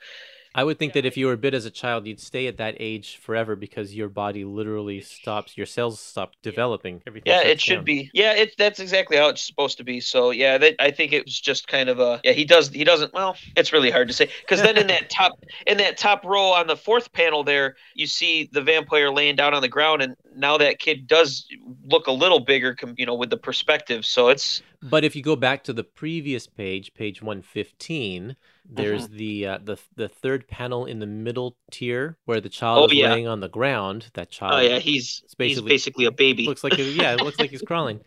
I 0.54 0.64
would 0.66 0.78
think 0.78 0.94
that 0.94 1.06
if 1.06 1.16
you 1.16 1.28
were 1.28 1.38
bit 1.38 1.54
as 1.54 1.66
a 1.66 1.72
child, 1.72 2.06
you'd 2.06 2.20
stay 2.20 2.48
at 2.48 2.58
that 2.58 2.76
age 2.80 3.18
forever 3.18 3.56
because 3.56 3.96
your 3.96 4.10
body 4.10 4.44
literally 4.44 5.00
stops, 5.00 5.58
your 5.58 5.66
cells 5.66 6.00
stop 6.00 6.34
developing. 6.42 7.02
Everything. 7.08 7.32
yeah, 7.32 7.42
it 7.42 7.62
should 7.62 7.76
down. 7.76 7.84
be. 7.86 8.12
Yeah, 8.14 8.34
it 8.34 8.56
that's 8.58 8.80
exactly 8.80 9.16
how 9.16 9.30
it's 9.30 9.42
supposed 9.42 9.78
to 9.78 9.86
be. 9.86 10.02
So, 10.02 10.32
yeah, 10.32 10.58
that, 10.58 10.76
I 10.80 10.92
think 10.92 11.14
it 11.14 11.24
was 11.24 11.40
just 11.40 11.68
kind 11.68 11.88
of 11.88 12.00
a. 12.00 12.20
Yeah, 12.24 12.34
he 12.34 12.44
does. 12.44 12.70
He 12.70 12.84
doesn't. 12.84 13.14
Well, 13.14 13.38
it's 13.56 13.72
really 13.72 13.92
hard 13.92 14.10
to 14.10 14.14
say 14.14 14.30
because 14.42 14.62
then 14.62 14.78
in 14.78 14.88
that 14.88 15.10
top 15.10 15.40
in 15.68 15.78
that 15.78 15.98
top 15.98 16.26
row 16.26 16.52
on 16.52 16.68
the 16.68 16.76
fourth 16.76 17.14
panel 17.14 17.44
there, 17.44 17.76
you 17.94 18.06
see 18.06 18.50
the 18.52 18.62
vampire 18.62 19.10
laying 19.10 19.38
down 19.38 19.54
on 19.54 19.62
the 19.62 19.70
ground, 19.70 20.02
and 20.02 20.16
now 20.36 20.58
that 20.58 20.80
kid 20.80 21.08
does 21.08 21.48
look 21.86 22.08
a 22.08 22.12
little 22.12 22.42
bigger, 22.42 22.76
you 22.98 23.06
know, 23.06 23.16
with 23.16 23.30
the 23.30 23.38
perspective. 23.38 24.06
So 24.06 24.28
it's 24.28 24.62
But 24.84 25.06
if 25.06 25.16
you 25.16 25.24
go 25.24 25.38
back 25.38 25.64
to 25.66 25.74
the 25.74 25.84
previous 25.84 26.46
page, 26.46 26.94
page 26.94 27.22
115, 27.22 28.36
there's 28.72 29.08
Mm-hmm. 29.08 29.18
the 29.18 29.46
uh, 29.48 29.58
the 29.64 29.78
the 29.98 30.08
third 30.08 30.48
panel 30.48 30.86
in 30.86 31.00
the 31.00 31.06
middle 31.06 31.58
tier 31.72 32.18
where 32.26 32.40
the 32.42 32.50
child 32.50 32.80
Oh, 32.80 32.86
is 32.86 32.94
yeah. 32.94 33.12
laying 33.12 33.28
on 33.28 33.40
the 33.42 33.50
ground. 33.50 34.10
That 34.14 34.32
child 34.32 34.54
oh 34.56 34.60
yeah, 34.60 34.80
he's 34.80 35.22
it's 35.26 35.34
he's 35.34 35.36
basically- 35.36 35.70
basically 35.70 36.06
a 36.06 36.12
baby. 36.12 36.46
looks 36.46 36.64
like 36.64 36.80
a, 36.80 36.84
yeah, 36.84 37.14
it 37.14 37.22
looks 37.22 37.40
like 37.40 37.50
he's 37.52 37.62
crawling. 37.68 38.00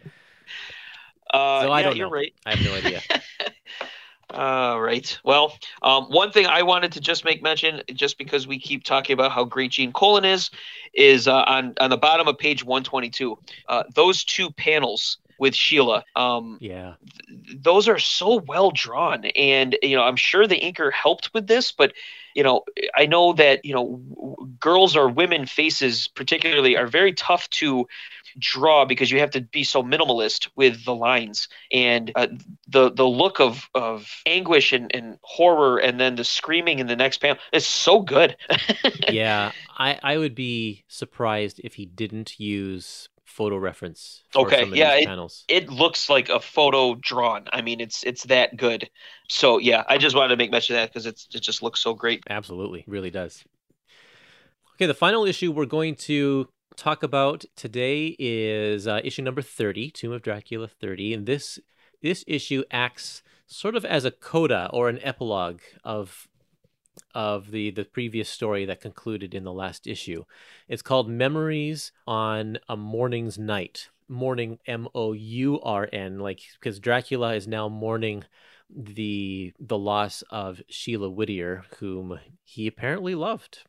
uh, 1.33 1.63
so 1.63 1.71
I 1.73 1.81
yeah, 1.81 1.87
don't 1.87 1.97
you're 1.97 2.07
know. 2.07 2.13
right. 2.13 2.33
I 2.47 2.55
have 2.55 2.65
no 2.65 2.75
idea. 2.75 3.01
All 4.31 4.81
right. 4.81 5.17
Well, 5.23 5.57
um, 5.83 6.05
one 6.07 6.33
thing 6.33 6.47
I 6.47 6.63
wanted 6.63 6.91
to 6.93 7.01
just 7.01 7.25
make 7.25 7.43
mention, 7.43 7.83
just 7.93 8.19
because 8.19 8.47
we 8.49 8.59
keep 8.59 8.83
talking 8.83 9.15
about 9.15 9.31
how 9.31 9.45
great 9.45 9.71
Gene 9.71 9.93
Colan 9.93 10.25
is, 10.25 10.51
is 10.95 11.29
uh, 11.29 11.43
on 11.47 11.75
on 11.79 11.91
the 11.91 11.99
bottom 11.99 12.27
of 12.27 12.37
page 12.39 12.65
122. 12.65 13.39
Uh, 13.69 13.85
those 13.95 14.25
two 14.25 14.51
panels 14.51 15.19
with 15.45 15.55
Sheila, 15.55 16.05
um, 16.17 16.61
Yeah. 16.61 16.95
those 17.55 17.89
are 17.89 17.99
so 17.99 18.41
well 18.47 18.71
drawn, 18.71 19.27
and 19.27 19.77
you 19.83 19.97
know, 19.97 20.03
I'm 20.03 20.17
sure 20.17 20.47
the 20.47 20.61
inker 20.61 20.93
helped 20.93 21.31
with 21.35 21.47
this, 21.47 21.73
but 21.73 21.93
you 22.35 22.43
know, 22.43 22.65
I 22.97 23.07
know 23.07 23.33
that 23.35 23.65
you 23.65 23.75
know, 23.75 24.01
w- 24.11 24.37
girls 24.59 24.97
or 24.97 25.09
women 25.09 25.47
faces 25.47 26.09
particularly 26.09 26.77
are 26.77 26.87
very 26.87 27.13
tough 27.13 27.49
to 27.61 27.87
draw 28.39 28.85
because 28.85 29.11
you 29.11 29.21
have 29.21 29.31
to 29.31 29.41
be 29.41 29.65
so 29.65 29.83
minimalist 29.83 30.49
with 30.57 30.85
the 30.85 30.95
lines 30.95 31.49
and 31.73 32.13
uh, 32.17 32.29
the 32.69 32.91
the 32.93 33.07
look 33.07 33.41
of 33.41 33.69
of 33.75 34.11
anguish 34.27 34.73
and, 34.73 34.95
and 34.95 35.19
horror 35.23 35.79
and 35.79 36.01
then 36.01 36.17
the 36.17 36.25
screaming 36.25 36.81
in 36.81 36.89
the 36.89 36.97
next 36.97 37.19
panel 37.19 37.39
is 37.53 37.67
so 37.67 38.01
good 38.01 38.37
Yeah. 39.07 39.53
I 39.69 39.99
I 40.03 40.19
would 40.19 40.35
be 40.35 40.85
surprised 40.89 41.61
if 41.65 41.75
he 41.75 41.87
didn't 41.87 42.41
use 42.41 43.09
photo 43.35 43.57
reference 43.57 44.25
for 44.31 44.53
Okay, 44.53 44.55
some 44.55 44.73
of 44.73 44.79
yeah, 44.79 44.95
these 44.95 44.97
panels. 44.97 45.49
it 45.49 45.69
looks 45.71 46.09
like 46.11 46.29
a 46.29 46.41
photo 46.41 46.97
drawn 46.97 47.47
i 47.53 47.61
mean 47.63 47.81
it's 47.81 48.03
it's 48.03 48.25
that 48.25 48.57
good 48.57 48.89
so 49.29 49.59
yeah 49.59 49.85
i 49.89 49.97
just 49.99 50.17
wanted 50.17 50.29
to 50.31 50.37
make 50.37 50.51
mention 50.51 50.75
of 50.75 50.81
that 50.83 50.91
because 50.91 51.07
it's 51.07 51.29
it 51.35 51.41
just 51.41 51.63
looks 51.63 51.81
so 51.81 51.95
great 51.95 52.25
Absolutely, 52.29 52.85
really 52.87 53.11
does. 53.11 53.45
Okay, 54.77 54.87
the 54.87 54.95
final 54.95 55.25
issue 55.25 55.53
we're 55.53 55.67
going 55.67 55.95
to 55.95 56.49
talk 56.77 57.03
about 57.03 57.45
today 57.57 58.17
is 58.19 58.87
uh, 58.87 59.01
issue 59.05 59.23
number 59.23 59.43
30, 59.43 59.91
Tomb 59.91 60.13
of 60.13 60.23
Dracula 60.23 60.67
30, 60.69 61.15
and 61.15 61.27
this 61.27 61.59
this 62.03 62.25
issue 62.27 62.65
acts 62.71 63.23
sort 63.47 63.77
of 63.77 63.85
as 63.85 64.05
a 64.05 64.11
coda 64.11 64.69
or 64.73 64.89
an 64.89 64.99
epilogue 65.03 65.61
of 65.85 66.29
of 67.15 67.51
the 67.51 67.71
the 67.71 67.85
previous 67.85 68.29
story 68.29 68.65
that 68.65 68.81
concluded 68.81 69.35
in 69.35 69.45
the 69.45 69.53
last 69.53 69.87
issue. 69.87 70.25
It's 70.69 70.83
called 70.83 71.09
Memories 71.09 71.93
on 72.07 72.59
a 72.69 72.77
Morning's 72.77 73.39
Night. 73.39 73.89
Mourning 74.07 74.59
M 74.67 74.87
O 74.95 75.13
U 75.13 75.61
R 75.63 75.89
N 75.91 76.19
like 76.19 76.41
because 76.61 76.79
Dracula 76.79 77.35
is 77.35 77.49
now 77.49 77.69
mourning 77.69 78.25
the 78.69 79.55
the 79.59 79.79
loss 79.79 80.23
of 80.31 80.61
Sheila 80.69 81.09
Whittier, 81.09 81.65
whom 81.79 82.19
he 82.43 82.67
apparently 82.67 83.15
loved. 83.15 83.63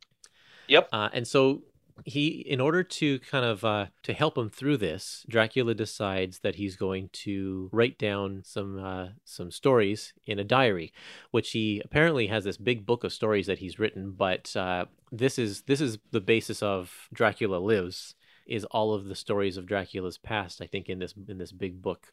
Yep. 0.68 0.88
Uh, 0.92 1.08
and 1.12 1.26
so 1.26 1.62
he 2.04 2.28
in 2.28 2.60
order 2.60 2.82
to 2.82 3.18
kind 3.20 3.44
of 3.44 3.64
uh, 3.64 3.86
to 4.02 4.12
help 4.12 4.36
him 4.36 4.48
through 4.48 4.76
this 4.76 5.24
dracula 5.28 5.74
decides 5.74 6.40
that 6.40 6.56
he's 6.56 6.76
going 6.76 7.08
to 7.12 7.68
write 7.72 7.98
down 7.98 8.42
some 8.44 8.82
uh, 8.82 9.08
some 9.24 9.50
stories 9.50 10.12
in 10.26 10.38
a 10.38 10.44
diary 10.44 10.92
which 11.30 11.50
he 11.50 11.80
apparently 11.84 12.26
has 12.26 12.44
this 12.44 12.56
big 12.56 12.84
book 12.84 13.04
of 13.04 13.12
stories 13.12 13.46
that 13.46 13.58
he's 13.58 13.78
written 13.78 14.12
but 14.12 14.54
uh, 14.56 14.84
this 15.10 15.38
is 15.38 15.62
this 15.62 15.80
is 15.80 15.98
the 16.10 16.20
basis 16.20 16.62
of 16.62 17.08
dracula 17.12 17.56
lives 17.56 18.14
is 18.46 18.64
all 18.66 18.94
of 18.94 19.06
the 19.06 19.16
stories 19.16 19.56
of 19.56 19.66
dracula's 19.66 20.18
past 20.18 20.60
i 20.60 20.66
think 20.66 20.88
in 20.88 20.98
this 20.98 21.14
in 21.28 21.38
this 21.38 21.52
big 21.52 21.80
book 21.82 22.12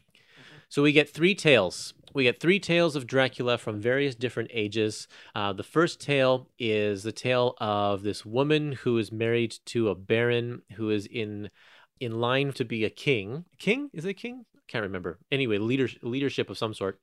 so 0.74 0.82
we 0.82 0.92
get 0.92 1.08
three 1.08 1.36
tales. 1.36 1.94
We 2.16 2.24
get 2.24 2.40
three 2.40 2.60
tales 2.60 2.96
of 2.96 3.06
Dracula 3.06 3.60
from 3.60 3.80
various 3.80 4.16
different 4.16 4.50
ages. 4.52 5.08
Uh, 5.36 5.54
the 5.54 5.62
first 5.62 6.02
tale 6.02 6.50
is 6.58 7.04
the 7.04 7.12
tale 7.12 7.54
of 7.60 8.02
this 8.02 8.26
woman 8.26 8.72
who 8.72 8.98
is 8.98 9.12
married 9.12 9.56
to 9.68 9.90
a 9.90 9.94
baron 9.94 10.64
who 10.72 10.90
is 10.90 11.06
in 11.06 11.52
in 12.00 12.20
line 12.20 12.54
to 12.54 12.66
be 12.66 12.86
a 12.86 12.90
king. 12.90 13.46
King 13.60 13.92
is 13.94 14.04
it 14.06 14.16
king? 14.16 14.46
Can't 14.68 14.82
remember. 14.82 15.20
Anyway, 15.32 15.60
leader, 15.60 15.88
leadership 16.02 16.50
of 16.50 16.58
some 16.58 16.74
sort 16.74 17.00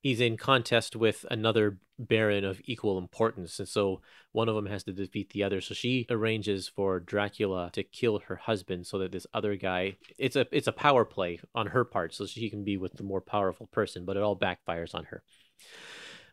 he's 0.00 0.20
in 0.20 0.36
contest 0.36 0.96
with 0.96 1.24
another 1.30 1.78
baron 1.98 2.44
of 2.44 2.60
equal 2.64 2.96
importance 2.98 3.58
and 3.58 3.68
so 3.68 4.00
one 4.32 4.48
of 4.48 4.54
them 4.54 4.66
has 4.66 4.84
to 4.84 4.92
defeat 4.92 5.30
the 5.30 5.42
other. 5.42 5.60
So 5.60 5.74
she 5.74 6.06
arranges 6.08 6.68
for 6.68 7.00
dracula 7.00 7.70
to 7.72 7.82
kill 7.82 8.20
her 8.20 8.36
husband 8.36 8.86
so 8.86 8.98
that 8.98 9.12
this 9.12 9.26
other 9.34 9.56
guy 9.56 9.96
it's 10.18 10.36
a 10.36 10.46
it's 10.52 10.68
a 10.68 10.72
power 10.72 11.04
play 11.04 11.40
on 11.54 11.68
her 11.68 11.84
part 11.84 12.14
so 12.14 12.26
she 12.26 12.50
can 12.50 12.64
be 12.64 12.76
with 12.76 12.94
the 12.94 13.02
more 13.02 13.20
powerful 13.20 13.66
person 13.66 14.04
but 14.04 14.16
it 14.16 14.22
all 14.22 14.38
backfires 14.38 14.94
on 14.94 15.04
her 15.04 15.22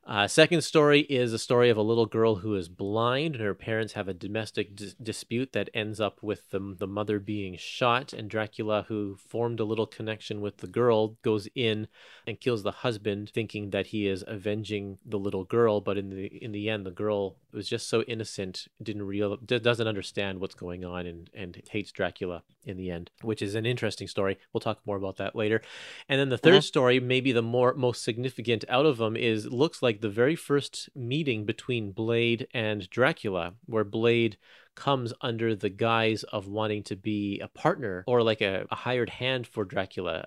uh, 0.07 0.25
second 0.25 0.61
story 0.61 1.01
is 1.01 1.33
a 1.33 1.39
story 1.39 1.69
of 1.69 1.75
a 1.75 1.81
little 1.81 2.05
girl 2.05 2.35
who 2.35 2.55
is 2.55 2.69
blind, 2.69 3.35
and 3.35 3.43
her 3.43 3.53
parents 3.53 3.91
have 3.91 4.07
a 4.07 4.13
domestic 4.13 4.73
dispute 5.03 5.51
that 5.51 5.69
ends 5.73 5.99
up 5.99 6.23
with 6.23 6.49
the, 6.51 6.75
the 6.79 6.87
mother 6.87 7.19
being 7.19 7.57
shot. 7.57 8.13
And 8.13 8.29
Dracula, 8.29 8.85
who 8.87 9.17
formed 9.17 9.59
a 9.59 9.65
little 9.65 9.85
connection 9.85 10.39
with 10.39 10.57
the 10.57 10.67
girl, 10.67 11.17
goes 11.23 11.49
in 11.55 11.89
and 12.25 12.39
kills 12.39 12.63
the 12.63 12.71
husband, 12.71 13.31
thinking 13.33 13.71
that 13.71 13.87
he 13.87 14.07
is 14.07 14.23
avenging 14.25 14.97
the 15.05 15.19
little 15.19 15.43
girl. 15.43 15.81
But 15.81 15.97
in 15.97 16.09
the 16.09 16.27
in 16.27 16.53
the 16.53 16.69
end, 16.69 16.85
the 16.85 16.91
girl 16.91 17.35
was 17.51 17.67
just 17.67 17.89
so 17.89 18.03
innocent, 18.03 18.69
didn't 18.81 19.03
real 19.03 19.35
doesn't 19.35 19.87
understand 19.87 20.39
what's 20.39 20.55
going 20.55 20.85
on, 20.85 21.05
and 21.05 21.29
and 21.33 21.61
hates 21.69 21.91
Dracula 21.91 22.43
in 22.67 22.77
the 22.77 22.91
end, 22.91 23.09
which 23.21 23.41
is 23.41 23.55
an 23.55 23.65
interesting 23.65 24.07
story. 24.07 24.37
We'll 24.53 24.61
talk 24.61 24.79
more 24.85 24.97
about 24.97 25.17
that 25.17 25.35
later. 25.35 25.61
And 26.09 26.19
then 26.19 26.29
the 26.29 26.37
3rd 26.37 26.63
story, 26.63 26.99
maybe 26.99 27.31
the 27.31 27.41
more 27.41 27.73
most 27.73 28.03
significant 28.03 28.65
out 28.67 28.85
of 28.85 28.97
them, 28.97 29.15
is 29.15 29.45
looks 29.47 29.81
like 29.81 29.96
the 30.01 30.09
very 30.09 30.35
first 30.35 30.89
meeting 30.95 31.45
between 31.45 31.91
Blade 31.91 32.47
and 32.53 32.89
Dracula, 32.89 33.53
where 33.65 33.83
Blade 33.83 34.37
comes 34.75 35.13
under 35.21 35.55
the 35.55 35.69
guise 35.69 36.23
of 36.23 36.47
wanting 36.47 36.83
to 36.83 36.95
be 36.95 37.39
a 37.39 37.47
partner 37.47 38.03
or 38.07 38.21
like 38.21 38.41
a, 38.41 38.65
a 38.69 38.75
hired 38.75 39.09
hand 39.09 39.47
for 39.47 39.65
Dracula 39.65 40.25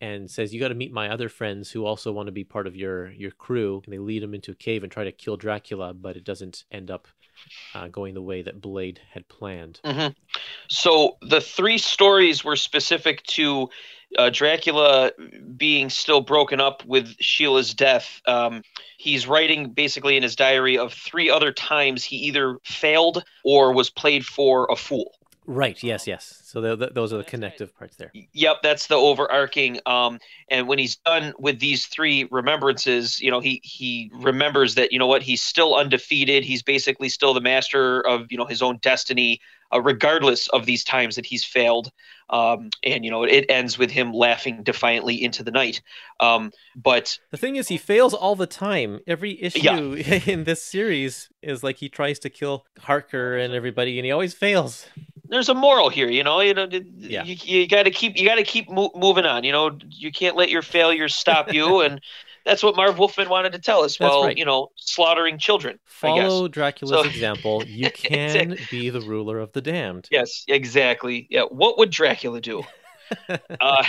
and 0.00 0.30
says 0.30 0.52
you 0.52 0.60
got 0.60 0.68
to 0.68 0.74
meet 0.74 0.92
my 0.92 1.08
other 1.08 1.28
friends 1.28 1.70
who 1.70 1.86
also 1.86 2.12
want 2.12 2.26
to 2.26 2.32
be 2.32 2.44
part 2.44 2.66
of 2.66 2.76
your 2.76 3.10
your 3.12 3.30
crew. 3.30 3.80
And 3.84 3.92
they 3.92 3.98
lead 3.98 4.22
him 4.22 4.34
into 4.34 4.50
a 4.50 4.56
cave 4.56 4.82
and 4.82 4.92
try 4.92 5.04
to 5.04 5.12
kill 5.12 5.36
dracula 5.36 5.94
but 5.94 6.16
it 6.16 6.24
doesn't 6.24 6.64
end 6.70 6.90
up 6.90 7.08
uh, 7.74 7.88
going 7.88 8.14
the 8.14 8.22
way 8.22 8.42
that 8.42 8.60
blade 8.60 9.00
had 9.12 9.26
planned 9.28 9.80
mm-hmm. 9.84 10.12
so 10.68 11.16
the 11.22 11.40
three 11.40 11.78
stories 11.78 12.44
were 12.44 12.56
specific 12.56 13.22
to 13.24 13.68
uh, 14.18 14.30
Dracula 14.30 15.12
being 15.56 15.90
still 15.90 16.20
broken 16.20 16.60
up 16.60 16.84
with 16.84 17.16
Sheila's 17.20 17.74
death, 17.74 18.20
um, 18.26 18.62
he's 18.96 19.26
writing 19.26 19.70
basically 19.70 20.16
in 20.16 20.22
his 20.22 20.36
diary 20.36 20.78
of 20.78 20.92
three 20.92 21.30
other 21.30 21.52
times 21.52 22.04
he 22.04 22.16
either 22.16 22.58
failed 22.64 23.24
or 23.44 23.72
was 23.72 23.90
played 23.90 24.24
for 24.24 24.68
a 24.70 24.76
fool. 24.76 25.12
Right. 25.46 25.82
Yes. 25.82 26.06
Yes. 26.06 26.40
So 26.44 26.60
the, 26.60 26.76
the, 26.76 26.86
those 26.88 27.12
are 27.12 27.18
the 27.18 27.24
connective 27.24 27.68
right. 27.70 27.78
parts 27.78 27.96
there. 27.96 28.12
Yep, 28.32 28.56
that's 28.62 28.86
the 28.86 28.94
overarching. 28.94 29.78
Um, 29.86 30.18
and 30.48 30.66
when 30.66 30.78
he's 30.78 30.96
done 30.96 31.34
with 31.38 31.58
these 31.60 31.86
three 31.86 32.26
remembrances, 32.30 33.20
you 33.20 33.30
know, 33.30 33.40
he 33.40 33.60
he 33.62 34.10
remembers 34.14 34.74
that 34.76 34.92
you 34.92 34.98
know 34.98 35.06
what 35.06 35.22
he's 35.22 35.42
still 35.42 35.74
undefeated. 35.74 36.44
He's 36.44 36.62
basically 36.62 37.08
still 37.08 37.34
the 37.34 37.40
master 37.40 38.00
of 38.06 38.30
you 38.30 38.38
know 38.38 38.46
his 38.46 38.62
own 38.62 38.78
destiny, 38.78 39.40
uh, 39.74 39.80
regardless 39.80 40.48
of 40.48 40.66
these 40.66 40.84
times 40.84 41.16
that 41.16 41.26
he's 41.26 41.44
failed. 41.44 41.90
Um, 42.30 42.70
and 42.82 43.04
you 43.04 43.10
know, 43.10 43.24
it 43.24 43.44
ends 43.48 43.78
with 43.78 43.90
him 43.90 44.12
laughing 44.12 44.62
defiantly 44.62 45.22
into 45.22 45.42
the 45.42 45.50
night. 45.50 45.82
Um, 46.20 46.52
but 46.74 47.18
the 47.30 47.36
thing 47.36 47.56
is, 47.56 47.68
he 47.68 47.76
fails 47.76 48.14
all 48.14 48.34
the 48.34 48.46
time. 48.46 49.00
Every 49.06 49.40
issue 49.42 49.96
yeah. 49.96 50.20
in 50.26 50.44
this 50.44 50.62
series 50.62 51.28
is 51.42 51.62
like 51.62 51.76
he 51.76 51.88
tries 51.88 52.18
to 52.20 52.30
kill 52.30 52.64
Harker 52.80 53.36
and 53.36 53.52
everybody, 53.52 53.98
and 53.98 54.06
he 54.06 54.12
always 54.12 54.32
fails 54.32 54.86
there's 55.28 55.48
a 55.48 55.54
moral 55.54 55.88
here, 55.88 56.08
you 56.08 56.22
know. 56.22 56.40
You 56.40 56.54
know, 56.54 56.68
yeah. 56.70 57.24
you, 57.24 57.36
you 57.42 57.68
got 57.68 57.84
to 57.84 57.90
keep 57.90 58.16
you 58.16 58.26
got 58.26 58.36
to 58.36 58.44
keep 58.44 58.70
mo- 58.70 58.92
moving 58.94 59.24
on. 59.24 59.44
You 59.44 59.52
know, 59.52 59.78
you 59.88 60.12
can't 60.12 60.36
let 60.36 60.50
your 60.50 60.62
failures 60.62 61.14
stop 61.14 61.52
you, 61.52 61.80
and 61.80 62.00
that's 62.44 62.62
what 62.62 62.76
Marv 62.76 62.98
Wolfman 62.98 63.28
wanted 63.28 63.52
to 63.52 63.58
tell 63.58 63.82
us. 63.82 63.98
Well, 63.98 64.24
right. 64.24 64.36
you 64.36 64.44
know, 64.44 64.70
slaughtering 64.76 65.38
children. 65.38 65.78
Follow 65.84 66.48
Dracula's 66.48 67.02
so, 67.02 67.08
example. 67.08 67.64
You 67.64 67.90
can 67.94 68.36
exactly. 68.36 68.66
be 68.70 68.90
the 68.90 69.00
ruler 69.00 69.38
of 69.38 69.52
the 69.52 69.60
damned. 69.60 70.08
Yes, 70.10 70.44
exactly. 70.48 71.26
Yeah. 71.30 71.42
What 71.42 71.78
would 71.78 71.90
Dracula 71.90 72.40
do? 72.40 72.64
uh, 73.60 73.84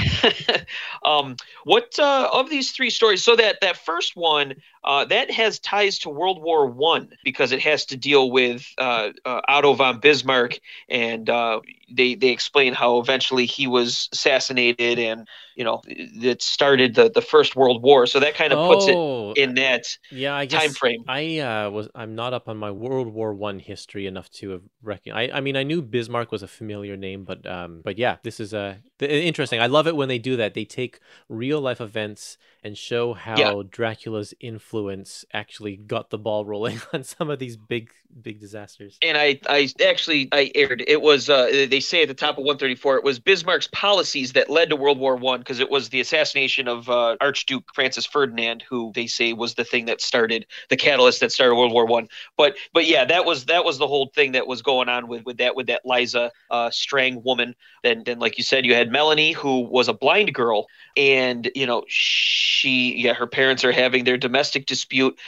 um, 1.05 1.35
what 1.63 1.97
uh, 1.99 2.29
of 2.31 2.49
these 2.49 2.71
three 2.71 2.89
stories? 2.89 3.23
So 3.23 3.35
that 3.35 3.61
that 3.61 3.77
first 3.77 4.15
one 4.15 4.55
uh, 4.83 5.05
that 5.05 5.31
has 5.31 5.59
ties 5.59 5.99
to 5.99 6.09
World 6.09 6.41
War 6.41 6.67
One 6.67 7.09
because 7.23 7.51
it 7.51 7.61
has 7.61 7.85
to 7.87 7.97
deal 7.97 8.31
with 8.31 8.67
uh, 8.77 9.09
uh, 9.23 9.41
Otto 9.47 9.73
von 9.73 9.99
Bismarck, 9.99 10.59
and 10.89 11.29
uh, 11.29 11.61
they 11.89 12.15
they 12.15 12.29
explain 12.29 12.73
how 12.73 12.99
eventually 12.99 13.45
he 13.45 13.67
was 13.67 14.09
assassinated, 14.11 14.99
and 14.99 15.27
you 15.55 15.63
know 15.63 15.81
it 15.87 16.41
started 16.41 16.95
the 16.95 17.09
the 17.09 17.21
First 17.21 17.55
World 17.55 17.81
War. 17.81 18.05
So 18.05 18.19
that 18.19 18.35
kind 18.35 18.53
of 18.53 18.67
puts 18.67 18.85
oh, 18.89 19.31
it 19.31 19.37
in 19.37 19.55
that 19.55 19.85
yeah 20.11 20.35
I 20.35 20.45
time 20.45 20.71
frame. 20.71 21.03
I 21.07 21.39
uh, 21.39 21.69
was 21.69 21.87
I'm 21.95 22.15
not 22.15 22.33
up 22.33 22.47
on 22.47 22.57
my 22.57 22.71
World 22.71 23.07
War 23.07 23.33
One 23.33 23.59
history 23.59 24.05
enough 24.05 24.29
to 24.31 24.51
have 24.51 24.61
recognized. 24.83 25.33
I 25.33 25.37
I 25.37 25.41
mean 25.41 25.55
I 25.55 25.63
knew 25.63 25.81
Bismarck 25.81 26.31
was 26.31 26.43
a 26.43 26.47
familiar 26.47 26.97
name, 26.97 27.23
but 27.23 27.45
um 27.47 27.81
but 27.83 27.97
yeah 27.97 28.17
this 28.23 28.39
is 28.39 28.53
a 28.53 28.79
interesting. 28.99 29.61
I 29.61 29.67
love 29.67 29.87
it 29.87 29.95
when 29.95 30.09
they 30.09 30.19
do 30.19 30.37
that. 30.37 30.53
They 30.53 30.65
take 30.65 30.99
real 31.29 31.61
life 31.61 31.81
events 31.81 32.37
and 32.63 32.75
show 32.77 33.13
how 33.13 33.37
yeah. 33.37 33.63
Dracula's 33.69 34.33
influence 34.39 35.23
actually 35.31 35.75
got 35.77 36.09
the 36.09 36.17
ball 36.17 36.45
rolling 36.45 36.81
on 36.93 37.03
some 37.03 37.29
of 37.29 37.39
these 37.39 37.57
big 37.57 37.91
big 38.21 38.39
disasters. 38.39 38.97
And 39.01 39.17
I 39.17 39.39
I 39.47 39.69
actually 39.85 40.29
I 40.31 40.51
aired 40.55 40.83
it 40.87 41.01
was 41.01 41.29
uh, 41.29 41.65
they 41.69 41.79
say 41.79 42.01
at 42.01 42.07
the 42.07 42.13
top 42.13 42.37
of 42.37 42.43
134 42.43 42.97
it 42.97 43.03
was 43.03 43.19
Bismarck's 43.19 43.67
policies 43.67 44.33
that 44.33 44.49
led 44.49 44.69
to 44.69 44.75
World 44.75 44.97
War 44.99 45.15
1 45.15 45.39
because 45.45 45.59
it 45.59 45.69
was 45.69 45.89
the 45.89 46.01
assassination 46.01 46.67
of 46.67 46.89
uh, 46.89 47.15
Archduke 47.21 47.73
Francis 47.73 48.05
Ferdinand 48.05 48.63
who 48.67 48.91
they 48.95 49.07
say 49.07 49.33
was 49.33 49.53
the 49.53 49.63
thing 49.63 49.85
that 49.85 50.01
started 50.01 50.45
the 50.69 50.77
catalyst 50.77 51.19
that 51.19 51.31
started 51.31 51.55
World 51.55 51.71
War 51.71 51.85
1. 51.85 52.07
But 52.35 52.55
but 52.73 52.87
yeah, 52.87 53.05
that 53.05 53.25
was 53.25 53.45
that 53.45 53.63
was 53.63 53.77
the 53.77 53.87
whole 53.87 54.07
thing 54.15 54.33
that 54.33 54.47
was 54.47 54.61
going 54.61 54.89
on 54.89 55.07
with 55.07 55.25
with 55.25 55.37
that 55.37 55.55
with 55.55 55.67
that 55.67 55.81
Liza 55.85 56.31
uh, 56.49 56.69
Strang 56.71 57.23
woman. 57.23 57.55
Then 57.83 58.03
then 58.05 58.19
like 58.19 58.37
you 58.37 58.43
said 58.43 58.65
you 58.65 58.73
had 58.73 58.91
Melanie 58.91 59.33
who 59.33 59.61
was 59.61 59.87
a 59.87 59.93
blind 59.93 60.33
girl 60.33 60.67
and 60.97 61.49
you 61.55 61.65
know 61.65 61.83
she 61.87 62.95
yeah 62.97 63.13
her 63.13 63.27
parents 63.27 63.63
are 63.63 63.71
having 63.71 64.03
their 64.03 64.17
domestic 64.17 64.65
dispute 64.65 65.19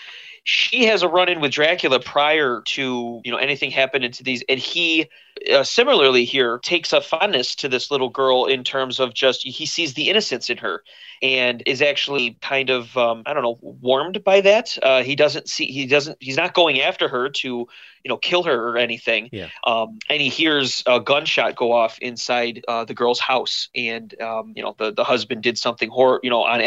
she 0.50 0.86
has 0.86 1.04
a 1.04 1.10
run 1.10 1.28
in 1.28 1.42
with 1.42 1.52
Dracula 1.52 2.00
prior 2.00 2.62
to 2.68 3.22
you 3.26 3.32
know 3.32 3.38
anything 3.38 3.70
happening 3.70 4.14
to 4.14 4.24
these, 4.24 4.46
and 4.48 4.58
he 4.58 5.10
uh, 5.52 5.64
similarly 5.64 6.26
here 6.26 6.60
takes 6.60 6.94
a 6.94 7.02
fondness 7.02 7.56
to 7.56 7.70
this 7.70 7.92
little 7.92 8.10
girl 8.10 8.46
in 8.46 8.64
terms 8.64 9.00
of 9.00 9.14
just 9.14 9.46
he 9.46 9.66
sees 9.66 9.94
the 9.94 10.10
innocence 10.10 10.50
in 10.50 10.58
her 10.58 10.84
and 11.22 11.64
is 11.66 11.82
actually 11.82 12.38
kind 12.42 12.70
of 12.70 12.96
um, 12.98 13.24
I 13.26 13.34
don't 13.34 13.44
know 13.44 13.58
warmed 13.62 14.24
by 14.24 14.42
that. 14.42 14.78
Uh, 14.82 15.04
he 15.04 15.16
doesn't 15.16 15.50
see 15.50 15.66
he 15.66 15.86
doesn't 15.86 16.18
he's 16.20 16.38
not 16.38 16.54
going 16.54 16.82
after 16.82 17.08
her 17.08 17.30
to 17.30 17.48
you 17.48 18.10
know 18.10 18.18
kill 18.18 18.44
her 18.44 18.70
or 18.70 18.78
anything. 18.78 19.30
Yeah. 19.32 19.50
Um, 19.66 20.00
and 20.10 20.22
he 20.22 20.30
hears 20.30 20.84
a 20.86 21.00
gunshot 21.00 21.56
go 21.56 21.72
off 21.72 21.98
inside 22.00 22.64
uh, 22.68 22.86
the 22.86 22.94
girl's 22.94 23.20
house, 23.20 23.70
and 23.76 24.20
um, 24.22 24.54
you 24.56 24.64
know 24.64 24.76
the 24.78 24.92
the 24.92 25.04
husband 25.04 25.44
did 25.44 25.58
something 25.58 25.90
horror 25.90 26.20
you 26.24 26.30
know 26.30 26.44
on 26.44 26.62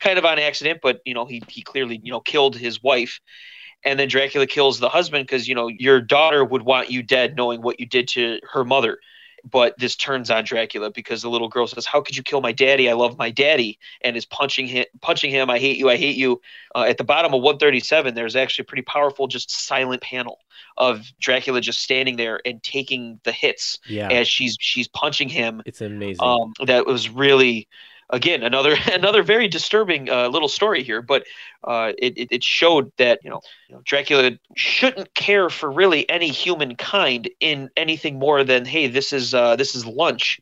kind 0.00 0.18
of 0.18 0.24
on 0.24 0.38
accident, 0.38 0.80
but 0.82 1.00
you 1.04 1.14
know 1.14 1.26
he 1.26 1.42
he 1.48 1.62
clearly 1.62 2.00
you 2.02 2.12
know 2.12 2.20
killed 2.20 2.56
his 2.56 2.82
wife 2.82 3.20
and 3.84 3.98
then 3.98 4.08
Dracula 4.08 4.46
kills 4.46 4.78
the 4.78 4.88
husband 4.88 5.26
because 5.26 5.48
you 5.48 5.54
know 5.54 5.68
your 5.68 6.00
daughter 6.00 6.44
would 6.44 6.62
want 6.62 6.90
you 6.90 7.02
dead, 7.02 7.36
knowing 7.36 7.62
what 7.62 7.80
you 7.80 7.86
did 7.86 8.08
to 8.08 8.40
her 8.52 8.64
mother. 8.64 8.98
But 9.44 9.76
this 9.76 9.96
turns 9.96 10.30
on 10.30 10.44
Dracula 10.44 10.92
because 10.92 11.22
the 11.22 11.28
little 11.28 11.48
girl 11.48 11.66
says, 11.66 11.84
"How 11.84 12.00
could 12.00 12.16
you 12.16 12.22
kill 12.22 12.40
my 12.40 12.52
daddy? 12.52 12.88
I 12.88 12.92
love 12.92 13.18
my 13.18 13.30
daddy," 13.30 13.78
and 14.00 14.16
is 14.16 14.24
punching 14.24 14.68
him. 14.68 14.84
Punching 15.00 15.32
him. 15.32 15.50
I 15.50 15.58
hate 15.58 15.78
you. 15.78 15.90
I 15.90 15.96
hate 15.96 16.16
you. 16.16 16.40
Uh, 16.74 16.84
at 16.88 16.96
the 16.96 17.04
bottom 17.04 17.34
of 17.34 17.42
137, 17.42 18.14
there's 18.14 18.36
actually 18.36 18.62
a 18.62 18.66
pretty 18.66 18.82
powerful, 18.82 19.26
just 19.26 19.50
silent 19.50 20.00
panel 20.00 20.38
of 20.76 21.12
Dracula 21.20 21.60
just 21.60 21.80
standing 21.80 22.16
there 22.16 22.40
and 22.44 22.62
taking 22.62 23.20
the 23.24 23.32
hits 23.32 23.78
yeah. 23.86 24.08
as 24.10 24.28
she's 24.28 24.56
she's 24.60 24.86
punching 24.86 25.28
him. 25.28 25.62
It's 25.66 25.80
amazing. 25.80 26.24
Um, 26.24 26.52
that 26.66 26.86
was 26.86 27.08
really 27.08 27.68
again 28.12 28.42
another 28.42 28.76
another 28.92 29.22
very 29.22 29.48
disturbing 29.48 30.08
uh, 30.08 30.28
little 30.28 30.48
story 30.48 30.82
here 30.82 31.02
but 31.02 31.24
uh, 31.64 31.92
it, 31.98 32.16
it, 32.16 32.28
it 32.30 32.44
showed 32.44 32.92
that 32.98 33.18
you 33.24 33.30
know, 33.30 33.40
you 33.68 33.74
know 33.74 33.82
dracula 33.84 34.30
shouldn't 34.56 35.12
care 35.14 35.50
for 35.50 35.70
really 35.70 36.08
any 36.08 36.28
humankind 36.28 37.28
in 37.40 37.68
anything 37.76 38.18
more 38.18 38.44
than 38.44 38.64
hey 38.64 38.86
this 38.86 39.12
is 39.12 39.34
uh, 39.34 39.56
this 39.56 39.74
is 39.74 39.84
lunch 39.84 40.40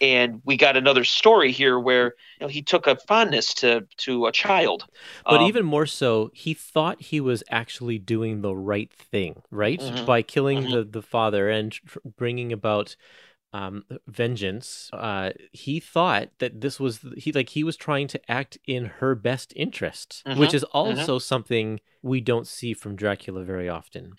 and 0.00 0.40
we 0.44 0.56
got 0.56 0.76
another 0.76 1.04
story 1.04 1.50
here 1.50 1.78
where 1.78 2.14
you 2.38 2.46
know 2.46 2.48
he 2.48 2.62
took 2.62 2.86
a 2.86 2.96
fondness 2.96 3.54
to 3.54 3.86
to 3.96 4.26
a 4.26 4.32
child 4.32 4.84
but 5.24 5.40
um, 5.40 5.46
even 5.46 5.64
more 5.64 5.86
so 5.86 6.30
he 6.34 6.54
thought 6.54 7.00
he 7.00 7.20
was 7.20 7.42
actually 7.50 7.98
doing 7.98 8.40
the 8.42 8.54
right 8.54 8.92
thing 8.92 9.42
right 9.50 9.80
mm-hmm. 9.80 10.04
by 10.04 10.22
killing 10.22 10.62
mm-hmm. 10.62 10.72
the 10.72 10.84
the 10.84 11.02
father 11.02 11.48
and 11.48 11.78
bringing 12.16 12.52
about 12.52 12.96
um, 13.52 13.84
vengeance 14.06 14.90
uh, 14.92 15.30
he 15.52 15.80
thought 15.80 16.28
that 16.38 16.60
this 16.60 16.78
was 16.78 17.00
he 17.16 17.32
like 17.32 17.50
he 17.50 17.64
was 17.64 17.76
trying 17.76 18.06
to 18.08 18.20
act 18.30 18.58
in 18.66 18.86
her 18.86 19.14
best 19.14 19.52
interest 19.56 20.22
mm-hmm. 20.26 20.38
which 20.38 20.54
is 20.54 20.62
mm-hmm. 20.64 20.76
also 20.76 21.18
something 21.18 21.80
we 22.02 22.20
don't 22.20 22.46
see 22.46 22.74
from 22.74 22.94
dracula 22.94 23.42
very 23.44 23.68
often 23.68 24.14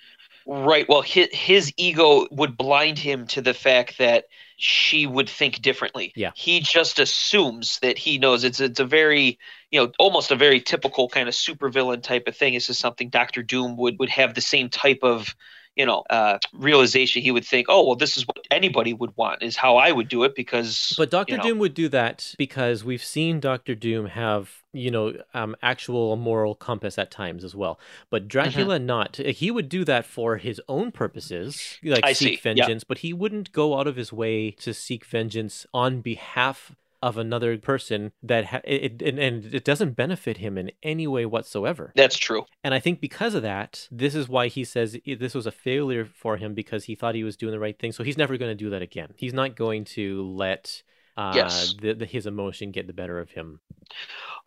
Right. 0.51 0.89
Well, 0.89 1.03
his, 1.03 1.27
his 1.31 1.71
ego 1.77 2.25
would 2.31 2.57
blind 2.57 2.97
him 2.97 3.27
to 3.27 3.41
the 3.41 3.53
fact 3.53 3.99
that 3.99 4.25
she 4.57 5.05
would 5.05 5.29
think 5.29 5.61
differently. 5.61 6.11
Yeah. 6.15 6.31
He 6.35 6.59
just 6.59 6.97
assumes 6.97 7.77
that 7.81 7.99
he 7.99 8.17
knows 8.17 8.43
it's 8.43 8.59
it's 8.59 8.79
a 8.79 8.85
very 8.85 9.37
you 9.69 9.79
know 9.79 9.91
almost 9.99 10.31
a 10.31 10.35
very 10.35 10.59
typical 10.59 11.07
kind 11.07 11.29
of 11.29 11.35
supervillain 11.35 12.01
type 12.01 12.27
of 12.27 12.35
thing. 12.35 12.55
This 12.55 12.69
is 12.69 12.79
something 12.79 13.09
Doctor 13.09 13.43
Doom 13.43 13.77
would 13.77 13.99
would 13.99 14.09
have 14.09 14.33
the 14.33 14.41
same 14.41 14.69
type 14.69 14.99
of 15.03 15.35
you 15.79 15.85
know 15.85 16.03
uh, 16.09 16.37
realization 16.53 17.21
he 17.21 17.31
would 17.31 17.45
think 17.45 17.67
oh 17.69 17.85
well 17.87 17.95
this 17.95 18.17
is 18.17 18.27
what 18.27 18.37
anybody 18.51 18.93
would 18.93 19.15
want 19.15 19.41
is 19.41 19.55
how 19.55 19.77
i 19.77 19.91
would 19.91 20.09
do 20.09 20.25
it 20.25 20.35
because 20.35 20.93
but 20.97 21.09
dr 21.09 21.31
you 21.31 21.37
know, 21.37 21.43
doom 21.43 21.57
would 21.57 21.73
do 21.73 21.87
that 21.87 22.35
because 22.37 22.83
we've 22.83 23.03
seen 23.03 23.39
dr 23.39 23.73
doom 23.75 24.07
have 24.07 24.61
you 24.73 24.91
know 24.91 25.13
um, 25.33 25.55
actual 25.63 26.15
moral 26.17 26.53
compass 26.53 26.99
at 26.99 27.09
times 27.09 27.45
as 27.45 27.55
well 27.55 27.79
but 28.09 28.27
dracula 28.27 28.75
mm-hmm. 28.75 28.85
not 28.85 29.15
he 29.15 29.49
would 29.49 29.69
do 29.69 29.85
that 29.85 30.05
for 30.05 30.35
his 30.35 30.61
own 30.67 30.91
purposes 30.91 31.79
like 31.81 32.03
I 32.03 32.11
seek 32.11 32.39
see. 32.39 32.41
vengeance 32.43 32.83
yeah. 32.83 32.87
but 32.87 32.99
he 32.99 33.13
wouldn't 33.13 33.53
go 33.53 33.79
out 33.79 33.87
of 33.87 33.95
his 33.95 34.11
way 34.11 34.51
to 34.51 34.73
seek 34.73 35.05
vengeance 35.05 35.65
on 35.73 36.01
behalf 36.01 36.75
of 37.01 37.17
another 37.17 37.57
person 37.57 38.11
that 38.21 38.45
ha- 38.45 38.61
it, 38.63 39.01
it, 39.01 39.17
and 39.17 39.53
it 39.53 39.63
doesn't 39.63 39.95
benefit 39.95 40.37
him 40.37 40.57
in 40.57 40.71
any 40.83 41.07
way 41.07 41.25
whatsoever. 41.25 41.91
That's 41.95 42.17
true. 42.17 42.45
And 42.63 42.73
I 42.73 42.79
think 42.79 42.99
because 42.99 43.35
of 43.35 43.41
that, 43.43 43.87
this 43.91 44.15
is 44.15 44.27
why 44.27 44.47
he 44.47 44.63
says 44.63 44.97
this 45.05 45.33
was 45.33 45.45
a 45.45 45.51
failure 45.51 46.05
for 46.05 46.37
him 46.37 46.53
because 46.53 46.85
he 46.85 46.95
thought 46.95 47.15
he 47.15 47.23
was 47.23 47.37
doing 47.37 47.51
the 47.51 47.59
right 47.59 47.77
thing. 47.77 47.91
So 47.91 48.03
he's 48.03 48.17
never 48.17 48.37
going 48.37 48.51
to 48.51 48.63
do 48.63 48.69
that 48.71 48.81
again. 48.81 49.13
He's 49.15 49.33
not 49.33 49.55
going 49.55 49.85
to 49.85 50.23
let 50.23 50.83
uh, 51.19 51.33
yes. 51.35 51.75
the, 51.81 51.93
the, 51.93 52.05
his 52.05 52.25
emotion 52.25 52.71
get 52.71 52.87
the 52.87 52.93
better 52.93 53.19
of 53.19 53.29
him. 53.29 53.59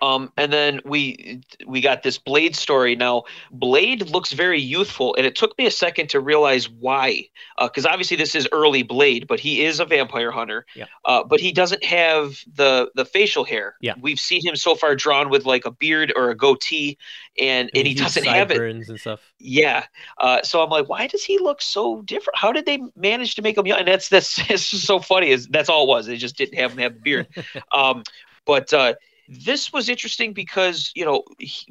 Um, 0.00 0.32
and 0.36 0.52
then 0.52 0.80
we 0.84 1.42
we 1.64 1.80
got 1.80 2.02
this 2.02 2.18
Blade 2.18 2.56
story. 2.56 2.96
Now 2.96 3.22
Blade 3.52 4.10
looks 4.10 4.32
very 4.32 4.60
youthful, 4.60 5.14
and 5.14 5.24
it 5.24 5.36
took 5.36 5.56
me 5.58 5.66
a 5.66 5.70
second 5.70 6.08
to 6.10 6.20
realize 6.20 6.68
why. 6.68 7.28
Because 7.60 7.86
uh, 7.86 7.90
obviously 7.90 8.16
this 8.16 8.34
is 8.34 8.48
early 8.50 8.82
Blade, 8.82 9.28
but 9.28 9.38
he 9.38 9.64
is 9.64 9.78
a 9.78 9.84
vampire 9.84 10.32
hunter. 10.32 10.66
Yeah. 10.74 10.86
Uh, 11.04 11.22
but 11.22 11.40
he 11.40 11.52
doesn't 11.52 11.84
have 11.84 12.36
the 12.52 12.90
the 12.96 13.04
facial 13.04 13.44
hair. 13.44 13.76
Yeah. 13.80 13.94
We've 14.00 14.18
seen 14.18 14.44
him 14.44 14.56
so 14.56 14.74
far 14.74 14.96
drawn 14.96 15.30
with 15.30 15.44
like 15.44 15.66
a 15.66 15.70
beard 15.70 16.12
or 16.16 16.30
a 16.30 16.36
goatee, 16.36 16.98
and 17.38 17.70
and, 17.70 17.70
and 17.74 17.86
he 17.86 17.94
doesn't 17.94 18.24
have 18.26 18.50
it. 18.50 18.60
and 18.60 19.00
stuff. 19.00 19.20
Yeah. 19.38 19.84
Uh, 20.18 20.42
so 20.42 20.62
I'm 20.62 20.70
like, 20.70 20.88
why 20.88 21.06
does 21.06 21.24
he 21.24 21.38
look 21.38 21.62
so 21.62 22.02
different? 22.02 22.38
How 22.38 22.52
did 22.52 22.66
they 22.66 22.82
manage 22.96 23.34
to 23.36 23.42
make 23.42 23.56
him 23.56 23.66
young? 23.66 23.80
And 23.80 23.88
that's 23.88 24.08
that's 24.08 24.38
it's 24.50 24.64
so 24.64 25.00
funny. 25.00 25.30
Is 25.30 25.46
that's 25.48 25.68
all 25.68 25.84
it 25.84 25.88
was. 25.88 26.06
They 26.06 26.16
just 26.16 26.36
didn't 26.36 26.58
have 26.58 26.72
him 26.72 26.78
have 26.78 26.94
the 26.94 27.00
beard. 27.00 27.28
um, 27.72 28.02
but 28.44 28.72
uh, 28.72 28.94
this 29.32 29.72
was 29.72 29.88
interesting 29.88 30.32
because 30.32 30.92
you 30.94 31.04
know 31.04 31.22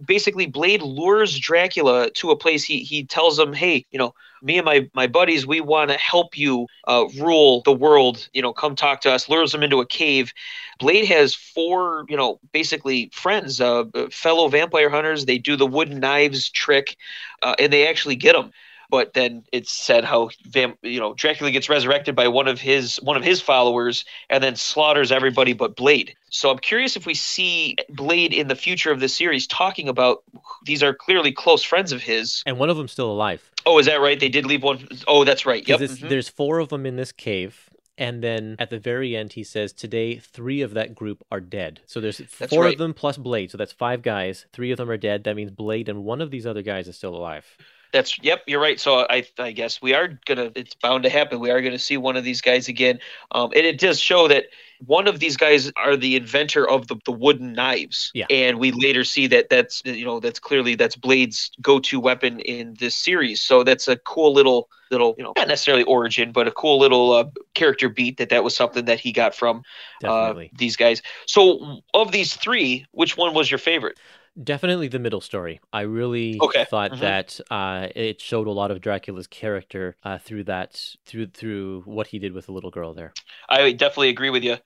basically 0.05 0.47
Blade 0.47 0.81
lures 0.81 1.37
Dracula 1.37 2.09
to 2.11 2.31
a 2.31 2.35
place. 2.35 2.63
He 2.63 2.79
he 2.79 3.05
tells 3.05 3.37
him, 3.37 3.53
"Hey, 3.53 3.85
you 3.91 3.99
know, 3.99 4.13
me 4.41 4.57
and 4.57 4.65
my 4.65 4.89
my 4.93 5.07
buddies, 5.07 5.45
we 5.45 5.61
want 5.61 5.91
to 5.91 5.97
help 5.97 6.37
you 6.37 6.67
uh, 6.87 7.05
rule 7.19 7.61
the 7.63 7.73
world. 7.73 8.27
You 8.33 8.41
know, 8.41 8.53
come 8.53 8.75
talk 8.75 9.01
to 9.01 9.11
us." 9.11 9.29
Lures 9.29 9.53
him 9.53 9.63
into 9.63 9.79
a 9.79 9.85
cave. 9.85 10.33
Blade 10.79 11.05
has 11.05 11.35
four, 11.35 12.05
you 12.09 12.17
know, 12.17 12.39
basically 12.51 13.09
friends, 13.13 13.61
uh, 13.61 13.83
fellow 14.09 14.47
vampire 14.47 14.89
hunters. 14.89 15.25
They 15.25 15.37
do 15.37 15.55
the 15.55 15.67
wooden 15.67 15.99
knives 15.99 16.49
trick, 16.49 16.97
uh, 17.43 17.55
and 17.59 17.71
they 17.71 17.87
actually 17.87 18.15
get 18.15 18.35
him 18.35 18.51
but 18.91 19.13
then 19.13 19.43
it's 19.51 19.71
said 19.71 20.03
how 20.03 20.29
Vam, 20.47 20.75
you 20.83 20.99
know 20.99 21.15
Dracula 21.15 21.49
gets 21.49 21.69
resurrected 21.69 22.15
by 22.15 22.27
one 22.27 22.47
of 22.47 22.61
his 22.61 22.97
one 22.97 23.17
of 23.17 23.23
his 23.23 23.41
followers 23.41 24.05
and 24.29 24.43
then 24.43 24.55
slaughters 24.55 25.11
everybody 25.11 25.53
but 25.53 25.75
Blade. 25.75 26.13
So 26.29 26.51
I'm 26.51 26.59
curious 26.59 26.95
if 26.95 27.05
we 27.07 27.15
see 27.15 27.77
Blade 27.89 28.33
in 28.33 28.47
the 28.47 28.55
future 28.55 28.91
of 28.91 28.99
this 28.99 29.15
series 29.15 29.47
talking 29.47 29.87
about 29.87 30.23
these 30.65 30.83
are 30.83 30.93
clearly 30.93 31.31
close 31.31 31.63
friends 31.63 31.91
of 31.91 32.03
his, 32.03 32.43
and 32.45 32.59
one 32.59 32.69
of 32.69 32.77
them's 32.77 32.91
still 32.91 33.11
alive. 33.11 33.41
Oh, 33.65 33.79
is 33.79 33.85
that 33.85 34.01
right? 34.01 34.19
They 34.19 34.29
did 34.29 34.45
leave 34.45 34.61
one. 34.61 34.87
Oh, 35.07 35.23
that's 35.23 35.45
right. 35.45 35.67
Yep. 35.67 35.79
Mm-hmm. 35.79 36.07
There's 36.09 36.29
four 36.29 36.59
of 36.59 36.69
them 36.69 36.85
in 36.85 36.97
this 36.97 37.11
cave. 37.11 37.69
And 37.97 38.23
then 38.23 38.55
at 38.57 38.71
the 38.71 38.79
very 38.79 39.15
end, 39.15 39.33
he 39.33 39.43
says, 39.43 39.73
Today, 39.73 40.15
three 40.17 40.61
of 40.61 40.73
that 40.73 40.95
group 40.95 41.23
are 41.31 41.39
dead. 41.39 41.81
So 41.85 42.01
there's 42.01 42.17
that's 42.17 42.51
four 42.51 42.63
right. 42.63 42.73
of 42.73 42.79
them 42.79 42.95
plus 42.95 43.17
Blade. 43.17 43.51
So 43.51 43.59
that's 43.59 43.73
five 43.73 44.01
guys. 44.01 44.47
Three 44.53 44.71
of 44.71 44.77
them 44.77 44.89
are 44.89 44.97
dead. 44.97 45.25
That 45.25 45.35
means 45.35 45.51
Blade 45.51 45.87
and 45.87 46.03
one 46.03 46.19
of 46.21 46.31
these 46.31 46.47
other 46.47 46.63
guys 46.63 46.87
is 46.87 46.97
still 46.97 47.15
alive. 47.15 47.45
That's 47.93 48.17
yep, 48.23 48.43
you're 48.47 48.61
right. 48.61 48.79
So 48.79 49.05
I 49.09 49.25
I 49.37 49.51
guess 49.51 49.81
we 49.81 49.93
are 49.93 50.19
gonna 50.25 50.51
it's 50.55 50.75
bound 50.75 51.03
to 51.03 51.09
happen. 51.09 51.39
We 51.39 51.51
are 51.51 51.61
gonna 51.61 51.79
see 51.79 51.97
one 51.97 52.15
of 52.15 52.23
these 52.23 52.41
guys 52.41 52.67
again. 52.67 52.99
Um, 53.31 53.51
and 53.55 53.65
it 53.65 53.79
does 53.79 53.99
show 53.99 54.27
that 54.27 54.45
one 54.85 55.07
of 55.07 55.19
these 55.19 55.37
guys 55.37 55.71
are 55.77 55.95
the 55.95 56.15
inventor 56.15 56.67
of 56.67 56.87
the, 56.87 56.95
the 57.05 57.11
wooden 57.11 57.53
knives. 57.53 58.11
Yeah. 58.13 58.25
And 58.29 58.59
we 58.59 58.71
later 58.71 59.03
see 59.03 59.27
that 59.27 59.49
that's 59.49 59.81
you 59.85 60.05
know 60.05 60.19
that's 60.19 60.39
clearly 60.39 60.75
that's 60.75 60.95
Blade's 60.95 61.51
go-to 61.61 61.99
weapon 61.99 62.39
in 62.39 62.75
this 62.79 62.95
series. 62.95 63.41
So 63.41 63.63
that's 63.63 63.87
a 63.87 63.97
cool 63.97 64.33
little 64.33 64.69
little 64.89 65.15
you 65.17 65.23
know 65.23 65.33
not 65.37 65.47
necessarily 65.47 65.83
origin, 65.83 66.31
but 66.31 66.47
a 66.47 66.51
cool 66.51 66.79
little 66.79 67.13
uh, 67.13 67.25
character 67.53 67.89
beat 67.89 68.17
that 68.17 68.29
that 68.29 68.43
was 68.43 68.55
something 68.55 68.85
that 68.85 68.99
he 68.99 69.11
got 69.11 69.35
from 69.35 69.63
uh, 70.03 70.33
these 70.53 70.75
guys. 70.75 71.01
So 71.27 71.81
of 71.93 72.11
these 72.11 72.35
three, 72.35 72.85
which 72.91 73.17
one 73.17 73.33
was 73.33 73.51
your 73.51 73.59
favorite? 73.59 73.99
Definitely 74.41 74.87
the 74.87 74.99
middle 74.99 75.19
story. 75.19 75.59
I 75.73 75.81
really 75.81 76.39
okay. 76.41 76.65
thought 76.65 76.91
mm-hmm. 76.91 77.01
that 77.01 77.39
uh, 77.49 77.89
it 77.95 78.21
showed 78.21 78.47
a 78.47 78.51
lot 78.51 78.71
of 78.71 78.79
Dracula's 78.79 79.27
character 79.27 79.97
uh, 80.03 80.19
through 80.19 80.45
that 80.45 80.95
through 81.05 81.27
through 81.27 81.81
what 81.85 82.07
he 82.07 82.17
did 82.17 82.31
with 82.31 82.45
the 82.45 82.53
little 82.53 82.71
girl 82.71 82.93
there. 82.93 83.13
I 83.49 83.73
definitely 83.73 84.09
agree 84.09 84.29
with 84.29 84.43
you. 84.43 84.57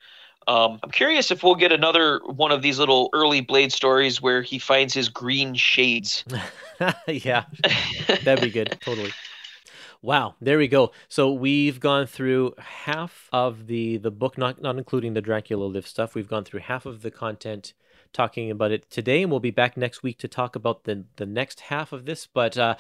Um, 0.48 0.80
I'm 0.84 0.92
curious 0.92 1.32
if 1.32 1.44
we'll 1.44 1.56
get 1.56 1.72
another 1.72 2.20
one 2.26 2.52
of 2.52 2.62
these 2.62 2.78
little 2.78 3.10
early 3.14 3.42
Blade 3.42 3.72
stories 3.72 4.22
where 4.22 4.44
he 4.44 4.60
finds 4.60 4.94
his 4.94 5.10
green 5.10 5.56
shades. 5.56 6.24
yeah, 7.08 7.46
that'd 8.24 8.42
be 8.42 8.52
good. 8.52 8.78
totally. 8.82 9.12
Wow, 10.04 10.36
there 10.40 10.60
we 10.60 10.68
go. 10.68 10.92
So 11.10 11.34
we've 11.34 11.80
gone 11.80 12.06
through 12.06 12.54
half 12.60 13.28
of 13.34 13.66
the 13.66 13.98
the 13.98 14.12
book, 14.12 14.38
not 14.38 14.62
not 14.62 14.78
including 14.78 15.16
the 15.16 15.22
Dracula 15.22 15.66
Live 15.66 15.88
stuff. 15.88 16.14
We've 16.14 16.28
gone 16.28 16.44
through 16.44 16.60
half 16.60 16.86
of 16.86 17.02
the 17.02 17.10
content 17.10 17.74
talking 18.16 18.50
about 18.50 18.72
it 18.72 18.90
today, 18.90 19.22
and 19.22 19.32
we'll 19.32 19.40
be 19.40 19.52
back 19.52 19.76
next 19.78 20.02
week 20.02 20.18
to 20.20 20.28
talk 20.28 20.56
about 20.56 20.86
the 20.86 21.06
the 21.18 21.26
next 21.26 21.60
half 21.60 21.92
of 21.92 22.06
this. 22.06 22.26
But 22.26 22.58
uh, 22.58 22.76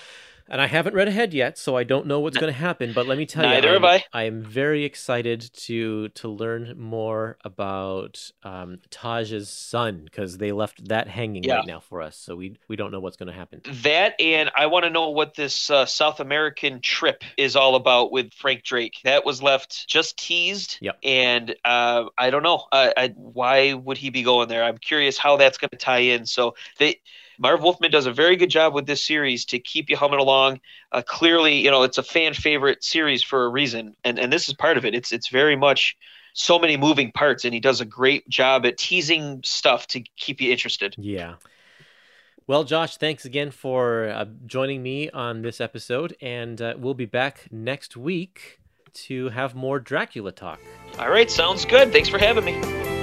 and 0.49 0.61
I 0.61 0.67
haven't 0.67 0.93
read 0.93 1.07
ahead 1.07 1.33
yet, 1.33 1.57
so 1.57 1.75
I 1.75 1.83
don't 1.83 2.07
know 2.07 2.19
what's 2.19 2.37
going 2.37 2.51
to 2.53 2.59
happen. 2.59 2.93
But 2.93 3.07
let 3.07 3.17
me 3.17 3.25
tell 3.25 3.43
Neither 3.43 3.67
you, 3.67 3.73
have 3.73 3.83
I. 3.83 4.03
I 4.13 4.23
am 4.23 4.43
very 4.43 4.83
excited 4.83 5.49
to 5.65 6.09
to 6.09 6.27
learn 6.27 6.75
more 6.77 7.37
about 7.43 8.31
um, 8.43 8.79
Taj's 8.89 9.49
son 9.49 10.01
because 10.05 10.37
they 10.37 10.51
left 10.51 10.87
that 10.89 11.07
hanging 11.07 11.43
Yeah. 11.43 11.55
right 11.57 11.67
now 11.67 11.79
for 11.79 12.01
us. 12.01 12.17
So 12.17 12.35
we 12.35 12.57
we 12.67 12.75
don't 12.75 12.91
know 12.91 12.99
what's 12.99 13.17
going 13.17 13.27
to 13.27 13.33
happen. 13.33 13.61
That 13.83 14.19
and 14.21 14.51
I 14.55 14.67
want 14.67 14.85
to 14.85 14.89
know 14.89 15.09
what 15.09 15.35
this 15.35 15.69
uh, 15.69 15.85
South 15.85 16.19
American 16.19 16.79
trip 16.81 17.23
is 17.37 17.55
all 17.55 17.75
about 17.75 18.11
with 18.11 18.33
Frank 18.33 18.63
Drake. 18.63 18.99
That 19.03 19.25
was 19.25 19.41
left 19.41 19.87
just 19.87 20.17
teased. 20.17 20.77
Yep. 20.81 20.97
And 21.03 21.55
uh, 21.65 22.05
I 22.17 22.29
don't 22.29 22.43
know. 22.43 22.65
Uh, 22.71 22.91
I, 22.95 23.07
why 23.15 23.73
would 23.73 23.97
he 23.97 24.09
be 24.09 24.23
going 24.23 24.47
there? 24.47 24.63
I'm 24.63 24.77
curious 24.77 25.17
how 25.17 25.37
that's 25.37 25.57
going 25.57 25.71
to 25.71 25.77
tie 25.77 25.99
in. 25.99 26.25
So 26.25 26.55
they. 26.77 27.01
Marv 27.37 27.61
Wolfman 27.61 27.91
does 27.91 28.05
a 28.05 28.11
very 28.11 28.35
good 28.35 28.49
job 28.49 28.73
with 28.73 28.85
this 28.85 29.05
series 29.05 29.45
to 29.45 29.59
keep 29.59 29.89
you 29.89 29.97
humming 29.97 30.19
along. 30.19 30.59
Uh, 30.91 31.01
clearly, 31.05 31.59
you 31.59 31.71
know 31.71 31.83
it's 31.83 31.97
a 31.97 32.03
fan 32.03 32.33
favorite 32.33 32.83
series 32.83 33.23
for 33.23 33.45
a 33.45 33.49
reason, 33.49 33.95
and 34.03 34.19
and 34.19 34.31
this 34.31 34.47
is 34.47 34.53
part 34.53 34.77
of 34.77 34.85
it. 34.85 34.95
It's 34.95 35.11
it's 35.11 35.29
very 35.29 35.55
much 35.55 35.97
so 36.33 36.59
many 36.59 36.77
moving 36.77 37.11
parts, 37.11 37.45
and 37.45 37.53
he 37.53 37.59
does 37.59 37.81
a 37.81 37.85
great 37.85 38.27
job 38.29 38.65
at 38.65 38.77
teasing 38.77 39.41
stuff 39.43 39.87
to 39.87 40.01
keep 40.17 40.41
you 40.41 40.51
interested. 40.51 40.95
Yeah. 40.97 41.35
Well, 42.47 42.63
Josh, 42.63 42.97
thanks 42.97 43.25
again 43.25 43.49
for 43.49 44.09
uh, 44.09 44.25
joining 44.45 44.83
me 44.83 45.09
on 45.09 45.41
this 45.41 45.59
episode, 45.59 46.15
and 46.21 46.61
uh, 46.61 46.75
we'll 46.77 46.93
be 46.93 47.05
back 47.05 47.47
next 47.51 47.97
week 47.97 48.59
to 48.93 49.29
have 49.29 49.55
more 49.55 49.79
Dracula 49.79 50.31
talk. 50.31 50.59
All 50.99 51.09
right, 51.09 51.31
sounds 51.31 51.65
good. 51.65 51.91
Thanks 51.91 52.07
for 52.07 52.19
having 52.19 52.45
me. 52.45 52.94